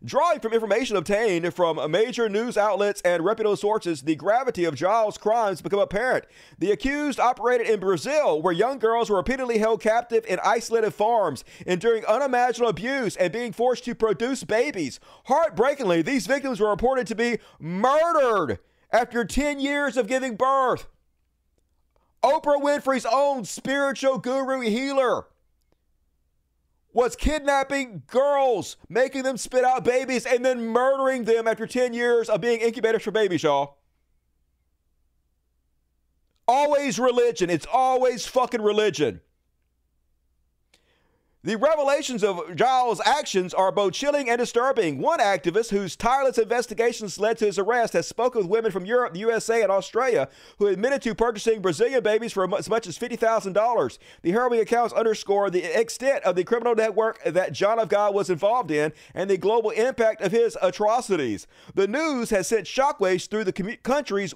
Drawing 0.05 0.41
from 0.41 0.53
information 0.53 0.97
obtained 0.97 1.55
from 1.55 1.91
major 1.91 2.29
news 2.29 2.59
outlets 2.59 3.01
and 3.07 3.25
reputable 3.25 3.57
sources, 3.57 4.03
the 4.03 4.15
gravity 4.15 4.67
of 4.67 4.75
Giles' 4.75 5.17
crimes 5.17 5.63
become 5.63 5.79
apparent. 5.79 6.27
The 6.59 6.73
accused 6.73 7.19
operated 7.19 7.69
in 7.69 7.81
Brazil, 7.81 8.43
where 8.43 8.53
young 8.53 8.79
girls 8.79 9.09
were 9.09 9.17
repeatedly 9.17 9.57
held 9.57 9.81
captive 9.81 10.27
in 10.27 10.39
isolated 10.45 10.91
farms, 10.91 11.43
enduring 11.67 12.05
unimaginable 12.05 12.69
abuse 12.69 13.17
and 13.17 13.33
being 13.33 13.53
forced 13.53 13.87
to 13.87 13.95
produce 13.95 14.45
babies. 14.45 15.01
Heartbreakingly, 15.25 16.03
these 16.03 16.27
victims 16.27 16.61
were 16.61 16.69
reported 16.69 17.07
to 17.07 17.15
be 17.15 17.39
murdered 17.59 18.59
after 18.93 19.25
10 19.25 19.59
years 19.59 19.97
of 19.97 20.07
giving 20.07 20.37
birth. 20.37 20.87
Oprah 22.23 22.61
Winfrey's 22.61 23.07
own 23.11 23.47
spiritual 23.47 24.19
guru 24.19 24.61
healer 24.61 25.29
was 26.95 27.17
kidnapping 27.17 28.05
girls, 28.07 28.77
making 28.89 29.25
them 29.25 29.37
spit 29.37 29.65
out 29.65 29.85
babies, 29.85 30.25
and 30.25 30.43
then 30.45 30.65
murdering 30.69 31.25
them 31.25 31.47
after 31.47 31.67
10 31.67 31.93
years 31.93 32.31
of 32.31 32.41
being 32.41 32.61
incubators 32.61 33.03
for 33.03 33.11
babies, 33.11 33.43
y'all. 33.43 33.79
Always 36.47 36.99
religion. 36.99 37.51
It's 37.51 37.67
always 37.71 38.27
fucking 38.27 38.63
religion. 38.63 39.21
The 41.45 41.57
revelations 41.57 42.25
of 42.25 42.57
Giles' 42.57 43.03
actions 43.05 43.53
are 43.53 43.71
both 43.71 43.93
chilling 43.93 44.31
and 44.31 44.39
disturbing. 44.39 44.99
One 44.99 45.19
activist, 45.19 45.69
whose 45.69 45.95
tireless 45.95 46.39
investigations 46.39 47.21
led 47.21 47.37
to 47.37 47.45
his 47.45 47.59
arrest, 47.59 47.93
has 47.93 48.09
spoken 48.09 48.41
with 48.41 48.51
women 48.51 48.73
from 48.73 48.87
Europe, 48.87 49.13
the 49.13 49.21
USA, 49.21 49.61
and 49.61 49.71
Australia 49.71 50.31
who 50.59 50.69
admitted 50.69 51.03
to 51.03 51.15
purchasing 51.15 51.61
Brazilian 51.61 52.03
babies 52.03 52.33
for 52.33 52.45
as 52.57 52.71
much 52.71 52.87
as 52.87 52.99
$50,000. 52.99 53.99
The 54.23 54.33
harrowing 54.33 54.61
accounts 54.61 54.95
underscore 54.95 55.51
the 55.51 55.65
extent 55.79 56.25
of 56.25 56.35
the 56.35 56.45
criminal 56.45 56.75
network 56.75 57.23
that 57.25 57.53
John 57.53 57.79
of 57.79 57.91
God 57.91 58.15
was 58.15 58.31
involved 58.31 58.71
in 58.71 58.95
and 59.13 59.29
the 59.29 59.37
global 59.37 59.69
impact 59.69 60.23
of 60.23 60.33
his 60.33 60.57
atrocities. 60.63 61.47
The 61.75 61.87
news 61.87 62.31
has 62.31 62.49
sent 62.49 62.67
shockwaves 62.67 63.29
through 63.29 63.45
the 63.45 63.53
com- 63.53 63.77
countries 63.83 64.33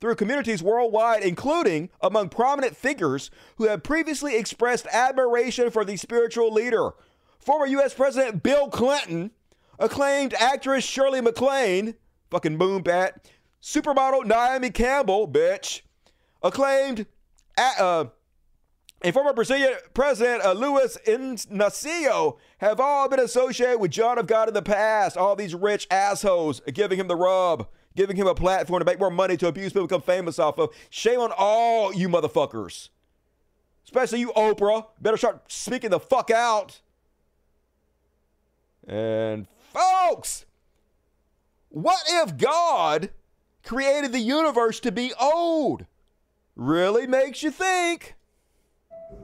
through 0.00 0.14
communities 0.14 0.62
worldwide, 0.62 1.22
including 1.22 1.90
among 2.00 2.28
prominent 2.30 2.76
figures 2.76 3.30
who 3.56 3.68
have 3.68 3.82
previously 3.82 4.36
expressed 4.36 4.86
admiration 4.92 5.70
for 5.70 5.84
the 5.84 5.96
spiritual 5.96 6.52
leader. 6.52 6.90
Former 7.38 7.66
U.S. 7.66 7.94
President 7.94 8.42
Bill 8.42 8.68
Clinton, 8.68 9.30
acclaimed 9.78 10.34
actress 10.34 10.84
Shirley 10.84 11.20
MacLaine, 11.20 11.94
fucking 12.30 12.58
boom 12.58 12.82
bat, 12.82 13.30
supermodel 13.62 14.24
Naomi 14.26 14.70
Campbell, 14.70 15.28
bitch, 15.28 15.82
acclaimed 16.42 17.06
uh, 17.56 18.06
and 19.02 19.14
former 19.14 19.32
Brazilian 19.32 19.72
President 19.94 20.44
uh, 20.44 20.52
Luiz 20.52 20.98
Inácio 21.06 22.36
have 22.58 22.80
all 22.80 23.08
been 23.08 23.20
associated 23.20 23.78
with 23.78 23.90
John 23.90 24.18
of 24.18 24.26
God 24.26 24.48
in 24.48 24.54
the 24.54 24.62
past. 24.62 25.16
All 25.16 25.34
these 25.34 25.54
rich 25.54 25.86
assholes 25.90 26.60
giving 26.72 26.98
him 26.98 27.08
the 27.08 27.16
rub 27.16 27.66
giving 27.96 28.16
him 28.16 28.26
a 28.26 28.34
platform 28.34 28.80
to 28.80 28.84
make 28.84 28.98
more 28.98 29.10
money 29.10 29.36
to 29.36 29.48
abuse 29.48 29.72
people, 29.72 29.86
become 29.86 30.02
famous 30.02 30.38
off 30.38 30.58
of. 30.58 30.70
Shame 30.90 31.20
on 31.20 31.32
all 31.36 31.92
you 31.92 32.08
motherfuckers. 32.08 32.88
Especially 33.84 34.20
you, 34.20 34.32
Oprah. 34.32 34.86
Better 35.00 35.16
start 35.16 35.50
speaking 35.50 35.90
the 35.90 36.00
fuck 36.00 36.30
out. 36.30 36.80
And 38.86 39.46
folks, 39.72 40.46
what 41.68 42.02
if 42.08 42.36
God 42.36 43.10
created 43.64 44.12
the 44.12 44.20
universe 44.20 44.80
to 44.80 44.92
be 44.92 45.12
old? 45.20 45.86
Really 46.56 47.06
makes 47.06 47.42
you 47.42 47.50
think. 47.50 48.14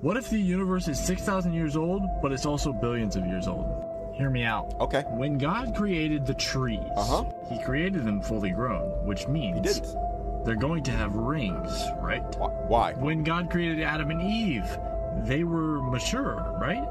What 0.01 0.16
if 0.16 0.30
the 0.30 0.38
universe 0.38 0.88
is 0.88 1.05
6,000 1.05 1.52
years 1.52 1.76
old, 1.76 2.02
but 2.22 2.32
it's 2.32 2.47
also 2.47 2.72
billions 2.72 3.16
of 3.16 3.24
years 3.26 3.47
old? 3.47 3.95
Hear 4.16 4.30
me 4.30 4.44
out. 4.44 4.74
Okay. 4.80 5.02
When 5.10 5.36
God 5.36 5.74
created 5.74 6.24
the 6.24 6.32
trees, 6.32 6.80
uh-huh. 6.97 7.24
He 7.51 7.62
created 7.62 8.05
them 8.05 8.22
fully 8.22 8.51
grown, 8.51 9.05
which 9.05 9.28
means 9.28 9.56
he 9.56 9.80
didn't. 9.80 10.44
they're 10.44 10.55
going 10.55 10.82
to 10.84 10.90
have 10.90 11.14
rings, 11.14 11.84
right? 11.98 12.22
Why? 12.66 12.94
When 12.94 13.22
God 13.22 13.51
created 13.51 13.82
Adam 13.82 14.10
and 14.10 14.22
Eve, 14.22 14.78
they 15.24 15.44
were 15.44 15.82
mature, 15.82 16.56
right? 16.59 16.82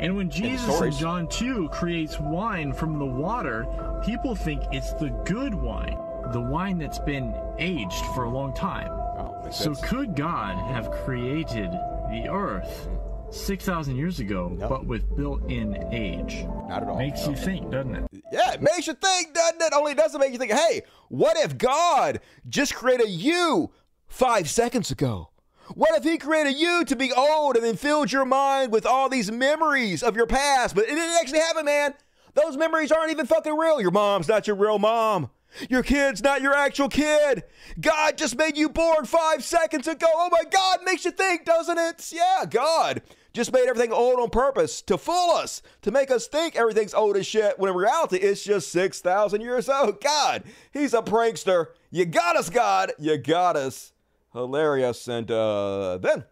And 0.00 0.16
when 0.16 0.28
Jesus 0.28 0.80
in 0.80 0.90
John 0.90 1.28
2 1.28 1.68
creates 1.68 2.18
wine 2.18 2.72
from 2.72 2.98
the 2.98 3.06
water, 3.06 3.66
people 4.04 4.34
think 4.34 4.62
it's 4.72 4.92
the 4.94 5.10
good 5.24 5.54
wine, 5.54 5.98
the 6.32 6.40
wine 6.40 6.78
that's 6.78 6.98
been 6.98 7.32
aged 7.58 8.04
for 8.14 8.24
a 8.24 8.30
long 8.30 8.52
time. 8.52 8.90
Oh, 8.90 9.40
so 9.50 9.72
sense. 9.72 9.80
could 9.80 10.16
God 10.16 10.56
have 10.72 10.90
created 10.90 11.70
the 12.10 12.28
earth 12.28 12.88
6,000 13.30 13.96
years 13.96 14.20
ago, 14.20 14.56
but 14.68 14.86
with 14.86 15.16
built-in 15.16 15.92
age? 15.92 16.44
Not 16.68 16.82
at 16.82 16.88
all. 16.88 16.98
Makes 16.98 17.24
no. 17.24 17.30
you 17.30 17.36
think, 17.36 17.70
doesn't 17.70 17.94
it? 17.94 18.04
Yeah, 18.32 18.54
it 18.54 18.62
makes 18.62 18.86
you 18.86 18.94
think, 18.94 19.34
doesn't 19.34 19.60
it? 19.60 19.72
Only 19.72 19.94
doesn't 19.94 20.20
make 20.20 20.32
you 20.32 20.38
think, 20.38 20.52
hey, 20.52 20.82
what 21.08 21.36
if 21.36 21.58
God 21.58 22.20
just 22.48 22.74
created 22.74 23.08
you 23.08 23.70
five 24.06 24.48
seconds 24.48 24.90
ago? 24.90 25.30
What 25.74 25.96
if 25.96 26.04
he 26.04 26.16
created 26.18 26.56
you 26.56 26.84
to 26.84 26.96
be 26.96 27.12
old 27.12 27.56
and 27.56 27.64
then 27.64 27.76
filled 27.76 28.12
your 28.12 28.24
mind 28.24 28.70
with 28.70 28.86
all 28.86 29.08
these 29.08 29.32
memories 29.32 30.02
of 30.02 30.16
your 30.16 30.26
past? 30.26 30.74
But 30.74 30.84
it 30.84 30.94
didn't 30.94 31.16
actually 31.20 31.40
happen, 31.40 31.64
man. 31.64 31.94
Those 32.34 32.56
memories 32.56 32.92
aren't 32.92 33.10
even 33.10 33.26
fucking 33.26 33.56
real. 33.56 33.80
Your 33.80 33.90
mom's 33.90 34.28
not 34.28 34.46
your 34.46 34.56
real 34.56 34.78
mom. 34.78 35.30
Your 35.70 35.82
kid's 35.82 36.22
not 36.22 36.42
your 36.42 36.54
actual 36.54 36.88
kid. 36.88 37.44
God 37.80 38.18
just 38.18 38.36
made 38.36 38.56
you 38.56 38.68
born 38.68 39.04
five 39.04 39.42
seconds 39.42 39.88
ago. 39.88 40.06
Oh 40.12 40.28
my 40.30 40.42
God, 40.50 40.80
makes 40.84 41.04
you 41.04 41.10
think, 41.10 41.44
doesn't 41.44 41.78
it? 41.78 42.12
Yeah, 42.12 42.44
God 42.48 43.02
just 43.36 43.52
made 43.52 43.68
everything 43.68 43.92
old 43.92 44.18
on 44.18 44.30
purpose 44.30 44.80
to 44.80 44.96
fool 44.96 45.32
us, 45.32 45.60
to 45.82 45.90
make 45.90 46.10
us 46.10 46.26
think 46.26 46.56
everything's 46.56 46.94
old 46.94 47.18
as 47.18 47.26
shit, 47.26 47.58
when 47.58 47.70
in 47.70 47.76
reality 47.76 48.16
it's 48.16 48.42
just 48.42 48.72
6,000 48.72 49.42
years 49.42 49.68
old. 49.68 50.00
God, 50.00 50.42
he's 50.72 50.94
a 50.94 51.02
prankster. 51.02 51.66
You 51.90 52.06
got 52.06 52.36
us, 52.36 52.48
God. 52.48 52.92
You 52.98 53.18
got 53.18 53.56
us. 53.56 53.92
Hilarious. 54.32 55.06
And 55.06 55.30
uh, 55.30 55.98
then, 55.98 56.24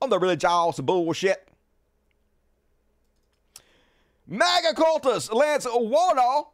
on 0.00 0.08
the 0.08 0.36
jaws 0.36 0.80
bullshit, 0.80 1.46
MAGA 4.26 4.72
cultist 4.74 5.30
Lance 5.30 5.66
Wallnau 5.66 6.46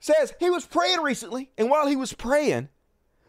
says 0.00 0.34
he 0.40 0.50
was 0.50 0.66
praying 0.66 1.00
recently, 1.00 1.50
and 1.56 1.70
while 1.70 1.86
he 1.86 1.94
was 1.96 2.12
praying, 2.12 2.68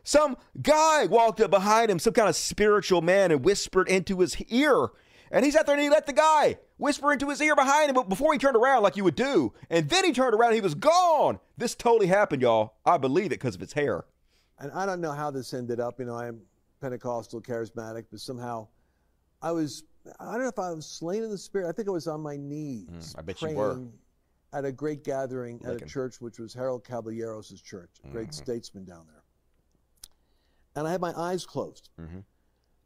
some 0.03 0.37
guy 0.61 1.05
walked 1.05 1.39
up 1.41 1.51
behind 1.51 1.91
him, 1.91 1.99
some 1.99 2.13
kind 2.13 2.29
of 2.29 2.35
spiritual 2.35 3.01
man, 3.01 3.31
and 3.31 3.45
whispered 3.45 3.87
into 3.87 4.19
his 4.19 4.41
ear. 4.43 4.89
And 5.29 5.45
he's 5.45 5.55
out 5.55 5.65
there 5.65 5.75
and 5.75 5.83
he 5.83 5.89
let 5.89 6.07
the 6.07 6.13
guy 6.13 6.57
whisper 6.77 7.13
into 7.13 7.29
his 7.29 7.39
ear 7.41 7.55
behind 7.55 7.89
him 7.89 7.95
but 7.95 8.09
before 8.09 8.33
he 8.33 8.39
turned 8.39 8.57
around, 8.57 8.83
like 8.83 8.97
you 8.97 9.03
would 9.03 9.15
do. 9.15 9.53
And 9.69 9.87
then 9.89 10.03
he 10.03 10.11
turned 10.11 10.33
around 10.33 10.49
and 10.49 10.55
he 10.55 10.61
was 10.61 10.75
gone. 10.75 11.39
This 11.57 11.75
totally 11.75 12.07
happened, 12.07 12.41
y'all. 12.41 12.73
I 12.85 12.97
believe 12.97 13.27
it 13.27 13.39
because 13.39 13.55
of 13.55 13.61
his 13.61 13.73
hair. 13.73 14.05
And 14.59 14.71
I 14.73 14.85
don't 14.85 14.99
know 14.99 15.11
how 15.11 15.31
this 15.31 15.53
ended 15.53 15.79
up. 15.79 15.99
You 15.99 16.05
know, 16.05 16.15
I 16.15 16.27
am 16.27 16.41
Pentecostal, 16.81 17.41
charismatic, 17.41 18.05
but 18.11 18.19
somehow 18.19 18.67
I 19.41 19.51
was, 19.51 19.83
I 20.19 20.25
don't 20.33 20.41
know 20.41 20.47
if 20.47 20.59
I 20.59 20.71
was 20.71 20.85
slain 20.85 21.23
in 21.23 21.29
the 21.29 21.37
spirit. 21.37 21.69
I 21.69 21.71
think 21.71 21.87
I 21.87 21.91
was 21.91 22.07
on 22.07 22.19
my 22.19 22.35
knees. 22.35 22.89
Mm, 22.89 23.19
I 23.19 23.21
bet 23.21 23.41
you 23.41 23.49
were. 23.49 23.79
At 24.53 24.65
a 24.65 24.71
great 24.71 25.03
gathering 25.03 25.63
at 25.63 25.81
a 25.81 25.85
church, 25.85 26.19
which 26.19 26.37
was 26.37 26.53
Harold 26.53 26.83
Caballeros' 26.83 27.61
church, 27.61 28.01
a 28.03 28.09
great 28.09 28.29
Mhm. 28.29 28.33
statesman 28.33 28.83
down 28.83 29.07
there. 29.07 29.23
And 30.75 30.87
I 30.87 30.91
had 30.91 31.01
my 31.01 31.13
eyes 31.17 31.45
closed. 31.45 31.89
Mm-hmm. 31.97 32.19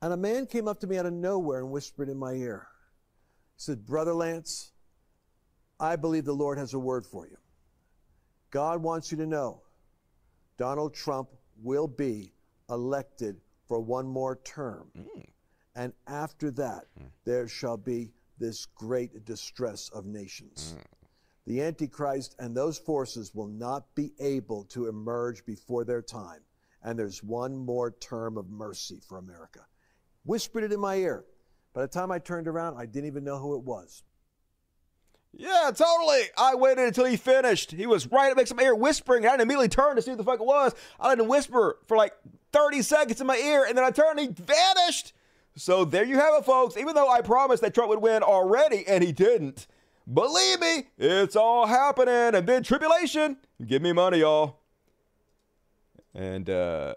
And 0.01 0.13
a 0.13 0.17
man 0.17 0.45
came 0.45 0.67
up 0.67 0.79
to 0.81 0.87
me 0.87 0.97
out 0.97 1.05
of 1.05 1.13
nowhere 1.13 1.59
and 1.61 1.71
whispered 1.71 2.09
in 2.09 2.17
my 2.17 2.33
ear. 2.33 2.67
He 3.55 3.61
said, 3.61 3.85
Brother 3.85 4.13
Lance, 4.13 4.73
I 5.79 5.95
believe 5.95 6.25
the 6.25 6.35
Lord 6.35 6.57
has 6.57 6.73
a 6.73 6.79
word 6.79 7.05
for 7.05 7.27
you. 7.27 7.37
God 8.51 8.81
wants 8.83 9.11
you 9.11 9.17
to 9.17 9.25
know 9.25 9.63
Donald 10.57 10.93
Trump 10.93 11.29
will 11.57 11.87
be 11.87 12.33
elected 12.69 13.41
for 13.67 13.79
one 13.79 14.07
more 14.07 14.35
term. 14.37 14.91
And 15.75 15.93
after 16.07 16.51
that, 16.51 16.87
there 17.23 17.47
shall 17.47 17.77
be 17.77 18.13
this 18.37 18.65
great 18.65 19.25
distress 19.25 19.89
of 19.89 20.05
nations. 20.05 20.75
The 21.47 21.61
Antichrist 21.61 22.35
and 22.39 22.55
those 22.55 22.77
forces 22.77 23.35
will 23.35 23.47
not 23.47 23.93
be 23.93 24.13
able 24.19 24.63
to 24.65 24.87
emerge 24.87 25.45
before 25.45 25.83
their 25.83 26.01
time. 26.01 26.41
And 26.83 26.97
there's 26.97 27.23
one 27.23 27.55
more 27.55 27.91
term 27.91 28.37
of 28.37 28.49
mercy 28.49 28.99
for 29.07 29.17
America. 29.17 29.65
Whispered 30.23 30.63
it 30.63 30.71
in 30.71 30.79
my 30.79 30.95
ear. 30.95 31.25
By 31.73 31.81
the 31.81 31.87
time 31.87 32.11
I 32.11 32.19
turned 32.19 32.47
around, 32.47 32.77
I 32.77 32.85
didn't 32.85 33.07
even 33.07 33.23
know 33.23 33.37
who 33.37 33.55
it 33.55 33.63
was. 33.63 34.03
Yeah, 35.37 35.71
totally. 35.75 36.21
I 36.37 36.55
waited 36.55 36.85
until 36.85 37.05
he 37.05 37.17
finished. 37.17 37.71
He 37.71 37.85
was 37.85 38.07
right 38.07 38.31
up 38.31 38.37
next 38.37 38.49
to 38.51 38.55
my 38.55 38.63
ear 38.63 38.75
whispering. 38.75 39.25
I 39.25 39.31
didn't 39.31 39.41
immediately 39.41 39.67
turn 39.67 39.97
to 39.97 40.01
see 40.01 40.11
who 40.11 40.17
the 40.17 40.23
fuck 40.23 40.39
it 40.39 40.45
was. 40.45 40.73
I 40.99 41.09
let 41.09 41.19
him 41.19 41.27
whisper 41.27 41.77
for 41.87 41.97
like 41.97 42.13
30 42.53 42.81
seconds 42.81 43.19
in 43.19 43.27
my 43.27 43.35
ear, 43.35 43.65
and 43.65 43.77
then 43.77 43.83
I 43.83 43.91
turned 43.91 44.19
and 44.19 44.29
he 44.29 44.43
vanished. 44.43 45.13
So 45.57 45.83
there 45.83 46.05
you 46.05 46.17
have 46.17 46.35
it, 46.39 46.45
folks. 46.45 46.77
Even 46.77 46.95
though 46.95 47.09
I 47.09 47.21
promised 47.21 47.61
that 47.63 47.73
Trump 47.73 47.89
would 47.89 48.01
win 48.01 48.23
already, 48.23 48.87
and 48.87 49.03
he 49.03 49.11
didn't. 49.11 49.67
Believe 50.11 50.59
me, 50.59 50.83
it's 50.97 51.35
all 51.35 51.65
happening. 51.65 52.35
And 52.35 52.47
then 52.47 52.63
tribulation. 52.63 53.37
Give 53.65 53.81
me 53.81 53.91
money, 53.91 54.19
y'all. 54.19 54.59
And 56.13 56.49
uh 56.49 56.95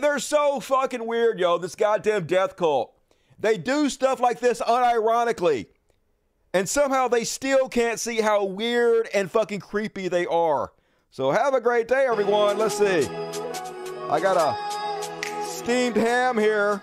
they're 0.00 0.18
so 0.18 0.60
fucking 0.60 1.06
weird, 1.06 1.38
yo. 1.38 1.58
This 1.58 1.74
goddamn 1.74 2.26
death 2.26 2.56
cult. 2.56 2.92
They 3.38 3.58
do 3.58 3.88
stuff 3.88 4.20
like 4.20 4.40
this 4.40 4.60
unironically. 4.60 5.66
And 6.52 6.68
somehow 6.68 7.08
they 7.08 7.24
still 7.24 7.68
can't 7.68 8.00
see 8.00 8.20
how 8.20 8.44
weird 8.44 9.08
and 9.12 9.30
fucking 9.30 9.60
creepy 9.60 10.08
they 10.08 10.26
are. 10.26 10.72
So 11.10 11.30
have 11.30 11.54
a 11.54 11.60
great 11.60 11.86
day, 11.86 12.06
everyone. 12.10 12.58
Let's 12.58 12.78
see. 12.78 13.06
I 14.08 14.20
got 14.20 14.36
a 14.36 15.44
steamed 15.46 15.96
ham 15.96 16.38
here 16.38 16.82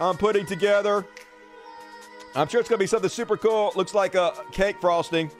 I'm 0.00 0.16
putting 0.16 0.46
together. 0.46 1.06
I'm 2.34 2.48
sure 2.48 2.60
it's 2.60 2.68
going 2.68 2.78
to 2.78 2.82
be 2.82 2.86
something 2.86 3.10
super 3.10 3.36
cool. 3.36 3.72
Looks 3.74 3.94
like 3.94 4.14
a 4.14 4.32
cake 4.52 4.80
frosting. 4.80 5.30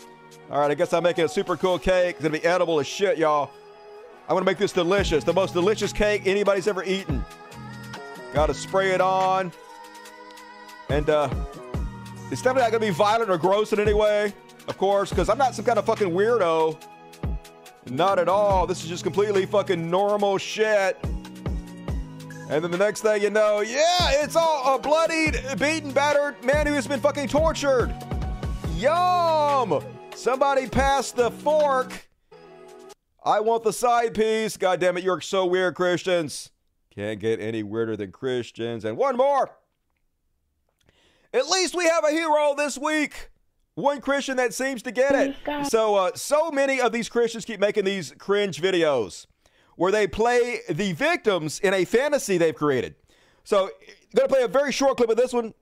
All 0.51 0.61
right, 0.61 0.71
I 0.71 0.75
guess 0.75 0.93
I'm 0.93 1.03
making 1.03 1.25
a 1.25 1.29
super 1.29 1.57
cool 1.57 1.79
cake. 1.79 2.17
It's 2.17 2.23
going 2.23 2.33
to 2.33 2.41
be 2.41 2.45
edible 2.45 2.81
as 2.81 2.87
shit, 2.87 3.19
y'all. 3.19 3.51
I'm 4.23 4.35
going 4.35 4.45
to 4.45 4.51
make 4.51 4.59
this 4.59 4.73
delicious. 4.73 5.25
The 5.25 5.33
most 5.33 5.55
delicious 5.55 5.93
cake 5.93 6.23
anybody's 6.27 6.67
ever 6.67 6.85
eaten. 6.85 7.25
Got 8.33 8.47
to 8.47 8.55
spray 8.55 8.91
it 8.91 9.01
on. 9.01 9.53
And, 10.89 11.09
uh, 11.09 11.29
it's 12.31 12.43
definitely 12.43 12.62
not 12.62 12.71
going 12.71 12.81
to 12.83 12.87
be 12.87 12.91
violent 12.91 13.29
or 13.29 13.39
gross 13.39 13.73
in 13.73 13.81
any 13.81 13.93
way, 13.93 14.33
of 14.69 14.79
course, 14.79 15.11
because 15.11 15.29
I'm 15.29 15.39
not 15.39 15.55
some 15.57 15.65
kind 15.65 15.81
of 15.81 15.85
fucking 15.85 16.11
weirdo. 16.11 16.81
Not 17.87 18.21
at 18.21 18.29
all. 18.29 18.69
This 18.69 18.85
is 18.85 18.89
just 18.89 19.03
completely 19.03 19.47
fucking 19.47 19.91
normal 19.91 20.39
shit. 20.39 20.97
And 22.51 22.65
then 22.65 22.73
the 22.73 22.79
next 22.79 23.03
thing 23.03 23.23
you 23.23 23.31
know, 23.31 23.61
yeah, 23.61 24.11
it's 24.25 24.35
all 24.35 24.75
a 24.75 24.79
bloodied, 24.81 25.41
beaten, 25.61 25.93
battered 25.93 26.43
man 26.43 26.67
who 26.67 26.73
has 26.73 26.85
been 26.85 26.99
fucking 26.99 27.29
tortured. 27.29 27.95
Yum! 28.75 29.81
Somebody 30.17 30.67
pass 30.67 31.13
the 31.13 31.31
fork. 31.31 32.09
I 33.25 33.39
want 33.39 33.63
the 33.63 33.73
side 33.73 34.15
piece. 34.15 34.57
God 34.57 34.81
damn 34.81 34.97
it, 34.97 35.05
you're 35.05 35.21
so 35.21 35.47
weird, 35.47 35.77
Christians. 35.77 36.51
Can't 36.93 37.21
get 37.21 37.39
any 37.39 37.63
weirder 37.63 37.97
than 37.97 38.11
Christians. 38.11 38.85
And 38.85 38.97
one 38.97 39.17
more. 39.17 39.53
At 41.33 41.47
least 41.47 41.77
we 41.77 41.85
have 41.85 42.03
a 42.03 42.11
hero 42.11 42.57
this 42.57 42.77
week. 42.77 43.31
One 43.77 44.01
Christian 44.01 44.37
that 44.39 44.55
seems 44.55 44.83
to 44.83 44.91
get 44.91 45.15
it. 45.15 45.37
So, 45.69 45.95
uh, 45.95 46.11
so 46.17 46.51
many 46.51 46.81
of 46.81 46.91
these 46.91 47.09
Christians 47.09 47.45
keep 47.45 47.61
making 47.61 47.85
these 47.85 48.13
cringe 48.19 48.61
videos 48.61 49.27
where 49.81 49.90
they 49.90 50.07
play 50.07 50.61
the 50.69 50.93
victims 50.93 51.59
in 51.61 51.73
a 51.73 51.86
fantasy 51.86 52.36
they've 52.36 52.55
created. 52.55 52.94
So, 53.44 53.65
I'm 53.65 53.70
gonna 54.15 54.28
play 54.28 54.43
a 54.43 54.48
very 54.48 54.73
short 54.73 54.98
clip 54.98 55.09
of 55.09 55.16
this 55.16 55.32
one 55.32 55.55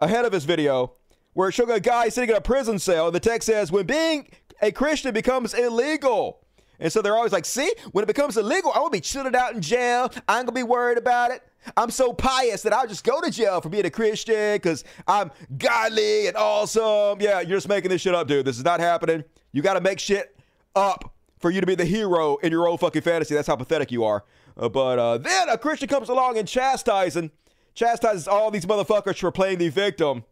ahead 0.00 0.24
of 0.24 0.32
his 0.32 0.44
video, 0.44 0.94
where 1.34 1.48
it 1.48 1.52
shows 1.52 1.70
a 1.70 1.78
guy 1.78 2.08
sitting 2.08 2.30
in 2.30 2.34
a 2.34 2.40
prison 2.40 2.80
cell, 2.80 3.06
and 3.06 3.14
the 3.14 3.20
text 3.20 3.46
says, 3.46 3.70
"When 3.70 3.86
being 3.86 4.28
a 4.60 4.72
Christian 4.72 5.14
becomes 5.14 5.54
illegal." 5.54 6.40
And 6.80 6.92
so 6.92 7.00
they're 7.00 7.14
always 7.14 7.30
like, 7.30 7.44
see, 7.44 7.72
when 7.92 8.02
it 8.02 8.08
becomes 8.08 8.36
illegal, 8.36 8.72
I'm 8.72 8.80
gonna 8.80 8.90
be 8.90 9.00
chilling 9.00 9.36
out 9.36 9.54
in 9.54 9.62
jail. 9.62 10.10
I 10.26 10.38
ain't 10.38 10.46
gonna 10.46 10.52
be 10.52 10.64
worried 10.64 10.98
about 10.98 11.30
it. 11.30 11.40
I'm 11.76 11.92
so 11.92 12.12
pious 12.12 12.62
that 12.62 12.72
I'll 12.72 12.88
just 12.88 13.04
go 13.04 13.20
to 13.20 13.30
jail 13.30 13.60
for 13.60 13.68
being 13.68 13.86
a 13.86 13.90
Christian 13.90 14.56
because 14.56 14.82
I'm 15.06 15.30
godly 15.56 16.26
and 16.26 16.36
awesome. 16.36 17.20
Yeah, 17.20 17.38
you're 17.38 17.58
just 17.58 17.68
making 17.68 17.90
this 17.90 18.00
shit 18.00 18.16
up, 18.16 18.26
dude. 18.26 18.44
This 18.44 18.58
is 18.58 18.64
not 18.64 18.80
happening. 18.80 19.22
You 19.52 19.62
gotta 19.62 19.80
make 19.80 20.00
shit 20.00 20.36
up 20.74 21.14
for 21.38 21.50
you 21.50 21.60
to 21.60 21.66
be 21.66 21.74
the 21.74 21.84
hero 21.84 22.36
in 22.36 22.52
your 22.52 22.68
own 22.68 22.78
fucking 22.78 23.02
fantasy. 23.02 23.34
That's 23.34 23.48
how 23.48 23.56
pathetic 23.56 23.90
you 23.92 24.04
are. 24.04 24.24
Uh, 24.56 24.68
but 24.68 24.98
uh, 24.98 25.18
then 25.18 25.48
a 25.48 25.58
Christian 25.58 25.88
comes 25.88 26.08
along 26.08 26.38
and 26.38 26.48
chastising, 26.48 27.30
chastises 27.74 28.26
all 28.28 28.50
these 28.50 28.66
motherfuckers 28.66 29.18
for 29.18 29.30
playing 29.30 29.58
the 29.58 29.68
victim 29.68 30.24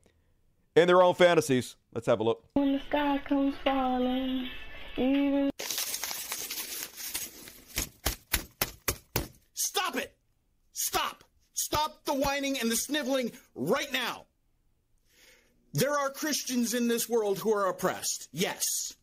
in 0.75 0.87
their 0.87 1.03
own 1.03 1.15
fantasies. 1.15 1.77
Let's 1.95 2.07
have 2.07 2.21
a 2.21 2.25
look. 2.25 2.45
When 2.55 2.73
the 2.73 2.81
sky 2.89 3.21
comes 3.27 3.55
falling, 3.65 4.49
even 4.97 5.51
Stop 9.55 9.97
it! 9.97 10.17
Stop! 10.73 11.25
Stop 11.55 12.05
the 12.05 12.15
whining 12.15 12.59
and 12.59 12.71
the 12.71 12.77
sniveling 12.77 13.33
right 13.55 13.93
now! 13.93 14.27
There 15.73 15.93
are 15.93 16.11
Christians 16.11 16.73
in 16.73 16.89
this 16.89 17.09
world 17.09 17.39
who 17.39 17.53
are 17.53 17.69
oppressed. 17.69 18.29
Yes. 18.33 18.95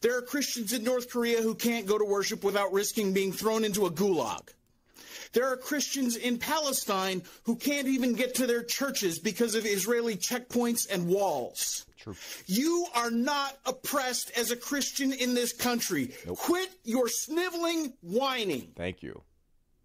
There 0.00 0.16
are 0.16 0.22
Christians 0.22 0.72
in 0.72 0.82
North 0.82 1.10
Korea 1.10 1.42
who 1.42 1.54
can't 1.54 1.86
go 1.86 1.98
to 1.98 2.04
worship 2.04 2.42
without 2.42 2.72
risking 2.72 3.12
being 3.12 3.32
thrown 3.32 3.64
into 3.64 3.86
a 3.86 3.90
gulag. 3.90 4.48
There 5.32 5.46
are 5.46 5.56
Christians 5.56 6.16
in 6.16 6.38
Palestine 6.38 7.22
who 7.44 7.54
can't 7.54 7.86
even 7.86 8.14
get 8.14 8.34
to 8.36 8.46
their 8.46 8.64
churches 8.64 9.18
because 9.18 9.54
of 9.54 9.64
Israeli 9.64 10.16
checkpoints 10.16 10.90
and 10.90 11.06
walls. 11.06 11.86
True. 11.98 12.16
You 12.46 12.86
are 12.94 13.10
not 13.10 13.58
oppressed 13.66 14.32
as 14.36 14.50
a 14.50 14.56
Christian 14.56 15.12
in 15.12 15.34
this 15.34 15.52
country. 15.52 16.12
Quit 16.26 16.70
your 16.84 17.08
sniveling 17.08 17.92
whining. 18.00 18.72
Thank 18.74 19.02
you. 19.02 19.22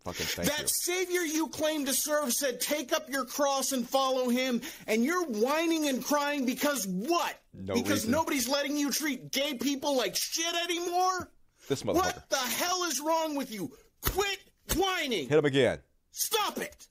Fucking 0.06 0.26
thank 0.28 0.50
that 0.50 0.62
you. 0.62 0.68
Savior 0.68 1.22
you 1.22 1.48
claim 1.48 1.86
to 1.86 1.94
serve 1.94 2.32
said, 2.32 2.62
Take 2.62 2.94
up 2.94 3.10
your 3.10 3.26
cross 3.26 3.72
and 3.72 3.90
follow 3.90 4.30
him. 4.30 4.62
And 4.86 5.04
you're 5.04 5.26
whining 5.26 5.88
and 5.90 6.06
crying 6.06 6.46
because 6.46 6.86
what? 6.86 7.40
No 7.56 7.74
because 7.74 8.04
reason. 8.04 8.12
nobody's 8.12 8.48
letting 8.48 8.78
you 8.78 8.92
treat 8.92 9.32
gay 9.32 9.56
people 9.56 9.98
like 9.98 10.16
shit 10.16 10.54
anymore? 10.70 11.32
This 11.68 11.82
motherfucker. 11.82 11.96
What 11.96 12.30
the 12.30 12.38
hell 12.38 12.84
is 12.84 13.02
wrong 13.02 13.36
with 13.36 13.52
you? 13.52 13.72
Quit 14.02 14.40
whining. 14.76 15.28
Hit 15.28 15.40
him 15.40 15.46
again. 15.46 15.80
Stop 16.12 16.60
it. 16.60 16.88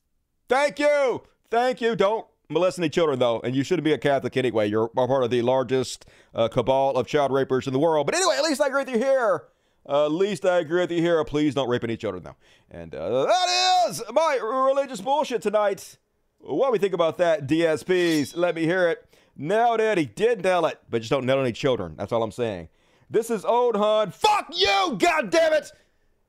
Thank 0.48 0.80
you. 0.80 1.22
Thank 1.50 1.80
you. 1.80 1.94
Don't 1.94 2.26
molest 2.50 2.80
any 2.80 2.88
children, 2.88 3.20
though, 3.20 3.40
and 3.44 3.54
you 3.54 3.62
shouldn't 3.62 3.84
be 3.84 3.92
a 3.92 3.98
Catholic 3.98 4.36
anyway. 4.36 4.68
You're 4.68 4.88
part 4.88 5.22
of 5.22 5.30
the 5.30 5.42
largest 5.42 6.04
uh, 6.34 6.48
cabal 6.48 6.96
of 6.96 7.06
child 7.06 7.30
rapers 7.30 7.68
in 7.68 7.72
the 7.72 7.78
world. 7.78 8.06
But 8.06 8.16
anyway, 8.16 8.34
at 8.36 8.42
least 8.42 8.60
I 8.60 8.66
agree 8.66 8.82
with 8.82 8.90
you 8.90 8.98
here. 8.98 9.44
Uh, 9.86 10.06
at 10.06 10.12
least 10.12 10.44
I 10.44 10.59
agree 10.59 10.81
with 10.81 10.93
you 10.93 11.01
here. 11.01 11.23
Please 11.24 11.55
don't 11.55 11.69
rape 11.69 11.85
any 11.85 11.97
children, 11.97 12.23
though. 12.23 12.36
And 12.70 12.94
uh, 12.94 13.24
that 13.27 13.85
is 13.89 14.02
my 14.12 14.36
religious 14.36 15.01
bullshit 15.01 15.43
tonight. 15.43 15.98
What 16.39 16.73
we 16.73 16.78
think 16.78 16.94
about 16.94 17.19
that, 17.19 17.47
DSPs? 17.47 18.36
Let 18.36 18.55
me 18.55 18.62
hear 18.62 18.89
it. 18.89 19.06
Nailed 19.36 19.81
it. 19.81 19.98
He 19.98 20.06
did 20.06 20.43
nail 20.43 20.65
it, 20.66 20.78
but 20.89 21.01
just 21.01 21.11
don't 21.11 21.27
nail 21.27 21.40
any 21.40 21.52
children. 21.52 21.94
That's 21.97 22.12
all 22.12 22.23
I'm 22.23 22.32
saying. 22.32 22.69
This 23.11 23.31
is 23.31 23.44
Old 23.44 23.77
Hun. 23.77 24.11
Fuck 24.11 24.48
you, 24.55 24.97
God 24.98 25.31
damn 25.31 25.52
it! 25.52 25.70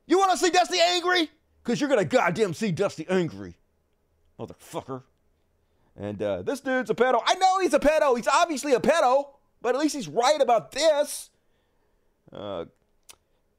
You 0.07 0.18
want 0.18 0.32
to 0.32 0.38
see 0.38 0.49
Dusty 0.49 0.80
angry? 0.80 1.30
Because 1.64 1.80
you're 1.80 1.90
to 1.90 2.06
goddamn 2.06 2.53
see 2.53 2.72
Dusty 2.72 3.06
angry. 3.10 3.56
Motherfucker. 4.40 5.03
And 5.98 6.22
uh, 6.22 6.41
this 6.41 6.60
dude's 6.60 6.90
a 6.90 6.95
pedo. 6.95 7.22
I 7.26 7.36
know 7.36 7.60
he's 7.60 7.73
a 7.73 7.80
pedo. 7.80 8.15
He's 8.18 8.27
obviously 8.27 8.73
a 8.73 8.80
pedo. 8.80 9.30
but 9.61 9.76
at 9.76 9.82
least 9.82 9.95
he's 9.95 10.07
right 10.07 10.41
about 10.41 10.72
this. 10.72 11.30
Uh, 12.32 12.65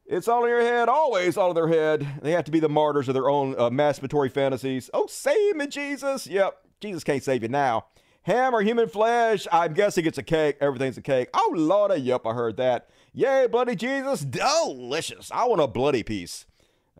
it's 0.08 0.28
all 0.28 0.44
in 0.44 0.50
your 0.50 0.60
head, 0.60 0.88
always 0.88 1.36
all 1.36 1.50
in 1.50 1.54
their 1.54 1.68
head. 1.68 2.06
They 2.22 2.32
have 2.32 2.44
to 2.44 2.50
be 2.50 2.60
the 2.60 2.68
martyrs 2.68 3.08
of 3.08 3.14
their 3.14 3.28
own 3.28 3.54
uh, 3.58 3.70
masturbatory 3.70 4.30
fantasies. 4.30 4.90
Oh, 4.94 5.06
save 5.06 5.56
me, 5.56 5.66
Jesus. 5.66 6.26
Yep, 6.26 6.56
Jesus 6.80 7.04
can't 7.04 7.22
save 7.22 7.42
you 7.42 7.48
now. 7.48 7.86
Ham 8.22 8.54
or 8.54 8.62
human 8.62 8.88
flesh? 8.88 9.46
I'm 9.52 9.72
guessing 9.72 10.04
it's 10.04 10.18
a 10.18 10.22
cake. 10.22 10.56
Everything's 10.60 10.98
a 10.98 11.02
cake. 11.02 11.28
Oh, 11.32 11.52
Lordy. 11.54 12.00
Yep, 12.00 12.26
I 12.26 12.34
heard 12.34 12.56
that. 12.56 12.88
Yay, 13.12 13.46
bloody 13.46 13.76
Jesus. 13.76 14.20
Delicious. 14.20 15.30
I 15.32 15.44
want 15.44 15.60
a 15.60 15.66
bloody 15.68 16.02
piece. 16.02 16.44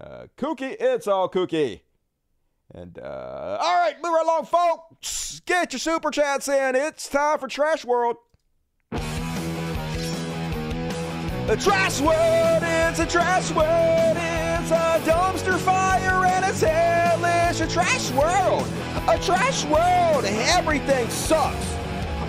Uh, 0.01 0.27
kooky, 0.37 0.77
it's 0.79 1.07
all 1.07 1.29
kooky. 1.29 1.81
And, 2.73 2.99
uh, 2.99 3.59
all 3.61 3.75
right, 3.75 3.95
move 4.03 4.13
right 4.13 4.25
along, 4.25 4.47
folks. 4.47 5.41
Get 5.47 5.73
your 5.73 5.81
super 5.81 6.11
chats 6.11 6.49
in. 6.49 6.75
It's 6.77 7.09
time 7.09 7.39
for 7.39 7.49
Trash 7.49 7.85
World. 7.85 8.17
The 11.47 11.57
trash 11.57 12.01
world 12.01 12.47
it's 12.99 13.15
a 13.15 13.19
trash 13.19 13.51
world. 13.51 14.17
It's 14.17 14.71
a 14.71 14.99
dumpster 15.05 15.59
fire 15.59 16.25
and 16.25 16.45
it's 16.47 16.63
hellish. 16.63 17.61
A 17.61 17.67
trash 17.67 18.11
world. 18.13 18.67
A 19.07 19.19
trash 19.19 19.67
world. 19.67 20.25
Everything 20.25 21.11
sucks. 21.11 21.77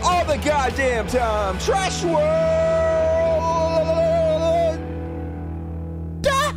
All 0.03 0.25
the 0.25 0.35
goddamn 0.43 1.07
time. 1.07 1.57
Trash 1.59 2.03
world. 2.03 2.17
Duh. 6.21 6.53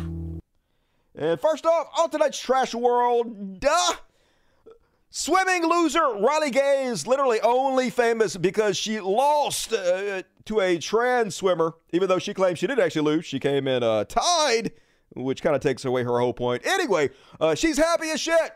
And 1.15 1.39
first 1.39 1.65
off, 1.65 1.87
on 1.97 2.09
tonight's 2.09 2.37
trash 2.37 2.75
world, 2.75 3.61
duh. 3.61 3.93
Swimming 5.13 5.65
loser 5.65 6.15
Riley 6.21 6.51
Gaines, 6.51 7.05
literally 7.05 7.41
only 7.41 7.89
famous 7.89 8.37
because 8.37 8.77
she 8.77 9.01
lost 9.01 9.73
uh, 9.73 10.23
to 10.45 10.59
a 10.61 10.77
trans 10.77 11.35
swimmer, 11.35 11.73
even 11.91 12.07
though 12.07 12.17
she 12.17 12.33
claims 12.33 12.59
she 12.59 12.65
didn't 12.65 12.81
actually 12.81 13.01
lose. 13.01 13.25
She 13.25 13.37
came 13.37 13.67
in 13.67 13.83
uh, 13.83 14.05
tied, 14.05 14.71
which 15.13 15.43
kind 15.43 15.53
of 15.53 15.61
takes 15.61 15.83
away 15.83 16.03
her 16.03 16.17
whole 16.17 16.33
point. 16.33 16.65
Anyway, 16.65 17.09
uh, 17.41 17.55
she's 17.55 17.77
happy 17.77 18.09
as 18.09 18.21
shit 18.21 18.53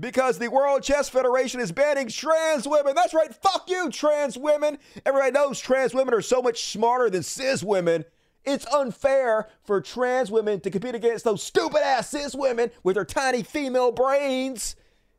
because 0.00 0.40
the 0.40 0.48
World 0.48 0.82
Chess 0.82 1.08
Federation 1.08 1.60
is 1.60 1.70
banning 1.70 2.08
trans 2.08 2.66
women. 2.66 2.96
That's 2.96 3.14
right, 3.14 3.32
fuck 3.32 3.70
you, 3.70 3.88
trans 3.88 4.36
women. 4.36 4.78
Everybody 5.06 5.30
knows 5.30 5.60
trans 5.60 5.94
women 5.94 6.14
are 6.14 6.20
so 6.20 6.42
much 6.42 6.64
smarter 6.64 7.10
than 7.10 7.22
cis 7.22 7.62
women. 7.62 8.04
It's 8.44 8.66
unfair 8.66 9.48
for 9.62 9.80
trans 9.80 10.32
women 10.32 10.58
to 10.62 10.70
compete 10.70 10.96
against 10.96 11.24
those 11.24 11.44
stupid 11.44 11.86
ass 11.86 12.08
cis 12.10 12.34
women 12.34 12.72
with 12.82 12.96
their 12.96 13.04
tiny 13.04 13.44
female 13.44 13.92
brains. 13.92 14.74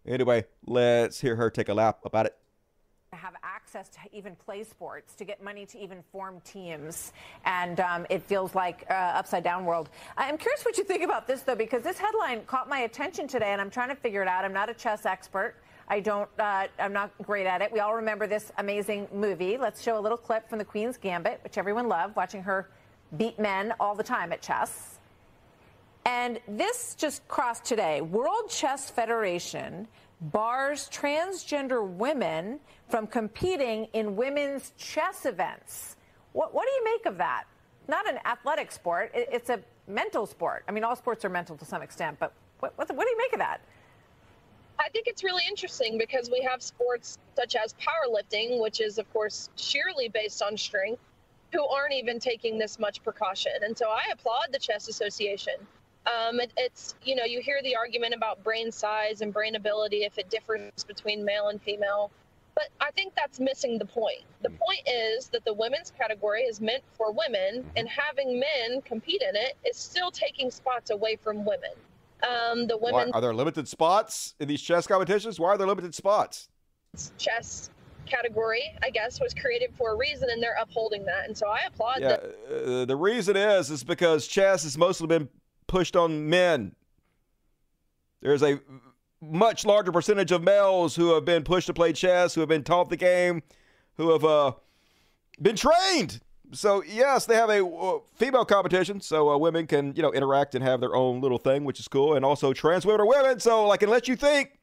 Anyway, 0.05 0.45
let's 0.65 1.21
hear 1.21 1.35
her 1.35 1.49
take 1.49 1.69
a 1.69 1.73
lap 1.73 1.99
about 2.03 2.25
it. 2.25 2.35
have 3.13 3.35
access 3.43 3.89
to 3.89 3.99
even 4.11 4.35
play 4.35 4.63
sports, 4.63 5.15
to 5.15 5.23
get 5.23 5.41
money 5.43 5.65
to 5.65 5.79
even 5.79 6.03
form 6.11 6.41
teams, 6.41 7.13
and 7.45 7.79
um, 7.79 8.05
it 8.09 8.21
feels 8.23 8.53
like 8.53 8.85
uh, 8.89 8.93
upside 8.93 9.43
down 9.43 9.65
world. 9.65 9.89
I'm 10.17 10.37
curious 10.37 10.65
what 10.65 10.77
you 10.77 10.83
think 10.83 11.03
about 11.03 11.25
this 11.27 11.41
though, 11.41 11.55
because 11.55 11.83
this 11.83 11.97
headline 11.97 12.41
caught 12.45 12.67
my 12.67 12.79
attention 12.79 13.27
today, 13.27 13.51
and 13.51 13.61
I'm 13.61 13.69
trying 13.69 13.89
to 13.89 13.95
figure 13.95 14.21
it 14.21 14.27
out. 14.27 14.43
I'm 14.45 14.53
not 14.53 14.69
a 14.69 14.73
chess 14.73 15.05
expert. 15.05 15.55
I 15.87 15.99
don't. 15.99 16.29
Uh, 16.39 16.67
I'm 16.79 16.93
not 16.93 17.11
great 17.21 17.45
at 17.45 17.61
it. 17.61 17.71
We 17.71 17.79
all 17.79 17.95
remember 17.95 18.25
this 18.27 18.51
amazing 18.57 19.07
movie. 19.13 19.57
Let's 19.57 19.81
show 19.81 19.97
a 19.97 20.01
little 20.01 20.17
clip 20.17 20.49
from 20.49 20.59
the 20.59 20.65
Queen's 20.65 20.97
Gambit, 20.97 21.39
which 21.43 21.57
everyone 21.57 21.87
loved, 21.87 22.15
watching 22.15 22.41
her 22.43 22.69
beat 23.17 23.37
men 23.37 23.73
all 23.79 23.95
the 23.95 24.03
time 24.03 24.31
at 24.31 24.41
chess. 24.41 24.99
And 26.05 26.39
this 26.47 26.95
just 26.95 27.27
crossed 27.27 27.65
today. 27.65 28.01
World 28.01 28.49
Chess 28.49 28.89
Federation 28.89 29.87
bars 30.21 30.89
transgender 30.91 31.87
women 31.87 32.59
from 32.89 33.07
competing 33.07 33.85
in 33.93 34.15
women's 34.15 34.71
chess 34.77 35.25
events. 35.25 35.97
What, 36.33 36.53
what 36.53 36.65
do 36.65 36.71
you 36.71 36.83
make 36.95 37.05
of 37.05 37.17
that? 37.17 37.43
Not 37.87 38.09
an 38.09 38.19
athletic 38.25 38.71
sport, 38.71 39.11
it, 39.13 39.27
it's 39.31 39.49
a 39.49 39.59
mental 39.87 40.25
sport. 40.25 40.63
I 40.67 40.71
mean, 40.71 40.83
all 40.83 40.95
sports 40.95 41.25
are 41.25 41.29
mental 41.29 41.57
to 41.57 41.65
some 41.65 41.81
extent, 41.81 42.17
but 42.19 42.33
what, 42.59 42.73
what, 42.77 42.87
what 42.95 43.05
do 43.05 43.09
you 43.09 43.17
make 43.17 43.33
of 43.33 43.39
that? 43.39 43.61
I 44.79 44.89
think 44.89 45.07
it's 45.07 45.23
really 45.23 45.43
interesting 45.47 45.97
because 45.97 46.29
we 46.29 46.41
have 46.49 46.61
sports 46.61 47.17
such 47.35 47.55
as 47.55 47.73
powerlifting, 47.73 48.61
which 48.61 48.81
is, 48.81 48.97
of 48.97 49.11
course, 49.13 49.49
sheerly 49.55 50.09
based 50.09 50.41
on 50.41 50.57
strength, 50.57 51.01
who 51.51 51.65
aren't 51.67 51.93
even 51.93 52.19
taking 52.19 52.57
this 52.57 52.79
much 52.79 53.03
precaution. 53.03 53.51
And 53.61 53.77
so 53.77 53.89
I 53.89 54.03
applaud 54.11 54.47
the 54.51 54.59
Chess 54.59 54.87
Association. 54.87 55.53
Um, 56.05 56.39
it, 56.39 56.51
it's, 56.57 56.95
you 57.03 57.15
know, 57.15 57.23
you 57.23 57.41
hear 57.41 57.61
the 57.63 57.75
argument 57.75 58.13
about 58.13 58.43
brain 58.43 58.71
size 58.71 59.21
and 59.21 59.33
brain 59.33 59.55
ability 59.55 60.03
if 60.03 60.17
it 60.17 60.29
differs 60.29 60.71
between 60.87 61.23
male 61.23 61.47
and 61.49 61.61
female. 61.61 62.11
But 62.55 62.69
I 62.79 62.91
think 62.91 63.13
that's 63.15 63.39
missing 63.39 63.79
the 63.79 63.85
point. 63.85 64.23
The 64.41 64.51
point 64.51 64.81
is 64.87 65.29
that 65.29 65.43
the 65.43 65.53
women's 65.53 65.91
category 65.97 66.43
is 66.43 66.61
meant 66.61 66.83
for 66.97 67.11
women, 67.11 67.65
and 67.75 67.87
having 67.89 68.39
men 68.39 68.81
compete 68.81 69.23
in 69.27 69.35
it 69.35 69.57
is 69.67 69.75
still 69.75 70.11
taking 70.11 70.51
spots 70.51 70.91
away 70.91 71.15
from 71.15 71.45
women. 71.45 71.71
Um, 72.21 72.67
the 72.67 72.77
Why, 72.77 72.91
women 72.91 73.11
are 73.13 73.21
there 73.21 73.33
limited 73.33 73.67
spots 73.67 74.35
in 74.39 74.47
these 74.47 74.61
chess 74.61 74.85
competitions? 74.85 75.39
Why 75.39 75.49
are 75.49 75.57
there 75.57 75.67
limited 75.67 75.95
spots? 75.95 76.49
chess 77.17 77.71
category, 78.05 78.63
I 78.83 78.89
guess, 78.89 79.19
was 79.19 79.33
created 79.33 79.73
for 79.75 79.93
a 79.93 79.97
reason, 79.97 80.29
and 80.29 80.41
they're 80.41 80.57
upholding 80.61 81.05
that. 81.05 81.27
And 81.27 81.37
so 81.37 81.47
I 81.47 81.61
applaud 81.67 82.01
Yeah, 82.01 82.17
uh, 82.51 82.85
the 82.85 82.95
reason 82.95 83.35
is 83.35 83.71
is 83.71 83.83
because 83.83 84.27
chess 84.27 84.63
has 84.63 84.77
mostly 84.77 85.07
been 85.07 85.27
pushed 85.73 85.95
on 85.95 86.29
men. 86.29 86.75
There's 88.21 88.43
a 88.43 88.59
much 89.19 89.65
larger 89.65 89.91
percentage 89.91 90.31
of 90.31 90.43
males 90.43 90.95
who 90.95 91.15
have 91.15 91.25
been 91.25 91.43
pushed 91.43 91.65
to 91.65 91.73
play 91.73 91.93
chess, 91.93 92.35
who 92.35 92.41
have 92.41 92.47
been 92.47 92.63
taught 92.63 92.91
the 92.91 92.95
game, 92.95 93.41
who 93.95 94.11
have 94.11 94.23
uh, 94.23 94.51
been 95.41 95.55
trained. 95.55 96.21
So 96.51 96.83
yes, 96.83 97.25
they 97.25 97.33
have 97.33 97.49
a 97.49 97.65
uh, 97.65 97.99
female 98.13 98.45
competition, 98.45 99.01
so 99.01 99.31
uh, 99.31 99.37
women 99.39 99.65
can 99.65 99.95
you 99.95 100.03
know 100.03 100.13
interact 100.13 100.53
and 100.53 100.63
have 100.63 100.79
their 100.79 100.95
own 100.95 101.21
little 101.21 101.39
thing, 101.39 101.63
which 101.63 101.79
is 101.79 101.87
cool. 101.87 102.13
And 102.13 102.23
also, 102.23 102.53
trans 102.53 102.85
women 102.85 103.01
are 103.01 103.07
women, 103.07 103.39
so 103.39 103.65
like 103.65 103.81
unless 103.81 104.07
you 104.07 104.15
think 104.15 104.59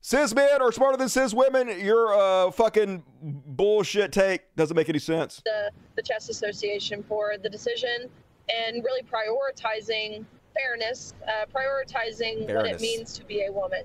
cis 0.00 0.34
men 0.34 0.60
are 0.60 0.72
smarter 0.72 0.96
than 0.96 1.08
cis 1.08 1.32
women, 1.32 1.68
your 1.78 2.12
uh, 2.18 2.50
fucking 2.50 3.04
bullshit 3.22 4.10
take 4.10 4.56
doesn't 4.56 4.76
make 4.76 4.88
any 4.88 4.98
sense. 4.98 5.40
the, 5.44 5.70
the 5.94 6.02
Chess 6.02 6.28
Association 6.28 7.04
for 7.04 7.34
the 7.40 7.48
decision 7.48 8.10
and 8.48 8.82
really 8.84 9.02
prioritizing 9.02 10.24
fairness, 10.54 11.14
uh, 11.26 11.46
prioritizing 11.54 12.52
what 12.54 12.66
it 12.66 12.80
means 12.80 13.12
to 13.18 13.24
be 13.24 13.44
a 13.44 13.52
woman. 13.52 13.84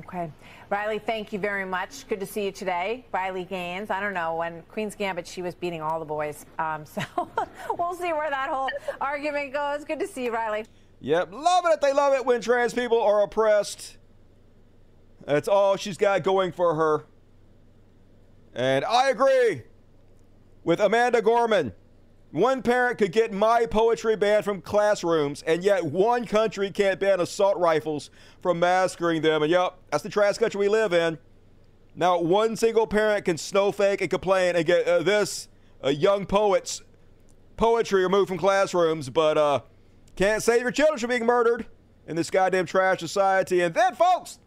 Okay. 0.00 0.30
Riley, 0.68 0.98
thank 0.98 1.32
you 1.32 1.38
very 1.38 1.64
much. 1.64 2.06
Good 2.08 2.20
to 2.20 2.26
see 2.26 2.44
you 2.44 2.52
today. 2.52 3.06
Riley 3.12 3.44
Gaines. 3.44 3.90
I 3.90 4.00
don't 4.00 4.14
know. 4.14 4.34
When 4.34 4.62
Queen's 4.62 4.94
Gambit, 4.94 5.26
she 5.26 5.40
was 5.40 5.54
beating 5.54 5.80
all 5.80 5.98
the 5.98 6.04
boys. 6.04 6.44
Um, 6.58 6.84
so 6.86 7.02
we'll 7.78 7.94
see 7.94 8.12
where 8.12 8.28
that 8.28 8.50
whole 8.50 8.68
argument 9.00 9.52
goes. 9.52 9.84
Good 9.84 10.00
to 10.00 10.06
see 10.06 10.24
you, 10.24 10.34
Riley. 10.34 10.66
Yep, 11.00 11.32
loving 11.32 11.72
it. 11.72 11.80
They 11.80 11.92
love 11.92 12.14
it 12.14 12.24
when 12.24 12.40
trans 12.40 12.74
people 12.74 13.00
are 13.00 13.22
oppressed. 13.22 13.96
That's 15.24 15.48
all 15.48 15.76
she's 15.76 15.96
got 15.96 16.22
going 16.22 16.52
for 16.52 16.74
her. 16.74 17.04
And 18.54 18.84
I 18.84 19.10
agree 19.10 19.62
with 20.64 20.80
Amanda 20.80 21.20
Gorman. 21.20 21.72
One 22.32 22.60
parent 22.60 22.98
could 22.98 23.12
get 23.12 23.32
my 23.32 23.66
poetry 23.66 24.16
banned 24.16 24.44
from 24.44 24.60
classrooms, 24.60 25.42
and 25.42 25.62
yet 25.62 25.84
one 25.84 26.26
country 26.26 26.70
can't 26.70 27.00
ban 27.00 27.20
assault 27.20 27.56
rifles 27.56 28.10
from 28.42 28.58
massacring 28.58 29.22
them. 29.22 29.42
And 29.42 29.50
yep, 29.50 29.78
that's 29.90 30.02
the 30.02 30.08
trash 30.08 30.38
country 30.38 30.58
we 30.58 30.68
live 30.68 30.92
in. 30.92 31.18
Now, 31.94 32.20
one 32.20 32.56
single 32.56 32.86
parent 32.86 33.24
can 33.24 33.38
snowfake 33.38 34.02
and 34.02 34.10
complain 34.10 34.54
and 34.54 34.66
get 34.66 34.86
uh, 34.86 35.02
this 35.02 35.48
uh, 35.82 35.88
young 35.88 36.26
poet's 36.26 36.82
poetry 37.56 38.02
removed 38.02 38.28
from 38.28 38.38
classrooms, 38.38 39.08
but 39.08 39.38
uh, 39.38 39.60
can't 40.14 40.42
save 40.42 40.60
your 40.60 40.72
children 40.72 40.98
from 40.98 41.08
being 41.08 41.24
murdered 41.24 41.64
in 42.06 42.16
this 42.16 42.28
goddamn 42.28 42.66
trash 42.66 43.00
society. 43.00 43.62
And 43.62 43.74
then, 43.74 43.94
folks, 43.94 44.38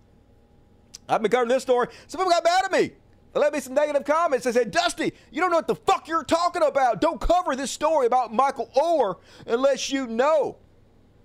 I've 1.08 1.22
been 1.22 1.32
covering 1.32 1.50
this 1.50 1.64
story. 1.64 1.88
Some 2.08 2.20
people 2.20 2.32
got 2.32 2.44
mad 2.44 2.66
at 2.66 2.72
me. 2.72 2.92
They 3.34 3.40
left 3.40 3.54
me 3.54 3.60
some 3.60 3.74
negative 3.74 4.06
comments. 4.06 4.46
They 4.46 4.52
said, 4.52 4.72
Dusty, 4.72 5.14
you 5.32 5.42
don't 5.42 5.52
know 5.52 5.58
what 5.58 5.68
the 5.68 5.76
fuck 5.76 6.08
you're 6.08 6.24
talking 6.24 6.64
about. 6.64 7.00
Don't 7.00 7.22
cover 7.22 7.56
this 7.56 7.72
story 7.72 8.08
about 8.08 8.34
Michael 8.34 8.70
Oher 8.76 9.18
unless 9.46 9.92
you 9.92 10.08
know. 10.08 10.58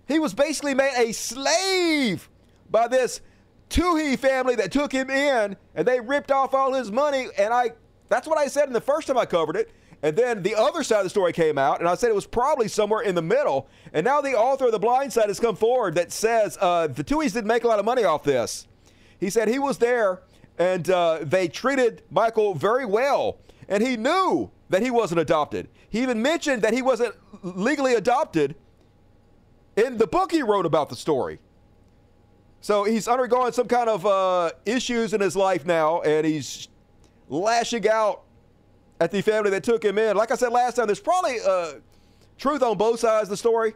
He 0.06 0.18
was 0.18 0.34
basically 0.34 0.74
made 0.74 0.94
a 0.96 1.12
slave 1.12 2.28
by 2.70 2.88
this 2.88 3.22
Tuohy 3.70 4.18
family 4.18 4.54
that 4.56 4.70
took 4.70 4.92
him 4.92 5.08
in 5.08 5.56
and 5.74 5.86
they 5.86 5.98
ripped 6.00 6.30
off 6.30 6.52
all 6.52 6.74
his 6.74 6.92
money. 6.92 7.28
And 7.38 7.54
I 7.54 7.72
that's 8.08 8.28
what 8.28 8.38
I 8.38 8.48
said 8.48 8.66
in 8.66 8.72
the 8.72 8.80
first 8.80 9.06
time 9.06 9.16
I 9.16 9.24
covered 9.24 9.56
it. 9.56 9.70
And 10.02 10.14
then 10.14 10.42
the 10.42 10.54
other 10.54 10.82
side 10.82 10.98
of 10.98 11.04
the 11.04 11.10
story 11.10 11.32
came 11.32 11.56
out, 11.56 11.80
and 11.80 11.88
I 11.88 11.94
said 11.94 12.10
it 12.10 12.14
was 12.14 12.26
probably 12.26 12.68
somewhere 12.68 13.00
in 13.00 13.14
the 13.14 13.22
middle. 13.22 13.68
And 13.94 14.04
now 14.04 14.20
the 14.20 14.34
author 14.34 14.66
of 14.66 14.72
The 14.72 14.78
Blind 14.78 15.14
Side 15.14 15.28
has 15.28 15.40
come 15.40 15.56
forward 15.56 15.94
that 15.94 16.12
says 16.12 16.58
uh, 16.60 16.88
the 16.88 17.02
Tuohys 17.02 17.32
didn't 17.32 17.46
make 17.46 17.64
a 17.64 17.68
lot 17.68 17.78
of 17.78 17.86
money 17.86 18.04
off 18.04 18.22
this. 18.22 18.68
He 19.18 19.30
said 19.30 19.48
he 19.48 19.58
was 19.58 19.78
there 19.78 20.20
and 20.58 20.88
uh, 20.90 21.18
they 21.22 21.48
treated 21.48 22.02
Michael 22.10 22.54
very 22.54 22.84
well. 22.84 23.38
And 23.68 23.82
he 23.82 23.96
knew 23.96 24.50
that 24.68 24.82
he 24.82 24.90
wasn't 24.90 25.20
adopted. 25.20 25.68
He 25.88 26.02
even 26.02 26.20
mentioned 26.20 26.62
that 26.62 26.74
he 26.74 26.82
wasn't 26.82 27.14
legally 27.42 27.94
adopted 27.94 28.54
in 29.76 29.96
the 29.98 30.06
book 30.06 30.30
he 30.30 30.42
wrote 30.42 30.66
about 30.66 30.88
the 30.88 30.96
story. 30.96 31.38
So 32.60 32.84
he's 32.84 33.08
undergoing 33.08 33.52
some 33.52 33.68
kind 33.68 33.88
of 33.88 34.06
uh, 34.06 34.52
issues 34.64 35.12
in 35.12 35.20
his 35.20 35.36
life 35.36 35.66
now, 35.66 36.00
and 36.00 36.26
he's 36.26 36.68
lashing 37.28 37.88
out 37.88 38.22
at 39.00 39.10
the 39.10 39.20
family 39.20 39.50
that 39.50 39.62
took 39.64 39.84
him 39.84 39.98
in. 39.98 40.16
Like 40.16 40.30
I 40.30 40.36
said 40.36 40.50
last 40.50 40.76
time, 40.76 40.86
there's 40.86 41.00
probably 41.00 41.38
uh, 41.46 41.74
truth 42.38 42.62
on 42.62 42.78
both 42.78 43.00
sides 43.00 43.24
of 43.24 43.30
the 43.30 43.36
story. 43.36 43.74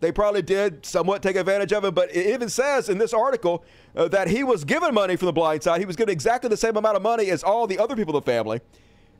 They 0.00 0.10
probably 0.10 0.40
did 0.40 0.84
somewhat 0.86 1.22
take 1.22 1.36
advantage 1.36 1.72
of 1.72 1.84
him, 1.84 1.92
but 1.92 2.14
it 2.14 2.26
even 2.34 2.48
says 2.48 2.88
in 2.88 2.96
this 2.96 3.12
article 3.12 3.64
uh, 3.94 4.08
that 4.08 4.28
he 4.28 4.42
was 4.42 4.64
given 4.64 4.94
money 4.94 5.14
from 5.16 5.26
the 5.26 5.32
blind 5.32 5.62
side. 5.62 5.78
He 5.78 5.86
was 5.86 5.96
given 5.96 6.10
exactly 6.10 6.48
the 6.48 6.56
same 6.56 6.76
amount 6.76 6.96
of 6.96 7.02
money 7.02 7.30
as 7.30 7.42
all 7.42 7.66
the 7.66 7.78
other 7.78 7.94
people 7.94 8.16
in 8.16 8.20
the 8.20 8.26
family, 8.26 8.60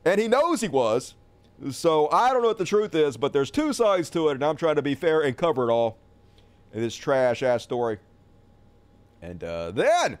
and 0.05 0.19
he 0.19 0.27
knows 0.27 0.61
he 0.61 0.67
was. 0.67 1.13
So 1.69 2.09
I 2.09 2.33
don't 2.33 2.41
know 2.41 2.47
what 2.47 2.57
the 2.57 2.65
truth 2.65 2.95
is, 2.95 3.15
but 3.15 3.31
there's 3.31 3.51
two 3.51 3.73
sides 3.73 4.09
to 4.11 4.29
it, 4.29 4.33
and 4.33 4.43
I'm 4.43 4.55
trying 4.55 4.75
to 4.75 4.81
be 4.81 4.95
fair 4.95 5.21
and 5.21 5.37
cover 5.37 5.69
it 5.69 5.71
all 5.71 5.99
in 6.73 6.81
this 6.81 6.95
trash 6.95 7.43
ass 7.43 7.61
story. 7.61 7.99
And 9.21 9.43
uh, 9.43 9.69
then, 9.69 10.17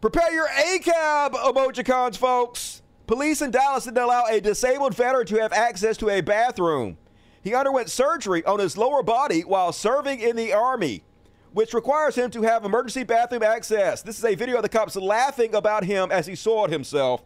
prepare 0.00 0.32
your 0.32 0.48
ACAB 0.48 1.34
emojicons, 1.34 2.16
folks. 2.16 2.82
Police 3.06 3.42
in 3.42 3.52
Dallas 3.52 3.84
didn't 3.84 4.02
allow 4.02 4.24
a 4.24 4.40
disabled 4.40 4.94
veteran 4.94 5.26
to 5.26 5.36
have 5.36 5.52
access 5.52 5.96
to 5.98 6.10
a 6.10 6.20
bathroom. 6.20 6.96
He 7.44 7.54
underwent 7.54 7.90
surgery 7.90 8.42
on 8.46 8.58
his 8.58 8.78
lower 8.78 9.02
body 9.02 9.42
while 9.42 9.70
serving 9.70 10.20
in 10.20 10.34
the 10.34 10.54
Army, 10.54 11.04
which 11.52 11.74
requires 11.74 12.14
him 12.14 12.30
to 12.30 12.42
have 12.42 12.64
emergency 12.64 13.04
bathroom 13.04 13.42
access. 13.42 14.00
This 14.00 14.18
is 14.18 14.24
a 14.24 14.34
video 14.34 14.56
of 14.56 14.62
the 14.62 14.68
cops 14.70 14.96
laughing 14.96 15.54
about 15.54 15.84
him 15.84 16.10
as 16.10 16.26
he 16.26 16.34
soiled 16.34 16.70
himself 16.70 17.22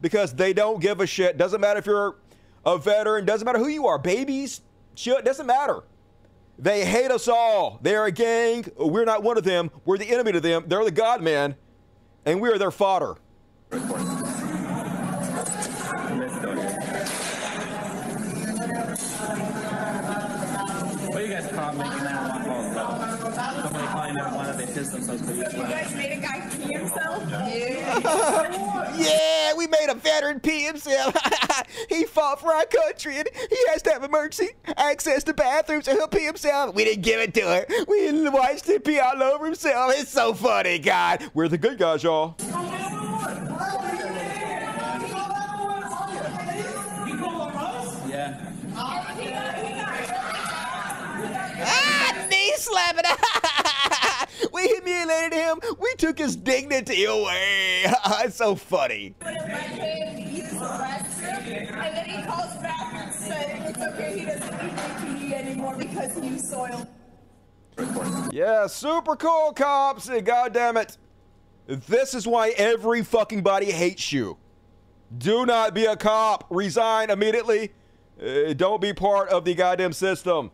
because 0.00 0.34
they 0.34 0.52
don't 0.52 0.80
give 0.80 1.00
a 1.00 1.06
shit. 1.06 1.38
Doesn't 1.38 1.60
matter 1.60 1.78
if 1.78 1.86
you're 1.86 2.16
a 2.66 2.76
veteran, 2.76 3.24
doesn't 3.24 3.46
matter 3.46 3.60
who 3.60 3.68
you 3.68 3.86
are, 3.86 3.96
babies, 3.98 4.60
shit, 4.96 5.24
doesn't 5.24 5.46
matter. 5.46 5.84
They 6.58 6.84
hate 6.84 7.12
us 7.12 7.28
all. 7.28 7.78
They're 7.80 8.06
a 8.06 8.10
gang. 8.10 8.66
We're 8.76 9.04
not 9.04 9.22
one 9.22 9.38
of 9.38 9.44
them. 9.44 9.70
We're 9.84 9.98
the 9.98 10.10
enemy 10.10 10.32
to 10.32 10.40
them. 10.40 10.64
They're 10.66 10.84
the 10.84 10.90
God 10.90 11.22
man, 11.22 11.54
and 12.26 12.40
we 12.40 12.50
are 12.50 12.58
their 12.58 12.72
fodder. 12.72 13.14
What 21.38 21.54
are 21.54 21.70
you 21.70 21.70
guys 21.70 21.78
making 21.78 22.04
that 22.04 22.28
one 22.30 22.44
call 22.44 22.72
about? 22.72 23.62
Somebody 23.62 23.86
calling 23.86 24.18
out 24.18 24.34
one 24.34 24.46
of 24.50 24.58
they 24.58 24.66
pissed 24.66 24.92
themselves 24.92 25.22
but 25.22 25.36
you 25.36 25.58
guys 25.62 25.94
made 25.94 26.18
a 26.18 26.20
guy 26.20 26.50
pee 26.50 26.72
himself? 26.72 27.24
yeah, 27.30 28.96
yeah, 28.96 29.54
we 29.54 29.68
made 29.68 29.86
a 29.88 29.94
veteran 29.94 30.40
pee 30.40 30.64
himself. 30.64 31.16
he 31.88 32.04
fought 32.06 32.40
for 32.40 32.52
our 32.52 32.66
country 32.66 33.18
and 33.18 33.28
he 33.34 33.56
has 33.68 33.82
to 33.82 33.90
have 33.90 34.02
emergency 34.02 34.50
access 34.76 35.22
to 35.24 35.32
bathrooms 35.32 35.84
so 35.84 35.92
he'll 35.94 36.08
pee 36.08 36.24
himself. 36.24 36.74
We 36.74 36.84
didn't 36.84 37.02
give 37.02 37.20
it 37.20 37.34
to 37.34 37.42
her. 37.42 37.66
We 37.86 38.28
watched 38.28 38.68
him 38.68 38.80
pee 38.80 38.98
all 38.98 39.22
over 39.22 39.46
himself. 39.46 39.92
It's 39.94 40.10
so 40.10 40.34
funny, 40.34 40.80
God. 40.80 41.30
We're 41.34 41.48
the 41.48 41.58
good 41.58 41.78
guys, 41.78 42.02
y'all. 42.02 42.34
Oh 42.40 43.87
knee 52.48 52.56
slapping. 52.56 53.04
we 54.52 54.66
humiliated 54.68 55.32
him. 55.34 55.60
We 55.78 55.94
took 55.96 56.18
his 56.18 56.36
dignity 56.36 57.04
away. 57.04 57.84
it's 58.24 58.36
so 58.36 58.54
funny. 58.54 59.14
And 59.20 59.36
then 61.96 62.04
he 62.06 62.22
calls 62.22 62.54
back 62.56 62.94
and 62.94 63.12
says 63.12 63.70
it's 63.70 63.78
okay, 63.78 64.18
he 64.18 64.24
doesn't 64.24 65.14
need 65.14 65.32
anymore 65.32 65.76
because 65.76 66.16
you 66.22 66.38
soiled. 66.38 66.86
Yeah, 68.32 68.66
super 68.66 69.14
cool 69.16 69.52
cops. 69.52 70.08
God 70.08 70.52
damn 70.52 70.76
it. 70.76 70.96
This 71.66 72.14
is 72.14 72.26
why 72.26 72.50
every 72.50 73.02
fucking 73.04 73.42
body 73.42 73.70
hates 73.70 74.12
you. 74.12 74.36
Do 75.16 75.46
not 75.46 75.74
be 75.74 75.84
a 75.84 75.96
cop. 75.96 76.44
Resign 76.50 77.10
immediately. 77.10 77.72
Uh, 78.20 78.52
don't 78.54 78.80
be 78.80 78.92
part 78.92 79.28
of 79.28 79.44
the 79.44 79.54
goddamn 79.54 79.92
system. 79.92 80.50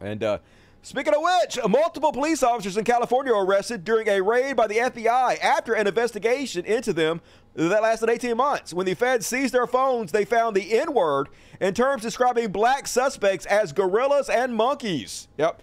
And 0.00 0.24
uh, 0.24 0.38
speaking 0.82 1.14
of 1.14 1.22
which, 1.22 1.58
multiple 1.68 2.12
police 2.12 2.42
officers 2.42 2.76
in 2.76 2.84
California 2.84 3.32
were 3.32 3.44
arrested 3.44 3.84
during 3.84 4.08
a 4.08 4.20
raid 4.20 4.56
by 4.56 4.66
the 4.66 4.76
FBI 4.76 5.38
after 5.40 5.72
an 5.72 5.86
investigation 5.86 6.64
into 6.64 6.92
them 6.92 7.20
that 7.54 7.82
lasted 7.82 8.08
18 8.08 8.36
months. 8.36 8.72
When 8.72 8.86
the 8.86 8.94
feds 8.94 9.26
seized 9.26 9.54
their 9.54 9.66
phones, 9.66 10.12
they 10.12 10.24
found 10.24 10.56
the 10.56 10.78
N 10.78 10.94
word 10.94 11.28
in 11.60 11.74
terms 11.74 12.02
describing 12.02 12.50
black 12.50 12.86
suspects 12.86 13.46
as 13.46 13.72
gorillas 13.72 14.28
and 14.28 14.54
monkeys. 14.54 15.28
Yep. 15.38 15.62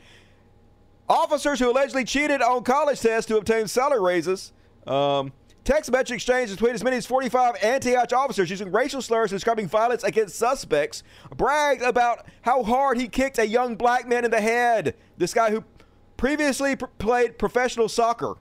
Officers 1.08 1.60
who 1.60 1.72
allegedly 1.72 2.04
cheated 2.04 2.41
on 2.41 2.64
college 2.64 3.02
tests 3.02 3.28
to 3.28 3.38
obtain 3.38 3.68
salary 3.68 4.00
raises. 4.00 4.54
Um, 4.86 5.34
text 5.70 5.91
message 5.91 6.12
exchanges 6.14 6.56
between 6.56 6.74
as 6.74 6.84
many 6.84 6.98
as 6.98 7.06
45 7.06 7.64
Antioch 7.64 8.12
officers 8.12 8.50
using 8.50 8.72
racial 8.72 9.04
slurs 9.04 9.30
describing 9.30 9.68
violence 9.68 10.04
against 10.04 10.36
suspects 10.36 11.04
bragged 11.38 11.84
about 11.84 12.26
how 12.41 12.64
hard 12.64 13.00
he 13.00 13.08
kicked 13.08 13.38
a 13.38 13.46
young 13.46 13.76
black 13.76 14.08
man 14.08 14.26
in 14.26 14.32
the 14.32 14.41
head. 14.41 14.96
This 15.20 15.32
guy 15.32 15.52
who 15.52 15.64
previously 16.18 16.76
pr- 16.76 16.88
played 16.98 17.38
professional 17.38 17.88
soccer 17.88 18.34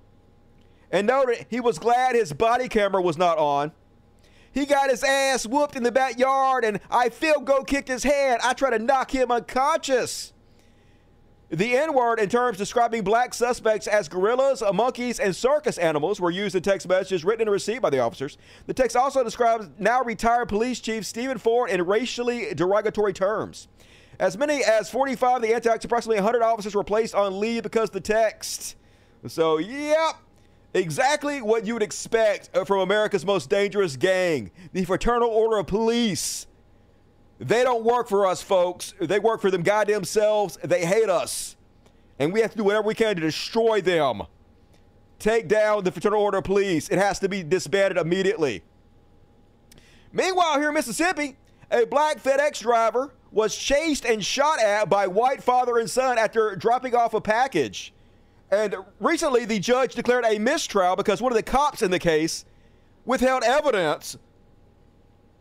and 0.91 1.07
noted 1.07 1.45
he 1.51 1.61
was 1.61 1.79
glad 1.79 2.15
his 2.15 2.33
body 2.33 2.67
camera 2.67 3.03
was 3.03 3.19
not 3.19 3.37
on. 3.37 3.73
He 4.51 4.65
got 4.65 4.89
his 4.89 5.05
ass 5.05 5.45
whooped 5.45 5.77
in 5.77 5.83
the 5.83 5.93
backyard 5.93 6.65
and 6.65 6.81
I 6.91 7.11
feel 7.11 7.41
go 7.41 7.63
kicked 7.63 7.89
his 7.89 8.05
head. 8.05 8.41
I 8.43 8.55
try 8.55 8.71
to 8.71 8.79
knock 8.79 9.15
him 9.15 9.31
unconscious. 9.31 10.33
The 11.51 11.79
N 11.79 11.95
word, 11.95 12.21
in 12.21 12.29
terms 12.29 12.59
describing 12.59 13.05
black 13.05 13.33
suspects 13.33 13.87
as 13.87 14.07
gorillas, 14.07 14.63
monkeys, 14.75 15.19
and 15.19 15.35
circus 15.35 15.79
animals, 15.79 16.21
were 16.21 16.31
used 16.31 16.55
in 16.55 16.63
text 16.63 16.87
messages 16.87 17.25
written 17.25 17.43
and 17.43 17.51
received 17.51 17.81
by 17.81 17.89
the 17.89 18.01
officers. 18.01 18.37
The 18.67 18.75
text 18.75 18.97
also 18.97 19.25
describes 19.25 19.71
now 19.79 20.03
retired 20.03 20.51
police 20.51 20.79
chief 20.79 21.07
Stephen 21.07 21.39
Ford 21.39 21.71
in 21.71 21.81
racially 21.87 22.53
derogatory 22.55 23.15
terms. 23.15 23.69
As 24.21 24.37
many 24.37 24.63
as 24.63 24.91
45 24.91 25.37
of 25.37 25.43
the 25.43 25.55
anti 25.55 25.73
approximately 25.73 26.17
100 26.17 26.43
officers 26.43 26.75
were 26.75 26.85
placed 26.85 27.15
on 27.15 27.41
leave 27.41 27.63
because 27.63 27.89
the 27.89 28.01
text. 28.01 28.77
So, 29.27 29.57
yep, 29.57 30.17
exactly 30.75 31.41
what 31.41 31.67
you 31.67 31.73
would 31.73 31.83
expect 31.83 32.51
uh, 32.55 32.65
from 32.65 32.81
America's 32.81 33.25
most 33.25 33.49
dangerous 33.49 33.97
gang 33.97 34.51
the 34.75 34.85
Fraternal 34.85 35.31
Order 35.31 35.59
of 35.59 35.67
Police. 35.67 36.47
They 37.39 37.63
don't 37.63 37.85
work 37.85 38.09
for 38.09 38.27
us, 38.27 38.43
folks. 38.43 38.95
They 39.01 39.19
work 39.19 39.41
for 39.41 39.51
them 39.51 39.63
goddamn 39.63 40.05
selves. 40.05 40.59
They 40.63 40.85
hate 40.85 41.09
us. 41.09 41.57
And 42.19 42.33
we 42.33 42.41
have 42.41 42.51
to 42.51 42.57
do 42.57 42.65
whatever 42.65 42.87
we 42.87 42.95
can 42.95 43.15
to 43.15 43.21
destroy 43.21 43.81
them. 43.81 44.23
Take 45.19 45.49
down 45.49 45.85
the 45.85 45.93
Fraternal 45.93 46.21
Order 46.21 46.39
of 46.39 46.45
Police. 46.45 46.89
It 46.89 46.99
has 46.99 47.19
to 47.21 47.29
be 47.29 47.43
disbanded 47.43 47.99
immediately. 47.99 48.63
Meanwhile, 50.13 50.59
here 50.59 50.69
in 50.69 50.75
Mississippi, 50.75 51.37
a 51.71 51.85
black 51.85 52.23
FedEx 52.23 52.61
driver 52.61 53.13
was 53.31 53.55
chased 53.55 54.05
and 54.05 54.25
shot 54.25 54.61
at 54.61 54.89
by 54.89 55.07
white 55.07 55.43
father 55.43 55.79
and 55.79 55.89
son 55.89 56.19
after 56.19 56.57
dropping 56.57 56.95
off 56.95 57.15
a 57.15 57.21
package. 57.21 57.93
And 58.51 58.75
recently, 59.01 59.45
the 59.45 59.59
judge 59.59 59.95
declared 59.95 60.25
a 60.25 60.39
mistrial 60.39 60.97
because 60.97 61.21
one 61.21 61.31
of 61.31 61.37
the 61.37 61.43
cops 61.43 61.83
in 61.83 61.91
the 61.91 61.99
case 61.99 62.45
withheld 63.05 63.45
evidence 63.45 64.17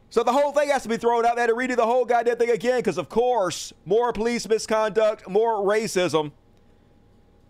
so 0.09 0.23
the 0.23 0.31
whole 0.31 0.51
thing 0.51 0.69
has 0.69 0.83
to 0.83 0.89
be 0.89 0.97
thrown 0.97 1.25
out. 1.25 1.35
They 1.35 1.41
had 1.41 1.49
to 1.49 1.55
redo 1.55 1.75
the 1.75 1.85
whole 1.85 2.05
goddamn 2.05 2.37
thing 2.37 2.49
again 2.49 2.79
because, 2.79 2.97
of 2.97 3.09
course, 3.09 3.73
more 3.85 4.13
police 4.13 4.47
misconduct, 4.47 5.27
more 5.27 5.55
racism 5.65 6.31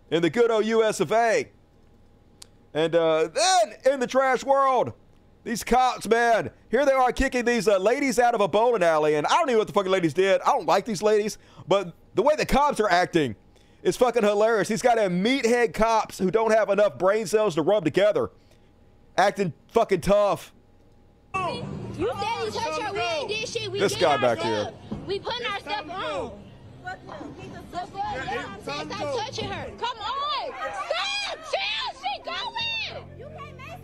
in 0.09 0.21
the 0.21 0.29
good 0.29 0.49
old 0.49 0.65
US 0.65 0.99
of 0.99 1.11
A. 1.11 1.49
And 2.73 2.95
uh, 2.95 3.27
then 3.27 3.93
in 3.93 3.99
the 3.99 4.07
trash 4.07 4.43
world, 4.43 4.93
these 5.43 5.63
cops, 5.63 6.07
man, 6.07 6.51
here 6.69 6.85
they 6.85 6.91
are 6.91 7.11
kicking 7.11 7.45
these 7.45 7.67
uh, 7.67 7.77
ladies 7.77 8.19
out 8.19 8.35
of 8.35 8.41
a 8.41 8.47
bowling 8.47 8.83
alley. 8.83 9.15
And 9.15 9.25
I 9.27 9.31
don't 9.31 9.43
even 9.43 9.53
know 9.53 9.59
what 9.59 9.67
the 9.67 9.73
fucking 9.73 9.91
ladies 9.91 10.13
did. 10.13 10.41
I 10.41 10.47
don't 10.47 10.65
like 10.65 10.85
these 10.85 11.01
ladies, 11.01 11.37
but 11.67 11.93
the 12.15 12.21
way 12.21 12.35
the 12.35 12.45
cops 12.45 12.79
are 12.79 12.89
acting 12.89 13.35
is 13.83 13.95
fucking 13.95 14.23
hilarious. 14.23 14.67
He's 14.67 14.81
got 14.81 14.97
a 14.97 15.09
meathead 15.09 15.73
cops 15.73 16.17
who 16.17 16.31
don't 16.31 16.51
have 16.51 16.69
enough 16.69 16.97
brain 16.97 17.27
cells 17.27 17.55
to 17.55 17.61
rub 17.61 17.85
together, 17.85 18.31
acting 19.17 19.53
fucking 19.71 20.01
tough. 20.01 20.53
You 21.97 22.07
daddy 22.07 22.51
touch 22.51 22.81
her. 22.81 22.93
We 22.93 22.99
ain't 22.99 23.29
did 23.29 23.47
shit. 23.49 23.71
We 23.71 23.79
This 23.79 23.93
did 23.93 24.01
guy 24.01 24.11
our 24.13 24.19
back 24.19 24.39
stuff. 24.39 24.49
here. 24.49 24.99
We 25.07 25.19
putting 25.19 25.47
our 25.47 25.59
stuff 25.59 25.89
on. 25.89 26.31
Stop, 28.61 28.85
stop 28.85 29.15
touching 29.17 29.49
her. 29.49 29.71
Come 29.79 29.97
on. 29.97 30.51
Stop. 30.87 31.37
Chill. 31.51 31.87
She 32.01 32.11
going. 32.23 33.17
You 33.17 33.27
can't 33.37 33.57
mess 33.57 33.79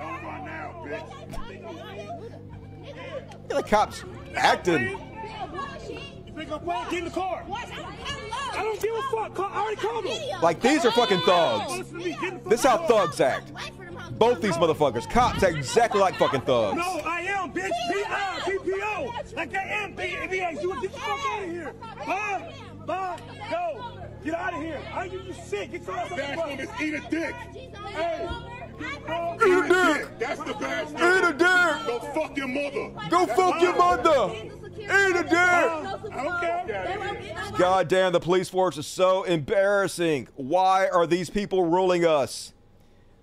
Look 3.50 3.52
at 3.52 3.56
the 3.56 3.64
cops 3.64 4.04
acting. 4.36 5.00
Pick 6.36 6.52
up 6.52 6.64
Wayne, 6.64 6.84
get 6.90 7.00
in 7.00 7.06
the 7.06 7.12
car. 7.12 7.44
I 7.48 8.56
don't 8.56 8.82
give 8.82 8.96
a 8.96 9.02
fuck. 9.04 9.40
I 9.40 9.62
already 9.62 9.76
called 9.76 10.06
him. 10.06 10.42
Like 10.42 10.62
these 10.62 10.84
are 10.86 10.92
fucking 10.92 11.22
thugs. 11.22 11.92
This 12.46 12.60
is 12.60 12.66
how 12.66 12.78
thugs 12.88 13.20
act. 13.22 13.52
Both 14.18 14.42
these 14.42 14.56
motherfuckers. 14.56 15.10
Cops 15.10 15.44
act 15.44 15.56
exactly 15.56 16.00
like 16.00 16.16
fucking 16.16 16.42
thugs. 16.42 16.78
No, 16.78 17.02
I 17.06 17.22
am, 17.22 17.52
bitch. 17.52 17.70
P.I. 17.70 18.40
PPO. 18.44 19.36
Like 19.36 19.56
I 19.56 19.64
am, 19.64 19.94
BAS. 19.94 20.62
You 20.62 20.74
get 20.82 20.92
the 20.92 21.00
fuck 21.00 21.20
out 21.20 21.44
of 21.44 21.50
here. 21.50 21.74
Bye. 22.06 22.54
Bye. 22.86 23.20
Go. 23.50 24.00
Get 24.24 24.36
out 24.36 24.54
of 24.54 24.62
here. 24.62 24.80
I 24.94 25.06
you, 25.06 25.20
you 25.22 25.34
sick. 25.34 25.72
Get 25.72 25.86
your 25.86 25.98
ass 25.98 26.12
out 26.12 26.52
of 26.52 26.58
the 26.58 26.66
bus. 26.66 26.82
Eat 26.82 26.94
a 26.94 27.02
dick. 27.10 27.36
Hey. 27.88 28.30
Eat 28.80 29.52
a 29.52 29.68
dick. 29.68 30.20
That's 30.20 30.40
the 30.40 30.54
bad 30.54 30.88
Eat 30.90 31.30
a 31.30 31.34
dick. 31.34 31.88
Go 31.88 32.00
fuck 32.14 32.38
your 32.38 32.48
mother. 32.48 33.10
Go 33.10 33.26
fuck 33.28 33.62
your 33.62 33.76
mother. 33.76 34.34
Eat 34.80 35.16
a 35.16 35.24
dick. 35.24 36.14
Okay. 36.14 37.36
God 37.58 37.88
damn, 37.88 38.14
the 38.14 38.20
police 38.20 38.50
force 38.50 38.78
is 38.78 38.88
so 38.88 39.24
embarrassing. 39.24 40.28
Why 40.36 40.88
are 40.88 41.06
these 41.06 41.30
people 41.30 41.66
ruling 41.66 42.06
us? 42.06 42.54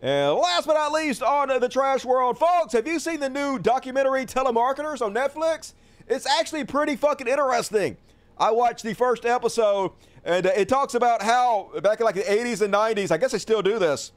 And 0.03 0.35
last 0.35 0.67
but 0.67 0.75
not 0.75 0.93
least, 0.93 1.23
on 1.23 1.49
the 1.61 1.69
trash 1.69 2.05
world. 2.05 2.39
Folks, 2.39 2.73
have 2.73 2.87
you 2.87 2.99
seen 2.99 3.21
the 3.21 3.29
new 3.29 3.59
documentary 3.59 4.25
Telemarketers 4.25 5.03
on 5.03 5.13
Netflix? 5.13 5.75
It's 6.09 6.27
actually 6.27 6.65
pretty 6.65 6.97
fucking 6.97 7.29
interesting. 7.29 7.99
I 8.39 8.51
watched 8.51 8.83
the 8.83 8.95
first 8.95 9.27
episode, 9.27 9.93
and 10.25 10.47
it 10.47 10.69
talks 10.69 10.95
about 10.95 11.23
how 11.23 11.71
back 11.83 12.01
in 12.01 12.07
like 12.07 12.15
the 12.15 12.23
80s 12.23 12.63
and 12.63 12.73
90s, 12.73 13.11
I 13.11 13.19
guess 13.19 13.33
they 13.33 13.39
still 13.39 13.61
do 13.61 13.79
this. 13.79 14.13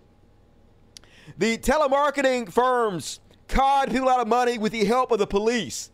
The 1.38 1.58
telemarketing 1.58 2.52
firms 2.52 3.20
conned 3.50 3.92
people 3.92 4.08
out 4.08 4.22
of 4.22 4.28
money 4.28 4.58
with 4.58 4.72
the 4.72 4.86
help 4.86 5.12
of 5.12 5.20
the 5.20 5.28
police. 5.28 5.92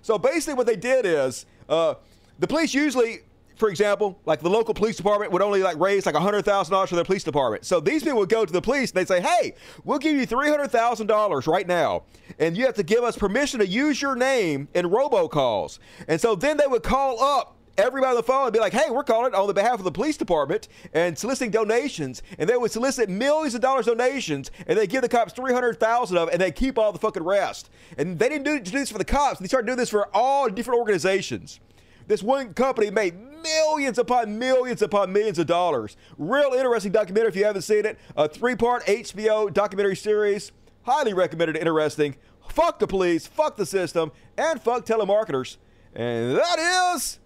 So 0.00 0.16
basically, 0.16 0.54
what 0.54 0.66
they 0.66 0.76
did 0.76 1.04
is 1.04 1.44
uh, 1.68 1.94
the 2.38 2.46
police 2.46 2.72
usually, 2.72 3.20
for 3.56 3.68
example, 3.68 4.18
like 4.26 4.40
the 4.40 4.50
local 4.50 4.74
police 4.74 4.96
department 4.96 5.32
would 5.32 5.42
only 5.42 5.62
like 5.62 5.78
raise 5.78 6.06
like 6.06 6.14
hundred 6.14 6.44
thousand 6.44 6.72
dollars 6.72 6.90
for 6.90 6.94
their 6.96 7.04
police 7.04 7.24
department. 7.24 7.64
So 7.64 7.80
these 7.80 8.02
people 8.02 8.18
would 8.18 8.28
go 8.28 8.44
to 8.44 8.52
the 8.52 8.62
police 8.62 8.90
and 8.90 8.98
they'd 8.98 9.08
say, 9.08 9.20
"Hey, 9.20 9.54
we'll 9.84 9.98
give 9.98 10.14
you 10.14 10.26
three 10.26 10.48
hundred 10.48 10.70
thousand 10.70 11.06
dollars 11.06 11.46
right 11.46 11.66
now, 11.66 12.04
and 12.38 12.56
you 12.56 12.66
have 12.66 12.74
to 12.74 12.82
give 12.82 13.02
us 13.02 13.16
permission 13.16 13.60
to 13.60 13.66
use 13.66 14.00
your 14.00 14.14
name 14.14 14.68
in 14.74 14.86
robocalls." 14.86 15.78
And 16.06 16.20
so 16.20 16.34
then 16.34 16.56
they 16.58 16.66
would 16.66 16.82
call 16.82 17.22
up 17.22 17.56
everybody 17.78 18.10
on 18.10 18.16
the 18.16 18.22
phone 18.22 18.44
and 18.44 18.52
be 18.52 18.58
like, 18.58 18.72
hey, 18.72 18.90
we're 18.90 19.04
calling 19.04 19.34
on 19.34 19.46
the 19.46 19.54
behalf 19.54 19.78
of 19.78 19.84
the 19.84 19.92
police 19.92 20.16
department 20.16 20.68
and 20.94 21.18
soliciting 21.18 21.50
donations. 21.50 22.22
And 22.38 22.48
they 22.48 22.56
would 22.56 22.70
solicit 22.70 23.08
millions 23.08 23.54
of 23.54 23.60
dollars 23.60 23.86
donations 23.86 24.50
and 24.66 24.78
they 24.78 24.86
give 24.86 25.02
the 25.02 25.08
cops 25.08 25.32
300,000 25.34 26.16
of 26.16 26.28
it 26.28 26.32
and 26.32 26.40
they 26.40 26.50
keep 26.50 26.78
all 26.78 26.92
the 26.92 26.98
fucking 26.98 27.22
rest. 27.22 27.70
And 27.98 28.18
they 28.18 28.28
didn't 28.28 28.44
do, 28.44 28.58
do 28.60 28.70
this 28.70 28.90
for 28.90 28.98
the 28.98 29.04
cops. 29.04 29.40
They 29.40 29.46
started 29.46 29.66
doing 29.66 29.78
this 29.78 29.90
for 29.90 30.08
all 30.14 30.48
different 30.48 30.80
organizations. 30.80 31.60
This 32.06 32.22
one 32.22 32.54
company 32.54 32.90
made 32.90 33.14
millions 33.42 33.98
upon 33.98 34.38
millions 34.38 34.82
upon 34.82 35.12
millions 35.12 35.38
of 35.38 35.46
dollars. 35.46 35.96
Real 36.18 36.52
interesting 36.52 36.92
documentary 36.92 37.28
if 37.28 37.36
you 37.36 37.44
haven't 37.44 37.62
seen 37.62 37.84
it. 37.84 37.98
A 38.16 38.28
three 38.28 38.54
part 38.56 38.84
HBO 38.86 39.52
documentary 39.52 39.96
series. 39.96 40.52
Highly 40.82 41.14
recommended, 41.14 41.56
interesting. 41.56 42.16
Fuck 42.48 42.78
the 42.78 42.86
police, 42.86 43.26
fuck 43.26 43.56
the 43.56 43.66
system, 43.66 44.12
and 44.38 44.62
fuck 44.62 44.86
telemarketers. 44.86 45.56
And 45.94 46.36
that 46.36 46.94
is 46.94 47.18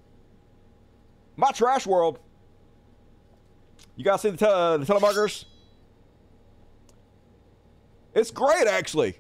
my 1.37 1.51
trash 1.53 1.87
world. 1.87 2.19
You 3.97 4.05
guys 4.05 4.23
see 4.23 4.31
the, 4.31 4.37
tele- 4.39 4.55
uh, 4.55 4.77
the 4.79 4.87
telemarketers? 4.87 5.45
It's 8.15 8.31
great, 8.31 8.67
actually. 8.67 9.19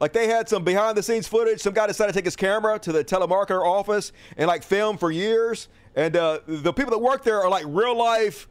Like 0.00 0.12
they 0.12 0.28
had 0.28 0.48
some 0.48 0.62
behind 0.62 0.96
the 0.96 1.02
scenes 1.02 1.26
footage. 1.26 1.60
Some 1.60 1.74
guy 1.74 1.86
decided 1.86 2.12
to 2.12 2.18
take 2.18 2.24
his 2.24 2.36
camera 2.36 2.78
to 2.78 2.92
the 2.92 3.04
telemarketer 3.04 3.64
office 3.64 4.12
and 4.36 4.46
like 4.46 4.62
film 4.62 4.96
for 4.96 5.10
years. 5.10 5.68
And 5.96 6.16
uh, 6.16 6.40
the 6.46 6.72
people 6.72 6.92
that 6.92 6.98
work 6.98 7.24
there 7.24 7.40
are 7.42 7.50
like 7.50 7.64
real 7.66 7.96
life, 7.96 8.48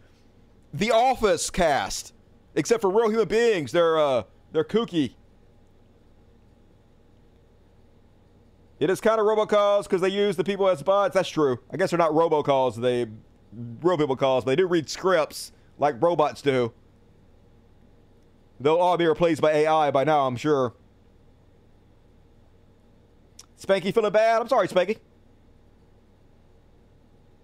The 0.73 0.91
Office 0.91 1.49
cast, 1.49 2.13
except 2.55 2.81
for 2.81 2.89
real 2.89 3.09
human 3.09 3.27
beings. 3.27 3.71
They're 3.71 3.97
uh, 3.97 4.23
they're 4.51 4.65
kooky. 4.65 5.13
It 8.79 8.89
is 8.89 9.01
kind 9.01 9.19
of 9.19 9.25
robocalls 9.25 9.83
because 9.83 10.01
they 10.01 10.09
use 10.09 10.35
the 10.35 10.43
people 10.43 10.67
as 10.67 10.83
bots. 10.83 11.13
That's 11.15 11.29
true. 11.29 11.59
I 11.71 11.77
guess 11.77 11.89
they're 11.91 11.97
not 11.97 12.11
robocalls. 12.11 12.75
They 12.75 13.07
real 13.81 13.97
people 13.97 14.15
calls, 14.15 14.43
but 14.43 14.51
they 14.51 14.55
do 14.55 14.67
read 14.67 14.89
scripts 14.89 15.51
like 15.79 16.01
robots 16.01 16.41
do. 16.41 16.73
They'll 18.59 18.75
all 18.77 18.97
be 18.97 19.05
replaced 19.05 19.41
by 19.41 19.51
AI 19.51 19.91
by 19.91 20.03
now, 20.03 20.27
I'm 20.27 20.35
sure. 20.35 20.73
Spanky 23.59 23.93
feeling 23.93 24.11
bad? 24.11 24.41
I'm 24.41 24.47
sorry, 24.47 24.67
Spanky. 24.67 24.97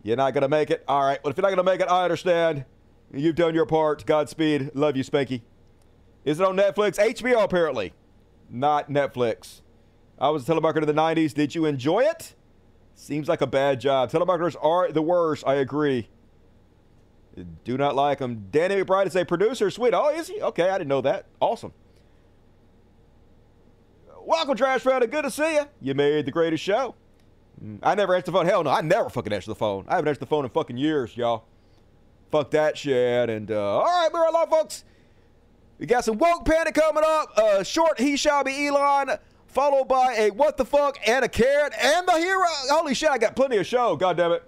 You're 0.03 0.18
not 0.18 0.34
gonna 0.34 0.49
make 0.49 0.69
it. 0.69 0.84
All 0.88 1.02
right. 1.02 1.23
Well, 1.23 1.31
if 1.31 1.38
you're 1.38 1.44
not 1.44 1.49
gonna 1.49 1.64
make 1.64 1.81
it, 1.81 1.90
I 1.90 2.03
understand. 2.03 2.65
You've 3.14 3.35
done 3.35 3.56
your 3.56 3.65
part. 3.65 4.06
Godspeed. 4.06 4.72
Love 4.73 4.98
you, 4.98 5.03
Spanky. 5.03 5.41
Is 6.26 6.40
it 6.40 6.45
on 6.45 6.56
Netflix? 6.56 6.98
HBO 6.98 7.44
apparently, 7.44 7.94
not 8.49 8.90
Netflix. 8.90 9.61
I 10.19 10.30
was 10.30 10.48
a 10.48 10.52
telemarketer 10.52 10.81
in 10.81 10.88
the 10.88 10.94
90s. 10.94 11.34
Did 11.34 11.56
you 11.56 11.65
enjoy 11.65 12.02
it? 12.02 12.35
Seems 12.95 13.27
like 13.27 13.41
a 13.41 13.48
bad 13.48 13.81
job. 13.81 14.11
Telemarketers 14.11 14.56
are 14.61 14.91
the 14.91 15.02
worst. 15.02 15.44
I 15.48 15.56
agree. 15.56 16.10
Do 17.64 17.77
not 17.77 17.95
like 17.95 18.19
them. 18.19 18.48
Danny 18.52 18.76
McBride 18.76 19.07
is 19.07 19.15
a 19.15 19.26
producer. 19.26 19.72
Sweet. 19.72 19.94
Oh, 19.94 20.10
is 20.10 20.27
he? 20.27 20.40
Okay, 20.41 20.69
I 20.69 20.77
didn't 20.77 20.90
know 20.90 21.02
that. 21.02 21.26
Awesome. 21.40 21.73
Welcome, 24.26 24.56
Trash 24.56 24.82
Fan. 24.82 25.02
Good 25.02 25.24
to 25.24 25.32
see 25.32 25.56
you. 25.56 25.66
You 25.82 25.94
made 25.95 26.26
the 26.26 26.32
greatest 26.32 26.64
show. 26.64 26.95
Mm, 27.62 27.80
I 27.84 27.94
never 27.94 28.16
answered 28.16 28.28
the 28.28 28.32
phone. 28.32 28.45
Hell 28.45 28.64
no, 28.64 28.70
I 28.70 28.80
never 28.82 29.10
fucking 29.10 29.34
answer 29.34 29.52
the 29.52 29.56
phone. 29.56 29.86
I 29.90 29.95
haven't 29.95 30.08
answered 30.08 30.22
the 30.22 30.28
phone 30.28 30.45
in 30.45 30.52
fucking 30.52 30.78
years, 30.78 31.18
y'all. 31.18 31.44
Fuck 32.32 32.52
that 32.52 32.78
shit. 32.78 33.30
And, 33.30 33.52
uh, 33.52 33.80
all 33.80 33.84
right, 33.84 34.10
we're 34.14 34.26
along, 34.26 34.50
folks. 34.50 34.86
We 35.78 35.88
got 35.88 36.06
some 36.06 36.18
woke 36.18 36.45
panic 36.45 36.74
coming 36.74 37.04
up. 37.06 37.38
Uh, 37.38 37.64
short, 37.64 38.00
he 38.00 38.16
shall 38.16 38.44
be 38.45 38.68
Elon 38.68 39.18
followed 39.48 39.88
by 39.88 40.16
a 40.18 40.32
what 40.32 40.56
the 40.58 40.66
fuck 40.66 40.98
and 41.06 41.26
a 41.26 41.30
carrot 41.30 41.74
and 41.80 42.08
the 42.08 42.14
hero. 42.14 42.48
Holy 42.70 42.94
shit, 42.94 43.10
I 43.10 43.18
got 43.18 43.36
plenty 43.36 43.58
of 43.58 43.68
show. 43.68 43.95
God 43.95 44.18
damn 44.18 44.32
it. 44.32 44.44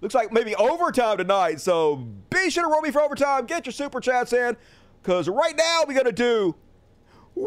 Looks 0.00 0.14
like 0.14 0.32
maybe 0.32 0.56
overtime 0.56 1.18
tonight. 1.18 1.60
So 1.60 1.96
be 2.30 2.50
sure 2.50 2.64
to 2.64 2.70
roll 2.70 2.82
me 2.82 2.90
for 2.90 3.00
overtime. 3.00 3.46
Get 3.46 3.66
your 3.66 3.72
super 3.72 4.00
chats 4.00 4.32
in. 4.32 4.56
Because 5.02 5.28
right 5.28 5.56
now 5.56 5.84
we're 5.86 6.02
to 6.02 6.12
do 6.12 6.56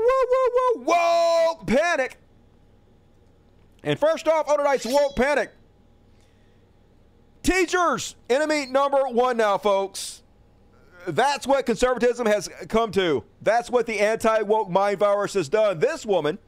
whoa, 0.01 0.25
whoa, 0.29 0.83
whoa, 0.83 1.55
whoa, 1.55 1.63
panic. 1.65 2.17
And 3.83 3.99
first 3.99 4.27
off 4.27 4.47
on 4.47 4.57
tonight's 4.57 4.85
woke 4.85 5.15
panic. 5.15 5.51
Teachers, 7.43 8.15
enemy 8.29 8.65
number 8.65 9.03
one 9.09 9.37
now, 9.37 9.57
folks. 9.57 10.21
That's 11.05 11.45
what 11.45 11.65
conservatism 11.65 12.25
has 12.27 12.49
come 12.69 12.91
to. 12.93 13.25
That's 13.41 13.69
what 13.69 13.85
the 13.85 13.99
anti 13.99 14.41
woke 14.43 14.69
mind 14.69 14.99
virus 14.99 15.33
has 15.33 15.49
done. 15.49 15.79
This 15.79 16.05
woman 16.05 16.39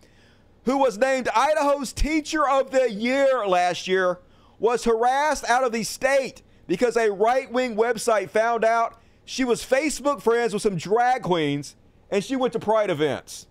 who 0.65 0.77
was 0.77 0.97
named 0.97 1.29
Idaho's 1.33 1.93
Teacher 1.93 2.47
of 2.47 2.71
the 2.71 2.91
Year 2.91 3.47
last 3.47 3.87
year, 3.87 4.19
was 4.59 4.83
harassed 4.83 5.47
out 5.49 5.63
of 5.63 5.71
the 5.71 5.83
state 5.83 6.41
because 6.67 6.97
a 6.97 7.11
right 7.11 7.51
wing 7.51 7.75
website 7.75 8.29
found 8.29 8.65
out 8.65 8.99
she 9.23 9.43
was 9.43 9.63
Facebook 9.63 10.21
friends 10.21 10.53
with 10.53 10.63
some 10.63 10.77
drag 10.77 11.21
queens 11.21 11.75
and 12.09 12.23
she 12.23 12.35
went 12.35 12.53
to 12.53 12.59
pride 12.59 12.89
events. 12.89 13.47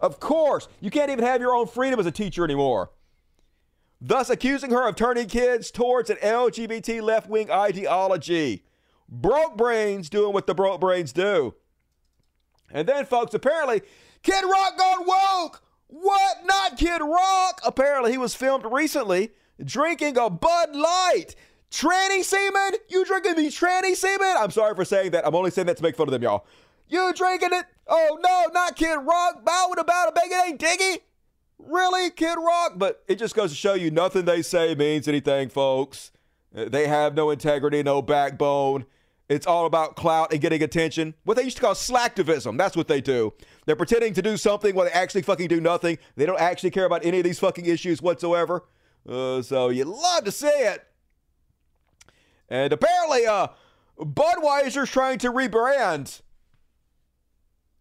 Of 0.00 0.20
course, 0.20 0.68
you 0.80 0.90
can't 0.90 1.10
even 1.10 1.24
have 1.24 1.40
your 1.40 1.54
own 1.54 1.66
freedom 1.66 1.98
as 1.98 2.06
a 2.06 2.10
teacher 2.10 2.44
anymore. 2.44 2.90
Thus, 4.00 4.28
accusing 4.28 4.70
her 4.70 4.86
of 4.86 4.96
turning 4.96 5.26
kids 5.26 5.70
towards 5.70 6.10
an 6.10 6.16
LGBT 6.16 7.00
left 7.00 7.28
wing 7.28 7.50
ideology. 7.50 8.64
Broke 9.08 9.56
brains 9.56 10.10
doing 10.10 10.34
what 10.34 10.46
the 10.46 10.54
broke 10.54 10.80
brains 10.80 11.12
do. 11.12 11.54
And 12.70 12.86
then, 12.86 13.06
folks, 13.06 13.32
apparently, 13.32 13.82
Kid 14.22 14.44
Rock 14.44 14.76
gone 14.76 15.06
woke. 15.06 15.62
What? 15.86 16.44
Not 16.44 16.76
Kid 16.76 17.00
Rock. 17.00 17.60
Apparently, 17.64 18.10
he 18.10 18.18
was 18.18 18.34
filmed 18.34 18.64
recently 18.64 19.30
drinking 19.64 20.18
a 20.18 20.28
Bud 20.28 20.74
Light. 20.74 21.34
Tranny 21.70 22.22
semen? 22.22 22.72
You 22.88 23.04
drinking 23.04 23.36
the 23.36 23.46
tranny 23.48 23.94
semen? 23.94 24.36
I'm 24.38 24.50
sorry 24.50 24.74
for 24.74 24.84
saying 24.84 25.12
that. 25.12 25.26
I'm 25.26 25.34
only 25.34 25.50
saying 25.50 25.66
that 25.66 25.76
to 25.78 25.82
make 25.82 25.96
fun 25.96 26.08
of 26.08 26.12
them, 26.12 26.22
y'all. 26.22 26.46
You 26.88 27.12
drinking 27.14 27.52
it? 27.52 27.66
Oh 27.86 28.18
no, 28.22 28.52
not 28.52 28.76
Kid 28.76 28.96
Rock. 28.96 29.44
Bowing 29.44 29.78
about 29.78 30.16
a 30.16 30.20
it 30.24 30.48
ain't 30.48 30.60
Diggy. 30.60 31.00
Really, 31.58 32.10
Kid 32.10 32.36
Rock? 32.36 32.74
But 32.76 33.02
it 33.08 33.18
just 33.18 33.34
goes 33.34 33.50
to 33.50 33.56
show 33.56 33.74
you 33.74 33.90
nothing 33.90 34.24
they 34.24 34.42
say 34.42 34.74
means 34.74 35.08
anything, 35.08 35.48
folks. 35.48 36.12
They 36.52 36.86
have 36.86 37.14
no 37.14 37.30
integrity, 37.30 37.82
no 37.82 38.02
backbone. 38.02 38.86
It's 39.28 39.46
all 39.46 39.66
about 39.66 39.96
clout 39.96 40.32
and 40.32 40.40
getting 40.40 40.62
attention. 40.62 41.14
What 41.24 41.36
they 41.36 41.42
used 41.42 41.56
to 41.56 41.62
call 41.62 41.74
slacktivism. 41.74 42.56
That's 42.56 42.76
what 42.76 42.86
they 42.86 43.00
do. 43.00 43.34
They're 43.64 43.74
pretending 43.74 44.14
to 44.14 44.22
do 44.22 44.36
something 44.36 44.74
while 44.74 44.86
they 44.86 44.92
actually 44.92 45.22
fucking 45.22 45.48
do 45.48 45.60
nothing. 45.60 45.98
They 46.14 46.26
don't 46.26 46.40
actually 46.40 46.70
care 46.70 46.84
about 46.84 47.04
any 47.04 47.18
of 47.18 47.24
these 47.24 47.40
fucking 47.40 47.66
issues 47.66 48.00
whatsoever. 48.00 48.64
Uh, 49.08 49.42
so 49.42 49.68
you 49.70 49.84
love 49.84 50.24
to 50.24 50.32
see 50.32 50.46
it. 50.46 50.86
And 52.48 52.72
apparently, 52.72 53.26
uh, 53.26 53.48
Budweiser's 53.98 54.90
trying 54.90 55.18
to 55.18 55.32
rebrand 55.32 56.20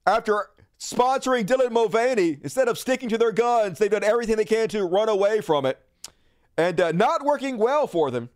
after 0.06 0.50
sponsoring 0.80 1.46
Dylan 1.46 1.72
Mulvaney. 1.72 2.40
Instead 2.44 2.68
of 2.68 2.78
sticking 2.78 3.10
to 3.10 3.18
their 3.18 3.32
guns, 3.32 3.80
they've 3.80 3.90
done 3.92 4.04
everything 4.04 4.36
they 4.36 4.46
can 4.46 4.68
to 4.70 4.86
run 4.86 5.10
away 5.10 5.42
from 5.42 5.66
it, 5.66 5.80
and 6.58 6.80
uh, 6.80 6.92
not 6.92 7.24
working 7.24 7.58
well 7.58 7.88
for 7.88 8.12
them. 8.12 8.30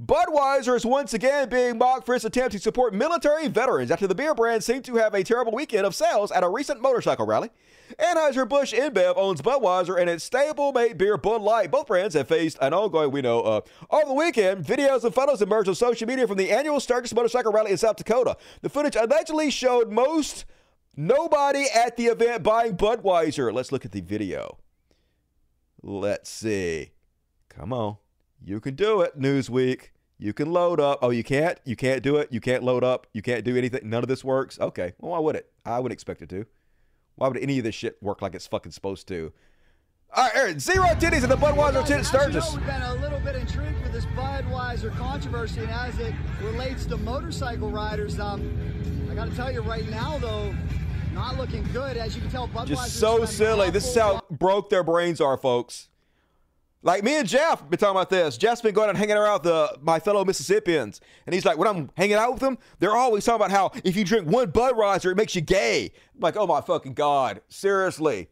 Budweiser 0.00 0.74
is 0.74 0.86
once 0.86 1.12
again 1.12 1.50
being 1.50 1.76
mocked 1.76 2.06
for 2.06 2.14
its 2.14 2.24
attempt 2.24 2.52
to 2.52 2.58
support 2.58 2.94
military 2.94 3.46
veterans 3.46 3.90
after 3.90 4.06
the 4.06 4.14
beer 4.14 4.34
brand 4.34 4.64
seemed 4.64 4.84
to 4.86 4.96
have 4.96 5.12
a 5.12 5.22
terrible 5.22 5.52
weekend 5.52 5.84
of 5.84 5.94
sales 5.94 6.32
at 6.32 6.42
a 6.42 6.48
recent 6.48 6.80
motorcycle 6.80 7.26
rally. 7.26 7.50
Anheuser-Busch 7.98 8.72
InBev 8.72 9.14
owns 9.16 9.42
Budweiser 9.42 10.00
and 10.00 10.08
its 10.08 10.28
stablemate 10.28 10.96
beer 10.96 11.18
Bud 11.18 11.42
Light. 11.42 11.70
Both 11.70 11.88
brands 11.88 12.14
have 12.14 12.26
faced 12.26 12.56
an 12.62 12.72
ongoing, 12.72 13.10
we 13.10 13.20
know, 13.20 13.42
uh, 13.42 13.60
over 13.90 14.06
the 14.06 14.14
weekend. 14.14 14.64
Videos 14.64 15.04
and 15.04 15.14
photos 15.14 15.42
emerged 15.42 15.68
on 15.68 15.74
social 15.74 16.08
media 16.08 16.26
from 16.26 16.38
the 16.38 16.50
annual 16.50 16.80
Sturgis 16.80 17.14
Motorcycle 17.14 17.52
Rally 17.52 17.70
in 17.70 17.76
South 17.76 17.96
Dakota. 17.96 18.38
The 18.62 18.70
footage 18.70 18.96
allegedly 18.96 19.50
showed 19.50 19.92
most 19.92 20.46
Nobody 20.96 21.64
at 21.74 21.96
the 21.96 22.06
event 22.06 22.42
buying 22.42 22.76
Budweiser. 22.76 23.52
Let's 23.52 23.72
look 23.72 23.84
at 23.84 23.92
the 23.92 24.00
video. 24.00 24.58
Let's 25.82 26.28
see. 26.28 26.90
Come 27.48 27.72
on. 27.72 27.96
You 28.44 28.60
can 28.60 28.74
do 28.74 29.00
it, 29.00 29.18
Newsweek. 29.18 29.90
You 30.18 30.32
can 30.32 30.52
load 30.52 30.80
up. 30.80 30.98
Oh, 31.02 31.10
you 31.10 31.24
can't? 31.24 31.58
You 31.64 31.76
can't 31.76 32.02
do 32.02 32.16
it? 32.16 32.30
You 32.30 32.40
can't 32.40 32.62
load 32.62 32.84
up? 32.84 33.06
You 33.12 33.22
can't 33.22 33.44
do 33.44 33.56
anything? 33.56 33.88
None 33.88 34.02
of 34.02 34.08
this 34.08 34.22
works? 34.22 34.60
Okay. 34.60 34.92
Well, 34.98 35.12
why 35.12 35.18
would 35.18 35.36
it? 35.36 35.50
I 35.64 35.80
would 35.80 35.92
expect 35.92 36.22
it 36.22 36.28
to. 36.28 36.46
Why 37.16 37.28
would 37.28 37.38
any 37.38 37.58
of 37.58 37.64
this 37.64 37.74
shit 37.74 38.00
work 38.02 38.22
like 38.22 38.34
it's 38.34 38.46
fucking 38.46 38.72
supposed 38.72 39.08
to? 39.08 39.32
All 40.14 40.24
right, 40.24 40.36
Aaron, 40.36 40.60
zero 40.60 40.88
titties 40.88 41.24
in 41.24 41.30
the 41.30 41.36
Budweiser 41.36 41.86
tit 41.86 42.04
Sturgis. 42.04 42.54
We've 42.54 42.66
been 42.66 42.82
a 42.82 42.94
little 42.96 43.20
bit 43.20 43.34
intrigued 43.34 43.82
with 43.82 43.92
this 43.92 44.04
Budweiser 44.06 44.94
controversy 44.96 45.60
and 45.62 45.70
as 45.70 45.98
it 45.98 46.14
relates 46.42 46.84
to 46.86 46.98
motorcycle 46.98 47.70
riders. 47.70 48.20
Um, 48.20 49.08
I 49.10 49.14
got 49.14 49.30
to 49.30 49.34
tell 49.34 49.50
you 49.50 49.62
right 49.62 49.88
now, 49.88 50.18
though, 50.18 50.54
not 51.14 51.36
looking 51.36 51.64
good. 51.72 51.96
As 51.96 52.14
you 52.14 52.22
can 52.22 52.30
tell, 52.30 52.48
Budweiser 52.48 52.68
Just 52.68 53.00
so 53.00 53.24
silly. 53.24 53.70
This 53.70 53.86
is 53.86 53.96
how 53.96 54.20
broke 54.30 54.70
their 54.70 54.82
brains 54.82 55.20
are, 55.20 55.36
folks. 55.36 55.88
Like 56.84 57.04
me 57.04 57.16
and 57.16 57.28
Jeff 57.28 57.68
been 57.70 57.78
talking 57.78 57.92
about 57.92 58.10
this. 58.10 58.36
Jeff's 58.36 58.60
been 58.60 58.74
going 58.74 58.88
and 58.88 58.98
hanging 58.98 59.16
around 59.16 59.34
with 59.34 59.42
the, 59.44 59.78
my 59.82 60.00
fellow 60.00 60.24
Mississippians, 60.24 61.00
and 61.26 61.34
he's 61.34 61.44
like, 61.44 61.56
when 61.56 61.68
I'm 61.68 61.90
hanging 61.96 62.16
out 62.16 62.32
with 62.32 62.40
them, 62.40 62.58
they're 62.80 62.96
always 62.96 63.24
talking 63.24 63.46
about 63.46 63.52
how 63.52 63.70
if 63.84 63.96
you 63.96 64.04
drink 64.04 64.26
one 64.26 64.50
Budweiser, 64.50 65.12
it 65.12 65.16
makes 65.16 65.36
you 65.36 65.42
gay. 65.42 65.92
I'm 66.14 66.20
like, 66.20 66.36
oh 66.36 66.46
my 66.46 66.60
fucking 66.60 66.94
god, 66.94 67.40
seriously. 67.48 68.28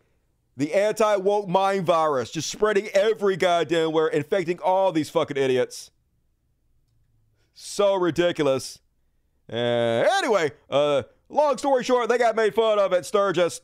The 0.56 0.74
anti 0.74 1.16
woke 1.16 1.48
mind 1.48 1.86
virus 1.86 2.30
just 2.30 2.50
spreading 2.50 2.88
every 2.88 3.36
goddamn 3.36 3.92
where, 3.92 4.08
infecting 4.08 4.58
all 4.58 4.90
these 4.90 5.08
fucking 5.08 5.36
idiots. 5.36 5.92
So 7.54 7.94
ridiculous. 7.94 8.80
Uh, 9.50 9.56
anyway, 10.18 10.50
uh, 10.68 11.04
long 11.30 11.56
story 11.58 11.84
short, 11.84 12.08
they 12.08 12.18
got 12.18 12.36
made 12.36 12.54
fun 12.54 12.78
of 12.78 12.92
at 12.92 13.06
Sturgis 13.06 13.60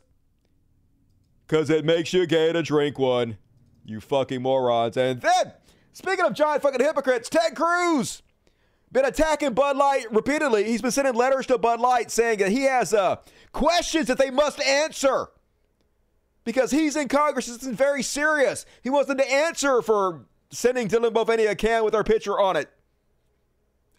because 1.47 1.71
it 1.71 1.85
makes 1.85 2.13
you 2.13 2.27
gay 2.27 2.53
to 2.53 2.63
drink 2.63 2.99
one. 2.99 3.39
You 3.85 4.01
fucking 4.01 4.43
morons. 4.43 4.97
And 4.97 5.21
then, 5.21 5.53
speaking 5.93 6.25
of 6.25 6.35
giant 6.35 6.63
fucking 6.63 6.81
hypocrites, 6.81 7.29
Ted 7.29 7.55
Cruz 7.55 8.23
been 8.91 9.05
attacking 9.05 9.53
Bud 9.53 9.77
Light 9.77 10.11
repeatedly. 10.11 10.65
He's 10.65 10.83
been 10.83 10.91
sending 10.91 11.15
letters 11.15 11.47
to 11.47 11.59
Bud 11.59 11.81
Light 11.81 12.11
saying 12.11 12.39
that 12.39 12.51
he 12.51 12.63
has 12.63 12.95
uh, 12.95 13.17
questions 13.53 14.07
that 14.09 14.19
they 14.19 14.31
must 14.31 14.61
answer 14.61 15.29
because 16.45 16.71
he's 16.71 16.97
in 16.97 17.09
Congress. 17.09 17.47
This 17.47 17.63
is 17.63 17.77
very 17.77 18.03
serious. 18.03 18.65
He 18.83 18.91
wants 18.91 19.09
them 19.09 19.19
to 19.19 19.31
answer 19.31 19.83
for 19.83 20.27
sending 20.51 20.89
Dylan 20.89 21.13
Mulvaney 21.13 21.47
a 21.47 21.55
can 21.55 21.85
with 21.85 21.95
our 21.95 22.05
picture 22.05 22.39
on 22.39 22.57
it. 22.57 22.71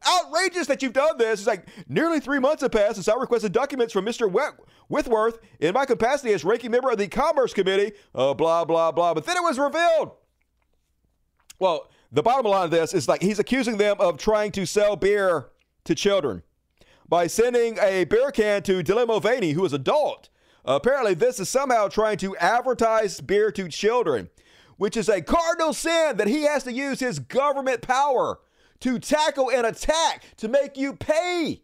Outrageous 0.05 0.67
that 0.67 0.81
you've 0.81 0.93
done 0.93 1.17
this. 1.17 1.39
It's 1.39 1.47
like 1.47 1.67
nearly 1.87 2.19
three 2.19 2.39
months 2.39 2.61
have 2.61 2.71
passed 2.71 2.95
since 2.95 3.07
I 3.07 3.15
requested 3.15 3.51
documents 3.51 3.93
from 3.93 4.05
Mr. 4.05 4.29
Whitworth 4.87 5.39
in 5.59 5.73
my 5.73 5.85
capacity 5.85 6.33
as 6.33 6.43
ranking 6.43 6.71
member 6.71 6.91
of 6.91 6.97
the 6.97 7.07
Commerce 7.07 7.53
Committee. 7.53 7.93
Uh, 8.13 8.33
blah, 8.33 8.63
blah, 8.63 8.91
blah. 8.91 9.13
But 9.13 9.25
then 9.25 9.37
it 9.37 9.43
was 9.43 9.57
revealed. 9.57 10.11
Well, 11.59 11.89
the 12.11 12.23
bottom 12.23 12.45
line 12.45 12.65
of 12.65 12.71
this 12.71 12.93
is 12.93 13.07
like 13.07 13.21
he's 13.21 13.39
accusing 13.39 13.77
them 13.77 13.97
of 13.99 14.17
trying 14.17 14.51
to 14.53 14.65
sell 14.65 14.95
beer 14.95 15.49
to 15.85 15.95
children 15.95 16.43
by 17.09 17.27
sending 17.27 17.77
a 17.79 18.03
beer 18.05 18.31
can 18.31 18.61
to 18.63 18.83
Dylan 18.83 19.07
Mulvaney, 19.07 19.51
who 19.51 19.65
is 19.65 19.73
adult. 19.73 20.29
apparently, 20.65 21.13
this 21.13 21.39
is 21.39 21.49
somehow 21.49 21.87
trying 21.87 22.17
to 22.17 22.35
advertise 22.37 23.21
beer 23.21 23.51
to 23.51 23.69
children, 23.69 24.29
which 24.77 24.97
is 24.97 25.09
a 25.09 25.21
cardinal 25.21 25.73
sin 25.73 26.17
that 26.17 26.27
he 26.27 26.43
has 26.43 26.63
to 26.65 26.73
use 26.73 26.99
his 26.99 27.19
government 27.19 27.81
power 27.81 28.39
to 28.81 28.99
tackle 28.99 29.49
and 29.49 29.65
attack 29.65 30.23
to 30.37 30.47
make 30.47 30.77
you 30.77 30.93
pay 30.93 31.61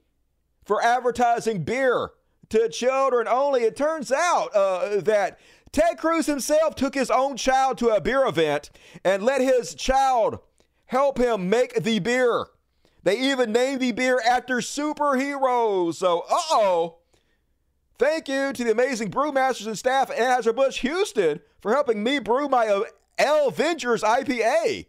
for 0.63 0.81
advertising 0.81 1.63
beer 1.63 2.11
to 2.49 2.69
children 2.69 3.27
only. 3.27 3.63
It 3.63 3.75
turns 3.75 4.11
out 4.11 4.55
uh, 4.55 5.01
that 5.01 5.39
Ted 5.71 5.97
Cruz 5.97 6.27
himself 6.27 6.75
took 6.75 6.95
his 6.95 7.09
own 7.09 7.35
child 7.35 7.77
to 7.79 7.89
a 7.89 8.01
beer 8.01 8.25
event 8.25 8.69
and 9.03 9.23
let 9.23 9.41
his 9.41 9.73
child 9.75 10.39
help 10.85 11.17
him 11.17 11.49
make 11.49 11.83
the 11.83 11.99
beer. 11.99 12.45
They 13.03 13.19
even 13.19 13.51
named 13.51 13.81
the 13.81 13.91
beer 13.91 14.21
after 14.25 14.57
superheroes. 14.57 15.95
So, 15.95 16.21
uh 16.29 16.41
oh. 16.51 16.97
Thank 17.99 18.27
you 18.27 18.53
to 18.53 18.63
the 18.63 18.71
amazing 18.71 19.11
brewmasters 19.11 19.67
and 19.67 19.77
staff 19.77 20.09
at 20.09 20.17
Anheuser-Busch 20.17 20.79
Houston 20.79 21.41
for 21.61 21.73
helping 21.73 22.03
me 22.03 22.19
brew 22.19 22.47
my 22.47 22.83
L 23.17 23.51
Ventures 23.51 24.03
IPA. 24.03 24.87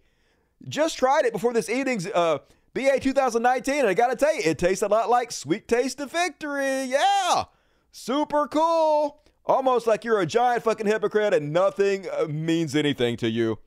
Just 0.69 0.99
tried 0.99 1.24
it 1.24 1.32
before 1.32 1.53
this 1.53 1.69
evening's 1.69 2.07
uh, 2.07 2.39
BA 2.73 2.99
2019, 3.01 3.81
and 3.81 3.89
I 3.89 3.95
gotta 3.95 4.16
tell 4.16 4.35
you, 4.35 4.43
it 4.45 4.59
tastes 4.59 4.82
a 4.82 4.89
lot 4.89 5.11
like 5.11 5.31
Sweet 5.31 5.69
Taste 5.69 6.01
of 6.01 6.11
Victory. 6.11 6.85
Yeah, 6.85 7.45
super 7.93 8.47
cool. 8.47 9.20
Almost 9.47 9.86
like 9.86 10.05
you're 10.05 10.20
a 10.20 10.27
giant 10.27 10.62
fucking 10.62 10.86
hypocrite 10.86 11.35
and 11.35 11.53
nothing 11.53 12.07
uh, 12.11 12.27
means 12.27 12.74
anything 12.74 13.16
to 13.19 13.28
you, 13.28 13.59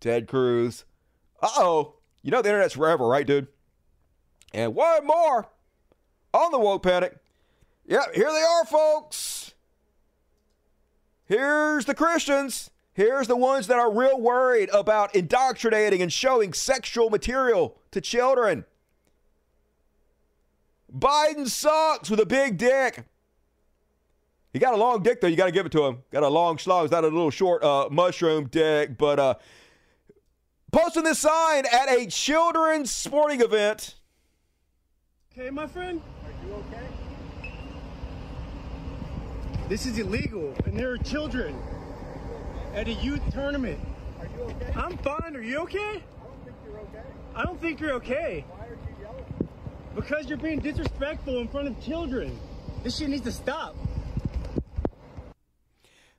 Ted 0.00 0.26
Cruz. 0.26 0.84
Uh 1.42 1.48
oh. 1.56 1.94
You 2.22 2.30
know 2.30 2.42
the 2.42 2.48
internet's 2.48 2.74
forever, 2.74 3.06
right, 3.06 3.26
dude? 3.26 3.46
And 4.52 4.74
one 4.74 5.06
more 5.06 5.46
on 6.32 6.50
the 6.50 6.58
woke 6.58 6.82
panic. 6.82 7.18
Yep, 7.86 8.14
here 8.14 8.32
they 8.32 8.42
are, 8.42 8.64
folks. 8.64 9.54
Here's 11.26 11.84
the 11.84 11.94
Christians. 11.94 12.70
Here's 12.96 13.28
the 13.28 13.36
ones 13.36 13.66
that 13.66 13.78
are 13.78 13.92
real 13.92 14.18
worried 14.18 14.70
about 14.72 15.14
indoctrinating 15.14 16.00
and 16.00 16.10
showing 16.10 16.54
sexual 16.54 17.10
material 17.10 17.76
to 17.90 18.00
children. 18.00 18.64
Biden 20.90 21.46
sucks 21.46 22.08
with 22.08 22.20
a 22.20 22.24
big 22.24 22.56
dick. 22.56 23.04
He 24.50 24.58
got 24.58 24.72
a 24.72 24.78
long 24.78 25.02
dick 25.02 25.20
though. 25.20 25.26
You 25.26 25.36
got 25.36 25.44
to 25.44 25.52
give 25.52 25.66
it 25.66 25.72
to 25.72 25.84
him. 25.84 25.98
Got 26.10 26.22
a 26.22 26.28
long 26.28 26.56
schlong. 26.56 26.84
It's 26.84 26.90
not 26.90 27.04
a 27.04 27.08
little 27.08 27.30
short 27.30 27.62
uh, 27.62 27.90
mushroom 27.90 28.46
dick. 28.46 28.96
But 28.96 29.18
uh, 29.18 29.34
posting 30.72 31.04
this 31.04 31.18
sign 31.18 31.64
at 31.70 31.90
a 31.90 32.06
children's 32.06 32.90
sporting 32.90 33.42
event. 33.42 33.96
Okay, 35.38 35.50
my 35.50 35.66
friend. 35.66 36.00
Are 36.24 36.48
you 36.48 36.54
okay? 36.54 36.86
This 39.68 39.84
is 39.84 39.98
illegal, 39.98 40.54
and 40.64 40.78
there 40.78 40.92
are 40.92 40.96
children 40.96 41.54
at 42.76 42.88
a 42.88 42.92
youth 42.92 43.22
tournament. 43.32 43.80
Are 44.20 44.26
you 44.26 44.42
okay? 44.42 44.72
I'm 44.76 44.98
fine. 44.98 45.34
Are 45.34 45.42
you 45.42 45.58
okay? 45.60 46.02
I 46.14 46.24
don't 46.24 46.44
think 46.44 46.60
you're 46.66 46.78
okay. 46.80 47.02
I 47.34 47.42
don't 47.42 47.60
think 47.60 47.80
you're 47.80 47.92
okay. 47.92 48.44
Why 48.48 48.66
are 48.66 48.70
you 48.70 49.02
yelling? 49.02 49.48
Because 49.94 50.28
you're 50.28 50.38
being 50.38 50.60
disrespectful 50.60 51.40
in 51.40 51.48
front 51.48 51.68
of 51.68 51.80
children. 51.82 52.38
This 52.84 52.98
shit 52.98 53.08
needs 53.08 53.24
to 53.24 53.32
stop. 53.32 53.74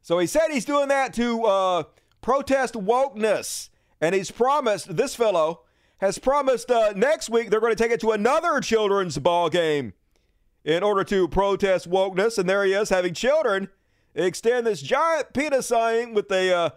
So 0.02 0.18
he 0.18 0.26
said 0.26 0.50
he's 0.52 0.66
doing 0.66 0.88
that 0.88 1.14
to 1.14 1.44
uh, 1.46 1.84
protest 2.22 2.74
wokeness. 2.74 3.70
And 4.02 4.16
he's 4.16 4.32
promised, 4.32 4.96
this 4.96 5.16
fellow 5.16 5.62
has 6.00 6.18
promised 6.18 6.72
uh, 6.72 6.94
next 6.96 7.30
week 7.30 7.50
they're 7.50 7.60
going 7.60 7.76
to 7.76 7.82
take 7.82 7.92
it 7.92 8.00
to 8.02 8.12
another 8.12 8.62
children's 8.62 9.18
ball 9.20 9.50
game 9.50 9.94
in 10.64 10.82
order 10.82 11.04
to 11.04 11.28
protest 11.28 11.90
wokeness. 11.90 12.40
And 12.40 12.50
there 12.50 12.64
he 12.64 12.74
is 12.74 12.90
having 12.90 13.14
children 13.14 13.70
extend 14.26 14.68
this 14.68 14.82
giant 14.82 15.34
penis 15.34 15.68
sign 15.68 16.14
with 16.14 16.32
a 16.32 16.54
uh, 16.54 16.70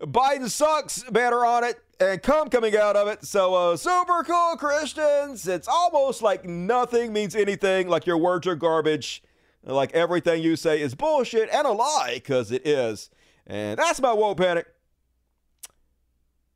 Biden 0.00 0.48
sucks 0.48 1.02
banner 1.04 1.44
on 1.44 1.64
it 1.64 1.80
and 1.98 2.22
cum 2.22 2.48
coming 2.48 2.76
out 2.76 2.96
of 2.96 3.08
it. 3.08 3.24
So, 3.24 3.54
uh, 3.54 3.76
super 3.76 4.22
cool 4.22 4.56
Christians. 4.56 5.48
It's 5.48 5.68
almost 5.68 6.22
like 6.22 6.44
nothing 6.44 7.12
means 7.12 7.34
anything, 7.34 7.88
like 7.88 8.06
your 8.06 8.18
words 8.18 8.46
are 8.46 8.54
garbage, 8.54 9.22
like 9.64 9.92
everything 9.92 10.42
you 10.42 10.56
say 10.56 10.80
is 10.80 10.94
bullshit 10.94 11.48
and 11.52 11.66
a 11.66 11.72
lie, 11.72 12.12
because 12.14 12.52
it 12.52 12.66
is. 12.66 13.10
And 13.46 13.78
that's 13.78 14.00
my 14.00 14.12
woke 14.12 14.38
panic. 14.38 14.66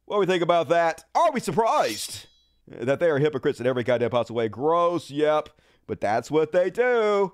What 0.05 0.17
do 0.17 0.21
we 0.21 0.27
think 0.27 0.43
about 0.43 0.69
that? 0.69 1.05
Are 1.15 1.33
we 1.33 1.41
surprised 1.41 2.27
that 2.69 3.01
they 3.01 3.09
are 3.09 3.19
hypocrites 3.19 3.61
in 3.61 3.67
every 3.67 3.83
goddamn 3.83 4.11
possible 4.11 4.39
way? 4.39 4.49
Gross, 4.49 5.11
yep, 5.11 5.49
but 5.87 6.01
that's 6.01 6.31
what 6.31 6.53
they 6.53 6.71
do. 6.71 7.33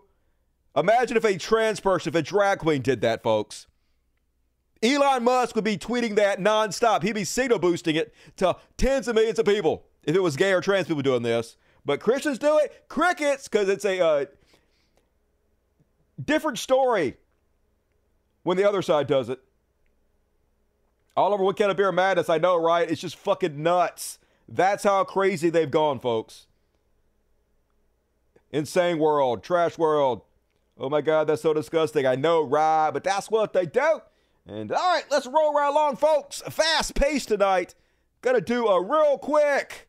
Imagine 0.78 1.16
if 1.16 1.24
a 1.24 1.36
trans 1.36 1.80
person, 1.80 2.10
if 2.10 2.14
a 2.14 2.22
drag 2.22 2.60
queen 2.60 2.82
did 2.82 3.00
that, 3.00 3.22
folks. 3.22 3.66
Elon 4.80 5.24
Musk 5.24 5.56
would 5.56 5.64
be 5.64 5.76
tweeting 5.76 6.14
that 6.14 6.38
nonstop. 6.38 7.02
He'd 7.02 7.14
be 7.14 7.24
signal 7.24 7.59
boosting 7.59 7.96
it 7.96 8.14
to 8.36 8.56
tens 8.76 9.09
of 9.09 9.16
millions 9.16 9.40
of 9.40 9.44
people 9.46 9.84
if 10.05 10.14
it 10.14 10.22
was 10.22 10.36
gay 10.36 10.52
or 10.52 10.60
trans 10.60 10.86
people 10.86 11.02
doing 11.02 11.22
this. 11.22 11.56
But 11.84 11.98
Christians 12.00 12.38
do 12.38 12.59
it. 12.59 12.84
Crickets, 12.88 13.48
because 13.48 13.68
it's 13.68 13.84
a 13.84 14.00
uh, 14.00 14.24
different 16.24 16.59
story 16.59 17.16
when 18.44 18.56
the 18.56 18.68
other 18.68 18.82
side 18.82 19.09
does 19.09 19.28
it. 19.28 19.40
All 21.16 21.34
over 21.34 21.42
what 21.42 21.56
kind 21.56 21.72
of 21.72 21.76
beer 21.76 21.90
madness, 21.90 22.28
I 22.28 22.38
know, 22.38 22.56
right? 22.56 22.88
It's 22.88 23.00
just 23.00 23.16
fucking 23.16 23.60
nuts. 23.60 24.20
That's 24.48 24.84
how 24.84 25.02
crazy 25.02 25.50
they've 25.50 25.70
gone, 25.70 25.98
folks. 25.98 26.46
Insane 28.52 28.98
world, 28.98 29.42
trash 29.42 29.76
world. 29.76 30.22
Oh 30.80 30.88
my 30.88 31.00
God, 31.00 31.26
that's 31.26 31.42
so 31.42 31.52
disgusting. 31.52 32.06
I 32.06 32.14
know, 32.14 32.42
right? 32.42 32.92
But 32.92 33.02
that's 33.02 33.28
what 33.30 33.52
they 33.52 33.66
do. 33.66 34.00
And 34.46 34.70
all 34.70 34.78
right, 34.78 35.05
let's 35.10 35.26
roll 35.26 35.52
right 35.52 35.68
along, 35.68 35.96
folks. 35.96 36.40
Fast 36.48 36.94
pace 36.94 37.26
tonight. 37.26 37.74
Gonna 38.22 38.40
do 38.40 38.68
a 38.68 38.80
real 38.80 39.18
quick. 39.18 39.88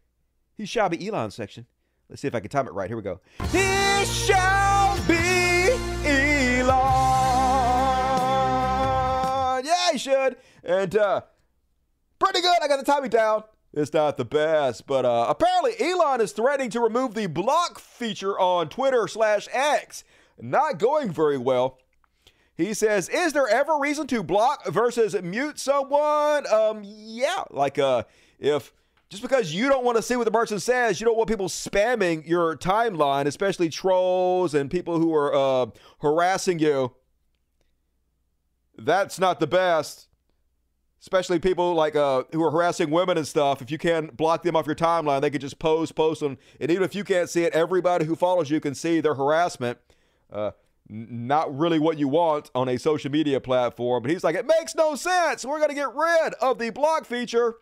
He 0.58 0.66
shall 0.66 0.90
be 0.90 1.08
Elon 1.08 1.30
section. 1.32 1.68
Let's 2.10 2.24
see 2.24 2.28
if 2.28 2.34
I 2.34 2.40
can 2.40 2.50
time 2.50 2.68
it 2.68 2.74
right. 2.74 2.90
Here 2.90 2.98
we 2.98 3.04
go. 3.04 3.20
He 3.52 4.04
shall 4.06 4.98
be 5.08 5.70
Elon. 6.08 6.76
Yeah, 9.64 9.92
he 9.92 10.00
should. 10.00 10.38
And 10.64 10.96
uh, 10.98 11.22
pretty 12.18 12.42
good. 12.42 12.58
I 12.64 12.68
got 12.68 12.78
the 12.78 12.92
timing 12.92 13.12
down. 13.12 13.44
It's 13.72 13.94
not 13.94 14.18
the 14.18 14.26
best, 14.26 14.88
but 14.88 15.06
uh, 15.06 15.28
apparently 15.30 15.74
Elon 15.80 16.22
is 16.22 16.32
threatening 16.32 16.72
to 16.72 16.80
remove 16.80 17.14
the 17.14 17.28
block 17.28 17.78
feature 17.78 18.40
on 18.40 18.70
Twitter 18.70 19.08
slash 19.08 19.48
X 19.54 20.04
not 20.42 20.80
going 20.80 21.12
very 21.12 21.38
well. 21.38 21.80
He 22.56 22.74
says, 22.74 23.08
"Is 23.10 23.34
there 23.34 23.48
ever 23.48 23.78
reason 23.78 24.08
to 24.08 24.24
block 24.24 24.66
versus 24.68 25.20
mute 25.22 25.60
someone?" 25.60 26.52
Um, 26.52 26.82
yeah, 26.84 27.44
like 27.50 27.80
uh, 27.80 28.04
if 28.38 28.74
just 29.10 29.24
because 29.24 29.54
you 29.54 29.70
don't 29.70 29.86
want 29.86 29.98
to 29.98 30.04
see 30.04 30.16
what 30.16 30.26
the 30.26 30.32
person 30.32 30.60
says, 30.60 31.00
you 31.00 31.06
don't 31.06 31.18
want 31.18 31.30
people 31.30 31.48
spamming 31.48 32.28
your 32.28 32.56
timeline, 32.58 33.26
especially 33.26 33.70
trolls 33.70 34.54
and 34.54 34.70
people 34.70 35.00
who 35.00 35.14
are 35.16 35.34
uh, 35.34 35.72
harassing 36.02 36.60
you. 36.60 36.94
That's 38.78 39.20
not 39.20 39.40
the 39.40 39.48
best 39.48 40.10
especially 41.02 41.40
people 41.40 41.74
like 41.74 41.96
uh, 41.96 42.24
who 42.32 42.44
are 42.44 42.52
harassing 42.52 42.90
women 42.90 43.18
and 43.18 43.28
stuff. 43.28 43.62
If 43.62 43.72
you 43.72 43.78
can't 43.78 44.16
block 44.16 44.44
them 44.44 44.56
off 44.56 44.66
your 44.66 44.76
timeline, 44.76 45.22
they 45.22 45.30
can 45.30 45.42
just 45.42 45.60
post, 45.60 45.96
post 45.96 46.22
them, 46.22 46.38
and 46.60 46.70
even 46.70 46.84
if 46.84 46.94
you 46.94 47.04
can't 47.04 47.30
see 47.30 47.44
it, 47.44 47.54
everybody 47.54 48.06
who 48.06 48.16
follows 48.16 48.50
you 48.50 48.60
can 48.60 48.76
see 48.76 49.00
their 49.00 49.16
harassment. 49.16 49.78
Uh, 50.32 50.52
not 50.90 51.56
really 51.56 51.80
what 51.80 52.00
you 52.00 52.08
want 52.08 52.50
on 52.56 52.68
a 52.68 52.78
social 52.78 53.12
media 53.12 53.40
platform. 53.40 54.02
But 54.02 54.12
he's 54.12 54.24
like, 54.24 54.36
it 54.36 54.46
makes 54.46 54.76
no 54.76 54.96
sense. 54.96 55.46
We're 55.46 55.58
going 55.58 55.70
to 55.70 55.76
get 55.76 55.94
rid 55.94 56.34
of 56.42 56.58
the 56.58 56.72
block 56.72 57.06
feature. 57.06 57.56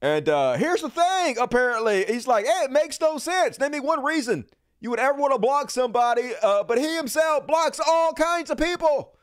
And 0.00 0.28
uh, 0.28 0.54
here's 0.54 0.82
the 0.82 0.90
thing, 0.90 1.38
apparently. 1.38 2.04
He's 2.04 2.28
like, 2.28 2.46
hey, 2.46 2.64
it 2.64 2.70
makes 2.70 3.00
no 3.00 3.18
sense. 3.18 3.58
Name 3.58 3.72
me 3.72 3.80
one 3.80 4.04
reason 4.04 4.46
you 4.80 4.90
would 4.90 5.00
ever 5.00 5.18
want 5.18 5.34
to 5.34 5.40
block 5.40 5.70
somebody, 5.70 6.30
uh, 6.40 6.62
but 6.62 6.78
he 6.78 6.94
himself 6.94 7.48
blocks 7.48 7.80
all 7.84 8.12
kinds 8.12 8.48
of 8.50 8.58
people. 8.58 9.16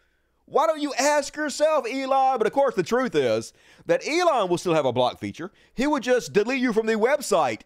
Why 0.48 0.68
don't 0.68 0.82
you 0.82 0.94
ask 1.00 1.36
yourself, 1.36 1.86
Elon? 1.90 2.38
But 2.38 2.46
of 2.46 2.54
course, 2.54 2.76
the 2.76 2.84
truth 2.84 3.16
is 3.16 3.54
that 3.86 4.06
Elon 4.06 4.50
will 4.50 4.58
still 4.58 4.74
have 4.74 4.86
a 4.86 4.92
block 4.92 5.20
feature. 5.20 5.52
He 5.74 5.88
would 5.88 6.04
just 6.04 6.34
delete 6.34 6.62
you 6.62 6.74
from 6.74 6.86
the 6.86 6.96
website 6.96 7.62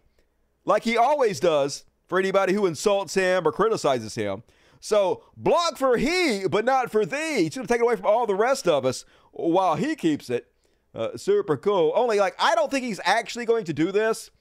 like 0.65 0.83
he 0.83 0.95
always 0.95 1.39
does 1.39 1.83
for 2.09 2.19
anybody 2.19 2.53
who 2.53 2.65
insults 2.65 3.13
him 3.13 3.47
or 3.47 3.51
criticizes 3.51 4.15
him. 4.15 4.43
So 4.81 5.23
block 5.37 5.77
for 5.77 5.97
he, 5.97 6.47
but 6.49 6.65
not 6.65 6.91
for 6.91 7.05
thee. 7.05 7.43
He's 7.43 7.55
going 7.55 7.67
to 7.67 7.73
take 7.73 7.81
it 7.81 7.83
away 7.83 7.95
from 7.95 8.07
all 8.07 8.25
the 8.25 8.35
rest 8.35 8.67
of 8.67 8.85
us 8.85 9.05
while 9.31 9.75
he 9.75 9.95
keeps 9.95 10.29
it. 10.29 10.51
Uh, 10.93 11.15
super 11.15 11.55
cool. 11.55 11.93
Only, 11.95 12.19
like, 12.19 12.35
I 12.39 12.55
don't 12.55 12.71
think 12.71 12.83
he's 12.83 12.99
actually 13.05 13.45
going 13.45 13.65
to 13.65 13.73
do 13.73 13.91
this 13.91 14.31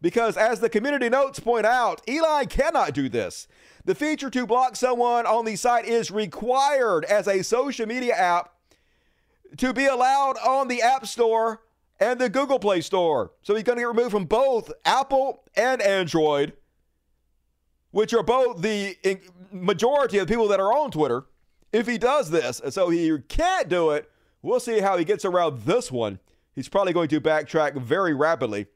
because, 0.00 0.36
as 0.36 0.60
the 0.60 0.68
community 0.68 1.08
notes 1.08 1.40
point 1.40 1.66
out, 1.66 2.00
Elon 2.08 2.46
cannot 2.46 2.94
do 2.94 3.08
this. 3.08 3.48
The 3.84 3.94
feature 3.94 4.30
to 4.30 4.46
block 4.46 4.76
someone 4.76 5.26
on 5.26 5.44
the 5.44 5.56
site 5.56 5.86
is 5.86 6.10
required 6.10 7.04
as 7.06 7.26
a 7.26 7.42
social 7.42 7.86
media 7.86 8.14
app 8.14 8.52
to 9.56 9.72
be 9.72 9.86
allowed 9.86 10.36
on 10.38 10.68
the 10.68 10.82
App 10.82 11.06
Store 11.06 11.62
and 11.98 12.20
the 12.20 12.28
Google 12.28 12.58
Play 12.58 12.80
Store. 12.80 13.32
So 13.42 13.54
he's 13.54 13.64
going 13.64 13.78
to 13.78 13.82
get 13.82 13.88
removed 13.88 14.10
from 14.10 14.26
both 14.26 14.70
Apple 14.84 15.42
and 15.56 15.80
Android, 15.82 16.52
which 17.98 18.14
are 18.14 18.22
both 18.22 18.62
the 18.62 18.96
majority 19.50 20.18
of 20.18 20.28
the 20.28 20.32
people 20.32 20.46
that 20.46 20.60
are 20.60 20.72
on 20.72 20.88
Twitter. 20.88 21.26
If 21.72 21.88
he 21.88 21.98
does 21.98 22.30
this, 22.30 22.60
and 22.60 22.72
so 22.72 22.90
he 22.90 23.18
can't 23.26 23.68
do 23.68 23.90
it, 23.90 24.08
we'll 24.40 24.60
see 24.60 24.78
how 24.78 24.96
he 24.96 25.04
gets 25.04 25.24
around 25.24 25.62
this 25.62 25.90
one. 25.90 26.20
He's 26.54 26.68
probably 26.68 26.92
going 26.92 27.08
to 27.08 27.20
backtrack 27.20 27.76
very 27.76 28.14
rapidly. 28.14 28.66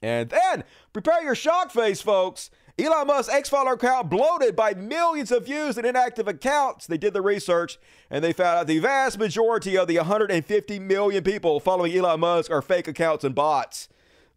And 0.00 0.30
then 0.30 0.64
prepare 0.94 1.22
your 1.22 1.34
shock 1.34 1.70
face, 1.70 2.00
folks. 2.00 2.48
Elon 2.78 3.08
Musk's 3.08 3.30
X 3.30 3.50
follower 3.50 3.74
account 3.74 4.08
bloated 4.08 4.56
by 4.56 4.72
millions 4.72 5.30
of 5.30 5.44
views 5.44 5.76
and 5.76 5.86
inactive 5.86 6.26
accounts. 6.26 6.86
They 6.86 6.96
did 6.96 7.12
the 7.12 7.20
research 7.20 7.76
and 8.08 8.24
they 8.24 8.32
found 8.32 8.60
out 8.60 8.66
the 8.68 8.78
vast 8.78 9.18
majority 9.18 9.76
of 9.76 9.86
the 9.86 9.98
150 9.98 10.78
million 10.78 11.22
people 11.22 11.60
following 11.60 11.94
Elon 11.94 12.20
Musk 12.20 12.50
are 12.50 12.62
fake 12.62 12.88
accounts 12.88 13.22
and 13.22 13.34
bots. 13.34 13.90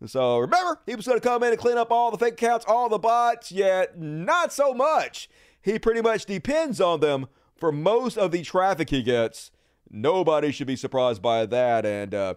So 0.06 0.38
remember, 0.38 0.80
he 0.86 0.96
was 0.96 1.08
going 1.08 1.20
to 1.20 1.28
come 1.28 1.42
in 1.44 1.50
and 1.50 1.58
clean 1.58 1.78
up 1.78 1.92
all 1.92 2.12
the 2.12 2.18
fake 2.18 2.34
accounts, 2.34 2.66
all 2.68 2.88
the 2.88 3.00
bots, 3.00 3.52
yet 3.52 4.00
not 4.00 4.54
so 4.54 4.74
much. 4.74 5.30
He 5.62 5.80
pretty 5.80 6.02
much 6.02 6.26
depends 6.26 6.80
on 6.80 7.00
them 7.00 7.28
for 7.56 7.72
most 7.72 8.18
of 8.18 8.32
the 8.32 8.44
traffic 8.44 8.90
he 8.90 9.02
gets. 9.02 9.52
Nobody 9.90 10.52
should 10.52 10.68
be 10.68 10.76
surprised 10.76 11.22
by 11.22 11.46
that. 11.48 11.86
And 11.86 12.14
uh, 12.14 12.36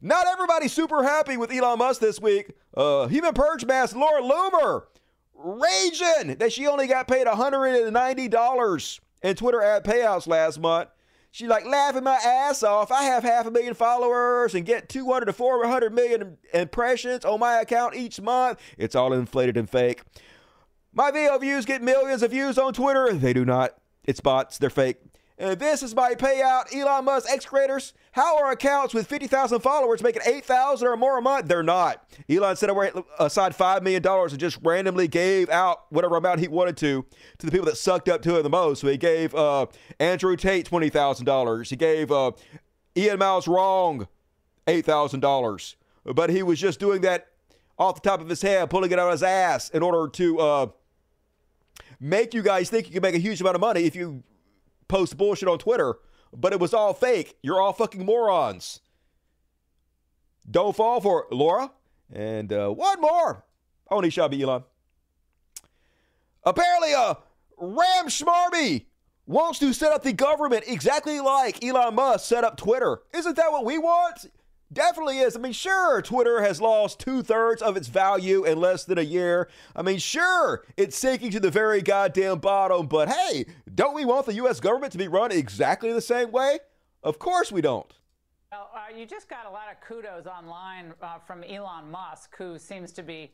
not 0.00 0.26
everybody's 0.26 0.72
super 0.72 1.02
happy 1.02 1.36
with 1.36 1.50
Elon 1.50 1.78
Musk 1.78 2.00
this 2.00 2.20
week. 2.20 2.52
Uh, 2.76 3.08
Human 3.08 3.34
Purge 3.34 3.64
Master 3.64 3.98
Laura 3.98 4.22
Loomer 4.22 4.84
raging 5.34 6.36
that 6.36 6.52
she 6.52 6.66
only 6.66 6.86
got 6.86 7.08
paid 7.08 7.26
$190 7.26 9.00
in 9.22 9.34
Twitter 9.34 9.62
ad 9.62 9.84
payouts 9.84 10.26
last 10.26 10.60
month. 10.60 10.88
She's 11.32 11.48
like 11.48 11.64
laughing 11.64 12.04
my 12.04 12.16
ass 12.22 12.62
off. 12.62 12.92
I 12.92 13.04
have 13.04 13.22
half 13.22 13.46
a 13.46 13.50
million 13.50 13.72
followers 13.72 14.54
and 14.54 14.66
get 14.66 14.90
200 14.90 15.24
to 15.24 15.32
400 15.32 15.90
million 15.90 16.36
impressions 16.52 17.24
on 17.24 17.40
my 17.40 17.54
account 17.54 17.94
each 17.94 18.20
month. 18.20 18.60
It's 18.76 18.94
all 18.94 19.14
inflated 19.14 19.56
and 19.56 19.68
fake. 19.68 20.02
My 20.92 21.10
video 21.10 21.38
views 21.38 21.64
get 21.64 21.80
millions 21.80 22.22
of 22.22 22.32
views 22.32 22.58
on 22.58 22.74
Twitter. 22.74 23.14
They 23.14 23.32
do 23.32 23.46
not. 23.46 23.78
It's 24.04 24.20
bots. 24.20 24.58
They're 24.58 24.68
fake. 24.68 24.98
And 25.42 25.58
this 25.58 25.82
is 25.82 25.92
my 25.92 26.14
payout, 26.14 26.72
Elon 26.72 27.04
Musk 27.04 27.28
X 27.28 27.44
creators. 27.44 27.94
How 28.12 28.38
are 28.38 28.52
accounts 28.52 28.94
with 28.94 29.08
50,000 29.08 29.58
followers 29.58 30.00
making 30.00 30.22
8,000 30.24 30.86
or 30.86 30.96
more 30.96 31.18
a 31.18 31.20
month? 31.20 31.48
They're 31.48 31.64
not. 31.64 32.08
Elon 32.30 32.54
set 32.54 32.70
aside 33.18 33.52
$5 33.52 33.82
million 33.82 34.06
and 34.06 34.38
just 34.38 34.60
randomly 34.62 35.08
gave 35.08 35.50
out 35.50 35.86
whatever 35.90 36.14
amount 36.14 36.38
he 36.38 36.46
wanted 36.46 36.76
to 36.76 37.04
to 37.38 37.46
the 37.46 37.50
people 37.50 37.66
that 37.66 37.76
sucked 37.76 38.08
up 38.08 38.22
to 38.22 38.38
it 38.38 38.44
the 38.44 38.50
most. 38.50 38.82
So 38.82 38.86
he 38.86 38.96
gave 38.96 39.34
uh, 39.34 39.66
Andrew 39.98 40.36
Tate 40.36 40.70
$20,000. 40.70 41.68
He 41.68 41.74
gave 41.74 42.12
uh, 42.12 42.30
Ian 42.96 43.18
Miles 43.18 43.48
Wrong 43.48 44.06
$8,000. 44.68 45.74
But 46.04 46.30
he 46.30 46.44
was 46.44 46.60
just 46.60 46.78
doing 46.78 47.00
that 47.00 47.26
off 47.80 48.00
the 48.00 48.08
top 48.08 48.20
of 48.20 48.28
his 48.28 48.42
head, 48.42 48.70
pulling 48.70 48.92
it 48.92 48.98
out 49.00 49.08
of 49.08 49.12
his 49.14 49.24
ass 49.24 49.70
in 49.70 49.82
order 49.82 50.08
to 50.12 50.38
uh, 50.38 50.66
make 51.98 52.32
you 52.32 52.42
guys 52.42 52.70
think 52.70 52.86
you 52.86 52.92
can 52.92 53.02
make 53.02 53.16
a 53.16 53.18
huge 53.18 53.40
amount 53.40 53.56
of 53.56 53.60
money 53.60 53.82
if 53.82 53.96
you 53.96 54.22
post 54.92 55.16
bullshit 55.16 55.48
on 55.48 55.58
Twitter, 55.58 55.94
but 56.34 56.52
it 56.52 56.60
was 56.60 56.74
all 56.74 56.92
fake. 56.92 57.38
You're 57.42 57.62
all 57.62 57.72
fucking 57.72 58.04
morons. 58.04 58.80
Don't 60.48 60.76
fall 60.76 61.00
for 61.00 61.22
it, 61.22 61.34
Laura. 61.34 61.72
And 62.12 62.52
uh, 62.52 62.68
one 62.68 63.00
more. 63.00 63.42
Only 63.90 64.10
Shabby 64.10 64.42
Elon. 64.42 64.64
Apparently, 66.44 66.92
uh, 66.92 67.14
Ram 67.56 68.08
Schmarmy 68.08 68.84
wants 69.24 69.58
to 69.60 69.72
set 69.72 69.92
up 69.92 70.02
the 70.02 70.12
government 70.12 70.64
exactly 70.66 71.20
like 71.20 71.64
Elon 71.64 71.94
Musk 71.94 72.26
set 72.26 72.44
up 72.44 72.58
Twitter. 72.58 73.00
Isn't 73.14 73.36
that 73.36 73.50
what 73.50 73.64
we 73.64 73.78
want? 73.78 74.26
Definitely 74.72 75.18
is. 75.18 75.36
I 75.36 75.40
mean, 75.40 75.52
sure, 75.52 76.00
Twitter 76.00 76.40
has 76.40 76.60
lost 76.60 76.98
two 76.98 77.22
thirds 77.22 77.60
of 77.60 77.76
its 77.76 77.88
value 77.88 78.44
in 78.44 78.58
less 78.58 78.84
than 78.84 78.96
a 78.96 79.02
year. 79.02 79.48
I 79.76 79.82
mean, 79.82 79.98
sure, 79.98 80.64
it's 80.76 80.96
sinking 80.96 81.30
to 81.32 81.40
the 81.40 81.50
very 81.50 81.82
goddamn 81.82 82.38
bottom, 82.38 82.86
but 82.86 83.08
hey, 83.08 83.46
don't 83.74 83.94
we 83.94 84.04
want 84.04 84.26
the 84.26 84.34
U.S. 84.34 84.60
government 84.60 84.92
to 84.92 84.98
be 84.98 85.08
run 85.08 85.32
exactly 85.32 85.92
the 85.92 86.00
same 86.00 86.30
way? 86.30 86.60
Of 87.02 87.18
course 87.18 87.52
we 87.52 87.60
don't. 87.60 87.92
Well, 88.50 88.70
uh, 88.74 88.96
you 88.96 89.06
just 89.06 89.28
got 89.28 89.46
a 89.46 89.50
lot 89.50 89.64
of 89.70 89.80
kudos 89.86 90.26
online 90.26 90.94
uh, 91.02 91.18
from 91.18 91.42
Elon 91.42 91.90
Musk, 91.90 92.36
who 92.36 92.58
seems 92.58 92.92
to 92.92 93.02
be. 93.02 93.32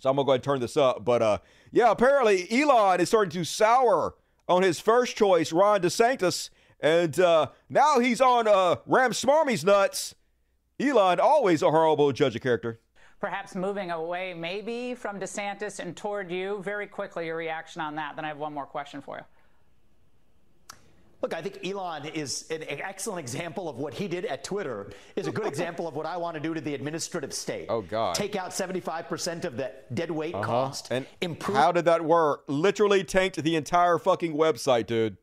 So 0.00 0.10
I'm 0.10 0.16
going 0.16 0.24
to 0.24 0.26
go 0.26 0.32
ahead 0.32 0.38
and 0.38 0.44
turn 0.44 0.60
this 0.60 0.76
up. 0.76 1.04
But 1.04 1.22
uh, 1.22 1.38
yeah, 1.72 1.90
apparently 1.90 2.46
Elon 2.50 3.00
is 3.00 3.08
starting 3.08 3.32
to 3.32 3.44
sour 3.44 4.14
on 4.48 4.62
his 4.62 4.78
first 4.78 5.16
choice, 5.16 5.52
Ron 5.52 5.80
DeSantis. 5.80 6.50
And 6.80 7.18
uh, 7.18 7.48
now 7.68 7.98
he's 7.98 8.20
on 8.20 8.46
uh, 8.46 8.76
Ram 8.86 9.10
Smarmy's 9.10 9.64
nuts. 9.64 10.14
Elon, 10.80 11.18
always 11.18 11.62
a 11.62 11.70
horrible 11.70 12.12
judge 12.12 12.36
of 12.36 12.42
character. 12.42 12.80
Perhaps 13.20 13.56
moving 13.56 13.90
away, 13.90 14.32
maybe 14.32 14.94
from 14.94 15.18
DeSantis 15.18 15.80
and 15.80 15.96
toward 15.96 16.30
you. 16.30 16.62
Very 16.62 16.86
quickly, 16.86 17.26
your 17.26 17.36
reaction 17.36 17.82
on 17.82 17.96
that. 17.96 18.14
Then 18.14 18.24
I 18.24 18.28
have 18.28 18.38
one 18.38 18.54
more 18.54 18.66
question 18.66 19.00
for 19.00 19.16
you. 19.16 19.24
Look, 21.20 21.34
I 21.34 21.42
think 21.42 21.66
Elon 21.66 22.06
is 22.06 22.48
an 22.48 22.62
excellent 22.68 23.18
example 23.18 23.68
of 23.68 23.76
what 23.76 23.92
he 23.92 24.06
did 24.06 24.24
at 24.24 24.44
Twitter, 24.44 24.90
is 25.16 25.26
a 25.26 25.32
good 25.32 25.46
example 25.54 25.88
of 25.88 25.96
what 25.96 26.06
I 26.06 26.16
want 26.16 26.36
to 26.36 26.40
do 26.40 26.54
to 26.54 26.60
the 26.60 26.74
administrative 26.74 27.32
state. 27.32 27.66
Oh, 27.68 27.82
God. 27.82 28.14
Take 28.14 28.36
out 28.36 28.50
75% 28.50 29.44
of 29.44 29.56
the 29.56 29.72
dead 29.92 30.12
weight 30.12 30.36
uh-huh. 30.36 30.46
cost. 30.46 30.92
And 30.92 31.06
improve. 31.20 31.56
How 31.56 31.72
did 31.72 31.86
that 31.86 32.04
work? 32.04 32.44
Literally 32.46 33.02
tanked 33.02 33.42
the 33.42 33.56
entire 33.56 33.98
fucking 33.98 34.34
website, 34.34 34.86
dude. 34.86 35.16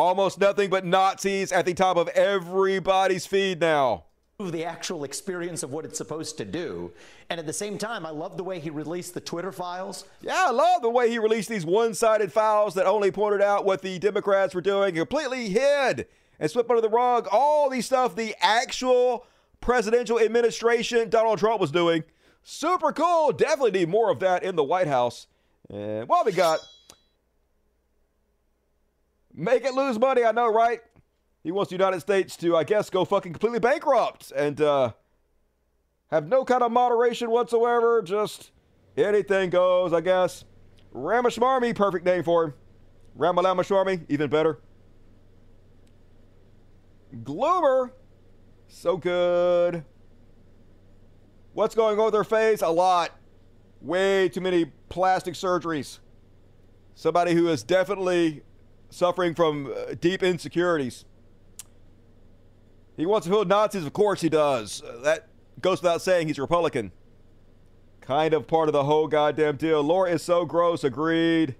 Almost 0.00 0.40
nothing 0.40 0.70
but 0.70 0.86
Nazis 0.86 1.52
at 1.52 1.66
the 1.66 1.74
top 1.74 1.98
of 1.98 2.08
everybody's 2.08 3.26
feed 3.26 3.60
now. 3.60 4.04
The 4.38 4.64
actual 4.64 5.04
experience 5.04 5.62
of 5.62 5.74
what 5.74 5.84
it's 5.84 5.98
supposed 5.98 6.38
to 6.38 6.46
do. 6.46 6.92
And 7.28 7.38
at 7.38 7.44
the 7.44 7.52
same 7.52 7.76
time, 7.76 8.06
I 8.06 8.08
love 8.08 8.38
the 8.38 8.42
way 8.42 8.60
he 8.60 8.70
released 8.70 9.12
the 9.12 9.20
Twitter 9.20 9.52
files. 9.52 10.06
Yeah, 10.22 10.46
I 10.48 10.52
love 10.52 10.80
the 10.80 10.88
way 10.88 11.10
he 11.10 11.18
released 11.18 11.50
these 11.50 11.66
one 11.66 11.92
sided 11.92 12.32
files 12.32 12.72
that 12.76 12.86
only 12.86 13.10
pointed 13.10 13.42
out 13.42 13.66
what 13.66 13.82
the 13.82 13.98
Democrats 13.98 14.54
were 14.54 14.62
doing, 14.62 14.94
completely 14.94 15.50
hid 15.50 16.06
and 16.38 16.50
swept 16.50 16.70
under 16.70 16.80
the 16.80 16.88
rug 16.88 17.28
all 17.30 17.68
these 17.68 17.84
stuff 17.84 18.16
the 18.16 18.34
actual 18.40 19.26
presidential 19.60 20.18
administration 20.18 21.10
Donald 21.10 21.38
Trump 21.40 21.60
was 21.60 21.70
doing. 21.70 22.04
Super 22.42 22.90
cool. 22.90 23.32
Definitely 23.32 23.80
need 23.80 23.90
more 23.90 24.10
of 24.10 24.20
that 24.20 24.44
in 24.44 24.56
the 24.56 24.64
White 24.64 24.86
House. 24.86 25.26
And 25.68 26.08
what 26.08 26.24
we 26.24 26.32
got 26.32 26.60
Make 29.40 29.64
it 29.64 29.72
lose 29.72 29.98
money, 29.98 30.22
I 30.22 30.32
know, 30.32 30.52
right? 30.52 30.80
He 31.42 31.50
wants 31.50 31.70
the 31.70 31.74
United 31.74 32.00
States 32.00 32.36
to, 32.36 32.58
I 32.58 32.62
guess, 32.62 32.90
go 32.90 33.06
fucking 33.06 33.32
completely 33.32 33.58
bankrupt 33.58 34.32
and 34.36 34.60
uh, 34.60 34.92
have 36.10 36.28
no 36.28 36.44
kind 36.44 36.62
of 36.62 36.70
moderation 36.70 37.30
whatsoever. 37.30 38.02
Just 38.02 38.50
anything 38.98 39.48
goes, 39.48 39.94
I 39.94 40.02
guess. 40.02 40.44
Ramaswamy, 40.92 41.72
perfect 41.72 42.04
name 42.04 42.22
for 42.22 42.44
him. 42.44 42.54
Ramalama 43.18 44.04
even 44.10 44.28
better. 44.28 44.60
Gloomer, 47.24 47.94
so 48.68 48.98
good. 48.98 49.86
What's 51.54 51.74
going 51.74 51.98
on 51.98 52.04
with 52.04 52.14
her 52.14 52.24
face? 52.24 52.60
A 52.60 52.68
lot. 52.68 53.18
Way 53.80 54.28
too 54.28 54.42
many 54.42 54.66
plastic 54.90 55.32
surgeries. 55.32 55.98
Somebody 56.94 57.32
who 57.32 57.48
is 57.48 57.62
definitely 57.62 58.42
suffering 58.90 59.34
from 59.34 59.72
uh, 59.72 59.94
deep 59.98 60.22
insecurities. 60.22 61.04
He 62.96 63.06
wants 63.06 63.26
to 63.26 63.32
kill 63.32 63.44
Nazis, 63.44 63.86
of 63.86 63.92
course 63.92 64.20
he 64.20 64.28
does. 64.28 64.82
Uh, 64.82 65.00
that 65.02 65.28
goes 65.60 65.80
without 65.80 66.02
saying. 66.02 66.28
He's 66.28 66.38
a 66.38 66.42
Republican. 66.42 66.92
Kind 68.00 68.34
of 68.34 68.46
part 68.46 68.68
of 68.68 68.72
the 68.72 68.84
whole 68.84 69.06
goddamn 69.08 69.56
deal. 69.56 69.82
Laura 69.82 70.10
is 70.10 70.22
so 70.22 70.44
gross. 70.44 70.84
Agreed. 70.84 71.54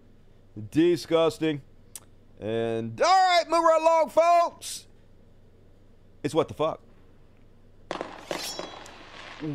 Disgusting. 0.71 1.63
And 2.41 3.01
all 3.01 3.09
right, 3.09 3.45
move 3.49 3.63
right 3.63 3.81
along, 3.81 4.11
folks. 4.11 4.87
It's 6.23 6.35
what 6.35 6.49
the 6.49 6.55
fuck. 6.55 6.81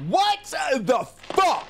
What 0.07 0.55
the 0.79 1.05
fuck? 1.05 1.67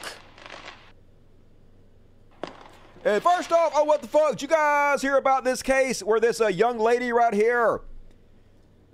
And 3.06 3.22
first 3.22 3.52
off, 3.52 3.72
oh, 3.76 3.84
what 3.84 4.02
the 4.02 4.08
fuck? 4.08 4.32
Did 4.32 4.42
you 4.42 4.48
guys 4.48 5.00
hear 5.00 5.16
about 5.16 5.44
this 5.44 5.62
case 5.62 6.02
where 6.02 6.20
this 6.20 6.42
uh, 6.42 6.48
young 6.48 6.80
lady 6.80 7.12
right 7.12 7.36
here 7.36 7.82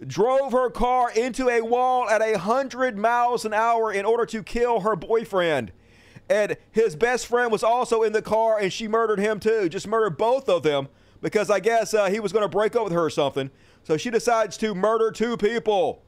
drove 0.05 0.51
her 0.51 0.69
car 0.69 1.09
into 1.11 1.47
a 1.47 1.61
wall 1.61 2.09
at 2.09 2.21
a 2.21 2.37
hundred 2.37 2.97
miles 2.97 3.45
an 3.45 3.53
hour 3.53 3.93
in 3.93 4.03
order 4.03 4.25
to 4.25 4.43
kill 4.43 4.81
her 4.81 4.97
boyfriend? 4.97 5.71
And 6.29 6.57
his 6.73 6.97
best 6.97 7.25
friend 7.25 7.53
was 7.53 7.63
also 7.63 8.03
in 8.03 8.11
the 8.11 8.21
car, 8.21 8.59
and 8.59 8.71
she 8.71 8.85
murdered 8.85 9.19
him 9.19 9.39
too. 9.39 9.69
Just 9.69 9.87
murdered 9.87 10.17
both 10.17 10.49
of 10.49 10.63
them 10.63 10.89
because 11.21 11.49
I 11.49 11.61
guess 11.61 11.93
uh, 11.93 12.09
he 12.09 12.19
was 12.19 12.33
going 12.33 12.43
to 12.43 12.49
break 12.49 12.75
up 12.75 12.83
with 12.83 12.93
her 12.93 13.05
or 13.05 13.09
something. 13.09 13.49
So 13.83 13.95
she 13.95 14.09
decides 14.09 14.57
to 14.57 14.75
murder 14.75 15.11
two 15.11 15.37
people. 15.37 16.03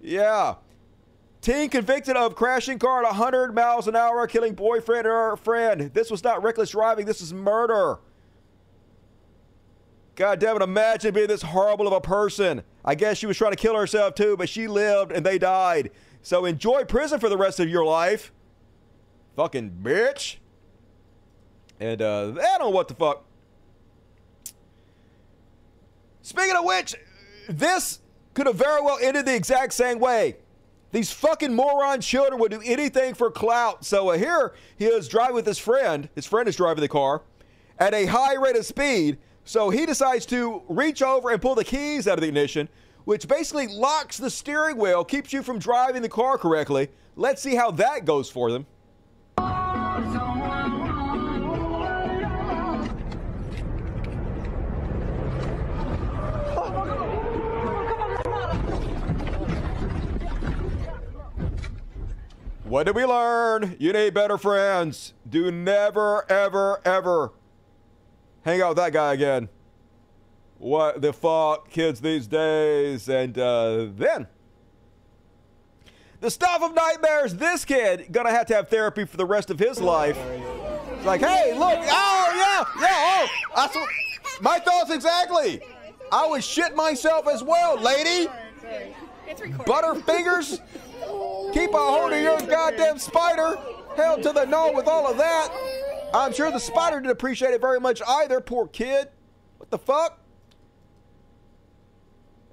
Yeah. 0.00 0.56
Teen 1.40 1.68
convicted 1.68 2.16
of 2.16 2.34
crashing 2.34 2.78
car 2.78 3.04
at 3.04 3.10
100 3.10 3.54
miles 3.54 3.86
an 3.86 3.94
hour, 3.94 4.26
killing 4.26 4.54
boyfriend 4.54 5.06
or 5.06 5.36
friend. 5.36 5.92
This 5.94 6.10
was 6.10 6.24
not 6.24 6.42
reckless 6.42 6.70
driving. 6.70 7.06
This 7.06 7.20
is 7.20 7.32
murder. 7.32 7.98
God 10.16 10.40
damn 10.40 10.56
it, 10.56 10.62
imagine 10.62 11.14
being 11.14 11.28
this 11.28 11.42
horrible 11.42 11.86
of 11.86 11.92
a 11.92 12.00
person. 12.00 12.64
I 12.84 12.96
guess 12.96 13.18
she 13.18 13.26
was 13.26 13.36
trying 13.36 13.52
to 13.52 13.56
kill 13.56 13.76
herself 13.76 14.16
too, 14.16 14.36
but 14.36 14.48
she 14.48 14.66
lived 14.66 15.12
and 15.12 15.24
they 15.24 15.38
died. 15.38 15.92
So 16.22 16.44
enjoy 16.44 16.84
prison 16.84 17.20
for 17.20 17.28
the 17.28 17.36
rest 17.36 17.60
of 17.60 17.68
your 17.68 17.84
life. 17.84 18.32
Fucking 19.36 19.78
bitch. 19.80 20.38
And 21.78 22.02
uh, 22.02 22.32
I 22.32 22.58
don't 22.58 22.58
know 22.58 22.70
what 22.70 22.88
the 22.88 22.94
fuck. 22.94 23.24
Speaking 26.22 26.56
of 26.56 26.64
which, 26.64 26.96
this 27.48 28.00
could 28.34 28.46
have 28.46 28.56
very 28.56 28.82
well 28.82 28.98
ended 29.00 29.24
the 29.24 29.36
exact 29.36 29.72
same 29.72 30.00
way. 30.00 30.36
These 30.90 31.10
fucking 31.12 31.54
moron 31.54 32.00
children 32.00 32.40
would 32.40 32.50
do 32.50 32.62
anything 32.64 33.14
for 33.14 33.30
clout. 33.30 33.84
So 33.84 34.10
uh, 34.10 34.18
here 34.18 34.54
he 34.76 34.86
is 34.86 35.08
driving 35.08 35.34
with 35.34 35.46
his 35.46 35.58
friend. 35.58 36.08
His 36.14 36.26
friend 36.26 36.48
is 36.48 36.56
driving 36.56 36.80
the 36.80 36.88
car 36.88 37.22
at 37.78 37.94
a 37.94 38.06
high 38.06 38.34
rate 38.34 38.56
of 38.56 38.64
speed. 38.64 39.18
So 39.44 39.70
he 39.70 39.86
decides 39.86 40.26
to 40.26 40.62
reach 40.68 41.02
over 41.02 41.30
and 41.30 41.40
pull 41.40 41.54
the 41.54 41.64
keys 41.64 42.08
out 42.08 42.14
of 42.18 42.22
the 42.22 42.28
ignition, 42.28 42.68
which 43.04 43.28
basically 43.28 43.68
locks 43.68 44.18
the 44.18 44.30
steering 44.30 44.76
wheel, 44.76 45.04
keeps 45.04 45.32
you 45.32 45.42
from 45.42 45.58
driving 45.58 46.02
the 46.02 46.08
car 46.08 46.38
correctly. 46.38 46.88
Let's 47.16 47.42
see 47.42 47.54
how 47.54 47.70
that 47.72 48.04
goes 48.04 48.30
for 48.30 48.50
them. 48.50 48.66
What 62.68 62.84
did 62.84 62.96
we 62.96 63.06
learn? 63.06 63.76
You 63.78 63.94
need 63.94 64.12
better 64.12 64.36
friends. 64.36 65.14
Do 65.26 65.50
never, 65.50 66.30
ever, 66.30 66.82
ever 66.84 67.32
hang 68.44 68.60
out 68.60 68.68
with 68.68 68.76
that 68.76 68.92
guy 68.92 69.14
again. 69.14 69.48
What 70.58 71.00
the 71.00 71.14
fuck, 71.14 71.70
kids 71.70 72.02
these 72.02 72.26
days? 72.26 73.08
And 73.08 73.38
uh, 73.38 73.86
then, 73.96 74.26
the 76.20 76.30
stuff 76.30 76.62
of 76.62 76.74
nightmares. 76.74 77.36
This 77.36 77.64
kid 77.64 78.08
gonna 78.12 78.32
have 78.32 78.44
to 78.48 78.56
have 78.56 78.68
therapy 78.68 79.06
for 79.06 79.16
the 79.16 79.24
rest 79.24 79.48
of 79.48 79.58
his 79.58 79.80
life. 79.80 80.18
It's 80.18 81.06
like, 81.06 81.22
hey, 81.22 81.54
look, 81.58 81.78
oh 81.78 82.32
yeah, 82.34 82.64
yeah, 82.82 83.26
oh, 83.56 83.68
what, 83.72 84.42
my 84.42 84.58
thoughts 84.58 84.90
exactly. 84.90 85.62
I 86.12 86.26
would 86.26 86.44
shit 86.44 86.76
myself 86.76 87.28
as 87.28 87.42
well, 87.42 87.80
lady. 87.80 88.28
Butterfingers. 89.64 90.60
Keep 91.58 91.74
a 91.74 91.76
hold 91.76 92.12
of 92.12 92.20
your 92.20 92.40
goddamn 92.42 93.00
spider. 93.00 93.58
Held 93.96 94.22
to 94.22 94.32
the 94.32 94.44
no 94.44 94.70
with 94.70 94.86
all 94.86 95.10
of 95.10 95.18
that. 95.18 95.48
I'm 96.14 96.32
sure 96.32 96.52
the 96.52 96.60
spider 96.60 97.00
didn't 97.00 97.10
appreciate 97.10 97.50
it 97.50 97.60
very 97.60 97.80
much 97.80 98.00
either, 98.06 98.40
poor 98.40 98.68
kid. 98.68 99.08
What 99.56 99.68
the 99.68 99.78
fuck? 99.78 100.20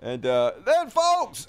And 0.02 0.26
uh, 0.26 0.54
then, 0.66 0.90
folks, 0.90 1.46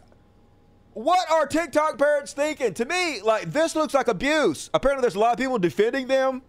what 0.92 1.30
are 1.30 1.46
TikTok 1.46 1.96
parents 1.96 2.34
thinking? 2.34 2.74
To 2.74 2.84
me, 2.84 3.22
like, 3.22 3.50
this 3.50 3.74
looks 3.74 3.94
like 3.94 4.08
abuse. 4.08 4.68
Apparently, 4.74 5.00
there's 5.00 5.14
a 5.14 5.18
lot 5.18 5.32
of 5.32 5.38
people 5.38 5.58
defending 5.58 6.08
them 6.08 6.42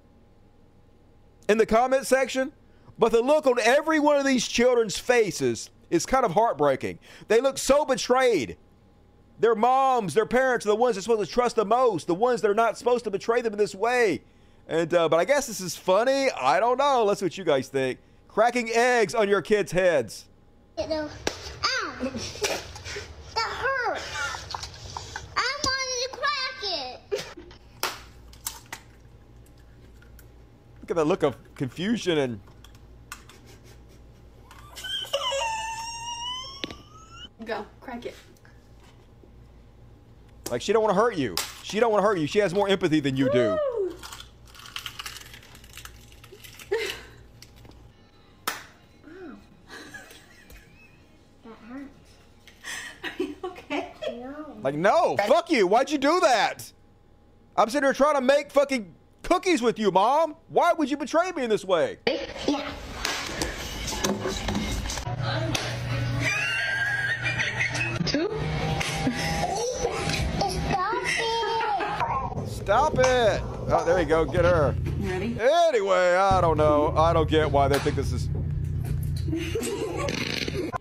in 1.48 1.58
the 1.58 1.66
comment 1.66 2.06
section. 2.06 2.52
But 3.00 3.14
the 3.14 3.22
look 3.22 3.48
on 3.48 3.62
every 3.62 4.00
one 4.00 4.18
of 4.18 4.26
these 4.26 4.46
children's 4.46 4.98
faces 4.98 5.70
is 5.90 6.06
kind 6.06 6.26
of 6.26 6.32
heartbreaking. 6.32 7.00
They 7.30 7.40
look 7.40 7.58
so 7.58 7.86
betrayed. 7.86 8.58
Their 9.40 9.54
moms, 9.54 10.16
their 10.16 10.26
parents 10.26 10.66
are 10.66 10.70
the 10.70 10.76
ones 10.76 10.96
they're 10.96 11.04
supposed 11.04 11.28
to 11.28 11.32
trust 11.32 11.56
the 11.56 11.66
most, 11.66 12.08
the 12.08 12.16
ones 12.16 12.42
that 12.42 12.50
are 12.50 12.56
not 12.56 12.78
supposed 12.78 13.04
to 13.04 13.12
betray 13.12 13.42
them 13.42 13.54
in 13.54 13.60
this 13.60 13.76
way. 13.76 14.22
And 14.68 14.92
uh, 14.94 15.08
but 15.08 15.18
I 15.18 15.26
guess 15.26 15.48
this 15.48 15.62
is 15.62 15.76
funny. 15.76 16.30
I 16.32 16.60
don't 16.60 16.78
know. 16.78 17.06
Let's 17.06 17.20
see 17.20 17.26
what 17.26 17.38
you 17.38 17.44
guys 17.44 17.68
think. 17.70 18.00
Cracking 18.28 18.70
eggs 18.74 19.14
on 19.14 19.30
your 19.30 19.42
kids' 19.42 19.72
heads. 19.72 20.26
Ow! 20.80 20.86
that 22.02 23.38
hurt. 23.38 24.02
I 25.38 25.56
wanted 25.64 26.00
to 26.04 26.10
crack 26.18 26.64
it. 26.64 27.26
Look 30.82 30.92
at 30.92 30.96
that 30.96 31.06
look 31.06 31.24
of 31.24 31.38
confusion 31.56 32.18
and. 32.18 32.40
Go, 37.46 37.66
crack 37.80 38.06
it. 38.06 38.16
Like 40.50 40.62
she 40.62 40.74
don't 40.74 40.84
want 40.84 40.96
to 40.96 41.02
hurt 41.02 41.16
you. 41.18 41.36
She 41.64 41.80
don't 41.80 41.92
want 41.92 42.04
to 42.04 42.08
hurt 42.08 42.18
you. 42.18 42.28
She 42.28 42.40
has 42.40 42.54
more 42.54 42.70
empathy 42.70 43.00
than 43.00 43.18
you 43.18 43.30
do. 43.32 43.58
Like, 54.64 54.76
no, 54.76 55.16
fuck 55.28 55.50
you. 55.50 55.66
Why'd 55.66 55.90
you 55.90 55.98
do 55.98 56.20
that? 56.20 56.74
I'm 57.56 57.70
sitting 57.70 57.88
here 57.88 57.94
trying 57.94 58.16
to 58.16 58.22
make 58.22 58.52
fucking 58.52 58.94
cookies 59.24 59.62
with 59.62 59.80
you, 59.80 59.92
Mom. 59.92 60.36
Why 60.50 60.74
would 60.74 60.92
you 60.92 60.98
betray 60.98 61.32
me 61.32 61.44
in 61.44 61.50
this 61.50 61.64
way? 61.64 62.00
Yeah. 62.06 62.70
Stop 72.68 73.00
it. 73.00 73.42
Oh, 73.70 73.84
there 73.86 73.98
you 74.02 74.06
go. 74.06 74.26
Get 74.26 74.44
her. 74.44 74.76
Ready? 75.00 75.38
Anyway, 75.40 76.16
I 76.16 76.42
don't 76.42 76.58
know. 76.58 76.94
I 76.98 77.14
don't 77.14 77.30
get 77.30 77.50
why 77.50 77.70
they 77.70 77.80
think 77.80 77.96
this 77.96 78.12
is. 78.12 78.28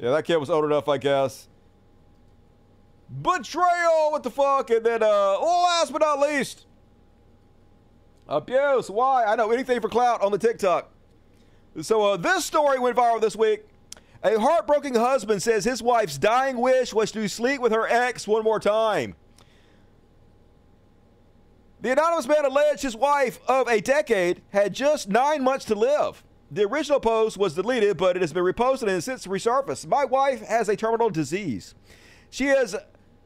Yeah, 0.00 0.10
that 0.10 0.24
kid 0.24 0.38
was 0.38 0.50
old 0.50 0.64
enough, 0.64 0.88
I 0.88 0.98
guess. 0.98 1.46
Betrayal! 3.22 4.10
What 4.10 4.24
the 4.24 4.32
fuck? 4.32 4.68
And 4.70 4.84
then, 4.84 5.04
uh, 5.04 5.38
last 5.38 5.92
but 5.92 6.00
not 6.00 6.18
least, 6.18 6.66
abuse. 8.28 8.90
Why? 8.90 9.24
I 9.24 9.36
know 9.36 9.52
anything 9.52 9.80
for 9.80 9.88
clout 9.88 10.22
on 10.22 10.32
the 10.32 10.38
TikTok. 10.38 10.90
So, 11.82 12.02
uh, 12.02 12.16
this 12.16 12.44
story 12.44 12.80
went 12.80 12.96
viral 12.96 13.20
this 13.20 13.36
week. 13.36 13.62
A 14.24 14.40
heartbroken 14.40 14.96
husband 14.96 15.40
says 15.40 15.64
his 15.64 15.84
wife's 15.84 16.18
dying 16.18 16.58
wish 16.58 16.92
was 16.92 17.12
to 17.12 17.28
sleep 17.28 17.60
with 17.60 17.70
her 17.70 17.86
ex 17.86 18.26
one 18.26 18.42
more 18.42 18.58
time. 18.58 19.14
The 21.80 21.92
anonymous 21.92 22.26
man 22.26 22.44
alleged 22.44 22.82
his 22.82 22.96
wife 22.96 23.38
of 23.46 23.68
a 23.68 23.80
decade 23.80 24.40
had 24.50 24.72
just 24.72 25.08
nine 25.08 25.44
months 25.44 25.66
to 25.66 25.74
live. 25.74 26.24
The 26.50 26.64
original 26.64 27.00
post 27.00 27.36
was 27.36 27.54
deleted, 27.54 27.98
but 27.98 28.16
it 28.16 28.22
has 28.22 28.32
been 28.32 28.44
reposted 28.44 28.82
and 28.82 28.92
has 28.92 29.04
since 29.04 29.26
resurfaced. 29.26 29.86
My 29.86 30.04
wife 30.04 30.40
has 30.40 30.68
a 30.68 30.76
terminal 30.76 31.10
disease. 31.10 31.74
She 32.30 32.46
is 32.46 32.76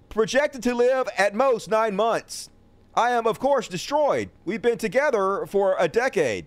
projected 0.09 0.63
to 0.65 0.75
live 0.75 1.09
at 1.17 1.35
most 1.35 1.71
nine 1.71 1.95
months. 1.95 2.51
I 2.95 3.13
am, 3.13 3.27
of 3.27 3.39
course, 3.39 3.69
destroyed. 3.69 4.31
We've 4.45 4.63
been 4.63 4.79
together 4.79 5.47
for 5.47 5.77
a 5.79 5.87
decade. 5.87 6.47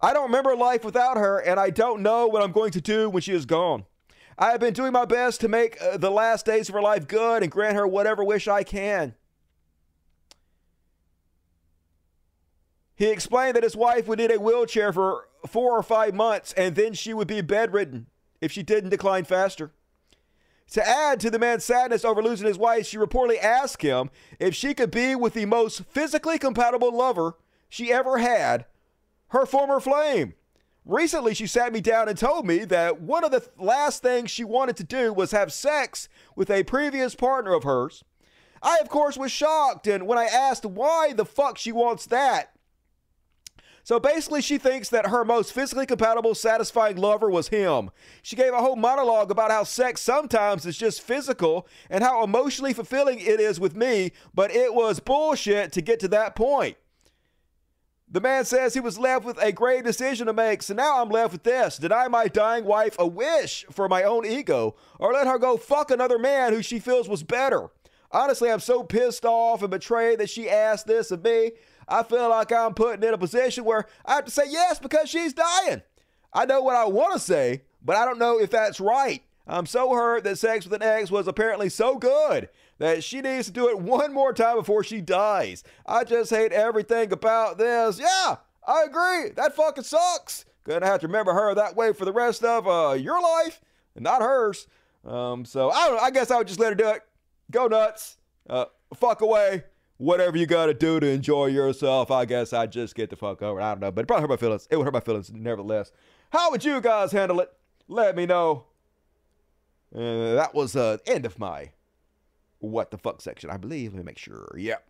I 0.00 0.12
don't 0.12 0.24
remember 0.24 0.56
life 0.56 0.84
without 0.84 1.16
her, 1.16 1.38
and 1.38 1.60
I 1.60 1.70
don't 1.70 2.02
know 2.02 2.26
what 2.26 2.42
I'm 2.42 2.52
going 2.52 2.72
to 2.72 2.80
do 2.80 3.08
when 3.08 3.22
she 3.22 3.32
is 3.32 3.46
gone. 3.46 3.84
I 4.38 4.50
have 4.50 4.60
been 4.60 4.74
doing 4.74 4.92
my 4.92 5.04
best 5.04 5.40
to 5.42 5.48
make 5.48 5.80
uh, 5.80 5.96
the 5.96 6.10
last 6.10 6.44
days 6.44 6.68
of 6.68 6.74
her 6.74 6.82
life 6.82 7.06
good 7.06 7.42
and 7.42 7.52
grant 7.52 7.76
her 7.76 7.86
whatever 7.86 8.24
wish 8.24 8.48
I 8.48 8.64
can. 8.64 9.14
He 12.96 13.10
explained 13.10 13.56
that 13.56 13.62
his 13.62 13.76
wife 13.76 14.08
would 14.08 14.18
need 14.18 14.32
a 14.32 14.40
wheelchair 14.40 14.92
for 14.92 15.28
four 15.46 15.78
or 15.78 15.82
five 15.82 16.14
months 16.14 16.52
and 16.54 16.74
then 16.74 16.94
she 16.94 17.12
would 17.12 17.28
be 17.28 17.42
bedridden 17.42 18.06
if 18.40 18.50
she 18.50 18.62
didn't 18.62 18.90
decline 18.90 19.24
faster. 19.24 19.72
To 20.72 20.86
add 20.86 21.20
to 21.20 21.30
the 21.30 21.38
man's 21.38 21.64
sadness 21.64 22.04
over 22.04 22.22
losing 22.22 22.46
his 22.46 22.58
wife, 22.58 22.86
she 22.86 22.96
reportedly 22.96 23.40
asked 23.40 23.82
him 23.82 24.10
if 24.40 24.54
she 24.54 24.74
could 24.74 24.90
be 24.90 25.14
with 25.14 25.34
the 25.34 25.44
most 25.44 25.84
physically 25.84 26.38
compatible 26.38 26.92
lover 26.92 27.36
she 27.68 27.92
ever 27.92 28.18
had, 28.18 28.64
her 29.28 29.46
former 29.46 29.78
flame. 29.78 30.34
Recently, 30.84 31.34
she 31.34 31.46
sat 31.46 31.72
me 31.72 31.80
down 31.80 32.08
and 32.08 32.16
told 32.16 32.46
me 32.46 32.64
that 32.64 33.00
one 33.00 33.24
of 33.24 33.32
the 33.32 33.40
th- 33.40 33.52
last 33.58 34.02
things 34.02 34.30
she 34.30 34.44
wanted 34.44 34.76
to 34.76 34.84
do 34.84 35.12
was 35.12 35.32
have 35.32 35.52
sex 35.52 36.08
with 36.36 36.48
a 36.48 36.62
previous 36.62 37.14
partner 37.14 37.54
of 37.54 37.64
hers. 37.64 38.04
I, 38.62 38.78
of 38.80 38.88
course, 38.88 39.16
was 39.16 39.32
shocked, 39.32 39.86
and 39.86 40.06
when 40.06 40.16
I 40.16 40.26
asked 40.26 40.64
why 40.64 41.12
the 41.12 41.24
fuck 41.24 41.58
she 41.58 41.72
wants 41.72 42.06
that, 42.06 42.55
so 43.86 44.00
basically, 44.00 44.42
she 44.42 44.58
thinks 44.58 44.88
that 44.88 45.10
her 45.10 45.24
most 45.24 45.52
physically 45.52 45.86
compatible, 45.86 46.34
satisfying 46.34 46.96
lover 46.96 47.30
was 47.30 47.50
him. 47.50 47.90
She 48.20 48.34
gave 48.34 48.52
a 48.52 48.58
whole 48.58 48.74
monologue 48.74 49.30
about 49.30 49.52
how 49.52 49.62
sex 49.62 50.00
sometimes 50.00 50.66
is 50.66 50.76
just 50.76 51.00
physical 51.00 51.68
and 51.88 52.02
how 52.02 52.24
emotionally 52.24 52.72
fulfilling 52.72 53.20
it 53.20 53.38
is 53.38 53.60
with 53.60 53.76
me, 53.76 54.10
but 54.34 54.50
it 54.50 54.74
was 54.74 54.98
bullshit 54.98 55.70
to 55.70 55.80
get 55.82 56.00
to 56.00 56.08
that 56.08 56.34
point. 56.34 56.76
The 58.10 58.20
man 58.20 58.44
says 58.44 58.74
he 58.74 58.80
was 58.80 58.98
left 58.98 59.24
with 59.24 59.40
a 59.40 59.52
grave 59.52 59.84
decision 59.84 60.26
to 60.26 60.32
make, 60.32 60.64
so 60.64 60.74
now 60.74 61.00
I'm 61.00 61.08
left 61.08 61.34
with 61.34 61.44
this 61.44 61.76
deny 61.76 62.08
my 62.08 62.26
dying 62.26 62.64
wife 62.64 62.96
a 62.98 63.06
wish 63.06 63.66
for 63.70 63.88
my 63.88 64.02
own 64.02 64.26
ego, 64.26 64.74
or 64.98 65.12
let 65.12 65.28
her 65.28 65.38
go 65.38 65.56
fuck 65.56 65.92
another 65.92 66.18
man 66.18 66.52
who 66.52 66.60
she 66.60 66.80
feels 66.80 67.08
was 67.08 67.22
better. 67.22 67.68
Honestly, 68.10 68.50
I'm 68.50 68.60
so 68.60 68.82
pissed 68.82 69.24
off 69.24 69.62
and 69.62 69.70
betrayed 69.70 70.18
that 70.18 70.30
she 70.30 70.50
asked 70.50 70.86
this 70.88 71.10
of 71.12 71.22
me. 71.22 71.52
I 71.88 72.02
feel 72.02 72.28
like 72.30 72.52
I'm 72.52 72.74
putting 72.74 73.06
in 73.06 73.14
a 73.14 73.18
position 73.18 73.64
where 73.64 73.86
I 74.04 74.14
have 74.16 74.24
to 74.24 74.30
say 74.30 74.44
yes 74.48 74.78
because 74.78 75.08
she's 75.08 75.32
dying. 75.32 75.82
I 76.32 76.44
know 76.44 76.62
what 76.62 76.76
I 76.76 76.84
want 76.86 77.14
to 77.14 77.18
say, 77.18 77.62
but 77.82 77.96
I 77.96 78.04
don't 78.04 78.18
know 78.18 78.38
if 78.40 78.50
that's 78.50 78.80
right. 78.80 79.22
I'm 79.46 79.66
so 79.66 79.92
hurt 79.94 80.24
that 80.24 80.38
sex 80.38 80.66
with 80.66 80.82
an 80.82 80.82
ex 80.82 81.10
was 81.10 81.28
apparently 81.28 81.68
so 81.68 81.96
good 81.96 82.48
that 82.78 83.04
she 83.04 83.20
needs 83.20 83.46
to 83.46 83.52
do 83.52 83.68
it 83.68 83.78
one 83.78 84.12
more 84.12 84.32
time 84.32 84.56
before 84.56 84.82
she 84.82 85.00
dies. 85.00 85.62
I 85.86 86.02
just 86.02 86.30
hate 86.30 86.52
everything 86.52 87.12
about 87.12 87.56
this. 87.56 88.00
Yeah, 88.00 88.36
I 88.66 88.84
agree. 88.84 89.30
That 89.36 89.54
fucking 89.54 89.84
sucks. 89.84 90.44
Gonna 90.64 90.86
have 90.86 91.00
to 91.00 91.06
remember 91.06 91.32
her 91.32 91.54
that 91.54 91.76
way 91.76 91.92
for 91.92 92.04
the 92.04 92.12
rest 92.12 92.42
of 92.42 92.66
uh, 92.66 92.94
your 92.94 93.22
life, 93.22 93.60
and 93.94 94.02
not 94.02 94.20
hers. 94.20 94.66
Um, 95.06 95.44
so 95.44 95.70
I 95.70 95.86
don't 95.86 95.96
know. 95.96 96.02
I 96.02 96.10
guess 96.10 96.32
I 96.32 96.38
would 96.38 96.48
just 96.48 96.58
let 96.58 96.70
her 96.70 96.74
do 96.74 96.88
it. 96.88 97.02
Go 97.52 97.68
nuts. 97.68 98.16
Uh, 98.50 98.64
fuck 98.94 99.20
away 99.20 99.62
whatever 99.98 100.36
you 100.36 100.46
got 100.46 100.66
to 100.66 100.74
do 100.74 101.00
to 101.00 101.06
enjoy 101.06 101.46
yourself. 101.46 102.10
I 102.10 102.24
guess 102.24 102.52
I 102.52 102.66
just 102.66 102.94
get 102.94 103.10
the 103.10 103.16
fuck 103.16 103.42
over. 103.42 103.60
I 103.60 103.70
don't 103.70 103.80
know, 103.80 103.90
but 103.90 104.02
it 104.02 104.06
probably 104.06 104.22
hurt 104.22 104.30
my 104.30 104.36
feelings. 104.36 104.68
It 104.70 104.76
would 104.76 104.84
hurt 104.84 104.92
my 104.92 105.00
feelings 105.00 105.32
nevertheless. 105.32 105.92
How 106.30 106.50
would 106.50 106.64
you 106.64 106.80
guys 106.80 107.12
handle 107.12 107.40
it? 107.40 107.52
Let 107.88 108.16
me 108.16 108.26
know. 108.26 108.64
Uh, 109.94 110.34
that 110.34 110.54
was 110.54 110.72
the 110.72 110.82
uh, 110.82 110.96
end 111.06 111.24
of 111.24 111.38
my 111.38 111.70
what 112.58 112.90
the 112.90 112.98
fuck 112.98 113.20
section, 113.20 113.50
I 113.50 113.56
believe. 113.56 113.92
Let 113.92 113.98
me 113.98 114.04
make 114.04 114.18
sure. 114.18 114.54
Yep. 114.56 114.84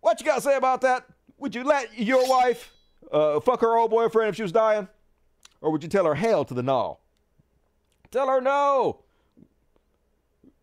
What 0.00 0.20
you 0.20 0.26
got 0.26 0.36
to 0.36 0.40
say 0.42 0.56
about 0.56 0.82
that? 0.82 1.06
Would 1.38 1.54
you 1.54 1.64
let 1.64 1.98
your 1.98 2.28
wife 2.28 2.72
uh, 3.10 3.40
fuck 3.40 3.60
her 3.60 3.76
old 3.76 3.90
boyfriend 3.90 4.28
if 4.28 4.36
she 4.36 4.42
was 4.42 4.52
dying? 4.52 4.88
Or 5.60 5.72
would 5.72 5.82
you 5.82 5.88
tell 5.88 6.04
her 6.04 6.14
hell 6.14 6.44
to 6.44 6.54
the 6.54 6.62
no? 6.62 6.98
Tell 8.10 8.28
her 8.28 8.40
no. 8.40 9.00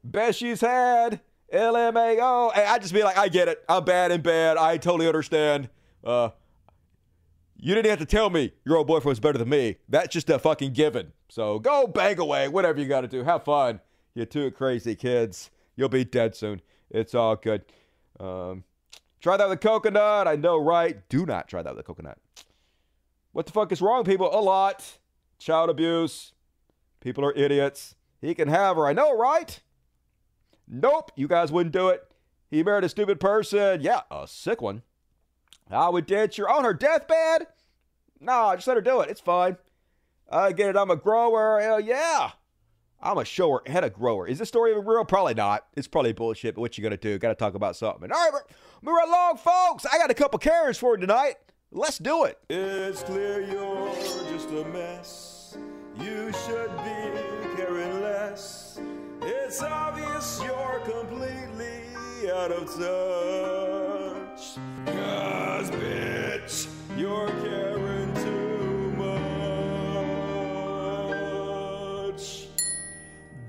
Best 0.04 0.40
she's 0.40 0.62
had. 0.62 1.20
LMAO. 1.56 2.52
And 2.56 2.68
I 2.68 2.78
just 2.80 2.94
be 2.94 3.04
like, 3.04 3.18
I 3.18 3.28
get 3.28 3.48
it. 3.48 3.64
I'm 3.68 3.84
bad 3.84 4.12
in 4.12 4.22
bed. 4.22 4.58
I 4.58 4.78
totally 4.78 5.08
understand. 5.08 5.70
Uh, 6.04 6.30
you 7.58 7.74
didn't 7.74 7.90
have 7.90 8.00
to 8.00 8.06
tell 8.06 8.30
me 8.30 8.54
your 8.66 8.78
old 8.78 8.88
boyfriend 8.88 9.06
was 9.06 9.20
better 9.20 9.38
than 9.38 9.50
me. 9.50 9.78
That's 9.90 10.14
just 10.14 10.30
a 10.30 10.38
fucking 10.38 10.74
given. 10.74 11.14
So 11.30 11.60
go 11.60 11.88
bang 11.88 12.20
away. 12.20 12.48
Whatever 12.48 12.80
you 12.80 12.88
got 12.88 13.02
to 13.02 13.08
do. 13.08 13.24
Have 13.24 13.44
fun. 13.44 13.80
You 14.14 14.26
two 14.26 14.52
crazy 14.52 14.96
kids. 14.96 15.50
You'll 15.76 15.90
be 15.90 16.06
dead 16.06 16.36
soon. 16.36 16.62
It's 16.90 17.16
all 17.16 17.36
good. 17.36 17.64
Um, 18.20 18.64
try 19.20 19.38
that 19.38 19.50
with 19.50 19.62
coconut. 19.62 20.28
I 20.28 20.36
know, 20.36 20.58
right? 20.58 21.08
Do 21.10 21.26
not 21.26 21.48
try 21.48 21.62
that 21.62 21.76
with 21.76 21.86
coconut. 21.86 22.18
What 23.32 23.46
the 23.46 23.52
fuck 23.52 23.72
is 23.72 23.82
wrong, 23.82 24.04
people? 24.04 24.30
A 24.34 24.40
lot. 24.40 25.00
Child 25.40 25.70
abuse. 25.70 26.34
People 27.02 27.26
are 27.26 27.34
idiots. 27.34 27.96
He 28.22 28.34
can 28.34 28.48
have 28.48 28.78
her. 28.78 28.88
I 28.88 28.94
know, 28.94 29.18
right? 29.18 29.60
Nope, 30.68 31.12
you 31.16 31.28
guys 31.28 31.52
wouldn't 31.52 31.74
do 31.74 31.90
it. 31.90 32.04
He 32.50 32.64
married 32.64 32.84
a 32.84 32.90
stupid 32.90 33.20
person. 33.20 33.82
Yeah, 33.82 34.02
a 34.12 34.28
sick 34.28 34.62
one. 34.62 34.84
I 35.70 35.90
would 35.90 36.06
ditch 36.06 36.38
her 36.38 36.50
on 36.50 36.64
her 36.64 36.74
deathbed. 36.74 37.48
Nah, 38.20 38.56
just 38.56 38.68
let 38.68 38.78
her 38.78 38.82
do 38.82 39.02
it. 39.02 39.10
It's 39.10 39.22
fine. 39.22 39.58
I 40.30 40.52
get 40.52 40.70
it. 40.70 40.78
I'm 40.78 40.92
a 40.92 40.96
grower. 40.96 41.60
Hell 41.60 41.80
yeah. 41.80 42.32
I'm 43.02 43.18
a 43.18 43.26
shower 43.26 43.62
and 43.66 43.86
a 43.86 43.90
grower. 43.90 44.28
Is 44.28 44.40
this 44.40 44.48
story 44.48 44.72
even 44.72 44.86
real? 44.86 45.06
Probably 45.06 45.36
not. 45.36 45.68
It's 45.76 45.88
probably 45.88 46.14
bullshit, 46.14 46.56
but 46.56 46.62
what 46.62 46.78
you 46.78 46.84
gonna 46.84 46.98
do? 46.98 47.20
Gotta 47.20 47.36
talk 47.36 47.54
about 47.54 47.76
something. 47.76 48.12
All 48.12 48.32
right, 48.32 48.42
move 48.82 48.96
right 48.96 49.08
along, 49.08 49.38
folks. 49.38 49.86
I 49.86 49.98
got 50.00 50.10
a 50.10 50.16
couple 50.16 50.40
carrots 50.40 50.80
for 50.80 50.98
tonight. 50.98 51.36
Let's 51.72 52.00
do 52.00 52.24
it. 52.24 52.40
It's 52.50 53.04
clear 53.04 53.42
you're 53.42 53.94
just 54.34 54.50
a 54.50 54.66
mess. 54.70 55.58
You 56.00 56.32
should 56.46 56.72
be 56.78 57.58
caring 57.58 58.02
less. 58.02 58.65
It's 59.28 59.60
obvious 59.60 60.40
you're 60.44 60.82
completely 60.82 61.82
out 62.32 62.52
of 62.52 62.68
touch. 62.68 64.60
Cause, 64.86 65.72
bitch, 65.72 66.68
you're 66.96 67.30
caring 67.42 68.14
too 68.14 68.92
much. 72.12 72.48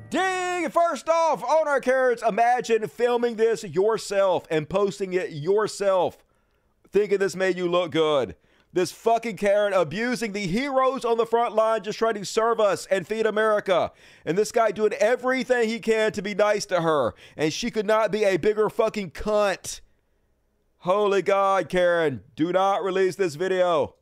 Ding! 0.09 0.71
First 0.71 1.11
off, 1.11 1.45
on 1.45 1.69
our 1.69 1.81
carrots, 1.81 2.23
imagine 2.27 2.89
filming 2.89 3.37
this 3.37 3.63
yourself 3.63 4.47
and 4.51 4.67
posting 4.67 5.13
it 5.13 5.33
yourself. 5.33 6.17
Thinking 6.91 7.19
this 7.19 7.37
made 7.37 7.59
you 7.59 7.69
look 7.69 7.91
good. 7.93 8.35
This 8.77 8.93
fucking 8.93 9.39
Karen 9.39 9.73
abusing 9.73 10.33
the 10.33 10.47
heroes 10.47 11.03
on 11.07 11.17
the 11.17 11.25
front 11.25 11.55
line 11.55 11.83
just 11.83 11.99
trying 11.99 12.13
to 12.17 12.27
serve 12.27 12.61
us 12.61 12.85
and 12.91 13.07
feed 13.07 13.25
America. 13.25 13.91
And 14.27 14.37
this 14.37 14.53
guy 14.53 14.71
doing 14.71 14.93
everything 15.01 15.67
he 15.67 15.79
can 15.79 16.13
to 16.13 16.21
be 16.21 16.35
nice 16.35 16.67
to 16.67 16.83
her. 16.83 17.15
And 17.39 17.55
she 17.55 17.71
could 17.71 17.87
not 17.87 18.13
be 18.13 18.25
a 18.25 18.37
bigger 18.37 18.69
fucking 18.69 19.13
cunt. 19.13 19.81
Holy 20.81 21.23
God, 21.23 21.71
Karen, 21.71 22.21
do 22.35 22.53
not 22.53 22.85
release 22.85 23.17
this 23.17 23.35
video. 23.35 23.95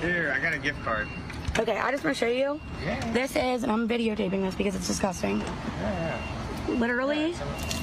Here, 0.00 0.32
I 0.32 0.40
got 0.40 0.54
a 0.54 0.60
gift 0.60 0.80
card. 0.84 1.08
Okay, 1.58 1.76
I 1.76 1.90
just 1.90 2.04
want 2.04 2.16
to 2.16 2.20
show 2.20 2.30
you. 2.30 2.60
Yeah. 2.84 3.12
This 3.12 3.32
is, 3.32 3.64
and 3.64 3.72
I'm 3.72 3.88
videotaping 3.88 4.42
this 4.42 4.54
because 4.54 4.76
it's 4.76 4.86
disgusting. 4.86 5.40
Yeah. 5.40 6.20
Literally, 6.68 7.34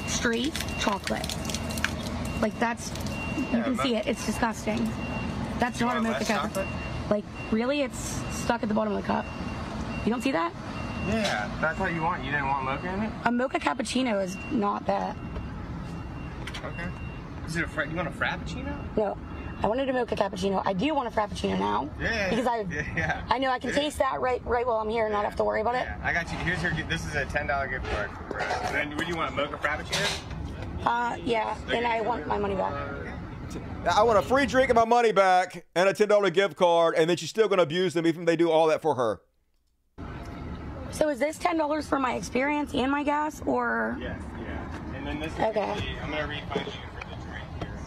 straight 0.06 0.54
chocolate. 0.80 1.26
Like 2.40 2.58
that's, 2.58 2.90
you 3.36 3.44
Yeah, 3.52 3.64
can 3.64 3.76
see 3.76 3.96
it. 3.96 4.06
It's 4.06 4.24
disgusting. 4.24 4.90
That's 5.62 5.78
You 5.78 5.86
not 5.86 5.92
a 5.98 6.00
want 6.02 6.18
mocha 6.20 6.32
less 6.32 6.52
cup. 6.56 6.66
Like 7.08 7.24
really, 7.52 7.82
it's 7.82 8.20
stuck 8.34 8.64
at 8.64 8.68
the 8.68 8.74
bottom 8.74 8.94
of 8.94 9.00
the 9.00 9.06
cup. 9.06 9.24
You 10.04 10.10
don't 10.10 10.20
see 10.20 10.32
that? 10.32 10.52
Yeah, 11.06 11.48
that's 11.60 11.78
what 11.78 11.94
you 11.94 12.02
want. 12.02 12.24
You 12.24 12.32
didn't 12.32 12.48
want 12.48 12.64
mocha 12.64 12.92
in 12.92 13.00
it? 13.04 13.12
A 13.26 13.30
mocha 13.30 13.60
cappuccino 13.60 14.20
is 14.24 14.36
not 14.50 14.84
that. 14.86 15.16
Okay. 16.64 16.88
Is 17.46 17.54
it 17.54 17.62
a 17.64 17.68
fra- 17.68 17.88
you 17.88 17.94
want 17.94 18.08
a 18.08 18.10
frappuccino? 18.10 18.74
No. 18.96 19.16
I 19.62 19.68
wanted 19.68 19.88
a 19.88 19.92
mocha 19.92 20.16
cappuccino. 20.16 20.60
I 20.66 20.72
do 20.72 20.92
want 20.96 21.06
a 21.06 21.12
frappuccino 21.16 21.56
now. 21.56 21.88
Yeah. 22.00 22.30
Because 22.30 22.46
I, 22.48 22.62
Yeah, 22.62 22.82
yeah. 22.96 23.22
I 23.30 23.38
know 23.38 23.50
I 23.50 23.60
can 23.60 23.70
Yeah. 23.70 23.76
taste 23.76 23.98
that 23.98 24.20
right, 24.20 24.42
right 24.44 24.66
while 24.66 24.78
I'm 24.78 24.88
here 24.90 25.04
and 25.04 25.12
not 25.12 25.24
have 25.24 25.36
to 25.36 25.44
worry 25.44 25.60
about 25.60 25.76
it. 25.76 25.84
Yeah, 25.84 25.96
I 26.02 26.12
got 26.12 26.24
you. 26.32 26.38
Here's 26.38 26.60
your. 26.60 26.72
This 26.88 27.06
is 27.06 27.14
a 27.14 27.24
ten 27.26 27.46
dollar 27.46 27.68
gift 27.68 27.84
card. 27.92 28.10
And 28.64 28.74
then, 28.74 28.96
would 28.96 29.06
you 29.06 29.14
want 29.14 29.32
a 29.32 29.36
mocha 29.36 29.56
frappuccino? 29.58 30.18
Uh, 30.84 31.16
yeah. 31.24 31.56
And 31.72 31.86
I 31.86 32.00
want 32.00 32.26
my 32.26 32.38
money 32.38 32.56
back. 32.56 32.74
I 33.90 34.04
want 34.04 34.16
a 34.18 34.22
free 34.22 34.46
drink 34.46 34.70
and 34.70 34.76
my 34.76 34.84
money 34.84 35.10
back 35.10 35.66
and 35.74 35.88
a 35.88 35.92
$10 35.92 36.32
gift 36.32 36.56
card, 36.56 36.94
and 36.96 37.10
then 37.10 37.16
she's 37.16 37.30
still 37.30 37.48
going 37.48 37.56
to 37.56 37.64
abuse 37.64 37.94
them 37.94 38.06
even 38.06 38.22
if 38.22 38.26
they 38.26 38.36
do 38.36 38.50
all 38.50 38.68
that 38.68 38.80
for 38.80 38.94
her. 38.94 39.20
So 40.92 41.08
is 41.08 41.18
this 41.18 41.38
ten 41.38 41.56
dollars 41.56 41.88
for 41.88 41.98
my 41.98 42.14
experience 42.16 42.74
and 42.74 42.92
my 42.92 43.02
gas, 43.02 43.42
or 43.46 43.96
Yes. 43.98 44.20
Yeah. 44.38 44.94
And 44.94 45.06
then 45.06 45.20
this 45.20 45.32
is. 45.32 45.38
Okay. 45.40 45.52
gonna 45.54 45.82
I'm 46.02 46.10
gonna 46.10 46.26
refund 46.26 46.66
you 46.66 46.72
for 46.94 47.08
the 47.08 47.16
drink 47.24 47.44
here. 47.60 47.78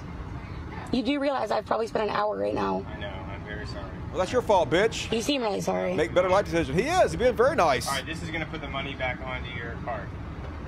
you 0.92 1.04
do 1.04 1.20
realize 1.20 1.52
I've 1.52 1.68
probably 1.68 1.86
spent 1.86 2.10
an 2.10 2.16
hour 2.16 2.36
right 2.36 2.56
now? 2.56 2.84
I 2.90 3.00
know. 3.00 3.08
I'm 3.08 3.44
very 3.46 3.68
sorry. 3.68 3.86
Well, 4.10 4.18
that's 4.18 4.32
your 4.32 4.42
fault, 4.42 4.72
bitch. 4.72 5.12
You 5.14 5.22
seem 5.22 5.44
really 5.44 5.62
sorry. 5.62 5.94
Make 5.94 6.16
better 6.16 6.30
life 6.30 6.46
decisions. 6.46 6.76
He 6.76 6.86
is. 6.88 7.12
He's 7.12 7.16
being 7.20 7.36
very 7.36 7.56
nice. 7.56 7.88
All 7.88 7.94
right, 7.94 8.06
this 8.06 8.24
is 8.24 8.32
gonna 8.32 8.48
put 8.48 8.62
the 8.62 8.70
money 8.70 8.96
back 8.96 9.22
onto 9.22 9.52
your 9.52 9.76
card. 9.86 10.08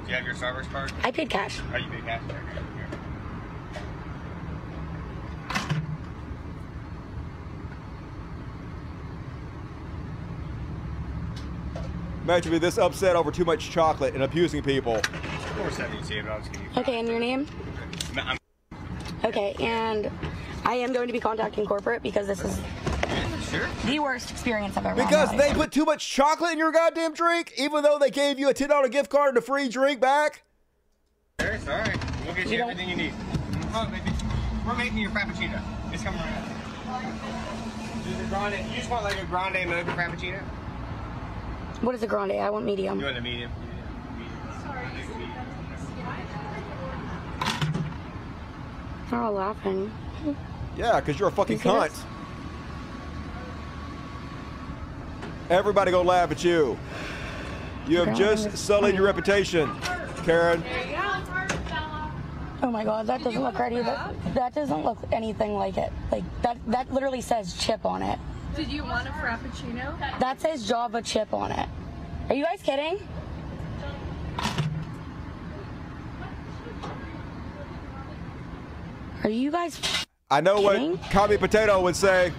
Do 0.06 0.10
you 0.12 0.16
have 0.16 0.26
your 0.26 0.36
Starbucks 0.36 0.72
card? 0.72 0.92
I 1.04 1.10
paid 1.10 1.32
cash. 1.32 1.60
Oh, 1.74 1.78
you 1.78 1.90
paid 1.90 2.06
cash. 2.06 2.22
Okay, 2.30 2.38
Imagine 12.28 12.52
me 12.52 12.58
this 12.58 12.78
upset 12.78 13.16
over 13.16 13.32
too 13.32 13.46
much 13.46 13.70
chocolate 13.70 14.14
and 14.14 14.22
abusing 14.22 14.62
people. 14.62 14.96
Of 14.96 15.54
course 15.56 15.80
I 15.80 15.88
didn't 15.88 16.04
see 16.04 16.16
it, 16.16 16.26
but 16.26 16.34
I'll 16.34 16.40
just. 16.40 16.52
Okay, 16.76 17.00
and 17.00 17.08
your 17.08 17.22
name? 17.22 17.48
I'm- 18.18 18.38
Okay, 19.24 19.56
and 19.62 20.12
I 20.66 20.74
am 20.74 20.92
going 20.92 21.08
to 21.08 21.14
be 21.14 21.22
contacting 21.22 21.66
corporate 21.66 22.04
because 22.04 22.28
this 22.28 22.42
is 22.42 22.60
the 23.86 24.00
worst 24.00 24.30
experience 24.30 24.76
I've 24.76 24.86
ever 24.86 25.02
had 25.02 25.10
Because 25.10 25.32
my 25.32 25.38
they 25.38 25.54
put 25.54 25.72
too 25.72 25.86
much 25.86 26.06
chocolate 26.06 26.52
in 26.52 26.58
your 26.58 26.74
goddamn 26.74 27.14
drink, 27.14 27.54
even 27.58 27.82
though 27.82 27.98
they 27.98 28.12
gave 28.12 28.38
you 28.38 28.50
a 28.50 28.54
ten 28.54 28.68
dollar 28.68 28.90
gift 28.90 29.10
card 29.10 29.30
and 29.30 29.38
a 29.38 29.42
free 29.42 29.70
drink 29.70 30.02
back. 30.02 30.44
Very 31.40 31.60
sorry. 31.60 31.96
We'll 32.26 32.36
get 32.36 32.48
you 32.50 32.60
everything 32.62 32.90
you 32.90 32.98
need. 32.98 33.14
Oh, 33.74 33.86
baby. 33.90 34.12
We're 34.66 34.76
making 34.76 34.98
your 34.98 35.12
frappuccino. 35.12 35.62
It's 35.94 36.04
coming 36.04 36.20
right 36.20 36.44
up. 36.92 38.04
Do 38.04 38.18
the 38.22 38.28
grande. 38.28 38.70
You 38.70 38.76
just 38.76 38.90
want 38.90 39.06
like 39.06 39.18
a 39.18 39.26
grande 39.28 39.70
mocha 39.70 39.92
frappuccino? 39.92 40.44
What 41.82 41.94
is 41.96 42.04
a 42.04 42.08
grande? 42.08 42.34
I 42.34 42.50
want 42.50 42.66
medium. 42.66 43.00
You 43.00 43.06
want 43.06 43.18
a 43.18 43.22
medium? 43.22 43.52
They're 49.10 49.22
all 49.22 49.32
laughing. 49.34 49.92
Yeah, 50.76 51.00
because 51.00 51.20
you're 51.20 51.30
a 51.30 51.32
fucking 51.32 51.58
You 51.58 51.64
cunt. 51.64 51.90
this? 51.90 52.04
Everybody 55.50 55.92
gonna 55.92 56.08
laugh 56.08 56.32
at 56.32 56.44
you. 56.44 56.78
You 57.88 58.00
have 58.04 58.18
just 58.18 58.58
sullied 58.58 58.96
your 58.96 59.06
reputation, 59.06 59.74
Karen. 60.26 60.62
Oh 62.62 62.70
my 62.70 62.84
god, 62.84 63.08
that 63.08 63.24
doesn't 63.24 63.42
look 63.42 63.58
right 63.58 63.72
either. 63.72 63.98
That 64.34 64.54
doesn't 64.54 64.84
look 64.84 64.98
anything 65.14 65.54
like 65.54 65.78
it. 65.78 65.94
Like 66.12 66.24
that 66.42 66.58
that 66.68 66.92
literally 66.94 67.22
says 67.22 67.56
chip 67.56 67.86
on 67.86 68.02
it. 68.02 68.20
Did 68.58 68.70
you 68.70 68.84
want 68.84 69.08
a 69.08 69.12
frappuccino? 69.12 70.20
That 70.20 70.42
says 70.42 70.68
Java 70.68 71.04
chip 71.04 71.32
on 71.32 71.52
it. 71.52 71.70
Are 72.28 72.34
you 72.34 72.44
guys 72.44 72.60
kidding? 72.64 73.00
Are 79.24 79.30
you 79.30 79.52
guys 79.52 79.80
I 80.32 80.42
know 80.42 80.60
Kidding? 80.68 80.98
what 80.98 81.12
Commie 81.12 81.38
Potato 81.38 81.80
would 81.82 81.96
say. 81.96 82.34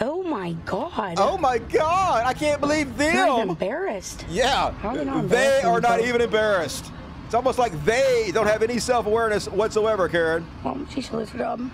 Oh 0.00 0.24
my 0.24 0.52
god. 0.66 1.14
Oh 1.18 1.38
my 1.38 1.58
god, 1.58 2.24
I 2.26 2.34
can't 2.34 2.60
believe 2.60 2.96
them. 2.96 3.14
They're 3.14 3.26
them. 3.36 3.50
embarrassed. 3.50 4.26
Yeah, 4.28 4.72
How 4.72 4.96
they 4.96 5.04
not 5.04 5.28
they 5.28 5.62
are 5.62 5.80
not 5.80 6.00
even 6.00 6.20
embarrassed. 6.20 6.90
It's 7.26 7.34
almost 7.34 7.60
like 7.60 7.72
they 7.84 8.32
don't 8.34 8.48
have 8.48 8.64
any 8.64 8.80
self 8.80 9.06
awareness 9.06 9.46
whatsoever, 9.48 10.08
Karen. 10.08 10.44
Well, 10.64 10.84
she 10.90 11.00
should 11.00 11.12
lose 11.14 11.30
her 11.30 11.38
job. 11.38 11.70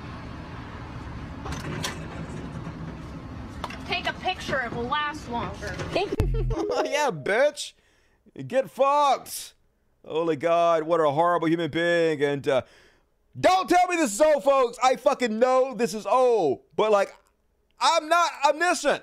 Take 4.41 4.57
a 4.57 4.67
it 4.67 4.73
will 4.73 4.85
last 4.85 5.31
longer. 5.31 5.75
yeah, 5.95 7.11
bitch. 7.11 7.75
Get 8.47 8.71
fucked. 8.71 9.55
Holy 10.07 10.37
God, 10.37 10.85
what 10.85 11.01
a 11.01 11.11
horrible 11.11 11.49
human 11.49 11.71
being. 11.71 12.23
And 12.23 12.49
uh, 12.49 12.63
don't 13.39 13.69
tell 13.69 13.87
me 13.89 13.97
this 13.97 14.15
is 14.15 14.21
old, 14.21 14.43
folks. 14.43 14.79
I 14.83 14.97
fucking 14.97 15.39
know 15.39 15.75
this 15.75 15.93
is 15.93 16.07
old. 16.07 16.61
But, 16.75 16.91
like, 16.91 17.15
I'm 17.79 18.09
not 18.09 18.31
omniscient. 18.49 19.03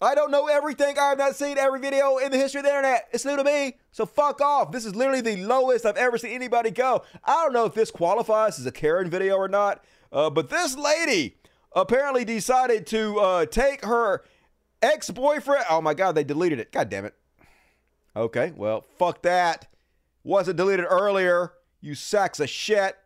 I 0.00 0.14
don't 0.14 0.30
know 0.30 0.46
everything. 0.46 0.98
I 0.98 1.08
have 1.10 1.18
not 1.18 1.34
seen 1.36 1.58
every 1.58 1.80
video 1.80 2.16
in 2.16 2.30
the 2.30 2.38
history 2.38 2.60
of 2.60 2.64
the 2.64 2.70
internet. 2.70 3.08
It's 3.12 3.24
new 3.24 3.36
to 3.36 3.44
me. 3.44 3.76
So 3.90 4.06
fuck 4.06 4.40
off. 4.40 4.72
This 4.72 4.86
is 4.86 4.94
literally 4.94 5.20
the 5.20 5.36
lowest 5.36 5.84
I've 5.84 5.96
ever 5.96 6.16
seen 6.16 6.30
anybody 6.30 6.70
go. 6.70 7.02
I 7.24 7.42
don't 7.42 7.52
know 7.52 7.66
if 7.66 7.74
this 7.74 7.90
qualifies 7.90 8.58
as 8.58 8.66
a 8.66 8.72
Karen 8.72 9.10
video 9.10 9.36
or 9.36 9.48
not. 9.48 9.84
Uh, 10.12 10.30
but 10.30 10.48
this 10.48 10.76
lady 10.76 11.36
apparently 11.72 12.24
decided 12.24 12.86
to 12.86 13.18
uh, 13.18 13.46
take 13.46 13.84
her 13.84 14.22
ex 14.82 15.10
boyfriend. 15.10 15.64
Oh 15.70 15.80
my 15.80 15.94
God, 15.94 16.14
they 16.14 16.24
deleted 16.24 16.60
it. 16.60 16.72
God 16.72 16.88
damn 16.88 17.04
it. 17.04 17.14
Okay, 18.16 18.52
well, 18.56 18.84
fuck 18.98 19.22
that. 19.22 19.68
Wasn't 20.24 20.56
deleted 20.56 20.86
earlier. 20.88 21.52
You 21.80 21.94
sacks 21.94 22.40
of 22.40 22.50
shit. 22.50 22.96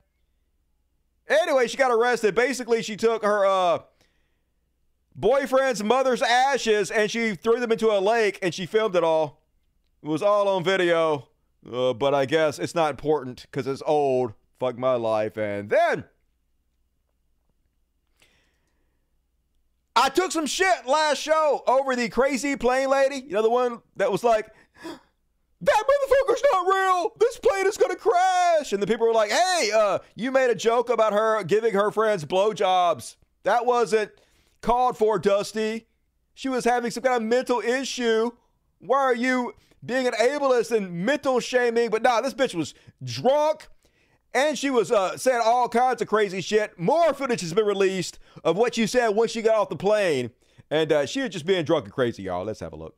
Anyway, 1.29 1.67
she 1.69 1.77
got 1.77 1.91
arrested. 1.91 2.35
Basically, 2.35 2.83
she 2.83 2.97
took 2.97 3.23
her 3.23 3.45
uh, 3.47 3.81
boyfriend's 5.15 5.83
mother's 5.83 6.23
ashes 6.23 6.91
and 6.91 7.11
she 7.11 7.35
threw 7.35 7.61
them 7.61 7.73
into 7.73 7.89
a 7.89 8.01
lake 8.01 8.39
and 8.43 8.55
she 8.55 8.67
filmed 8.67 8.97
it 8.97 9.05
all. 9.05 9.43
It 10.03 10.09
was 10.09 10.23
all 10.23 10.49
on 10.49 10.65
video, 10.65 11.29
uh, 11.71 11.93
but 11.93 12.15
I 12.15 12.25
guess 12.25 12.59
it's 12.59 12.75
not 12.75 12.91
important 12.91 13.43
because 13.43 13.67
it's 13.67 13.83
old. 13.87 14.33
Fuck 14.59 14.79
my 14.79 14.95
life. 14.95 15.37
And 15.37 15.71
then 15.71 16.05
I 19.95 20.09
took 20.09 20.33
some 20.33 20.47
shit 20.47 20.87
last 20.87 21.19
show 21.19 21.63
over 21.67 21.95
the 21.95 22.09
crazy 22.09 22.57
plane 22.57 22.89
lady. 22.89 23.17
You 23.17 23.33
know, 23.33 23.43
the 23.43 23.51
one 23.51 23.83
that 23.97 24.11
was 24.11 24.25
like, 24.25 24.51
that 25.63 25.85
motherfucker's 25.85 26.43
not 26.53 26.67
real. 26.67 27.13
This 27.21 27.39
plane 27.39 27.67
is 27.67 27.77
gonna 27.77 27.97
crash. 27.97 28.73
And 28.73 28.83
the 28.83 28.87
people 28.87 29.07
were 29.07 29.13
like, 29.13 29.31
hey, 29.31 29.71
uh, 29.75 29.99
you 30.15 30.33
made 30.33 30.51
a 30.51 30.55
joke 30.55 30.89
about 30.89 31.13
her 31.13 31.43
giving 31.45 31.75
her 31.75 31.91
friends 31.91 32.25
blowjobs. 32.25 33.17
That 33.45 33.67
wasn't 33.67 34.13
called 34.61 34.97
for, 34.97 35.19
Dusty. 35.19 35.87
She 36.35 36.49
was 36.49 36.65
having 36.65 36.91
some 36.91 37.03
kind 37.03 37.17
of 37.17 37.23
mental 37.23 37.61
issue. 37.61 38.31
Why 38.79 38.99
are 38.99 39.15
you 39.15 39.55
being 39.85 40.07
an 40.07 40.15
ableist 40.15 40.75
and 40.75 41.05
mental 41.05 41.39
shaming? 41.39 41.91
But 41.91 42.03
nah, 42.03 42.21
this 42.21 42.35
bitch 42.35 42.55
was 42.55 42.75
drunk. 43.05 43.69
And 44.35 44.59
she 44.59 44.71
was 44.71 44.91
uh, 44.91 45.17
saying 45.17 45.43
all 45.45 45.69
kinds 45.69 46.01
of 46.01 46.09
crazy 46.09 46.41
shit. 46.41 46.79
More 46.79 47.13
footage 47.13 47.43
has 47.43 47.53
been 47.53 47.67
released 47.67 48.19
of 48.45 48.57
what 48.57 48.75
she 48.75 48.87
said 48.87 49.09
once 49.11 49.31
she 49.31 49.43
got 49.43 49.57
off 49.57 49.69
the 49.69 49.77
plane. 49.77 50.31
And 50.71 50.91
uh, 50.91 51.05
she 51.07 51.21
was 51.21 51.31
just 51.31 51.45
being 51.45 51.65
drunk 51.65 51.85
and 51.85 51.93
crazy, 51.93 52.23
y'all. 52.23 52.45
Let's 52.45 52.61
have 52.61 52.73
a 52.73 52.77
look. 52.77 52.97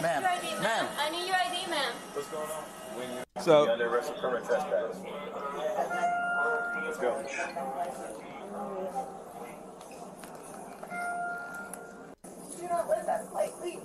Ma'am, 0.00 0.22
ma'am. 0.62 0.86
I 0.98 1.10
need 1.10 1.26
your 1.26 1.36
ID, 1.36 1.70
ma'am. 1.70 1.92
What's 2.14 2.28
going 2.28 2.48
on? 2.50 3.42
So- 3.42 3.70
Under 3.70 3.86
arrest 3.88 4.12
for 4.14 4.18
criminal 4.20 4.46
trespass. 4.46 4.96
Let's 6.84 6.98
go. 6.98 7.24
Do 12.58 12.68
not 12.68 12.88
let 12.88 13.06
that 13.06 13.30
flight 13.30 13.50
leave. 13.62 13.80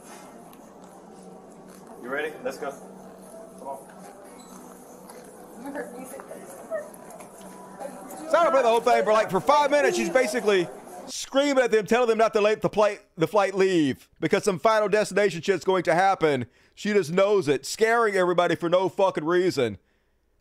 You 2.01 2.09
ready? 2.09 2.33
Let's 2.43 2.57
go. 2.57 2.71
Come 3.59 3.67
on. 3.67 3.77
Play 8.57 8.61
the 8.61 8.69
whole 8.69 8.81
thing, 8.81 9.05
but 9.05 9.13
like 9.13 9.29
for 9.29 9.39
five 9.39 9.69
minutes, 9.71 9.97
she's 9.97 10.09
basically 10.09 10.67
screaming 11.05 11.63
at 11.63 11.71
them, 11.71 11.85
telling 11.85 12.09
them 12.09 12.17
not 12.17 12.33
to 12.33 12.41
let 12.41 12.61
the 12.61 12.69
flight 12.69 13.01
the 13.17 13.27
flight 13.27 13.53
leave 13.53 14.09
because 14.19 14.43
some 14.43 14.57
final 14.57 14.87
destination 14.87 15.41
shit's 15.41 15.63
going 15.65 15.83
to 15.83 15.93
happen. 15.93 16.45
She 16.75 16.93
just 16.93 17.11
knows 17.11 17.47
it, 17.47 17.65
scaring 17.65 18.15
everybody 18.15 18.55
for 18.55 18.69
no 18.69 18.89
fucking 18.89 19.25
reason, 19.25 19.77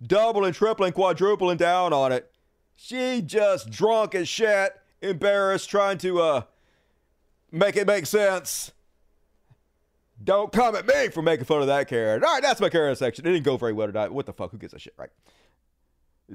doubling, 0.05 0.53
tripling, 0.53 0.93
quadrupling 0.93 1.57
down 1.57 1.93
on 1.93 2.13
it. 2.13 2.31
She 2.75 3.23
just 3.23 3.71
drunk 3.71 4.15
as 4.15 4.29
shit, 4.29 4.77
embarrassed, 5.03 5.69
trying 5.69 5.99
to 5.99 6.21
uh 6.21 6.43
make 7.51 7.77
it 7.77 7.87
make 7.87 8.07
sense. 8.07 8.73
Don't 10.23 10.51
come 10.53 10.75
at 10.75 10.87
me 10.87 11.09
for 11.09 11.23
making 11.23 11.45
fun 11.45 11.61
of 11.61 11.67
that 11.67 11.89
Karen. 11.89 12.25
All 12.25 12.33
right, 12.33 12.43
that's 12.43 12.61
my 12.61 12.69
Karen 12.69 12.97
section. 12.97 13.27
It 13.27 13.33
didn't 13.33 13.45
go 13.45 13.57
very 13.57 13.73
well 13.73 13.87
tonight. 13.87 14.13
What 14.13 14.27
the 14.27 14.33
fuck? 14.33 14.51
Who 14.51 14.59
gives 14.59 14.73
a 14.73 14.79
shit, 14.79 14.95
right? 14.97 15.11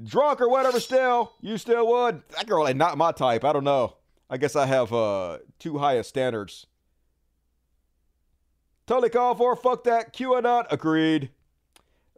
drunk 0.00 0.40
or 0.40 0.48
whatever 0.48 0.80
still. 0.80 1.32
You 1.40 1.58
still 1.58 1.86
would. 1.88 2.22
That 2.36 2.46
girl 2.46 2.66
ain't 2.66 2.78
not 2.78 2.98
my 2.98 3.12
type. 3.12 3.44
I 3.44 3.52
don't 3.52 3.64
know. 3.64 3.96
I 4.30 4.38
guess 4.38 4.56
i 4.56 4.64
have 4.64 4.92
uh 4.92 5.38
too 5.58 5.78
high 5.78 5.94
of 5.94 6.06
standards. 6.06 6.66
Totally 8.86 9.10
called 9.10 9.38
for. 9.38 9.54
Fuck 9.56 9.84
that. 9.84 10.14
Qanon. 10.14 10.66
Agreed. 10.70 11.30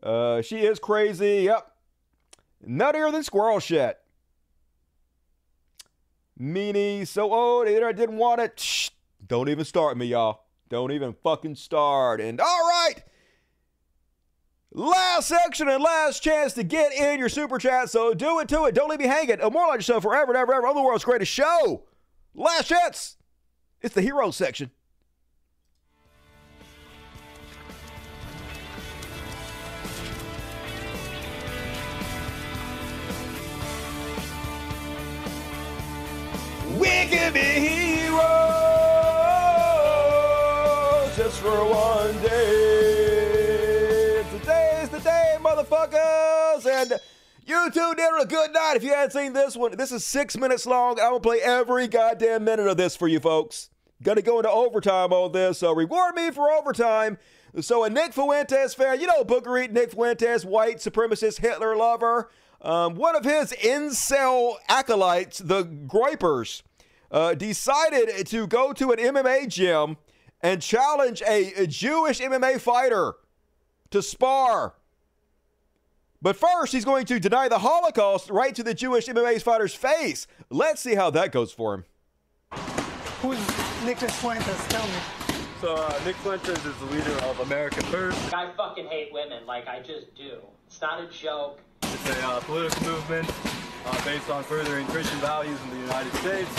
Uh 0.03 0.43
she 0.43 0.61
is 0.61 0.79
crazy. 0.79 1.43
Yep. 1.43 1.71
Nuttier 2.67 3.11
than 3.13 3.23
squirrel 3.23 3.61
shit. 3.61 3.99
Meanie 6.41 7.07
so 7.07 7.33
old 7.33 7.67
the 7.67 7.85
I 7.85 7.93
didn't 7.93 8.17
want 8.17 8.41
it. 8.41 8.59
Shh, 8.59 8.91
don't 9.27 9.49
even 9.49 9.65
start 9.65 9.97
me 9.97 10.07
y'all 10.07 10.44
don't 10.69 10.93
even 10.93 11.15
fucking 11.23 11.57
start. 11.57 12.21
And 12.21 12.41
all 12.41 12.47
right. 12.69 13.03
Last 14.73 15.29
section 15.29 15.69
and 15.69 15.83
last 15.83 16.21
chance 16.21 16.53
to 16.55 16.65
get 16.65 16.93
in 16.93 17.21
your 17.21 17.29
super 17.29 17.59
chat. 17.59 17.91
So 17.91 18.13
do 18.13 18.41
it 18.41 18.49
to 18.49 18.65
it. 18.65 18.75
Don't 18.75 18.91
leave 18.91 18.99
me 18.99 19.07
hanging. 19.07 19.39
Immortalize 19.39 19.77
yourself 19.77 20.03
forever 20.03 20.33
and 20.33 20.39
ever, 20.39 20.53
ever 20.53 20.67
on 20.67 20.75
the 20.75 20.83
world's 20.83 21.05
greatest 21.05 21.31
show. 21.31 21.85
Last 22.35 22.69
chance. 22.69 23.17
It's 23.81 23.95
the 23.95 24.03
hero 24.03 24.31
section. 24.33 24.71
We 36.79 36.89
can 36.89 37.33
be 37.33 37.39
heroes 37.39 38.54
for 41.45 41.65
one 41.67 42.23
day. 42.23 44.25
Today's 44.31 44.89
the 44.89 44.99
day, 45.01 45.37
motherfuckers! 45.41 46.65
And 46.65 46.95
you 47.45 47.71
two 47.71 47.95
did 47.95 48.11
a 48.19 48.25
good 48.25 48.55
night 48.55 48.77
if 48.77 48.83
you 48.83 48.95
hadn't 48.95 49.11
seen 49.11 49.35
this 49.35 49.55
one. 49.55 49.77
This 49.77 49.93
is 49.93 50.07
six 50.07 50.39
minutes 50.39 50.65
long. 50.65 50.99
I 50.99 51.11
will 51.11 51.21
play 51.21 51.43
every 51.43 51.87
goddamn 51.87 52.45
minute 52.45 52.67
of 52.67 52.79
this 52.79 52.97
for 52.97 53.09
you 53.09 53.21
folks. 53.21 53.69
Gonna 54.03 54.23
go 54.23 54.39
into 54.39 54.51
overtime 54.51 55.13
on 55.13 55.33
this, 55.33 55.59
so 55.59 55.75
reward 55.75 56.15
me 56.15 56.31
for 56.31 56.51
overtime. 56.51 57.19
So 57.61 57.85
a 57.85 57.91
Nick 57.91 58.15
Fuentes 58.15 58.73
fan, 58.73 58.99
you 58.99 59.07
know 59.07 59.23
Booker 59.23 59.59
Eat, 59.59 59.71
Nick 59.71 59.93
Fuentes, 59.93 60.47
white 60.47 60.79
supremacist 60.79 61.41
Hitler 61.41 61.77
lover. 61.77 62.31
Um, 62.63 62.95
one 62.95 63.17
of 63.17 63.25
his 63.25 63.53
incel 63.53 64.55
acolytes, 64.71 65.41
the 65.41 65.65
Groypers, 65.65 66.63
uh, 67.11 67.35
decided 67.35 68.27
to 68.29 68.47
go 68.47 68.73
to 68.73 68.93
an 68.93 68.99
MMA 68.99 69.47
gym 69.49 69.99
and 70.45 70.61
challenge 70.61 71.23
a, 71.23 71.55
a 71.55 71.67
Jewish 71.67 72.21
MMA 72.21 72.61
fighter 72.61 73.15
to 73.91 74.03
spar. 74.03 74.75
But 76.21 76.37
first, 76.37 76.73
he's 76.73 76.85
going 76.85 77.07
to 77.07 77.19
deny 77.19 77.49
the 77.49 77.59
Holocaust 77.59 78.29
right 78.29 78.55
to 78.55 78.63
the 78.63 78.75
Jewish 78.75 79.07
MMA 79.07 79.43
fighter's 79.43 79.75
face. 79.75 80.27
Let's 80.51 80.83
see 80.83 80.95
how 80.95 81.11
that 81.11 81.33
goes 81.33 81.51
for 81.51 81.75
him. 81.75 81.85
Who's 83.23 83.39
Nicholas 83.85 84.15
Fuentes? 84.21 84.67
Tell 84.69 84.87
me. 84.87 84.93
So 85.63 85.77
uh, 85.77 86.01
Nick 86.05 86.17
Fuentes 86.17 86.63
is 86.63 86.77
the 86.77 86.87
leader 86.87 87.25
of 87.25 87.41
America 87.41 87.83
First. 87.85 88.35
I 88.35 88.53
fucking 88.55 88.87
hate 88.87 89.13
women, 89.13 89.47
like 89.47 89.67
I 89.67 89.81
just 89.81 90.15
do. 90.15 90.41
It's 90.67 90.81
not 90.83 91.03
a 91.03 91.07
joke. 91.07 91.61
It's 92.07 92.19
a 92.19 92.29
uh, 92.29 92.41
political 92.41 92.87
movement 92.87 93.33
uh, 93.87 94.05
based 94.05 94.29
on 94.29 94.45
furthering 94.45 94.85
Christian 94.89 95.19
values 95.21 95.59
in 95.63 95.71
the 95.71 95.87
United 95.87 96.13
States. 96.17 96.51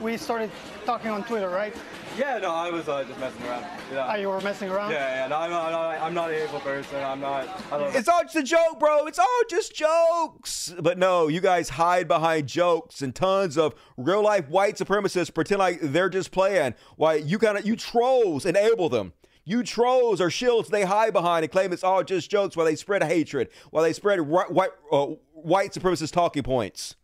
We 0.00 0.16
started 0.16 0.48
talking 0.84 1.10
on 1.10 1.24
Twitter, 1.24 1.48
right? 1.48 1.74
Yeah, 2.16 2.38
no, 2.38 2.52
I 2.52 2.70
was 2.70 2.88
uh, 2.88 3.02
just 3.02 3.18
messing 3.18 3.42
around. 3.46 3.66
Yeah. 3.92 4.12
Oh, 4.12 4.14
you 4.14 4.28
were 4.28 4.40
messing 4.42 4.70
around? 4.70 4.92
Yeah, 4.92 5.22
yeah, 5.22 5.26
no, 5.26 5.38
I'm 5.38 5.50
not, 5.50 5.64
I'm 5.66 5.72
not, 5.72 6.02
I'm 6.02 6.14
not 6.14 6.30
a 6.30 6.34
hateful 6.34 6.60
person. 6.60 7.02
I'm 7.02 7.18
not. 7.18 7.48
I 7.72 7.78
don't 7.78 7.96
It's 7.96 8.06
all 8.06 8.22
just 8.22 8.36
a 8.36 8.44
joke, 8.44 8.78
bro. 8.78 9.06
It's 9.06 9.18
all 9.18 9.42
just 9.50 9.74
jokes. 9.74 10.72
But 10.80 10.98
no, 10.98 11.26
you 11.26 11.40
guys 11.40 11.70
hide 11.70 12.06
behind 12.06 12.46
jokes 12.46 13.02
and 13.02 13.12
tons 13.12 13.58
of 13.58 13.74
real 13.96 14.22
life 14.22 14.48
white 14.48 14.76
supremacists 14.76 15.34
pretend 15.34 15.58
like 15.58 15.80
they're 15.80 16.10
just 16.10 16.30
playing. 16.30 16.74
Why 16.94 17.14
you 17.14 17.40
kind 17.40 17.58
of 17.58 17.66
you 17.66 17.74
trolls 17.74 18.46
enable 18.46 18.88
them. 18.88 19.14
You 19.44 19.62
trolls 19.62 20.20
are 20.20 20.30
shields 20.30 20.68
they 20.68 20.84
hide 20.84 21.12
behind 21.12 21.44
and 21.44 21.50
claim 21.50 21.72
it's 21.72 21.82
all 21.82 22.04
just 22.04 22.30
jokes 22.30 22.56
while 22.56 22.66
they 22.66 22.76
spread 22.76 23.02
hatred, 23.02 23.48
while 23.70 23.82
they 23.82 23.92
spread 23.92 24.20
ri- 24.20 24.44
white 24.48 24.70
uh, 24.90 25.06
white 25.32 25.72
supremacist 25.72 26.12
talking 26.12 26.42
points. 26.42 26.94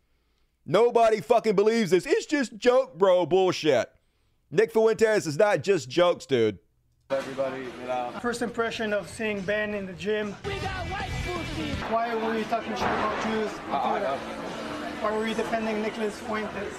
Nobody 0.65 1.19
fucking 1.19 1.55
believes 1.55 1.91
this. 1.91 2.05
It's 2.05 2.25
just 2.25 2.55
joke, 2.57 2.97
bro. 2.97 3.25
Bullshit. 3.25 3.89
Nick 4.51 4.71
Fuentes 4.71 5.27
is 5.27 5.37
not 5.37 5.63
just 5.63 5.89
jokes, 5.89 6.25
dude. 6.25 6.59
Everybody, 7.09 7.63
you 7.63 7.87
know. 7.87 8.13
First 8.21 8.41
impression 8.41 8.93
of 8.93 9.09
seeing 9.09 9.41
Ben 9.41 9.73
in 9.73 9.85
the 9.85 9.93
gym. 9.93 10.33
Why 11.89 12.13
were 12.15 12.37
you 12.37 12.43
talking 12.45 12.71
shit 12.73 12.81
about 12.81 13.23
Jews? 13.23 13.51
on 13.71 13.91
Twitter? 13.91 14.15
Why 15.01 15.17
were 15.17 15.27
you 15.27 15.33
defending 15.33 15.81
Nicholas 15.81 16.19
Fuentes? 16.19 16.73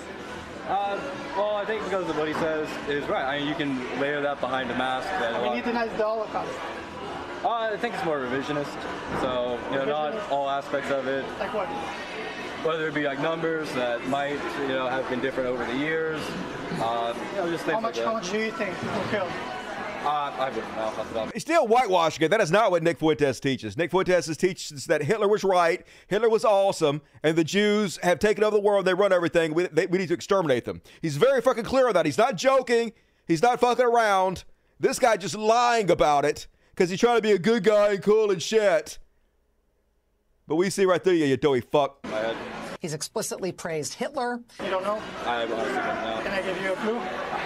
Uh, 0.70 1.00
well, 1.36 1.56
I 1.56 1.64
think 1.64 1.82
because 1.82 2.08
of 2.08 2.16
what 2.16 2.28
he 2.28 2.34
says 2.34 2.68
is 2.88 3.04
right. 3.08 3.24
I 3.24 3.38
mean, 3.40 3.48
you 3.48 3.56
can 3.56 3.76
layer 3.98 4.20
that 4.20 4.40
behind 4.40 4.70
a 4.70 4.78
mask. 4.78 5.08
That 5.18 5.34
I 5.34 5.38
mean, 5.38 5.46
lot- 5.46 5.56
he 5.56 5.62
denies 5.62 5.90
the 5.96 6.04
Holocaust. 6.04 6.52
Uh, 7.42 7.48
I 7.48 7.76
think 7.76 7.94
it's 7.94 8.04
more 8.04 8.18
revisionist. 8.20 8.70
So, 9.20 9.58
you 9.72 9.78
know, 9.78 9.84
not 9.84 10.30
all 10.30 10.48
aspects 10.48 10.90
of 10.90 11.08
it. 11.08 11.24
Like 11.40 11.52
what? 11.52 11.66
Whether 12.64 12.86
it 12.86 12.94
be 12.94 13.04
like 13.04 13.18
numbers 13.18 13.72
that 13.72 14.06
might, 14.08 14.38
you 14.62 14.68
know, 14.68 14.86
have 14.86 15.08
been 15.08 15.20
different 15.20 15.48
over 15.48 15.64
the 15.64 15.76
years. 15.76 16.20
Uh, 16.80 17.14
you 17.32 17.36
know, 17.36 17.50
just 17.50 17.64
things 17.64 17.74
How 17.74 17.80
much? 17.80 17.96
like 17.96 18.06
How 18.06 18.12
much 18.12 18.30
do 18.30 18.38
you 18.38 18.52
think 18.52 18.78
people 18.78 19.02
killed? 19.10 19.32
Uh, 20.02 20.32
I 20.38 20.48
wouldn't 20.48 20.76
know. 20.76 20.82
off 20.82 21.08
the 21.08 21.14
top. 21.14 21.32
He's 21.32 21.42
still 21.42 21.66
whitewashing 21.66 22.24
it. 22.24 22.30
That 22.30 22.40
is 22.40 22.50
not 22.50 22.70
what 22.70 22.82
Nick 22.82 22.98
Fuentes 22.98 23.38
teaches. 23.38 23.76
Nick 23.76 23.90
Fuentes 23.90 24.34
teaches 24.36 24.86
that 24.86 25.02
Hitler 25.02 25.28
was 25.28 25.44
right, 25.44 25.86
Hitler 26.08 26.30
was 26.30 26.44
awesome, 26.44 27.02
and 27.22 27.36
the 27.36 27.44
Jews 27.44 27.98
have 28.02 28.18
taken 28.18 28.42
over 28.42 28.56
the 28.56 28.62
world. 28.62 28.86
They 28.86 28.94
run 28.94 29.12
everything. 29.12 29.52
We, 29.52 29.66
they, 29.66 29.86
we 29.86 29.98
need 29.98 30.08
to 30.08 30.14
exterminate 30.14 30.64
them. 30.64 30.80
He's 31.02 31.16
very 31.16 31.42
fucking 31.42 31.64
clear 31.64 31.88
on 31.88 31.94
that. 31.94 32.06
He's 32.06 32.18
not 32.18 32.36
joking. 32.36 32.92
He's 33.26 33.42
not 33.42 33.60
fucking 33.60 33.84
around. 33.84 34.44
This 34.78 34.98
guy 34.98 35.18
just 35.18 35.36
lying 35.36 35.90
about 35.90 36.24
it 36.24 36.46
because 36.70 36.88
he's 36.88 37.00
trying 37.00 37.16
to 37.18 37.22
be 37.22 37.32
a 37.32 37.38
good 37.38 37.62
guy 37.62 37.92
and 37.92 38.02
cool 38.02 38.30
and 38.30 38.42
shit. 38.42 38.98
But 40.48 40.56
we 40.56 40.70
see 40.70 40.86
right 40.86 41.02
through 41.04 41.12
you, 41.12 41.26
you 41.26 41.36
doughy 41.36 41.60
fuck. 41.60 42.04
He's 42.80 42.94
explicitly 42.94 43.52
praised 43.52 43.94
Hitler. 43.94 44.40
You 44.64 44.70
don't 44.70 44.82
know? 44.82 45.00
I 45.26 45.42
honestly 45.42 45.56
don't 45.58 45.74
know. 45.74 46.20
Can 46.24 46.32
I 46.32 46.42
give 46.42 46.62
you 46.62 46.72
a 46.72 46.76
clue? 46.76 47.00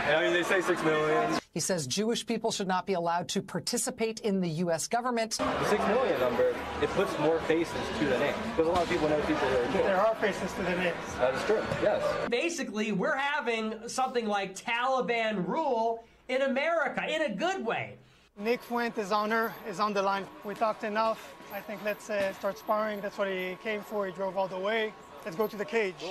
I 0.06 0.22
mean, 0.22 0.32
they 0.34 0.42
say 0.42 0.60
six 0.60 0.82
million. 0.84 1.38
He 1.52 1.60
says 1.60 1.86
Jewish 1.86 2.26
people 2.26 2.50
should 2.50 2.68
not 2.68 2.84
be 2.84 2.92
allowed 2.92 3.28
to 3.30 3.40
participate 3.40 4.20
in 4.20 4.40
the 4.40 4.48
U.S. 4.64 4.86
government. 4.86 5.32
The 5.38 5.64
six 5.70 5.86
million 5.86 6.20
number, 6.20 6.54
it 6.82 6.90
puts 6.90 7.16
more 7.20 7.40
faces 7.40 7.72
to 7.98 8.04
the 8.04 8.18
name 8.18 8.34
because 8.50 8.66
a 8.66 8.70
lot 8.70 8.82
of 8.82 8.90
people 8.90 9.08
know 9.08 9.18
people 9.20 9.48
who 9.48 9.56
are 9.56 9.64
Jewish. 9.72 9.84
There 9.84 10.00
are 10.00 10.14
faces 10.16 10.52
to 10.52 10.62
the 10.62 10.76
names. 10.76 10.96
That 11.18 11.34
is 11.34 11.42
true. 11.44 11.62
Yes. 11.82 12.02
Basically, 12.28 12.92
we're 12.92 13.16
having 13.16 13.88
something 13.88 14.26
like 14.26 14.54
Taliban 14.54 15.46
rule 15.46 16.04
in 16.28 16.42
America 16.42 17.06
in 17.08 17.22
a 17.22 17.34
good 17.34 17.64
way. 17.64 17.96
Nick 18.36 18.62
Fuentes' 18.62 19.12
honor 19.12 19.54
is 19.68 19.80
on 19.80 19.94
the 19.94 20.02
line. 20.02 20.26
We 20.44 20.54
talked 20.54 20.84
enough. 20.84 21.34
I 21.52 21.60
think 21.60 21.80
let's 21.84 22.10
uh, 22.10 22.32
start 22.34 22.58
sparring. 22.58 23.00
That's 23.00 23.16
what 23.16 23.28
he 23.28 23.56
came 23.62 23.80
for. 23.80 24.06
He 24.06 24.12
drove 24.12 24.36
all 24.36 24.48
the 24.48 24.58
way. 24.58 24.92
Let's 25.24 25.36
go 25.36 25.46
to 25.46 25.56
the 25.56 25.64
cage. 25.64 26.04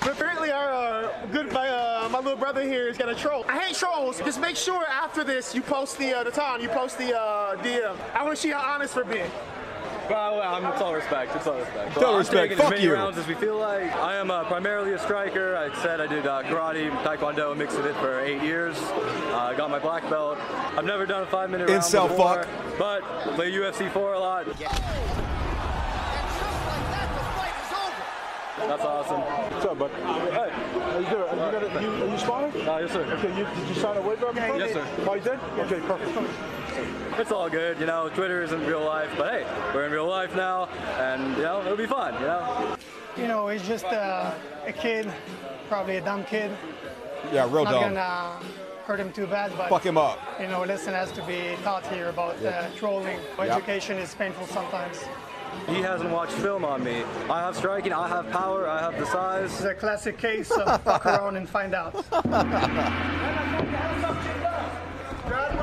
But 0.00 0.12
apparently, 0.12 0.50
our 0.52 0.72
uh, 0.72 1.26
good 1.32 1.52
my, 1.52 1.68
uh, 1.68 2.08
my 2.10 2.18
little 2.18 2.36
brother 2.38 2.62
here 2.62 2.88
is 2.88 2.96
gonna 2.96 3.14
troll. 3.14 3.44
I 3.48 3.58
hate 3.60 3.76
trolls. 3.76 4.18
Just 4.20 4.40
make 4.40 4.56
sure 4.56 4.84
after 4.86 5.24
this 5.24 5.54
you 5.54 5.62
post 5.62 5.98
the 5.98 6.12
uh, 6.14 6.24
the 6.24 6.30
time, 6.30 6.60
you 6.60 6.68
post 6.68 6.96
the 6.98 7.18
uh, 7.18 7.56
DM. 7.56 7.96
I 8.14 8.22
want 8.22 8.36
to 8.36 8.40
see 8.40 8.50
how 8.50 8.60
honest 8.60 8.94
we're 8.94 9.04
being. 9.04 9.30
Well, 10.08 10.36
well, 10.36 10.54
I'm, 10.54 10.64
it's 10.72 10.80
all 10.80 10.94
respect. 10.94 11.34
It's 11.34 11.48
all 11.48 11.58
respect. 11.58 11.94
Total 11.94 12.10
I'm 12.10 12.18
respect. 12.18 12.42
taking 12.50 12.56
Fuck 12.58 12.66
as 12.66 12.70
many 12.70 12.84
you. 12.84 12.94
rounds 12.94 13.18
as 13.18 13.26
we 13.26 13.34
feel 13.34 13.58
like. 13.58 13.92
I 13.96 14.14
am 14.14 14.30
uh, 14.30 14.44
primarily 14.44 14.92
a 14.92 14.98
striker. 15.00 15.56
I 15.56 15.74
said 15.82 16.00
I 16.00 16.06
did 16.06 16.26
uh, 16.28 16.44
karate, 16.44 16.90
taekwondo, 17.02 17.50
and 17.50 17.58
mixed 17.58 17.76
with 17.76 17.86
it 17.86 17.96
for 17.96 18.20
eight 18.20 18.40
years. 18.40 18.76
Uh, 18.78 19.36
I 19.36 19.54
got 19.56 19.68
my 19.68 19.80
black 19.80 20.08
belt. 20.08 20.38
I've 20.76 20.84
never 20.84 21.06
done 21.06 21.24
a 21.24 21.26
five-minute 21.26 21.68
round 21.68 21.82
Incel 21.82 22.06
before, 22.06 22.44
fuck. 22.44 22.78
but 22.78 23.00
play 23.34 23.50
UFC 23.50 23.90
4 23.90 24.12
a 24.14 24.18
lot. 24.20 24.46
That's 28.58 28.82
awesome. 28.82 29.20
What's 29.20 29.66
up, 29.66 29.78
bud? 29.78 29.90
Hey, 29.90 30.50
how 30.50 30.98
you 30.98 31.06
doing? 31.06 31.28
Are 31.28 31.52
you, 31.52 31.68
gonna, 31.68 31.82
you, 31.82 32.04
are 32.04 32.08
you 32.08 32.18
sparring? 32.18 32.68
Uh, 32.68 32.78
yes, 32.78 32.92
sir. 32.92 33.04
Okay, 33.04 33.38
you, 33.38 33.44
did 33.44 33.68
you 33.68 33.74
sign 33.74 33.96
a 33.98 34.00
waiver? 34.00 34.32
Yes, 34.34 34.72
sir. 34.72 34.86
Oh, 35.06 35.14
you 35.14 35.20
did? 35.20 35.38
Okay, 35.58 35.80
perfect. 35.80 37.20
It's 37.20 37.32
all 37.32 37.50
good, 37.50 37.78
you 37.78 37.86
know. 37.86 38.08
Twitter 38.08 38.42
isn't 38.42 38.66
real 38.66 38.82
life, 38.82 39.10
but 39.18 39.32
hey, 39.32 39.72
we're 39.74 39.84
in 39.86 39.92
real 39.92 40.08
life 40.08 40.34
now, 40.34 40.66
and 40.98 41.36
you 41.36 41.42
know 41.42 41.60
it'll 41.60 41.76
be 41.76 41.86
fun, 41.86 42.14
you 42.14 42.26
know. 42.26 42.76
You 43.16 43.26
know, 43.28 43.48
he's 43.48 43.66
just 43.66 43.86
uh, 43.86 44.32
a 44.66 44.72
kid, 44.72 45.10
probably 45.68 45.96
a 45.96 46.00
dumb 46.00 46.24
kid. 46.24 46.50
Yeah, 47.32 47.44
real 47.44 47.64
dumb. 47.64 47.64
Not 47.64 47.80
dumb. 47.80 47.94
gonna 47.94 48.40
hurt 48.84 49.00
him 49.00 49.12
too 49.12 49.26
bad, 49.26 49.52
but 49.56 49.68
Fuck 49.68 49.84
him 49.84 49.98
up. 49.98 50.18
You 50.40 50.48
know, 50.48 50.64
a 50.64 50.66
lesson 50.66 50.94
has 50.94 51.12
to 51.12 51.22
be 51.26 51.56
taught 51.62 51.86
here 51.88 52.08
about 52.08 52.42
uh, 52.42 52.68
trolling. 52.76 53.18
Education 53.38 53.98
is 53.98 54.14
painful 54.14 54.46
sometimes. 54.46 55.04
He 55.68 55.82
hasn't 55.82 56.10
watched 56.10 56.32
film 56.34 56.64
on 56.64 56.84
me. 56.84 57.02
I 57.28 57.40
have 57.40 57.56
striking, 57.56 57.92
I 57.92 58.08
have 58.08 58.30
power, 58.30 58.68
I 58.68 58.80
have 58.80 58.98
the 58.98 59.06
size. 59.06 59.50
This 59.50 59.60
is 59.60 59.66
a 59.66 59.74
classic 59.74 60.18
case 60.18 60.50
of 60.50 60.82
fuck 60.82 61.06
around 61.06 61.36
and 61.36 61.48
find 61.48 61.74
out. 61.74 61.94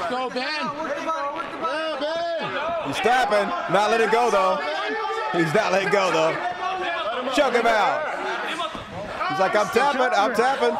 Benny! 0.00 0.10
Go, 0.10 0.30
Ben! 0.30 0.60
Go, 0.62 1.96
Ben! 2.00 2.86
He's 2.86 2.96
tapping. 2.96 3.48
Not 3.72 3.90
letting 3.90 4.10
go, 4.10 4.30
though. 4.30 4.56
He's 5.32 5.52
not 5.54 5.72
letting 5.72 5.90
go, 5.90 6.10
though. 6.10 6.32
Choke 7.34 7.54
him 7.54 7.66
out. 7.66 8.08
He's 9.30 9.38
like, 9.38 9.54
I'm 9.54 9.68
tapping. 9.68 10.00
I'm 10.00 10.34
tapping. 10.34 10.76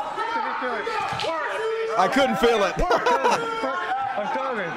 I 1.99 2.09
couldn't 2.09 2.37
feel 2.39 2.65
it. 2.65 2.75
I'm 4.17 4.27
tapping. 4.33 4.71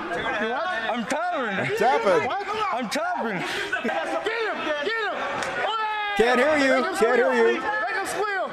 I'm 0.91 1.05
tapping. 1.05 1.77
Tapping. 1.77 2.29
I'm 2.73 2.89
tapping. 2.89 3.39
Get 3.83 3.93
him! 3.93 4.57
Get 4.83 4.87
him! 4.87 5.15
Can't 6.17 6.39
hear 6.39 6.57
you. 6.57 6.81
Make 6.81 6.91
him 6.91 6.95
Can't 6.95 7.15
hear 7.17 7.33
you. 7.33 7.61
Make 7.61 7.95
him 7.95 8.05
squeal. 8.05 8.49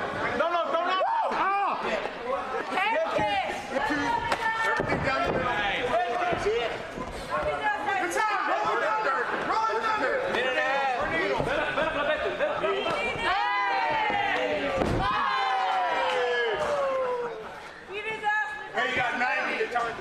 Hey, 18.73 18.91
you 18.91 18.97
got 18.97 19.19
90 19.19 19.59
to 19.59 19.73
turn. 19.73 19.93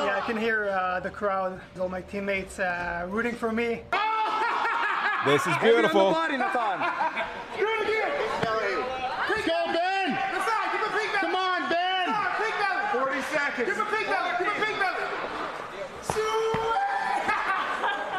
Yeah, 0.00 0.16
I 0.16 0.22
can 0.24 0.36
hear 0.36 0.70
uh, 0.70 1.00
the 1.00 1.07
crowd, 1.18 1.60
all 1.80 1.88
my 1.88 2.00
teammates 2.00 2.60
uh, 2.60 3.04
rooting 3.10 3.34
for 3.34 3.50
me. 3.50 3.82
This 5.26 5.44
is 5.48 5.56
beautiful. 5.58 6.14
Do 6.14 6.20
it 6.22 6.30
again. 6.30 6.46
Let's 9.28 9.42
go, 9.42 9.66
Ben. 9.74 10.16
Come 11.18 11.34
on, 11.34 11.68
Ben. 11.68 12.14
40 12.92 13.20
seconds. 13.34 13.66
Give 13.66 13.78
a 13.78 13.84
pink 13.90 14.06
belly. 14.06 14.30
Give 14.38 14.46
a 14.46 14.54
pink 14.62 14.78
belly. 14.78 15.06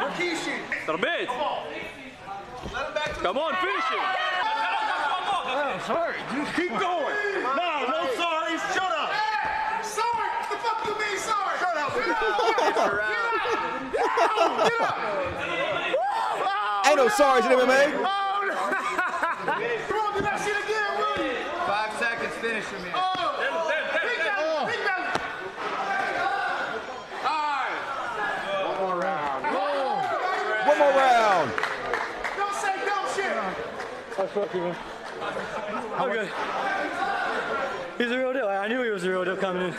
Rikishi. 0.04 0.60
Arbeit! 0.84 1.28
Come 3.22 3.38
on, 3.38 3.54
finish 3.64 3.88
it! 3.96 4.04
Oh, 5.48 5.82
sorry. 5.86 6.16
Just 6.34 6.54
keep 6.54 6.68
going. 6.68 7.16
No, 7.56 7.86
no 7.88 8.10
sorry. 8.14 8.58
Shut 8.76 8.92
up. 8.92 9.08
Sorry. 9.82 10.28
What 10.36 10.50
the 10.50 10.56
fuck 10.58 10.84
you 10.84 10.92
mean 11.00 11.18
sorry? 11.18 11.58
Shut 11.58 11.76
up. 11.78 11.94
Get 11.94 12.09
up. 12.09 12.09
Ain't 16.86 16.96
no 16.96 17.06
sorries 17.08 17.44
in 17.46 17.52
MMA. 17.52 17.92
Come 19.88 20.00
on, 20.00 20.12
do 20.14 20.20
that 20.22 20.38
shit 20.44 20.56
again, 20.64 20.90
will 20.98 21.18
you? 21.24 21.34
Five 21.66 21.92
seconds, 21.98 22.34
finish 22.34 22.66
him 22.66 22.84
in. 22.84 22.92
Oh. 22.94 22.98
Pink 23.92 24.20
belly. 24.24 24.72
Pink 24.72 24.82
belly. 24.84 25.08
All 27.24 27.46
right. 27.54 27.78
One 28.66 28.78
more 28.80 28.98
round. 29.00 29.40
One 30.66 30.78
more 30.78 30.94
round. 30.98 31.48
Don't 32.36 32.54
say 32.54 32.74
dumb 32.84 33.06
shit. 33.14 33.34
I 34.18 34.26
fuck 34.26 34.54
you, 34.54 34.60
man. 34.60 34.76
Okay. 36.00 36.26
He's 37.98 38.10
a 38.10 38.18
real 38.18 38.32
deal. 38.32 38.48
I 38.48 38.66
knew 38.68 38.82
he 38.82 38.90
was 38.90 39.04
a 39.04 39.10
real 39.10 39.24
deal 39.24 39.36
coming 39.36 39.62
in. 39.68 39.74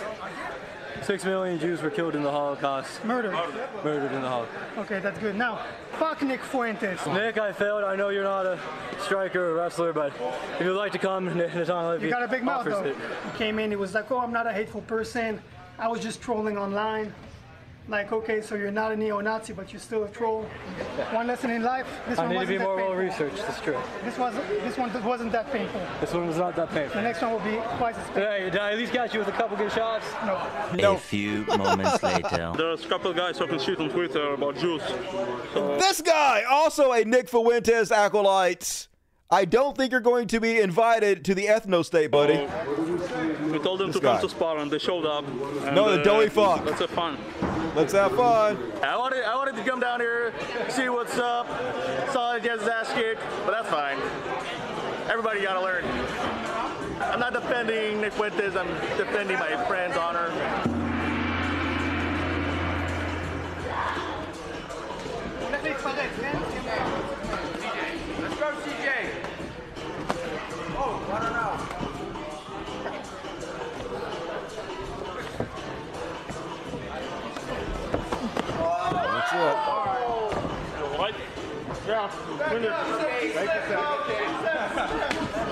Six 1.02 1.26
million 1.26 1.60
Jews 1.60 1.82
were 1.82 1.90
killed 1.90 2.15
in 2.15 2.22
the 2.22 2.30
Holocaust. 2.30 3.03
Murdered. 3.03 3.34
Murdered 3.84 4.11
in 4.11 4.22
the 4.22 4.30
Holocaust. 4.30 4.78
Okay, 4.78 4.99
that's 4.99 5.18
good. 5.19 5.36
Now, 5.36 5.65
fuck 5.94 6.22
Nick 6.22 6.44
Fuentes. 6.44 7.06
Nick, 7.07 7.40
I 7.40 7.52
failed. 7.52 7.84
I 7.84 7.95
know 7.95 8.10
you're 8.10 8.23
not 8.23 8.45
a 8.45 8.60
striker 8.99 9.52
or 9.52 9.56
wrestler, 9.56 9.94
but 9.94 10.14
if 10.60 10.61
you'd 10.65 10.73
like 10.73 10.91
to 10.91 10.99
come, 10.99 11.26
Nick 11.38 11.56
Nathan 11.56 12.02
You 12.02 12.10
got 12.10 12.23
a 12.23 12.28
big 12.28 12.44
mouth 12.44 12.65
though. 12.65 12.84
it. 12.84 12.95
He 13.32 13.38
came 13.38 13.57
in, 13.57 13.72
he 13.72 13.76
was 13.76 13.95
like, 13.95 14.11
oh, 14.11 14.19
I'm 14.19 14.32
not 14.32 14.45
a 14.45 14.53
hateful 14.53 14.82
person. 14.82 15.41
I 15.80 15.88
was 15.88 16.02
just 16.02 16.22
trolling 16.22 16.57
online. 16.57 17.14
Like, 17.88 18.12
okay, 18.14 18.41
so 18.41 18.56
you're 18.56 18.72
not 18.72 18.91
a 18.91 18.95
neo-Nazi, 18.95 19.53
but 19.53 19.74
you're 19.74 19.80
still 19.80 20.03
a 20.03 20.08
troll. 20.10 20.44
One 21.12 21.28
lesson 21.28 21.49
in 21.49 21.64
life. 21.64 21.88
This 22.08 22.20
I 22.20 22.24
one 22.28 22.30
need 22.30 22.34
to 22.36 22.40
wasn't 22.40 22.49
be 22.49 22.58
that 22.60 22.64
more 22.64 22.76
well 22.76 22.95
painful. 22.95 23.26
researched. 23.26 23.48
That's 23.48 23.62
true. 23.62 23.78
This 24.06 24.18
was 24.18 24.34
this 24.64 24.78
one 24.78 25.03
wasn't 25.03 25.32
that 25.32 25.52
painful. 25.52 25.82
This 25.99 26.14
one 26.14 26.28
was 26.28 26.38
not 26.38 26.56
that 26.56 26.70
painful. 26.70 26.95
The 26.95 27.02
next 27.02 27.22
one 27.22 27.32
will 27.34 27.40
be 27.40 27.56
twice 27.78 27.98
as 27.98 28.06
painful. 28.06 28.22
Hey, 28.24 28.44
did 28.52 28.58
I 28.58 28.72
at 28.72 28.78
least 28.78 28.94
catch 28.94 29.14
you 29.14 29.20
with 29.20 29.28
a 29.30 29.34
couple 29.34 29.58
good 29.58 29.72
shots? 29.72 30.06
No. 30.26 30.94
A 30.94 30.98
few 30.98 31.44
moments 31.45 32.02
later. 32.03 32.53
There's 32.58 32.86
a 32.86 32.88
couple 32.88 33.12
guys 33.14 33.38
talking 33.38 33.60
shit 33.60 33.80
on 33.80 33.90
Twitter 33.90 34.34
about 34.36 34.58
Jews. 34.58 34.82
This 35.53 36.02
guy, 36.02 36.44
also 36.49 36.91
a 36.94 37.03
Nick 37.03 37.30
Fuentes 37.30 37.91
acolyte. 37.91 38.88
I 39.34 39.45
don't 39.45 39.76
think 39.78 39.91
you're 39.94 40.02
going 40.02 40.28
to 40.28 40.40
be 40.41 40.60
invited 40.60 41.24
to 41.26 41.34
the 41.34 41.45
ethno 41.45 41.84
state, 41.86 42.12
buddy. 42.12 42.34
We 43.49 43.60
told 43.60 43.80
them 43.80 43.88
This 43.88 43.95
to 43.95 44.02
guy. 44.02 44.14
come 44.20 44.22
to 44.22 44.30
Spar 44.30 44.58
and 44.58 44.70
they 44.70 44.78
showed 44.78 45.06
up. 45.06 45.26
and, 45.26 45.74
No, 45.76 45.95
the 45.95 46.03
doughy 46.03 46.28
uh, 46.28 46.30
fuck. 46.32 46.66
Let's 46.66 46.80
have 46.82 46.90
fun. 46.90 47.18
Let's 47.73 47.93
have 47.93 48.14
fun. 48.15 48.57
I 48.84 48.98
wanted, 48.98 49.23
I 49.23 49.34
wanted 49.34 49.56
to 49.56 49.64
come 49.64 49.80
down 49.80 50.02
here, 50.02 50.34
see 50.68 50.89
what's 50.89 51.18
up. 51.18 51.48
Saw 52.11 52.35
he 52.35 52.41
gets 52.41 52.64
his 52.64 52.69
ass 52.69 52.91
kicked, 52.93 53.22
but 53.45 53.52
that's 53.52 53.69
fine. 53.69 53.98
Everybody 55.10 55.41
got 55.41 55.53
to 55.53 55.61
learn. 55.61 55.85
I'm 56.99 57.19
not 57.22 57.31
defending 57.31 58.02
Nick 58.02 58.11
Fuentes. 58.11 58.57
I'm 58.57 58.68
defending 58.98 59.39
my 59.39 59.56
friend's 59.68 59.95
honor. 59.95 60.30
Let's 65.49 66.51
That's 79.41 81.18
Yeah. 81.88 82.09
Win 82.53 82.63
it. 82.63 82.69
Make 83.35 83.49
it 83.49 83.63
seven. 83.68 83.85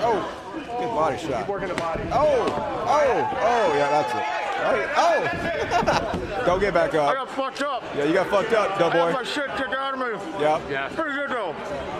Oh, 0.02 0.20
good 0.54 0.88
body 0.94 1.18
shot. 1.18 1.38
Keep 1.40 1.48
working 1.48 1.68
the 1.68 1.74
body. 1.74 2.02
Oh, 2.12 2.46
oh, 2.48 3.38
oh, 3.42 3.74
yeah, 3.74 3.90
that's 3.90 4.14
it. 4.14 4.24
Oh, 4.62 6.42
don't 6.46 6.60
get 6.60 6.74
back 6.74 6.94
up. 6.94 7.08
I 7.08 7.12
up. 7.20 7.26
got 7.28 7.30
fucked 7.30 7.62
up. 7.62 7.82
Yeah, 7.96 8.04
you 8.04 8.12
got 8.14 8.28
fucked 8.28 8.52
up, 8.52 8.72
I 8.72 8.78
doughboy. 8.78 8.96
got 8.98 9.12
my 9.14 9.22
shit 9.24 9.48
kicked 9.56 9.74
out 9.74 9.94
of 9.94 10.00
me. 10.00 10.40
Yep. 10.40 10.60
Yeah. 10.70 10.88
Pretty 10.90 11.14
good 11.16 11.30
though. 11.30 11.54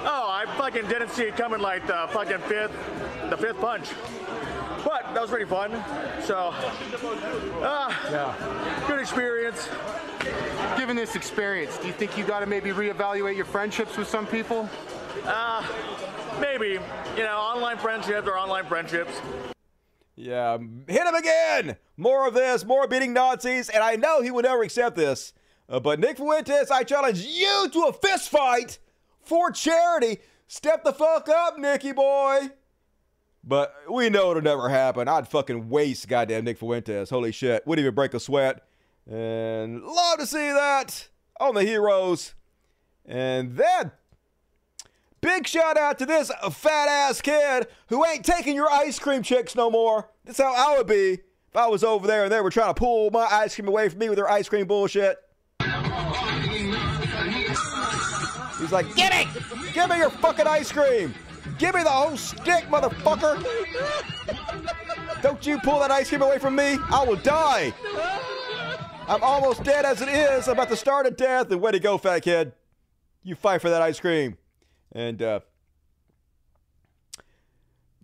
Oh, 0.05 0.29
I 0.31 0.45
fucking 0.59 0.87
didn't 0.87 1.11
see 1.11 1.25
it 1.25 1.37
coming 1.37 1.61
like 1.61 1.87
the 1.87 2.07
fucking 2.13 2.39
fifth, 2.41 2.73
the 3.31 3.37
fifth 3.37 3.61
punch. 3.61 3.89
But 4.85 5.13
that 5.15 5.21
was 5.21 5.31
pretty 5.31 5.45
fun. 5.47 5.73
So, 6.23 6.51
ah, 7.63 7.99
Yeah. 8.11 8.35
good 8.87 9.01
experience. 9.01 9.69
Given 10.77 10.97
this 10.97 11.17
experience, 11.17 11.79
do 11.79 11.87
you 11.87 11.93
think 11.93 12.17
you 12.17 12.25
got 12.25 12.41
to 12.41 12.47
maybe 12.47 12.71
reevaluate 12.71 13.37
your 13.37 13.45
friendships 13.45 13.97
with 13.97 14.09
some 14.09 14.27
people? 14.27 14.69
Uh, 15.25 15.67
maybe. 16.41 16.79
You 17.17 17.23
know, 17.25 17.37
online 17.37 17.79
friendships 17.79 18.27
are 18.27 18.39
online 18.39 18.67
friendships. 18.67 19.21
Yeah, 20.17 20.59
hit 20.87 21.07
him 21.07 21.15
again. 21.15 21.77
More 21.97 22.29
of 22.29 22.35
this, 22.35 22.65
more 22.65 22.87
beating 22.87 23.13
Nazis, 23.13 23.69
and 23.69 23.83
I 23.83 23.97
know 23.97 24.21
he 24.23 24.31
would 24.31 24.45
never 24.45 24.63
accept 24.63 24.97
this. 24.97 25.33
Uh, 25.69 25.81
but 25.81 26.01
Nick 26.01 26.17
Fuentes, 26.17 26.71
I 26.71 26.83
challenge 26.83 27.25
you 27.25 27.69
to 27.73 27.81
a 27.85 27.93
fist 27.93 28.29
fight 28.29 28.79
for 29.23 29.51
charity. 29.51 30.19
Step 30.49 30.85
the 30.85 30.93
fuck 30.93 31.29
up, 31.29 31.59
Nicky 31.59 31.93
boy. 31.93 32.51
But 33.43 33.75
we 33.91 34.11
know 34.11 34.31
it'll 34.31 34.43
never 34.43 34.69
happen. 34.69 35.09
I'd 35.09 35.29
fucking 35.29 35.69
waste 35.69 36.09
goddamn 36.09 36.45
Nick 36.45 36.59
Fuentes. 36.59 37.09
Holy 37.09 37.33
shit. 37.33 37.67
Wouldn't 37.67 37.83
even 37.83 37.95
break 37.95 38.13
a 38.13 38.21
sweat. 38.21 38.67
And 39.11 39.83
love 39.83 40.19
to 40.19 40.27
see 40.27 40.39
that 40.53 41.09
on 41.41 41.55
the 41.55 41.65
heroes. 41.65 42.35
And 43.05 43.57
then 43.57 43.91
Big 45.21 45.47
shout 45.47 45.77
out 45.77 45.99
to 45.99 46.07
this 46.07 46.31
fat 46.51 46.89
ass 46.89 47.21
kid 47.21 47.67
who 47.89 48.07
ain't 48.07 48.25
taking 48.25 48.55
your 48.55 48.71
ice 48.73 48.99
cream 48.99 49.23
chicks 49.23 49.55
no 49.55 49.71
more. 49.71 50.09
That's 50.25 50.39
how 50.39 50.55
I 50.55 50.79
would 50.79 50.87
be 50.87 51.13
if 51.13 51.57
I 51.57 51.67
was 51.67 51.85
over 51.85 52.07
there 52.07 52.25
and 52.25 52.33
they 52.33 52.41
were 52.41 52.51
trying 52.51 52.73
to 52.73 52.79
pull 52.79 53.11
my 53.11 53.27
ice 53.31 53.55
cream 53.55 53.69
away 53.69 53.91
from 53.91 53.99
me 53.99 54.09
with 54.09 54.17
their 54.17 54.31
ice 54.31 54.49
cream 54.49 54.67
bullshit. 54.67 55.19
He's 58.59 58.73
like, 58.73 58.95
Give 58.95 59.11
me! 59.11 59.29
Give 59.75 59.91
me 59.91 59.99
your 59.99 60.11
fucking 60.11 60.47
ice 60.47 60.73
cream! 60.73 61.15
Give 61.59 61.75
me 61.75 61.83
the 61.83 61.91
whole 61.91 62.17
stick, 62.17 62.65
motherfucker! 62.69 63.45
Don't 65.21 65.47
you 65.47 65.59
pull 65.59 65.81
that 65.81 65.91
ice 65.91 66.09
cream 66.09 66.23
away 66.23 66.39
from 66.39 66.57
me, 66.57 66.79
I 66.91 67.05
will 67.07 67.17
die! 67.17 67.75
I'm 69.11 69.25
almost 69.25 69.65
dead 69.65 69.85
as 69.85 70.01
it 70.01 70.09
is. 70.09 70.47
I'm 70.47 70.53
about 70.53 70.69
to 70.69 70.77
start 70.77 71.05
a 71.05 71.11
death. 71.11 71.51
And 71.51 71.61
way 71.61 71.73
to 71.73 71.81
go, 71.81 71.99
fat 71.99 72.21
kid. 72.21 72.53
You 73.25 73.35
fight 73.35 73.61
for 73.61 73.69
that 73.69 73.83
ice 73.83 73.99
cream. 73.99 74.39
And 74.93 75.21
uh, 75.21 75.41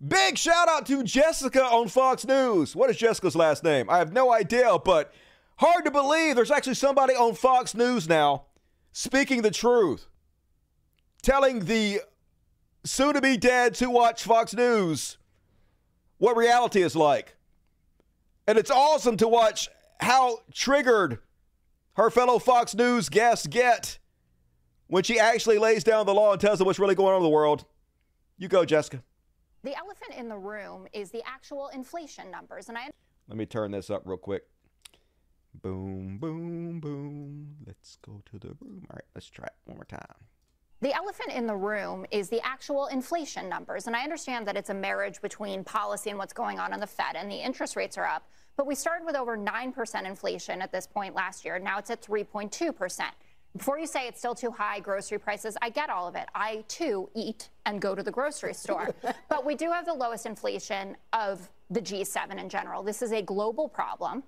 big 0.05 0.37
shout 0.37 0.67
out 0.67 0.85
to 0.87 1.03
Jessica 1.03 1.63
on 1.63 1.87
Fox 1.87 2.25
News. 2.25 2.75
What 2.75 2.89
is 2.89 2.97
Jessica's 2.97 3.37
last 3.37 3.63
name? 3.63 3.89
I 3.89 3.99
have 3.99 4.11
no 4.11 4.33
idea, 4.33 4.77
but 4.83 5.13
hard 5.59 5.85
to 5.85 5.91
believe 5.91 6.35
there's 6.35 6.51
actually 6.51 6.73
somebody 6.73 7.13
on 7.13 7.35
Fox 7.35 7.73
News 7.73 8.09
now 8.09 8.43
speaking 8.91 9.43
the 9.43 9.51
truth, 9.51 10.09
telling 11.21 11.63
the 11.65 12.01
soon 12.83 13.13
to 13.13 13.21
be 13.21 13.37
dead 13.37 13.75
to 13.75 13.89
watch 13.89 14.25
Fox 14.25 14.53
News 14.53 15.17
what 16.17 16.35
reality 16.35 16.81
is 16.81 16.97
like. 16.97 17.37
And 18.45 18.57
it's 18.57 18.71
awesome 18.71 19.15
to 19.17 19.27
watch 19.29 19.69
how 19.99 20.39
triggered 20.53 21.19
her 21.93 22.09
fellow 22.09 22.39
Fox 22.39 22.75
News 22.75 23.09
guests 23.09 23.47
get 23.47 23.99
when 24.87 25.03
she 25.03 25.19
actually 25.19 25.57
lays 25.57 25.83
down 25.83 26.05
the 26.05 26.13
law 26.13 26.31
and 26.31 26.41
tells 26.41 26.59
them 26.59 26.65
what's 26.65 26.79
really 26.79 26.95
going 26.95 27.13
on 27.13 27.17
in 27.17 27.23
the 27.23 27.29
world. 27.29 27.65
You 28.37 28.47
go, 28.47 28.65
Jessica. 28.65 29.03
The 29.63 29.75
elephant 29.75 30.13
in 30.17 30.29
the 30.29 30.37
room 30.37 30.87
is 30.93 31.11
the 31.11 31.23
actual 31.25 31.69
inflation 31.69 32.31
numbers. 32.31 32.69
And 32.69 32.77
I 32.77 32.89
Let 33.27 33.37
me 33.37 33.45
turn 33.45 33.71
this 33.71 33.89
up 33.89 34.03
real 34.05 34.17
quick. 34.17 34.43
Boom, 35.61 36.19
boom, 36.19 36.79
boom. 36.79 37.55
Let's 37.65 37.97
go 38.05 38.21
to 38.31 38.39
the 38.39 38.49
room. 38.61 38.85
All 38.89 38.95
right, 38.95 39.03
let's 39.15 39.27
try 39.27 39.45
it 39.45 39.53
one 39.65 39.77
more 39.77 39.85
time. 39.85 40.01
The 40.81 40.93
elephant 40.93 41.31
in 41.33 41.47
the 41.47 41.55
room 41.55 42.05
is 42.11 42.29
the 42.29 42.39
actual 42.45 42.85
inflation 42.87 43.49
numbers. 43.49 43.87
And 43.87 43.95
I 43.95 44.03
understand 44.03 44.47
that 44.47 44.55
it's 44.55 44.69
a 44.69 44.75
marriage 44.75 45.19
between 45.21 45.63
policy 45.63 46.11
and 46.11 46.19
what's 46.19 46.33
going 46.33 46.59
on 46.59 46.71
in 46.71 46.79
the 46.79 46.87
Fed, 46.87 47.15
and 47.15 47.31
the 47.31 47.35
interest 47.35 47.75
rates 47.75 47.97
are 47.97 48.05
up. 48.05 48.29
But 48.57 48.65
we 48.65 48.73
started 48.73 49.05
with 49.05 49.15
over 49.15 49.37
9% 49.37 50.05
inflation 50.05 50.61
at 50.63 50.71
this 50.71 50.87
point 50.87 51.13
last 51.13 51.45
year. 51.45 51.59
Now 51.59 51.77
it's 51.77 51.91
at 51.91 52.01
3.2%. 52.01 53.01
Before 53.55 53.79
you 53.79 53.87
say 53.87 54.07
it's 54.07 54.19
still 54.19 54.35
too 54.35 54.51
high, 54.51 54.79
grocery 54.79 55.19
prices, 55.19 55.55
I 55.61 55.69
get 55.69 55.89
all 55.89 56.07
of 56.07 56.15
it. 56.15 56.27
I 56.33 56.63
too 56.67 57.09
eat 57.15 57.49
and 57.67 57.79
go 57.79 57.93
to 57.95 58.01
the 58.01 58.11
grocery 58.11 58.55
store. 58.55 58.93
but 59.29 59.45
we 59.45 59.55
do 59.55 59.71
have 59.71 59.85
the 59.85 59.93
lowest 59.93 60.25
inflation 60.25 60.97
of 61.13 61.47
the 61.69 61.81
G7 61.81 62.39
in 62.39 62.49
general. 62.49 62.81
This 62.81 63.01
is 63.01 63.11
a 63.11 63.21
global 63.21 63.69
problem, 63.69 64.23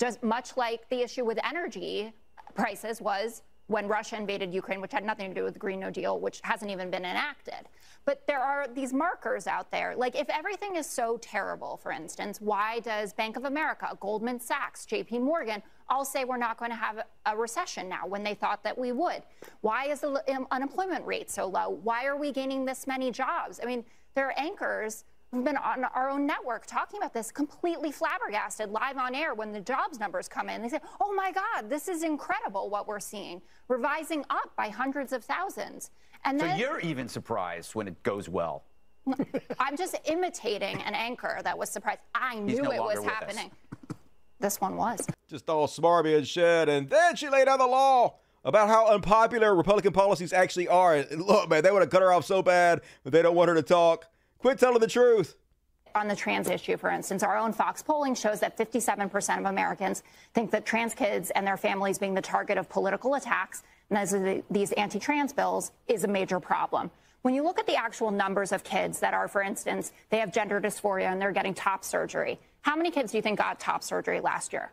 just 0.00 0.22
much 0.22 0.56
like 0.56 0.88
the 0.88 1.02
issue 1.02 1.24
with 1.24 1.38
energy 1.44 2.12
prices 2.54 3.00
was 3.00 3.42
when 3.68 3.88
Russia 3.88 4.16
invaded 4.16 4.54
Ukraine, 4.54 4.80
which 4.80 4.92
had 4.92 5.04
nothing 5.04 5.28
to 5.28 5.34
do 5.34 5.42
with 5.44 5.54
the 5.54 5.58
Green 5.58 5.80
New 5.80 5.90
Deal, 5.90 6.20
which 6.20 6.40
hasn't 6.44 6.70
even 6.70 6.90
been 6.90 7.04
enacted. 7.04 7.68
But 8.04 8.24
there 8.26 8.40
are 8.40 8.68
these 8.68 8.92
markers 8.92 9.48
out 9.48 9.70
there. 9.72 9.94
Like, 9.96 10.14
if 10.14 10.28
everything 10.30 10.76
is 10.76 10.86
so 10.86 11.18
terrible, 11.20 11.76
for 11.76 11.90
instance, 11.90 12.40
why 12.40 12.80
does 12.80 13.12
Bank 13.12 13.36
of 13.36 13.44
America, 13.44 13.88
Goldman 14.00 14.38
Sachs, 14.38 14.86
JP 14.86 15.22
Morgan 15.22 15.62
all 15.88 16.04
say 16.04 16.24
we're 16.24 16.36
not 16.36 16.58
going 16.58 16.70
to 16.70 16.76
have 16.76 17.04
a 17.26 17.36
recession 17.36 17.88
now 17.88 18.06
when 18.06 18.22
they 18.22 18.34
thought 18.34 18.62
that 18.62 18.76
we 18.78 18.92
would? 18.92 19.22
Why 19.62 19.86
is 19.86 20.00
the 20.00 20.22
um, 20.32 20.46
unemployment 20.52 21.04
rate 21.04 21.30
so 21.30 21.46
low? 21.46 21.80
Why 21.82 22.06
are 22.06 22.16
we 22.16 22.30
gaining 22.30 22.64
this 22.64 22.86
many 22.86 23.10
jobs? 23.10 23.58
I 23.60 23.66
mean, 23.66 23.84
there 24.14 24.28
are 24.28 24.34
anchors 24.38 25.04
who've 25.36 25.44
been 25.44 25.56
on 25.56 25.84
our 25.84 26.08
own 26.08 26.26
network 26.26 26.66
talking 26.66 26.98
about 26.98 27.12
this, 27.12 27.30
completely 27.30 27.92
flabbergasted 27.92 28.70
live 28.70 28.96
on 28.96 29.14
air 29.14 29.34
when 29.34 29.52
the 29.52 29.60
jobs 29.60 30.00
numbers 30.00 30.28
come 30.28 30.48
in. 30.48 30.62
They 30.62 30.68
say, 30.68 30.80
oh 31.00 31.12
my 31.14 31.30
God, 31.30 31.68
this 31.68 31.88
is 31.88 32.02
incredible 32.02 32.70
what 32.70 32.88
we're 32.88 33.00
seeing, 33.00 33.42
revising 33.68 34.24
up 34.30 34.54
by 34.56 34.68
hundreds 34.68 35.12
of 35.12 35.24
thousands. 35.24 35.90
And 36.24 36.40
so 36.40 36.46
then 36.46 36.58
you're 36.58 36.80
even 36.80 37.08
surprised 37.08 37.74
when 37.74 37.86
it 37.86 38.02
goes 38.02 38.28
well. 38.28 38.64
I'm 39.58 39.76
just 39.76 39.94
imitating 40.06 40.82
an 40.82 40.94
anchor 40.94 41.40
that 41.44 41.56
was 41.56 41.70
surprised. 41.70 42.00
I 42.14 42.40
knew 42.40 42.62
no 42.62 42.72
it 42.72 42.80
was 42.80 42.98
with 42.98 43.06
us. 43.06 43.12
happening. 43.12 43.50
This 44.40 44.60
one 44.60 44.76
was. 44.76 45.06
Just 45.28 45.48
all 45.48 45.66
smarmy 45.68 46.16
and 46.16 46.26
shit. 46.26 46.68
And 46.68 46.90
then 46.90 47.16
she 47.16 47.28
laid 47.28 47.46
out 47.46 47.58
the 47.58 47.66
law 47.66 48.16
about 48.44 48.68
how 48.68 48.86
unpopular 48.86 49.54
Republican 49.54 49.92
policies 49.92 50.32
actually 50.32 50.68
are. 50.68 50.96
And 50.96 51.22
look, 51.22 51.48
man, 51.48 51.62
they 51.62 51.70
would 51.70 51.82
have 51.82 51.90
cut 51.90 52.02
her 52.02 52.12
off 52.12 52.24
so 52.24 52.42
bad, 52.42 52.80
but 53.04 53.12
they 53.12 53.22
don't 53.22 53.34
want 53.34 53.48
her 53.48 53.54
to 53.54 53.62
talk. 53.62 54.06
Quit 54.38 54.58
telling 54.58 54.80
the 54.80 54.86
truth. 54.86 55.36
On 55.94 56.08
the 56.08 56.16
trans 56.16 56.50
issue, 56.50 56.76
for 56.76 56.90
instance, 56.90 57.22
our 57.22 57.38
own 57.38 57.52
Fox 57.52 57.82
polling 57.82 58.14
shows 58.14 58.40
that 58.40 58.58
57% 58.58 59.38
of 59.38 59.46
Americans 59.46 60.02
think 60.34 60.50
that 60.50 60.66
trans 60.66 60.94
kids 60.94 61.30
and 61.30 61.46
their 61.46 61.56
families 61.56 61.98
being 61.98 62.12
the 62.12 62.20
target 62.20 62.58
of 62.58 62.68
political 62.68 63.14
attacks 63.14 63.62
and 63.90 63.98
as 63.98 64.10
the, 64.10 64.42
these 64.50 64.72
anti 64.72 64.98
trans 64.98 65.32
bills 65.32 65.72
is 65.86 66.04
a 66.04 66.08
major 66.08 66.40
problem. 66.40 66.90
When 67.22 67.34
you 67.34 67.42
look 67.42 67.58
at 67.58 67.66
the 67.66 67.76
actual 67.76 68.10
numbers 68.10 68.52
of 68.52 68.62
kids 68.62 69.00
that 69.00 69.14
are, 69.14 69.26
for 69.26 69.42
instance, 69.42 69.92
they 70.10 70.18
have 70.18 70.32
gender 70.32 70.60
dysphoria 70.60 71.10
and 71.10 71.20
they're 71.20 71.32
getting 71.32 71.54
top 71.54 71.84
surgery, 71.84 72.38
how 72.62 72.76
many 72.76 72.90
kids 72.90 73.12
do 73.12 73.18
you 73.18 73.22
think 73.22 73.38
got 73.38 73.58
top 73.58 73.82
surgery 73.82 74.20
last 74.20 74.52
year? 74.52 74.70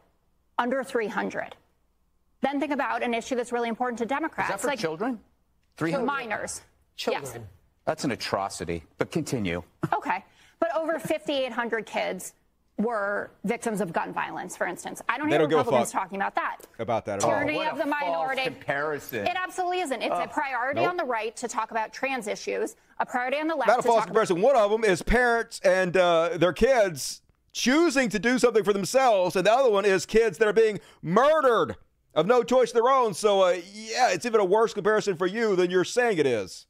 Under 0.57 0.84
300. 0.84 1.56
Then 2.41 2.60
think 2.60 2.72
about 2.72 3.02
an 3.02 3.14
issue 3.14 3.35
that's 3.35 3.52
really 3.52 3.69
important 3.69 3.99
to 3.99 4.06
Democrats. 4.06 4.49
Is 4.49 4.56
that 4.56 4.61
for 4.61 4.68
like 4.68 4.80
children? 4.80 5.19
300? 5.77 6.06
minors. 6.06 6.61
Yes. 7.07 7.38
That's 7.85 8.03
an 8.03 8.11
atrocity. 8.11 8.84
But 8.97 9.11
continue. 9.11 9.64
Okay. 9.93 10.23
But 10.60 10.76
over 10.76 10.99
5,800 10.99 11.85
kids 11.85 12.34
were 12.77 13.30
victims 13.43 13.81
of 13.81 13.93
gun 13.93 14.14
violence, 14.14 14.57
for 14.57 14.65
instance. 14.65 15.01
I 15.07 15.18
don't 15.18 15.27
They 15.27 15.34
hear 15.34 15.39
don't 15.39 15.49
give 15.49 15.57
Republicans 15.60 15.91
talking 15.91 16.18
about 16.18 16.34
that. 16.35 16.57
About 16.80 17.05
that 17.05 17.18
at 17.19 17.23
all. 17.23 17.30
Tyranny 17.30 17.65
of 17.65 17.77
the 17.77 17.85
minority. 17.85 18.43
comparison. 18.45 19.27
It 19.27 19.35
absolutely 19.35 19.81
isn't. 19.81 20.01
It's 20.01 20.18
a 20.19 20.27
priority 20.27 20.81
Nope. 20.81 20.89
on 20.91 20.97
the 20.97 21.03
right 21.03 21.35
to 21.35 21.47
talk 21.47 21.72
about 21.72 21.93
trans 21.93 22.27
issues, 22.27 22.76
a 22.99 23.05
priority 23.05 23.38
on 23.38 23.47
the 23.47 23.55
left 23.55 23.68
Not 23.68 23.80
a 23.80 23.81
to 23.84 23.88
false 23.88 23.99
talk 23.99 24.07
comparison. 24.07 24.41
One 24.41 24.55
of 24.55 24.72
them 24.72 24.84
is 24.84 25.03
parents 25.03 25.60
and 25.64 25.95
uh, 25.95 26.38
their 26.38 26.53
kids 26.53 27.22
choosing 27.51 28.10
to 28.10 28.18
do 28.18 28.39
something 28.39 28.64
for 28.64 28.73
themselves, 28.73 29.35
and 29.35 29.45
the 29.45 29.51
other 29.53 29.69
one 29.69 29.85
is 29.85 30.05
kids 30.07 30.39
that 30.39 30.47
are 30.47 30.53
being 30.53 30.80
murdered 31.03 31.76
of 32.15 32.26
no 32.26 32.41
choice 32.43 32.69
of 32.69 32.76
their 32.76 32.89
own. 32.91 33.14
So, 33.14 33.41
uh, 33.41 33.57
yeah, 33.72 34.10
it's 34.10 34.26
even 34.26 34.39
a 34.39 34.45
worse 34.45 34.73
comparison 34.73 35.15
for 35.15 35.27
you 35.27 35.55
than 35.55 35.69
you're 35.69 35.84
saying 35.84 36.18
it 36.18 36.26
is. 36.26 36.65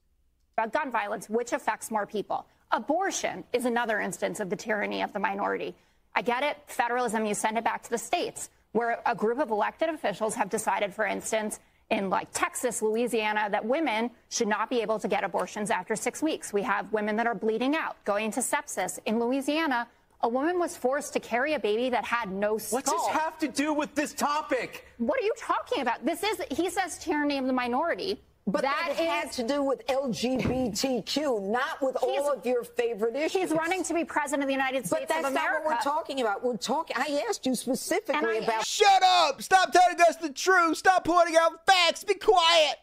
About 0.58 0.72
gun 0.72 0.92
violence, 0.92 1.30
which 1.30 1.54
affects 1.54 1.92
more 1.92 2.06
people. 2.06 2.46
Abortion 2.72 3.44
is 3.54 3.66
another 3.66 4.00
instance 4.00 4.40
of 4.40 4.50
the 4.50 4.56
tyranny 4.56 5.02
of 5.02 5.14
the 5.14 5.20
minority. 5.20 5.76
I 6.16 6.22
get 6.22 6.44
it, 6.44 6.58
federalism, 6.68 7.26
you 7.26 7.34
send 7.34 7.58
it 7.58 7.64
back 7.64 7.84
to 7.84 7.90
the 7.90 7.98
states, 7.98 8.50
where 8.72 9.02
a 9.06 9.16
group 9.16 9.40
of 9.40 9.50
elected 9.50 9.90
officials 9.90 10.36
have 10.36 10.50
decided, 10.50 10.94
for 10.94 11.06
instance, 11.06 11.60
in 11.90 12.10
like 12.10 12.30
Texas, 12.34 12.82
Louisiana, 12.82 13.48
that 13.52 13.66
women 13.66 14.10
should 14.30 14.48
not 14.48 14.70
be 14.70 14.82
able 14.82 15.00
to 15.00 15.08
get 15.08 15.24
abortions 15.24 15.70
after 15.70 15.96
six 15.96 16.22
weeks. 16.22 16.54
We 16.54 16.64
have 16.64 16.92
women 16.92 17.16
that 17.18 17.28
are 17.28 17.36
bleeding 17.36 17.76
out, 17.76 18.04
going 18.06 18.32
to 18.32 18.40
sepsis. 18.40 19.00
In 19.06 19.20
Louisiana, 19.20 19.88
a 20.22 20.30
woman 20.30 20.58
was 20.58 20.78
forced 20.78 21.14
to 21.14 21.20
carry 21.20 21.54
a 21.54 21.60
baby 21.60 21.90
that 21.90 22.06
had 22.06 22.32
no 22.32 22.58
skull. 22.58 22.78
What 22.78 22.86
does 22.86 22.94
this 22.94 23.08
have 23.08 23.38
to 23.40 23.48
do 23.48 23.74
with 23.74 23.94
this 23.94 24.14
topic? 24.14 24.88
What 24.98 25.20
are 25.20 25.26
you 25.26 25.34
talking 25.38 25.82
about? 25.82 26.06
This 26.06 26.24
is, 26.24 26.42
he 26.50 26.70
says, 26.70 26.98
tyranny 26.98 27.38
of 27.38 27.46
the 27.46 27.54
minority. 27.54 28.22
But 28.46 28.64
that, 28.64 28.94
had 28.98 29.32
to 29.34 29.48
do 29.48 29.64
with 29.64 29.88
LGBTQ, 29.88 31.50
not 31.50 31.82
with 31.82 31.96
all 32.02 32.32
of 32.34 32.46
your 32.46 32.64
favorite 32.66 33.16
issues. 33.16 33.42
He's 33.42 33.52
running 33.52 33.84
to 33.86 33.94
be 33.94 34.04
president 34.04 34.44
of 34.44 34.48
the 34.48 34.54
United 34.54 34.86
States 34.86 35.06
But 35.08 35.10
that's 35.10 35.28
of 35.28 35.34
not 35.34 35.46
America. 35.48 35.66
what 35.70 35.78
we're 35.78 35.82
talking 35.82 36.20
about. 36.20 36.44
We're 36.44 36.58
talking. 36.58 36.98
I 37.00 37.24
asked 37.30 37.46
you 37.46 37.56
specifically 37.56 38.40
about. 38.40 38.66
Shut 38.66 39.02
up! 39.02 39.42
Stop 39.42 39.72
telling 39.72 39.96
us 40.02 40.18
the 40.18 40.30
truth! 40.30 40.78
Stop 40.78 41.06
pointing 41.06 41.38
out 41.40 41.66
facts! 41.66 42.04
Be 42.04 42.16
quiet! 42.16 42.76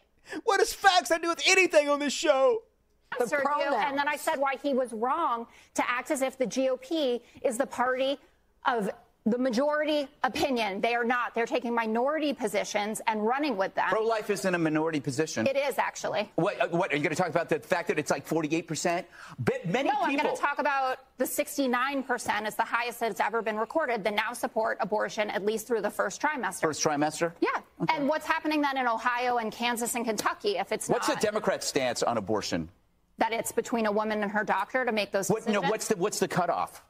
What 0.45 0.59
does 0.59 0.73
facts 0.73 1.09
have 1.09 1.19
to 1.19 1.23
do 1.23 1.29
with 1.29 1.43
anything 1.47 1.89
on 1.89 1.99
this 1.99 2.13
show? 2.13 2.63
answered 3.19 3.43
you, 3.43 3.75
and 3.75 3.97
then 3.97 4.07
I 4.07 4.15
said 4.15 4.37
why 4.37 4.55
he 4.63 4.73
was 4.73 4.93
wrong 4.93 5.45
to 5.75 5.89
act 5.89 6.11
as 6.11 6.21
if 6.21 6.37
the 6.37 6.47
GOP 6.47 7.21
is 7.43 7.57
the 7.57 7.65
party 7.65 8.17
of 8.65 8.89
the 9.25 9.37
majority 9.37 10.07
opinion. 10.23 10.81
They 10.81 10.95
are 10.95 11.03
not. 11.03 11.35
They're 11.35 11.45
taking 11.45 11.75
minority 11.75 12.33
positions 12.33 13.01
and 13.05 13.23
running 13.25 13.55
with 13.55 13.75
them. 13.75 13.89
Pro 13.89 14.03
life 14.03 14.31
is 14.31 14.45
in 14.45 14.55
a 14.55 14.57
minority 14.57 14.99
position. 14.99 15.45
It 15.45 15.55
is 15.55 15.77
actually. 15.77 16.31
What, 16.35 16.59
uh, 16.59 16.67
what 16.69 16.91
are 16.91 16.95
you 16.95 17.03
going 17.03 17.15
to 17.15 17.21
talk 17.21 17.29
about 17.29 17.47
the 17.49 17.59
fact 17.59 17.89
that 17.89 17.99
it's 17.99 18.09
like 18.09 18.27
48%? 18.27 19.05
But 19.37 19.67
many 19.67 19.89
no, 19.89 19.95
I'm 20.01 20.17
going 20.17 20.33
to 20.35 20.41
talk 20.41 20.57
about 20.57 20.97
the 21.19 21.25
69% 21.25 22.47
is 22.47 22.55
the 22.55 22.63
highest 22.63 22.99
that 23.01 23.11
it's 23.11 23.19
ever 23.19 23.43
been 23.43 23.57
recorded 23.57 24.03
that 24.03 24.15
now 24.15 24.33
support 24.33 24.77
abortion 24.81 25.29
at 25.29 25.45
least 25.45 25.67
through 25.67 25.81
the 25.81 25.91
first 25.91 26.19
trimester. 26.19 26.61
First 26.61 26.83
trimester? 26.83 27.33
Yeah. 27.41 27.49
And 27.93 28.07
what's 28.07 28.25
happening 28.25 28.61
then 28.61 28.77
in 28.77 28.87
Ohio 28.87 29.37
and 29.37 29.51
Kansas 29.51 29.93
and 29.93 30.03
Kentucky 30.03 30.57
if 30.57 30.71
it's 30.71 30.89
not. 30.89 30.95
What's 30.95 31.09
not 31.09 31.21
the 31.21 31.27
Democrat 31.27 31.63
stance 31.63 32.01
on 32.01 32.17
abortion? 32.17 32.69
that 33.17 33.33
it's 33.33 33.51
between 33.51 33.85
a 33.85 33.91
woman 33.91 34.23
and 34.23 34.31
her 34.31 34.43
doctor 34.43 34.83
to 34.83 34.91
make 34.91 35.11
those 35.11 35.29
What, 35.29 35.41
decisions? 35.41 35.63
no, 35.63 35.69
what's 35.69 35.87
the 35.89 35.95
what's 35.95 36.17
the 36.17 36.27
cutoff? 36.27 36.83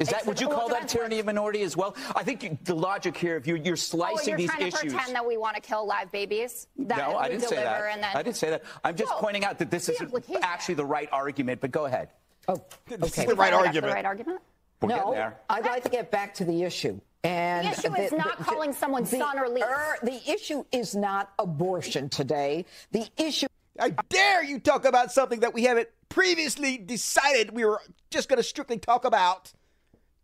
Is 0.00 0.08
that 0.08 0.20
It's 0.20 0.26
would 0.26 0.40
you 0.40 0.48
call 0.48 0.68
that 0.68 0.74
depends 0.74 0.92
tyranny 0.94 1.18
of 1.18 1.26
minority 1.26 1.60
as 1.62 1.76
well? 1.76 1.94
I 2.16 2.24
think 2.24 2.42
you, 2.42 2.58
the 2.64 2.74
logic 2.74 3.16
here, 3.16 3.36
if 3.36 3.46
you're, 3.46 3.58
you're 3.58 3.76
oh, 3.94 4.18
you're 4.26 4.38
these 4.38 4.48
trying 4.48 4.60
to 4.62 4.66
issues. 4.68 4.94
pretend 4.94 5.14
that 5.14 5.26
we 5.26 5.36
want 5.36 5.56
to 5.56 5.60
kill 5.62 5.86
live 5.86 6.10
babies? 6.10 6.68
That 6.78 6.96
no, 6.96 7.16
I 7.18 7.28
we 7.28 7.34
didn't 7.36 7.48
say 7.50 7.56
that. 7.56 7.82
And 7.92 8.02
then, 8.02 8.16
I 8.16 8.22
didn't 8.22 8.36
say 8.36 8.48
that. 8.48 8.62
I'm 8.82 8.96
just 8.96 9.10
No, 9.10 9.18
pointing 9.18 9.44
out 9.44 9.58
that 9.58 9.70
this 9.70 9.90
is 9.90 10.00
implication. 10.00 10.42
actually 10.42 10.76
the 10.76 10.86
right 10.86 11.08
argument. 11.12 11.60
But 11.60 11.70
go 11.70 11.84
ahead. 11.84 12.08
Oh, 12.48 12.56
This 12.88 13.02
okay. 13.12 13.22
is 13.22 13.28
the 13.28 13.34
right 13.34 13.52
argument. 13.52 13.90
the 13.90 13.94
right 13.94 14.06
argument? 14.06 14.40
We're 14.80 14.88
no, 14.88 15.12
there. 15.12 15.38
I'd 15.50 15.66
like 15.66 15.82
to 15.82 15.90
get 15.90 16.10
back 16.10 16.32
to 16.34 16.46
the 16.46 16.62
issue. 16.62 16.98
And 17.22 17.66
The 17.66 17.72
issue 17.72 17.94
is 17.96 18.12
not 18.12 18.38
calling 18.38 18.72
someone 18.72 19.04
son 19.04 19.38
or 19.38 19.50
leaf. 19.50 19.64
er, 19.64 19.98
the 20.02 20.18
issue 20.30 20.64
is 20.72 20.94
not 20.94 21.30
abortion 21.38 22.08
today. 22.08 22.64
The 22.92 23.06
issue. 23.18 23.48
I 23.78 23.90
dare 24.08 24.42
you 24.42 24.58
talk 24.60 24.86
about 24.86 25.12
something 25.12 25.40
that 25.40 25.52
we 25.52 25.64
haven't 25.64 25.90
previously 26.08 26.78
decided 26.78 27.50
we 27.52 27.66
were 27.66 27.82
just 28.10 28.30
going 28.30 28.38
to 28.38 28.42
strictly 28.42 28.78
talk 28.78 29.04
about. 29.04 29.52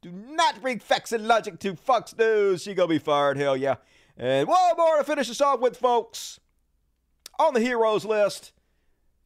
Do 0.07 0.13
not 0.13 0.63
bring 0.63 0.79
facts 0.79 1.11
and 1.11 1.27
logic 1.27 1.59
to 1.59 1.75
Fox 1.75 2.17
News. 2.17 2.63
She 2.63 2.75
gonna 2.75 2.87
be 2.87 3.01
fired, 3.01 3.37
hell 3.39 3.57
yeah. 3.57 3.75
And 4.17 4.47
one 4.47 4.77
more 4.77 4.99
to 4.99 5.03
finish 5.03 5.29
us 5.29 5.41
off 5.41 5.59
with, 5.59 5.77
folks. 5.77 6.39
On 7.41 7.53
the 7.55 7.59
heroes 7.59 8.05
list 8.05 8.53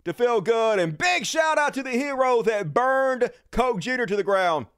to 0.06 0.14
feel 0.14 0.40
good, 0.40 0.78
and 0.78 0.96
big 0.96 1.26
shout 1.26 1.58
out 1.58 1.74
to 1.74 1.82
the 1.82 1.90
hero 1.90 2.40
that 2.40 2.72
burned 2.72 3.30
Coke 3.50 3.80
Jr. 3.80 4.04
to 4.04 4.16
the 4.16 4.24
ground. 4.24 4.68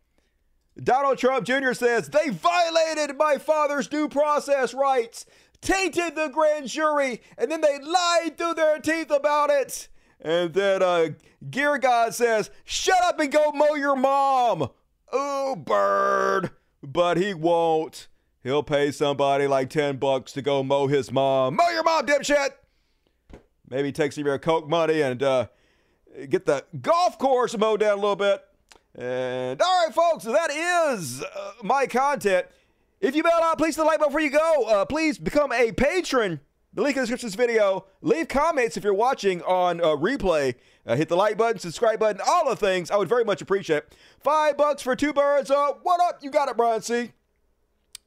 Donald 0.76 1.18
Trump 1.18 1.46
Jr. 1.46 1.72
says 1.72 2.08
they 2.08 2.30
violated 2.30 3.16
my 3.16 3.38
father's 3.38 3.86
due 3.86 4.08
process 4.08 4.74
rights, 4.74 5.24
tainted 5.60 6.16
the 6.16 6.26
grand 6.26 6.66
jury, 6.66 7.22
and 7.38 7.48
then 7.48 7.60
they 7.60 7.78
lied 7.78 8.36
through 8.36 8.54
their 8.54 8.80
teeth 8.80 9.12
about 9.12 9.50
it. 9.50 9.86
And 10.20 10.52
then 10.52 10.82
uh, 10.82 11.10
Gear 11.48 11.78
God 11.78 12.12
says, 12.12 12.50
shut 12.64 13.04
up 13.04 13.20
and 13.20 13.30
go 13.30 13.52
mow 13.52 13.74
your 13.74 13.94
mom. 13.94 14.68
Oh, 15.12 15.54
bird. 15.56 16.50
But 16.82 17.16
he 17.16 17.34
won't. 17.34 18.08
He'll 18.42 18.62
pay 18.62 18.90
somebody 18.90 19.46
like 19.46 19.70
10 19.70 19.98
bucks 19.98 20.32
to 20.32 20.42
go 20.42 20.62
mow 20.62 20.88
his 20.88 21.12
mom. 21.12 21.56
Mow 21.56 21.68
your 21.68 21.84
mom, 21.84 22.06
dipshit. 22.06 22.50
Maybe 23.68 23.92
take 23.92 24.12
some 24.12 24.22
of 24.22 24.26
your 24.26 24.38
Coke 24.38 24.68
money 24.68 25.00
and 25.00 25.22
uh, 25.22 25.46
get 26.28 26.46
the 26.46 26.64
golf 26.80 27.18
course 27.18 27.56
mowed 27.56 27.80
down 27.80 27.92
a 27.92 28.00
little 28.00 28.16
bit. 28.16 28.42
And 28.94 29.62
all 29.62 29.86
right, 29.86 29.94
folks, 29.94 30.24
that 30.24 30.50
is 30.50 31.22
uh, 31.22 31.52
my 31.62 31.86
content. 31.86 32.46
If 33.00 33.14
you 33.16 33.22
bailed 33.22 33.42
out, 33.42 33.58
please 33.58 33.76
hit 33.76 33.82
the 33.82 33.86
like 33.86 33.98
button 33.98 34.10
before 34.10 34.20
you 34.20 34.30
go. 34.30 34.64
Uh, 34.64 34.84
please 34.84 35.18
become 35.18 35.52
a 35.52 35.72
patron. 35.72 36.40
The 36.74 36.82
link 36.82 36.96
in 36.96 37.02
the 37.02 37.06
description 37.06 37.26
of 37.28 37.32
this 37.32 37.46
video. 37.46 37.86
Leave 38.00 38.28
comments 38.28 38.76
if 38.76 38.84
you're 38.84 38.94
watching 38.94 39.42
on 39.42 39.80
uh, 39.80 39.88
replay. 39.88 40.54
Uh, 40.84 40.96
hit 40.96 41.08
the 41.08 41.16
like 41.16 41.38
button, 41.38 41.58
subscribe 41.58 42.00
button, 42.00 42.20
all 42.26 42.48
the 42.48 42.56
things. 42.56 42.90
I 42.90 42.96
would 42.96 43.08
very 43.08 43.24
much 43.24 43.40
appreciate. 43.40 43.84
Five 44.18 44.56
bucks 44.56 44.82
for 44.82 44.96
two 44.96 45.12
birds. 45.12 45.50
Uh, 45.50 45.72
what 45.82 46.00
up? 46.00 46.18
You 46.22 46.30
got 46.30 46.48
it, 46.48 46.56
Brian 46.56 46.82
C. 46.82 47.12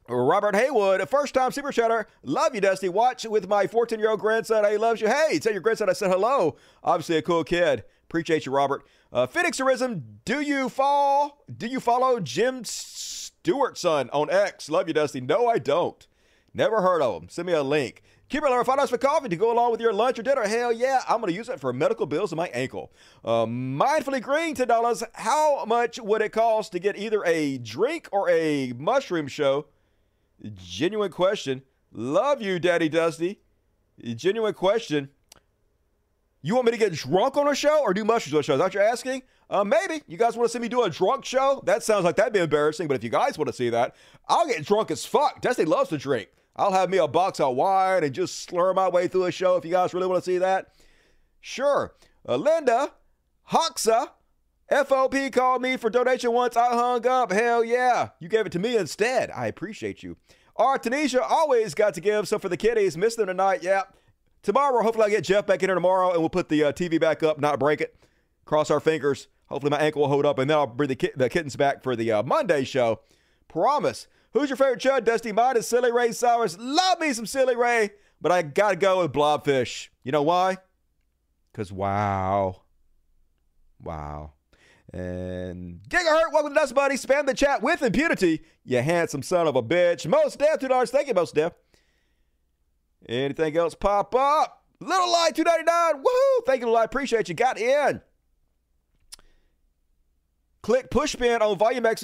Robert 0.08 0.54
Haywood, 0.54 1.00
a 1.00 1.06
first 1.06 1.34
time 1.34 1.50
super 1.50 1.72
chatter. 1.72 2.06
Love 2.22 2.54
you, 2.54 2.60
Dusty. 2.60 2.88
Watch 2.88 3.24
with 3.24 3.48
my 3.48 3.66
14 3.66 3.98
year 3.98 4.10
old 4.10 4.20
grandson. 4.20 4.70
He 4.70 4.76
loves 4.76 5.00
you. 5.00 5.08
Hey, 5.08 5.38
tell 5.38 5.52
your 5.52 5.62
grandson 5.62 5.90
I 5.90 5.94
said 5.94 6.10
hello. 6.10 6.56
Obviously, 6.84 7.16
a 7.16 7.22
cool 7.22 7.44
kid. 7.44 7.84
Appreciate 8.04 8.46
you, 8.46 8.52
Robert. 8.52 8.86
Uh, 9.12 9.26
Phoenixerism, 9.26 10.02
do 10.24 10.40
you 10.40 10.68
fall? 10.68 11.44
Do 11.54 11.66
you 11.66 11.80
follow 11.80 12.20
Jim 12.20 12.62
Stewartson 12.62 14.08
on 14.12 14.30
X? 14.30 14.70
Love 14.70 14.86
you, 14.86 14.94
Dusty. 14.94 15.20
No, 15.20 15.48
I 15.48 15.58
don't. 15.58 16.06
Never 16.54 16.82
heard 16.82 17.02
of 17.02 17.22
him. 17.22 17.28
Send 17.28 17.46
me 17.46 17.52
a 17.52 17.62
link. 17.62 18.02
Keep 18.28 18.42
it 18.42 18.48
five 18.48 18.66
dollars 18.66 18.90
for 18.90 18.98
coffee 18.98 19.28
to 19.28 19.36
go 19.36 19.52
along 19.52 19.70
with 19.70 19.80
your 19.80 19.92
lunch 19.92 20.18
or 20.18 20.22
dinner. 20.22 20.42
Hell 20.46 20.72
yeah, 20.72 21.02
I'm 21.08 21.20
gonna 21.20 21.32
use 21.32 21.48
it 21.48 21.60
for 21.60 21.72
medical 21.72 22.06
bills 22.06 22.32
in 22.32 22.36
my 22.36 22.48
ankle. 22.48 22.92
Uh, 23.24 23.46
mindfully 23.46 24.20
green, 24.20 24.54
ten 24.54 24.66
dollars. 24.66 25.04
How 25.14 25.64
much 25.64 26.00
would 26.00 26.22
it 26.22 26.32
cost 26.32 26.72
to 26.72 26.80
get 26.80 26.98
either 26.98 27.22
a 27.24 27.58
drink 27.58 28.08
or 28.10 28.28
a 28.28 28.72
mushroom 28.76 29.28
show? 29.28 29.66
Genuine 30.56 31.12
question. 31.12 31.62
Love 31.92 32.42
you, 32.42 32.58
Daddy 32.58 32.88
Dusty. 32.88 33.40
Genuine 34.02 34.54
question. 34.54 35.10
You 36.42 36.54
want 36.54 36.66
me 36.66 36.72
to 36.72 36.78
get 36.78 36.92
drunk 36.92 37.36
on 37.36 37.48
a 37.48 37.54
show 37.54 37.80
or 37.82 37.94
do 37.94 38.04
mushrooms 38.04 38.34
on 38.34 38.40
a 38.40 38.42
show? 38.42 38.52
Is 38.54 38.58
that 38.58 38.64
what 38.64 38.74
you're 38.74 38.82
asking? 38.82 39.22
Uh, 39.48 39.64
maybe. 39.64 40.02
You 40.06 40.16
guys 40.16 40.36
want 40.36 40.48
to 40.48 40.52
see 40.52 40.58
me 40.60 40.68
do 40.68 40.82
a 40.82 40.90
drunk 40.90 41.24
show? 41.24 41.62
That 41.64 41.82
sounds 41.82 42.04
like 42.04 42.16
that'd 42.16 42.32
be 42.32 42.40
embarrassing, 42.40 42.88
but 42.88 42.96
if 42.96 43.04
you 43.04 43.10
guys 43.10 43.38
want 43.38 43.48
to 43.48 43.52
see 43.52 43.70
that, 43.70 43.94
I'll 44.28 44.46
get 44.46 44.64
drunk 44.64 44.90
as 44.90 45.06
fuck. 45.06 45.40
Dusty 45.40 45.64
loves 45.64 45.90
to 45.90 45.98
drink. 45.98 46.28
I'll 46.56 46.72
have 46.72 46.90
me 46.90 46.98
a 46.98 47.06
box 47.06 47.38
of 47.38 47.54
wine 47.54 48.02
and 48.02 48.14
just 48.14 48.44
slur 48.44 48.72
my 48.72 48.88
way 48.88 49.08
through 49.08 49.24
a 49.24 49.32
show 49.32 49.56
if 49.56 49.64
you 49.64 49.70
guys 49.70 49.92
really 49.92 50.06
want 50.06 50.24
to 50.24 50.30
see 50.30 50.38
that. 50.38 50.72
Sure. 51.40 51.94
Uh, 52.26 52.36
Linda 52.36 52.92
Hoxa 53.50 54.08
FOP 54.70 55.30
called 55.32 55.62
me 55.62 55.76
for 55.76 55.90
donation 55.90 56.32
once. 56.32 56.56
I 56.56 56.74
hung 56.74 57.06
up. 57.06 57.30
Hell 57.30 57.62
yeah. 57.62 58.10
You 58.18 58.28
gave 58.28 58.46
it 58.46 58.52
to 58.52 58.58
me 58.58 58.76
instead. 58.76 59.30
I 59.30 59.46
appreciate 59.46 60.02
you. 60.02 60.16
Our 60.56 60.78
Tanisha 60.78 61.20
always 61.20 61.74
got 61.74 61.94
to 61.94 62.00
give 62.00 62.26
some 62.26 62.40
for 62.40 62.48
the 62.48 62.56
kiddies. 62.56 62.96
miss 62.96 63.14
them 63.14 63.26
tonight. 63.26 63.62
Yeah. 63.62 63.82
Tomorrow, 64.42 64.82
hopefully, 64.82 65.04
I'll 65.04 65.10
get 65.10 65.24
Jeff 65.24 65.46
back 65.46 65.62
in 65.62 65.68
here 65.68 65.74
tomorrow 65.74 66.10
and 66.12 66.20
we'll 66.20 66.30
put 66.30 66.48
the 66.48 66.64
uh, 66.64 66.72
TV 66.72 67.00
back 67.00 67.22
up, 67.22 67.38
not 67.38 67.58
break 67.60 67.80
it. 67.80 67.96
Cross 68.44 68.70
our 68.70 68.80
fingers. 68.80 69.28
Hopefully, 69.46 69.70
my 69.70 69.78
ankle 69.78 70.02
will 70.02 70.08
hold 70.08 70.24
up 70.24 70.38
and 70.38 70.48
then 70.48 70.56
I'll 70.56 70.66
bring 70.66 70.88
the, 70.88 70.96
ki- 70.96 71.10
the 71.16 71.28
kittens 71.28 71.56
back 71.56 71.82
for 71.82 71.94
the 71.94 72.10
uh, 72.12 72.22
Monday 72.22 72.64
show. 72.64 73.00
Promise. 73.48 74.06
Who's 74.36 74.50
your 74.50 74.58
favorite 74.58 74.80
Chud, 74.80 75.04
Dusty? 75.04 75.32
Mine 75.32 75.56
is 75.56 75.66
Silly 75.66 75.90
Ray 75.90 76.12
Sowers. 76.12 76.58
Love 76.58 77.00
me 77.00 77.10
some 77.14 77.24
Silly 77.24 77.56
Ray, 77.56 77.88
but 78.20 78.30
I 78.30 78.42
got 78.42 78.68
to 78.72 78.76
go 78.76 79.00
with 79.00 79.10
Blobfish. 79.10 79.88
You 80.04 80.12
know 80.12 80.20
why? 80.20 80.58
Because 81.50 81.72
wow. 81.72 82.60
Wow. 83.82 84.32
And 84.92 85.80
Gigahertz, 85.88 86.34
welcome 86.34 86.52
to 86.52 86.54
Dust 86.54 86.74
Buddy. 86.74 86.96
Spam 86.96 87.24
the 87.24 87.32
chat 87.32 87.62
with 87.62 87.80
impunity, 87.80 88.42
you 88.62 88.82
handsome 88.82 89.22
son 89.22 89.46
of 89.46 89.56
a 89.56 89.62
bitch. 89.62 90.06
Most 90.06 90.38
Def, 90.38 90.58
$2. 90.60 90.90
Thank 90.90 91.08
you, 91.08 91.14
Most 91.14 91.34
Def. 91.34 91.54
Anything 93.08 93.56
else 93.56 93.74
pop 93.74 94.14
up? 94.14 94.64
Little 94.80 95.10
Light, 95.12 95.34
299 95.34 96.04
Woohoo! 96.04 96.44
Thank 96.44 96.60
you, 96.60 96.66
Little 96.66 96.74
Light. 96.74 96.84
Appreciate 96.84 97.30
you. 97.30 97.34
Got 97.34 97.56
in. 97.56 98.02
Click 100.60 100.90
push 100.90 101.16
pin 101.16 101.40
on 101.40 101.56
volume 101.56 101.86
X 101.86 102.02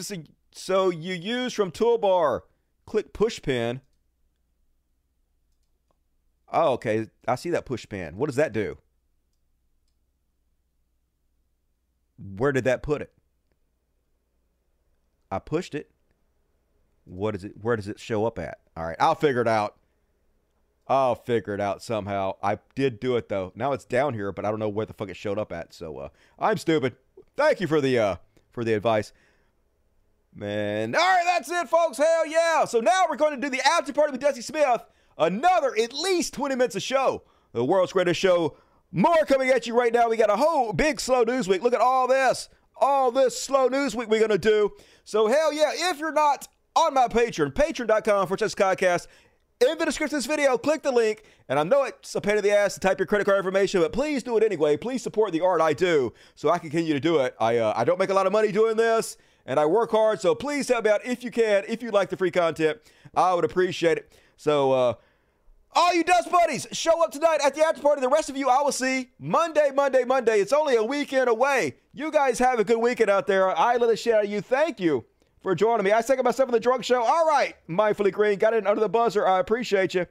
so 0.52 0.90
you 0.90 1.14
use 1.14 1.52
from 1.52 1.70
toolbar. 1.70 2.42
Click 2.86 3.12
push 3.12 3.40
pin. 3.40 3.80
Oh, 6.52 6.72
okay. 6.72 7.06
I 7.26 7.36
see 7.36 7.50
that 7.50 7.64
push 7.64 7.88
pin. 7.88 8.16
What 8.16 8.26
does 8.26 8.36
that 8.36 8.52
do? 8.52 8.78
Where 12.18 12.52
did 12.52 12.64
that 12.64 12.82
put 12.82 13.02
it? 13.02 13.12
I 15.30 15.38
pushed 15.38 15.74
it. 15.74 15.90
What 17.04 17.34
is 17.34 17.44
it? 17.44 17.54
Where 17.60 17.76
does 17.76 17.88
it 17.88 17.98
show 17.98 18.26
up 18.26 18.38
at? 18.38 18.58
All 18.76 18.84
right, 18.84 18.96
I'll 19.00 19.14
figure 19.14 19.40
it 19.40 19.48
out. 19.48 19.76
I'll 20.86 21.14
figure 21.14 21.54
it 21.54 21.60
out 21.60 21.82
somehow. 21.82 22.34
I 22.42 22.58
did 22.74 23.00
do 23.00 23.16
it 23.16 23.28
though. 23.28 23.52
Now 23.54 23.72
it's 23.72 23.84
down 23.84 24.14
here, 24.14 24.30
but 24.30 24.44
I 24.44 24.50
don't 24.50 24.60
know 24.60 24.68
where 24.68 24.86
the 24.86 24.92
fuck 24.92 25.08
it 25.08 25.16
showed 25.16 25.38
up 25.38 25.52
at. 25.52 25.72
So 25.72 25.98
uh, 25.98 26.08
I'm 26.38 26.58
stupid. 26.58 26.96
Thank 27.36 27.60
you 27.60 27.66
for 27.66 27.80
the 27.80 27.98
uh, 27.98 28.16
for 28.50 28.62
the 28.62 28.74
advice. 28.74 29.12
Man, 30.34 30.94
all 30.94 31.00
right, 31.00 31.24
that's 31.26 31.50
it, 31.50 31.68
folks. 31.68 31.98
Hell 31.98 32.26
yeah! 32.26 32.64
So 32.64 32.80
now 32.80 33.04
we're 33.08 33.16
going 33.16 33.34
to 33.34 33.40
do 33.40 33.50
the 33.50 33.60
after 33.66 33.92
party 33.92 34.12
with 34.12 34.20
Dusty 34.20 34.40
Smith. 34.40 34.82
Another 35.18 35.74
at 35.78 35.92
least 35.92 36.32
20 36.34 36.54
minutes 36.54 36.74
of 36.74 36.82
show. 36.82 37.22
The 37.52 37.62
world's 37.62 37.92
greatest 37.92 38.18
show 38.18 38.56
more 38.90 39.24
coming 39.26 39.50
at 39.50 39.66
you 39.66 39.76
right 39.78 39.92
now. 39.92 40.08
We 40.08 40.16
got 40.16 40.30
a 40.30 40.36
whole 40.36 40.72
big 40.72 41.00
slow 41.00 41.22
news 41.22 41.48
week. 41.48 41.62
Look 41.62 41.74
at 41.74 41.80
all 41.80 42.08
this. 42.08 42.48
All 42.76 43.10
this 43.10 43.38
slow 43.38 43.68
news 43.68 43.94
week 43.94 44.08
we're 44.08 44.26
going 44.26 44.30
to 44.30 44.38
do. 44.38 44.70
So, 45.04 45.26
hell 45.26 45.52
yeah, 45.52 45.70
if 45.74 45.98
you're 45.98 46.12
not 46.12 46.48
on 46.74 46.94
my 46.94 47.08
Patreon, 47.08 47.52
patreon.com 47.52 48.26
for 48.26 48.36
just 48.36 48.56
podcast, 48.56 49.06
in 49.60 49.78
the 49.78 49.84
description 49.84 50.16
of 50.16 50.22
this 50.22 50.26
video, 50.26 50.58
click 50.58 50.82
the 50.82 50.90
link. 50.90 51.24
And 51.48 51.58
I 51.58 51.62
know 51.62 51.84
it's 51.84 52.14
a 52.14 52.20
pain 52.20 52.38
in 52.38 52.42
the 52.42 52.50
ass 52.50 52.74
to 52.74 52.80
type 52.80 52.98
your 52.98 53.06
credit 53.06 53.24
card 53.24 53.38
information, 53.38 53.80
but 53.80 53.92
please 53.92 54.22
do 54.22 54.36
it 54.36 54.42
anyway. 54.42 54.76
Please 54.76 55.02
support 55.02 55.32
the 55.32 55.40
art 55.40 55.60
I 55.60 55.72
do 55.72 56.12
so 56.34 56.50
I 56.50 56.58
can 56.58 56.70
continue 56.70 56.94
to 56.94 57.00
do 57.00 57.18
it. 57.18 57.34
I, 57.38 57.58
uh, 57.58 57.72
I 57.76 57.84
don't 57.84 57.98
make 57.98 58.10
a 58.10 58.14
lot 58.14 58.26
of 58.26 58.32
money 58.32 58.50
doing 58.50 58.76
this, 58.76 59.16
and 59.46 59.58
I 59.58 59.66
work 59.66 59.90
hard. 59.90 60.20
So 60.20 60.34
please 60.34 60.68
help 60.68 60.84
me 60.84 60.90
out 60.90 61.04
if 61.04 61.24
you 61.24 61.30
can. 61.30 61.64
If 61.68 61.82
you 61.82 61.90
like 61.90 62.10
the 62.10 62.16
free 62.16 62.30
content, 62.30 62.78
I 63.14 63.34
would 63.34 63.44
appreciate 63.44 63.98
it. 63.98 64.12
So, 64.36 64.72
uh, 64.72 64.94
all 65.74 65.94
you 65.94 66.04
Dust 66.04 66.30
Buddies, 66.30 66.66
show 66.72 67.02
up 67.02 67.12
tonight 67.12 67.38
at 67.42 67.54
the 67.54 67.64
after 67.64 67.80
party. 67.80 68.02
The 68.02 68.08
rest 68.08 68.28
of 68.28 68.36
you, 68.36 68.50
I 68.50 68.60
will 68.60 68.72
see 68.72 69.10
Monday, 69.18 69.70
Monday, 69.74 70.04
Monday. 70.04 70.38
It's 70.40 70.52
only 70.52 70.76
a 70.76 70.84
weekend 70.84 71.30
away. 71.30 71.76
You 71.94 72.10
guys 72.10 72.38
have 72.40 72.58
a 72.58 72.64
good 72.64 72.76
weekend 72.76 73.08
out 73.08 73.26
there. 73.26 73.48
I 73.56 73.76
love 73.76 73.88
the 73.88 73.96
shit 73.96 74.14
out 74.14 74.24
of 74.24 74.30
you. 74.30 74.42
Thank 74.42 74.80
you 74.80 75.06
for 75.42 75.54
joining 75.54 75.84
me. 75.84 75.92
I 75.92 76.02
second 76.02 76.24
myself 76.24 76.48
on 76.48 76.52
the 76.52 76.60
drunk 76.60 76.84
show. 76.84 77.02
All 77.02 77.26
right, 77.26 77.54
mindfully 77.68 78.12
green, 78.12 78.38
got 78.38 78.52
it 78.52 78.66
under 78.66 78.80
the 78.80 78.88
buzzer. 78.88 79.26
I 79.26 79.38
appreciate 79.38 79.94
you. 79.94 80.06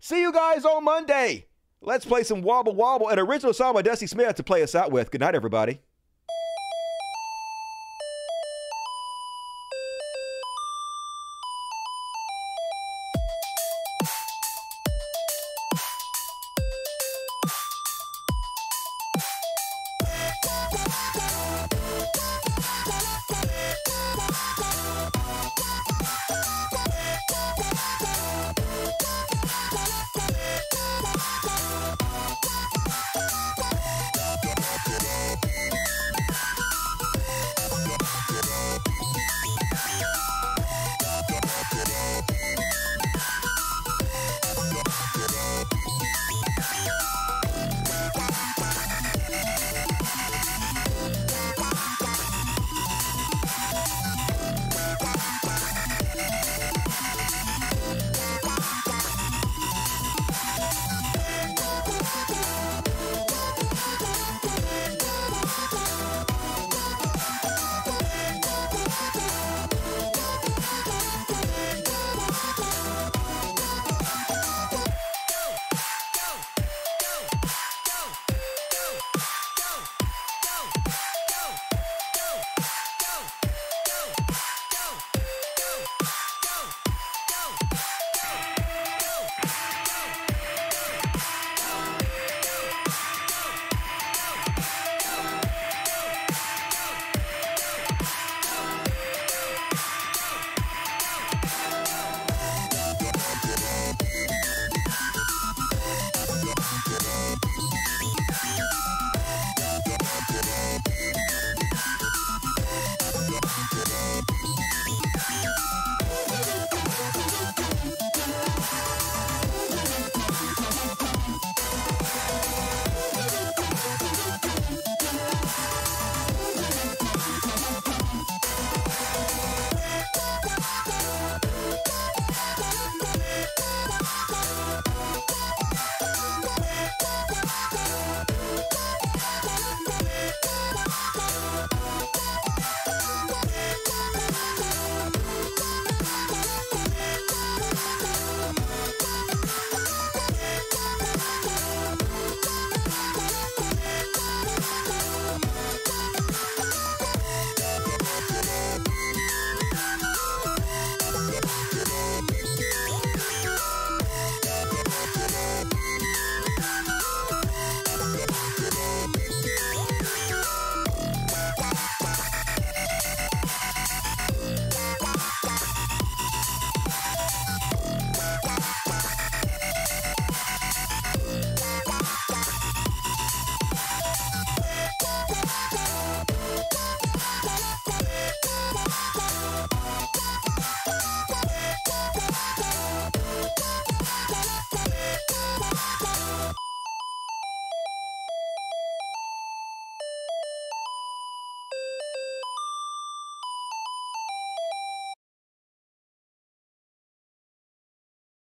See 0.00 0.22
you 0.22 0.32
guys 0.32 0.64
on 0.64 0.84
Monday. 0.84 1.46
Let's 1.82 2.06
play 2.06 2.22
some 2.22 2.40
Wobble 2.40 2.74
Wobble, 2.74 3.08
an 3.08 3.18
original 3.18 3.52
song 3.52 3.74
by 3.74 3.82
Dusty 3.82 4.06
Smith 4.06 4.36
to 4.36 4.42
play 4.42 4.62
us 4.62 4.74
out 4.74 4.90
with. 4.90 5.10
Good 5.10 5.20
night, 5.20 5.34
everybody. 5.34 5.80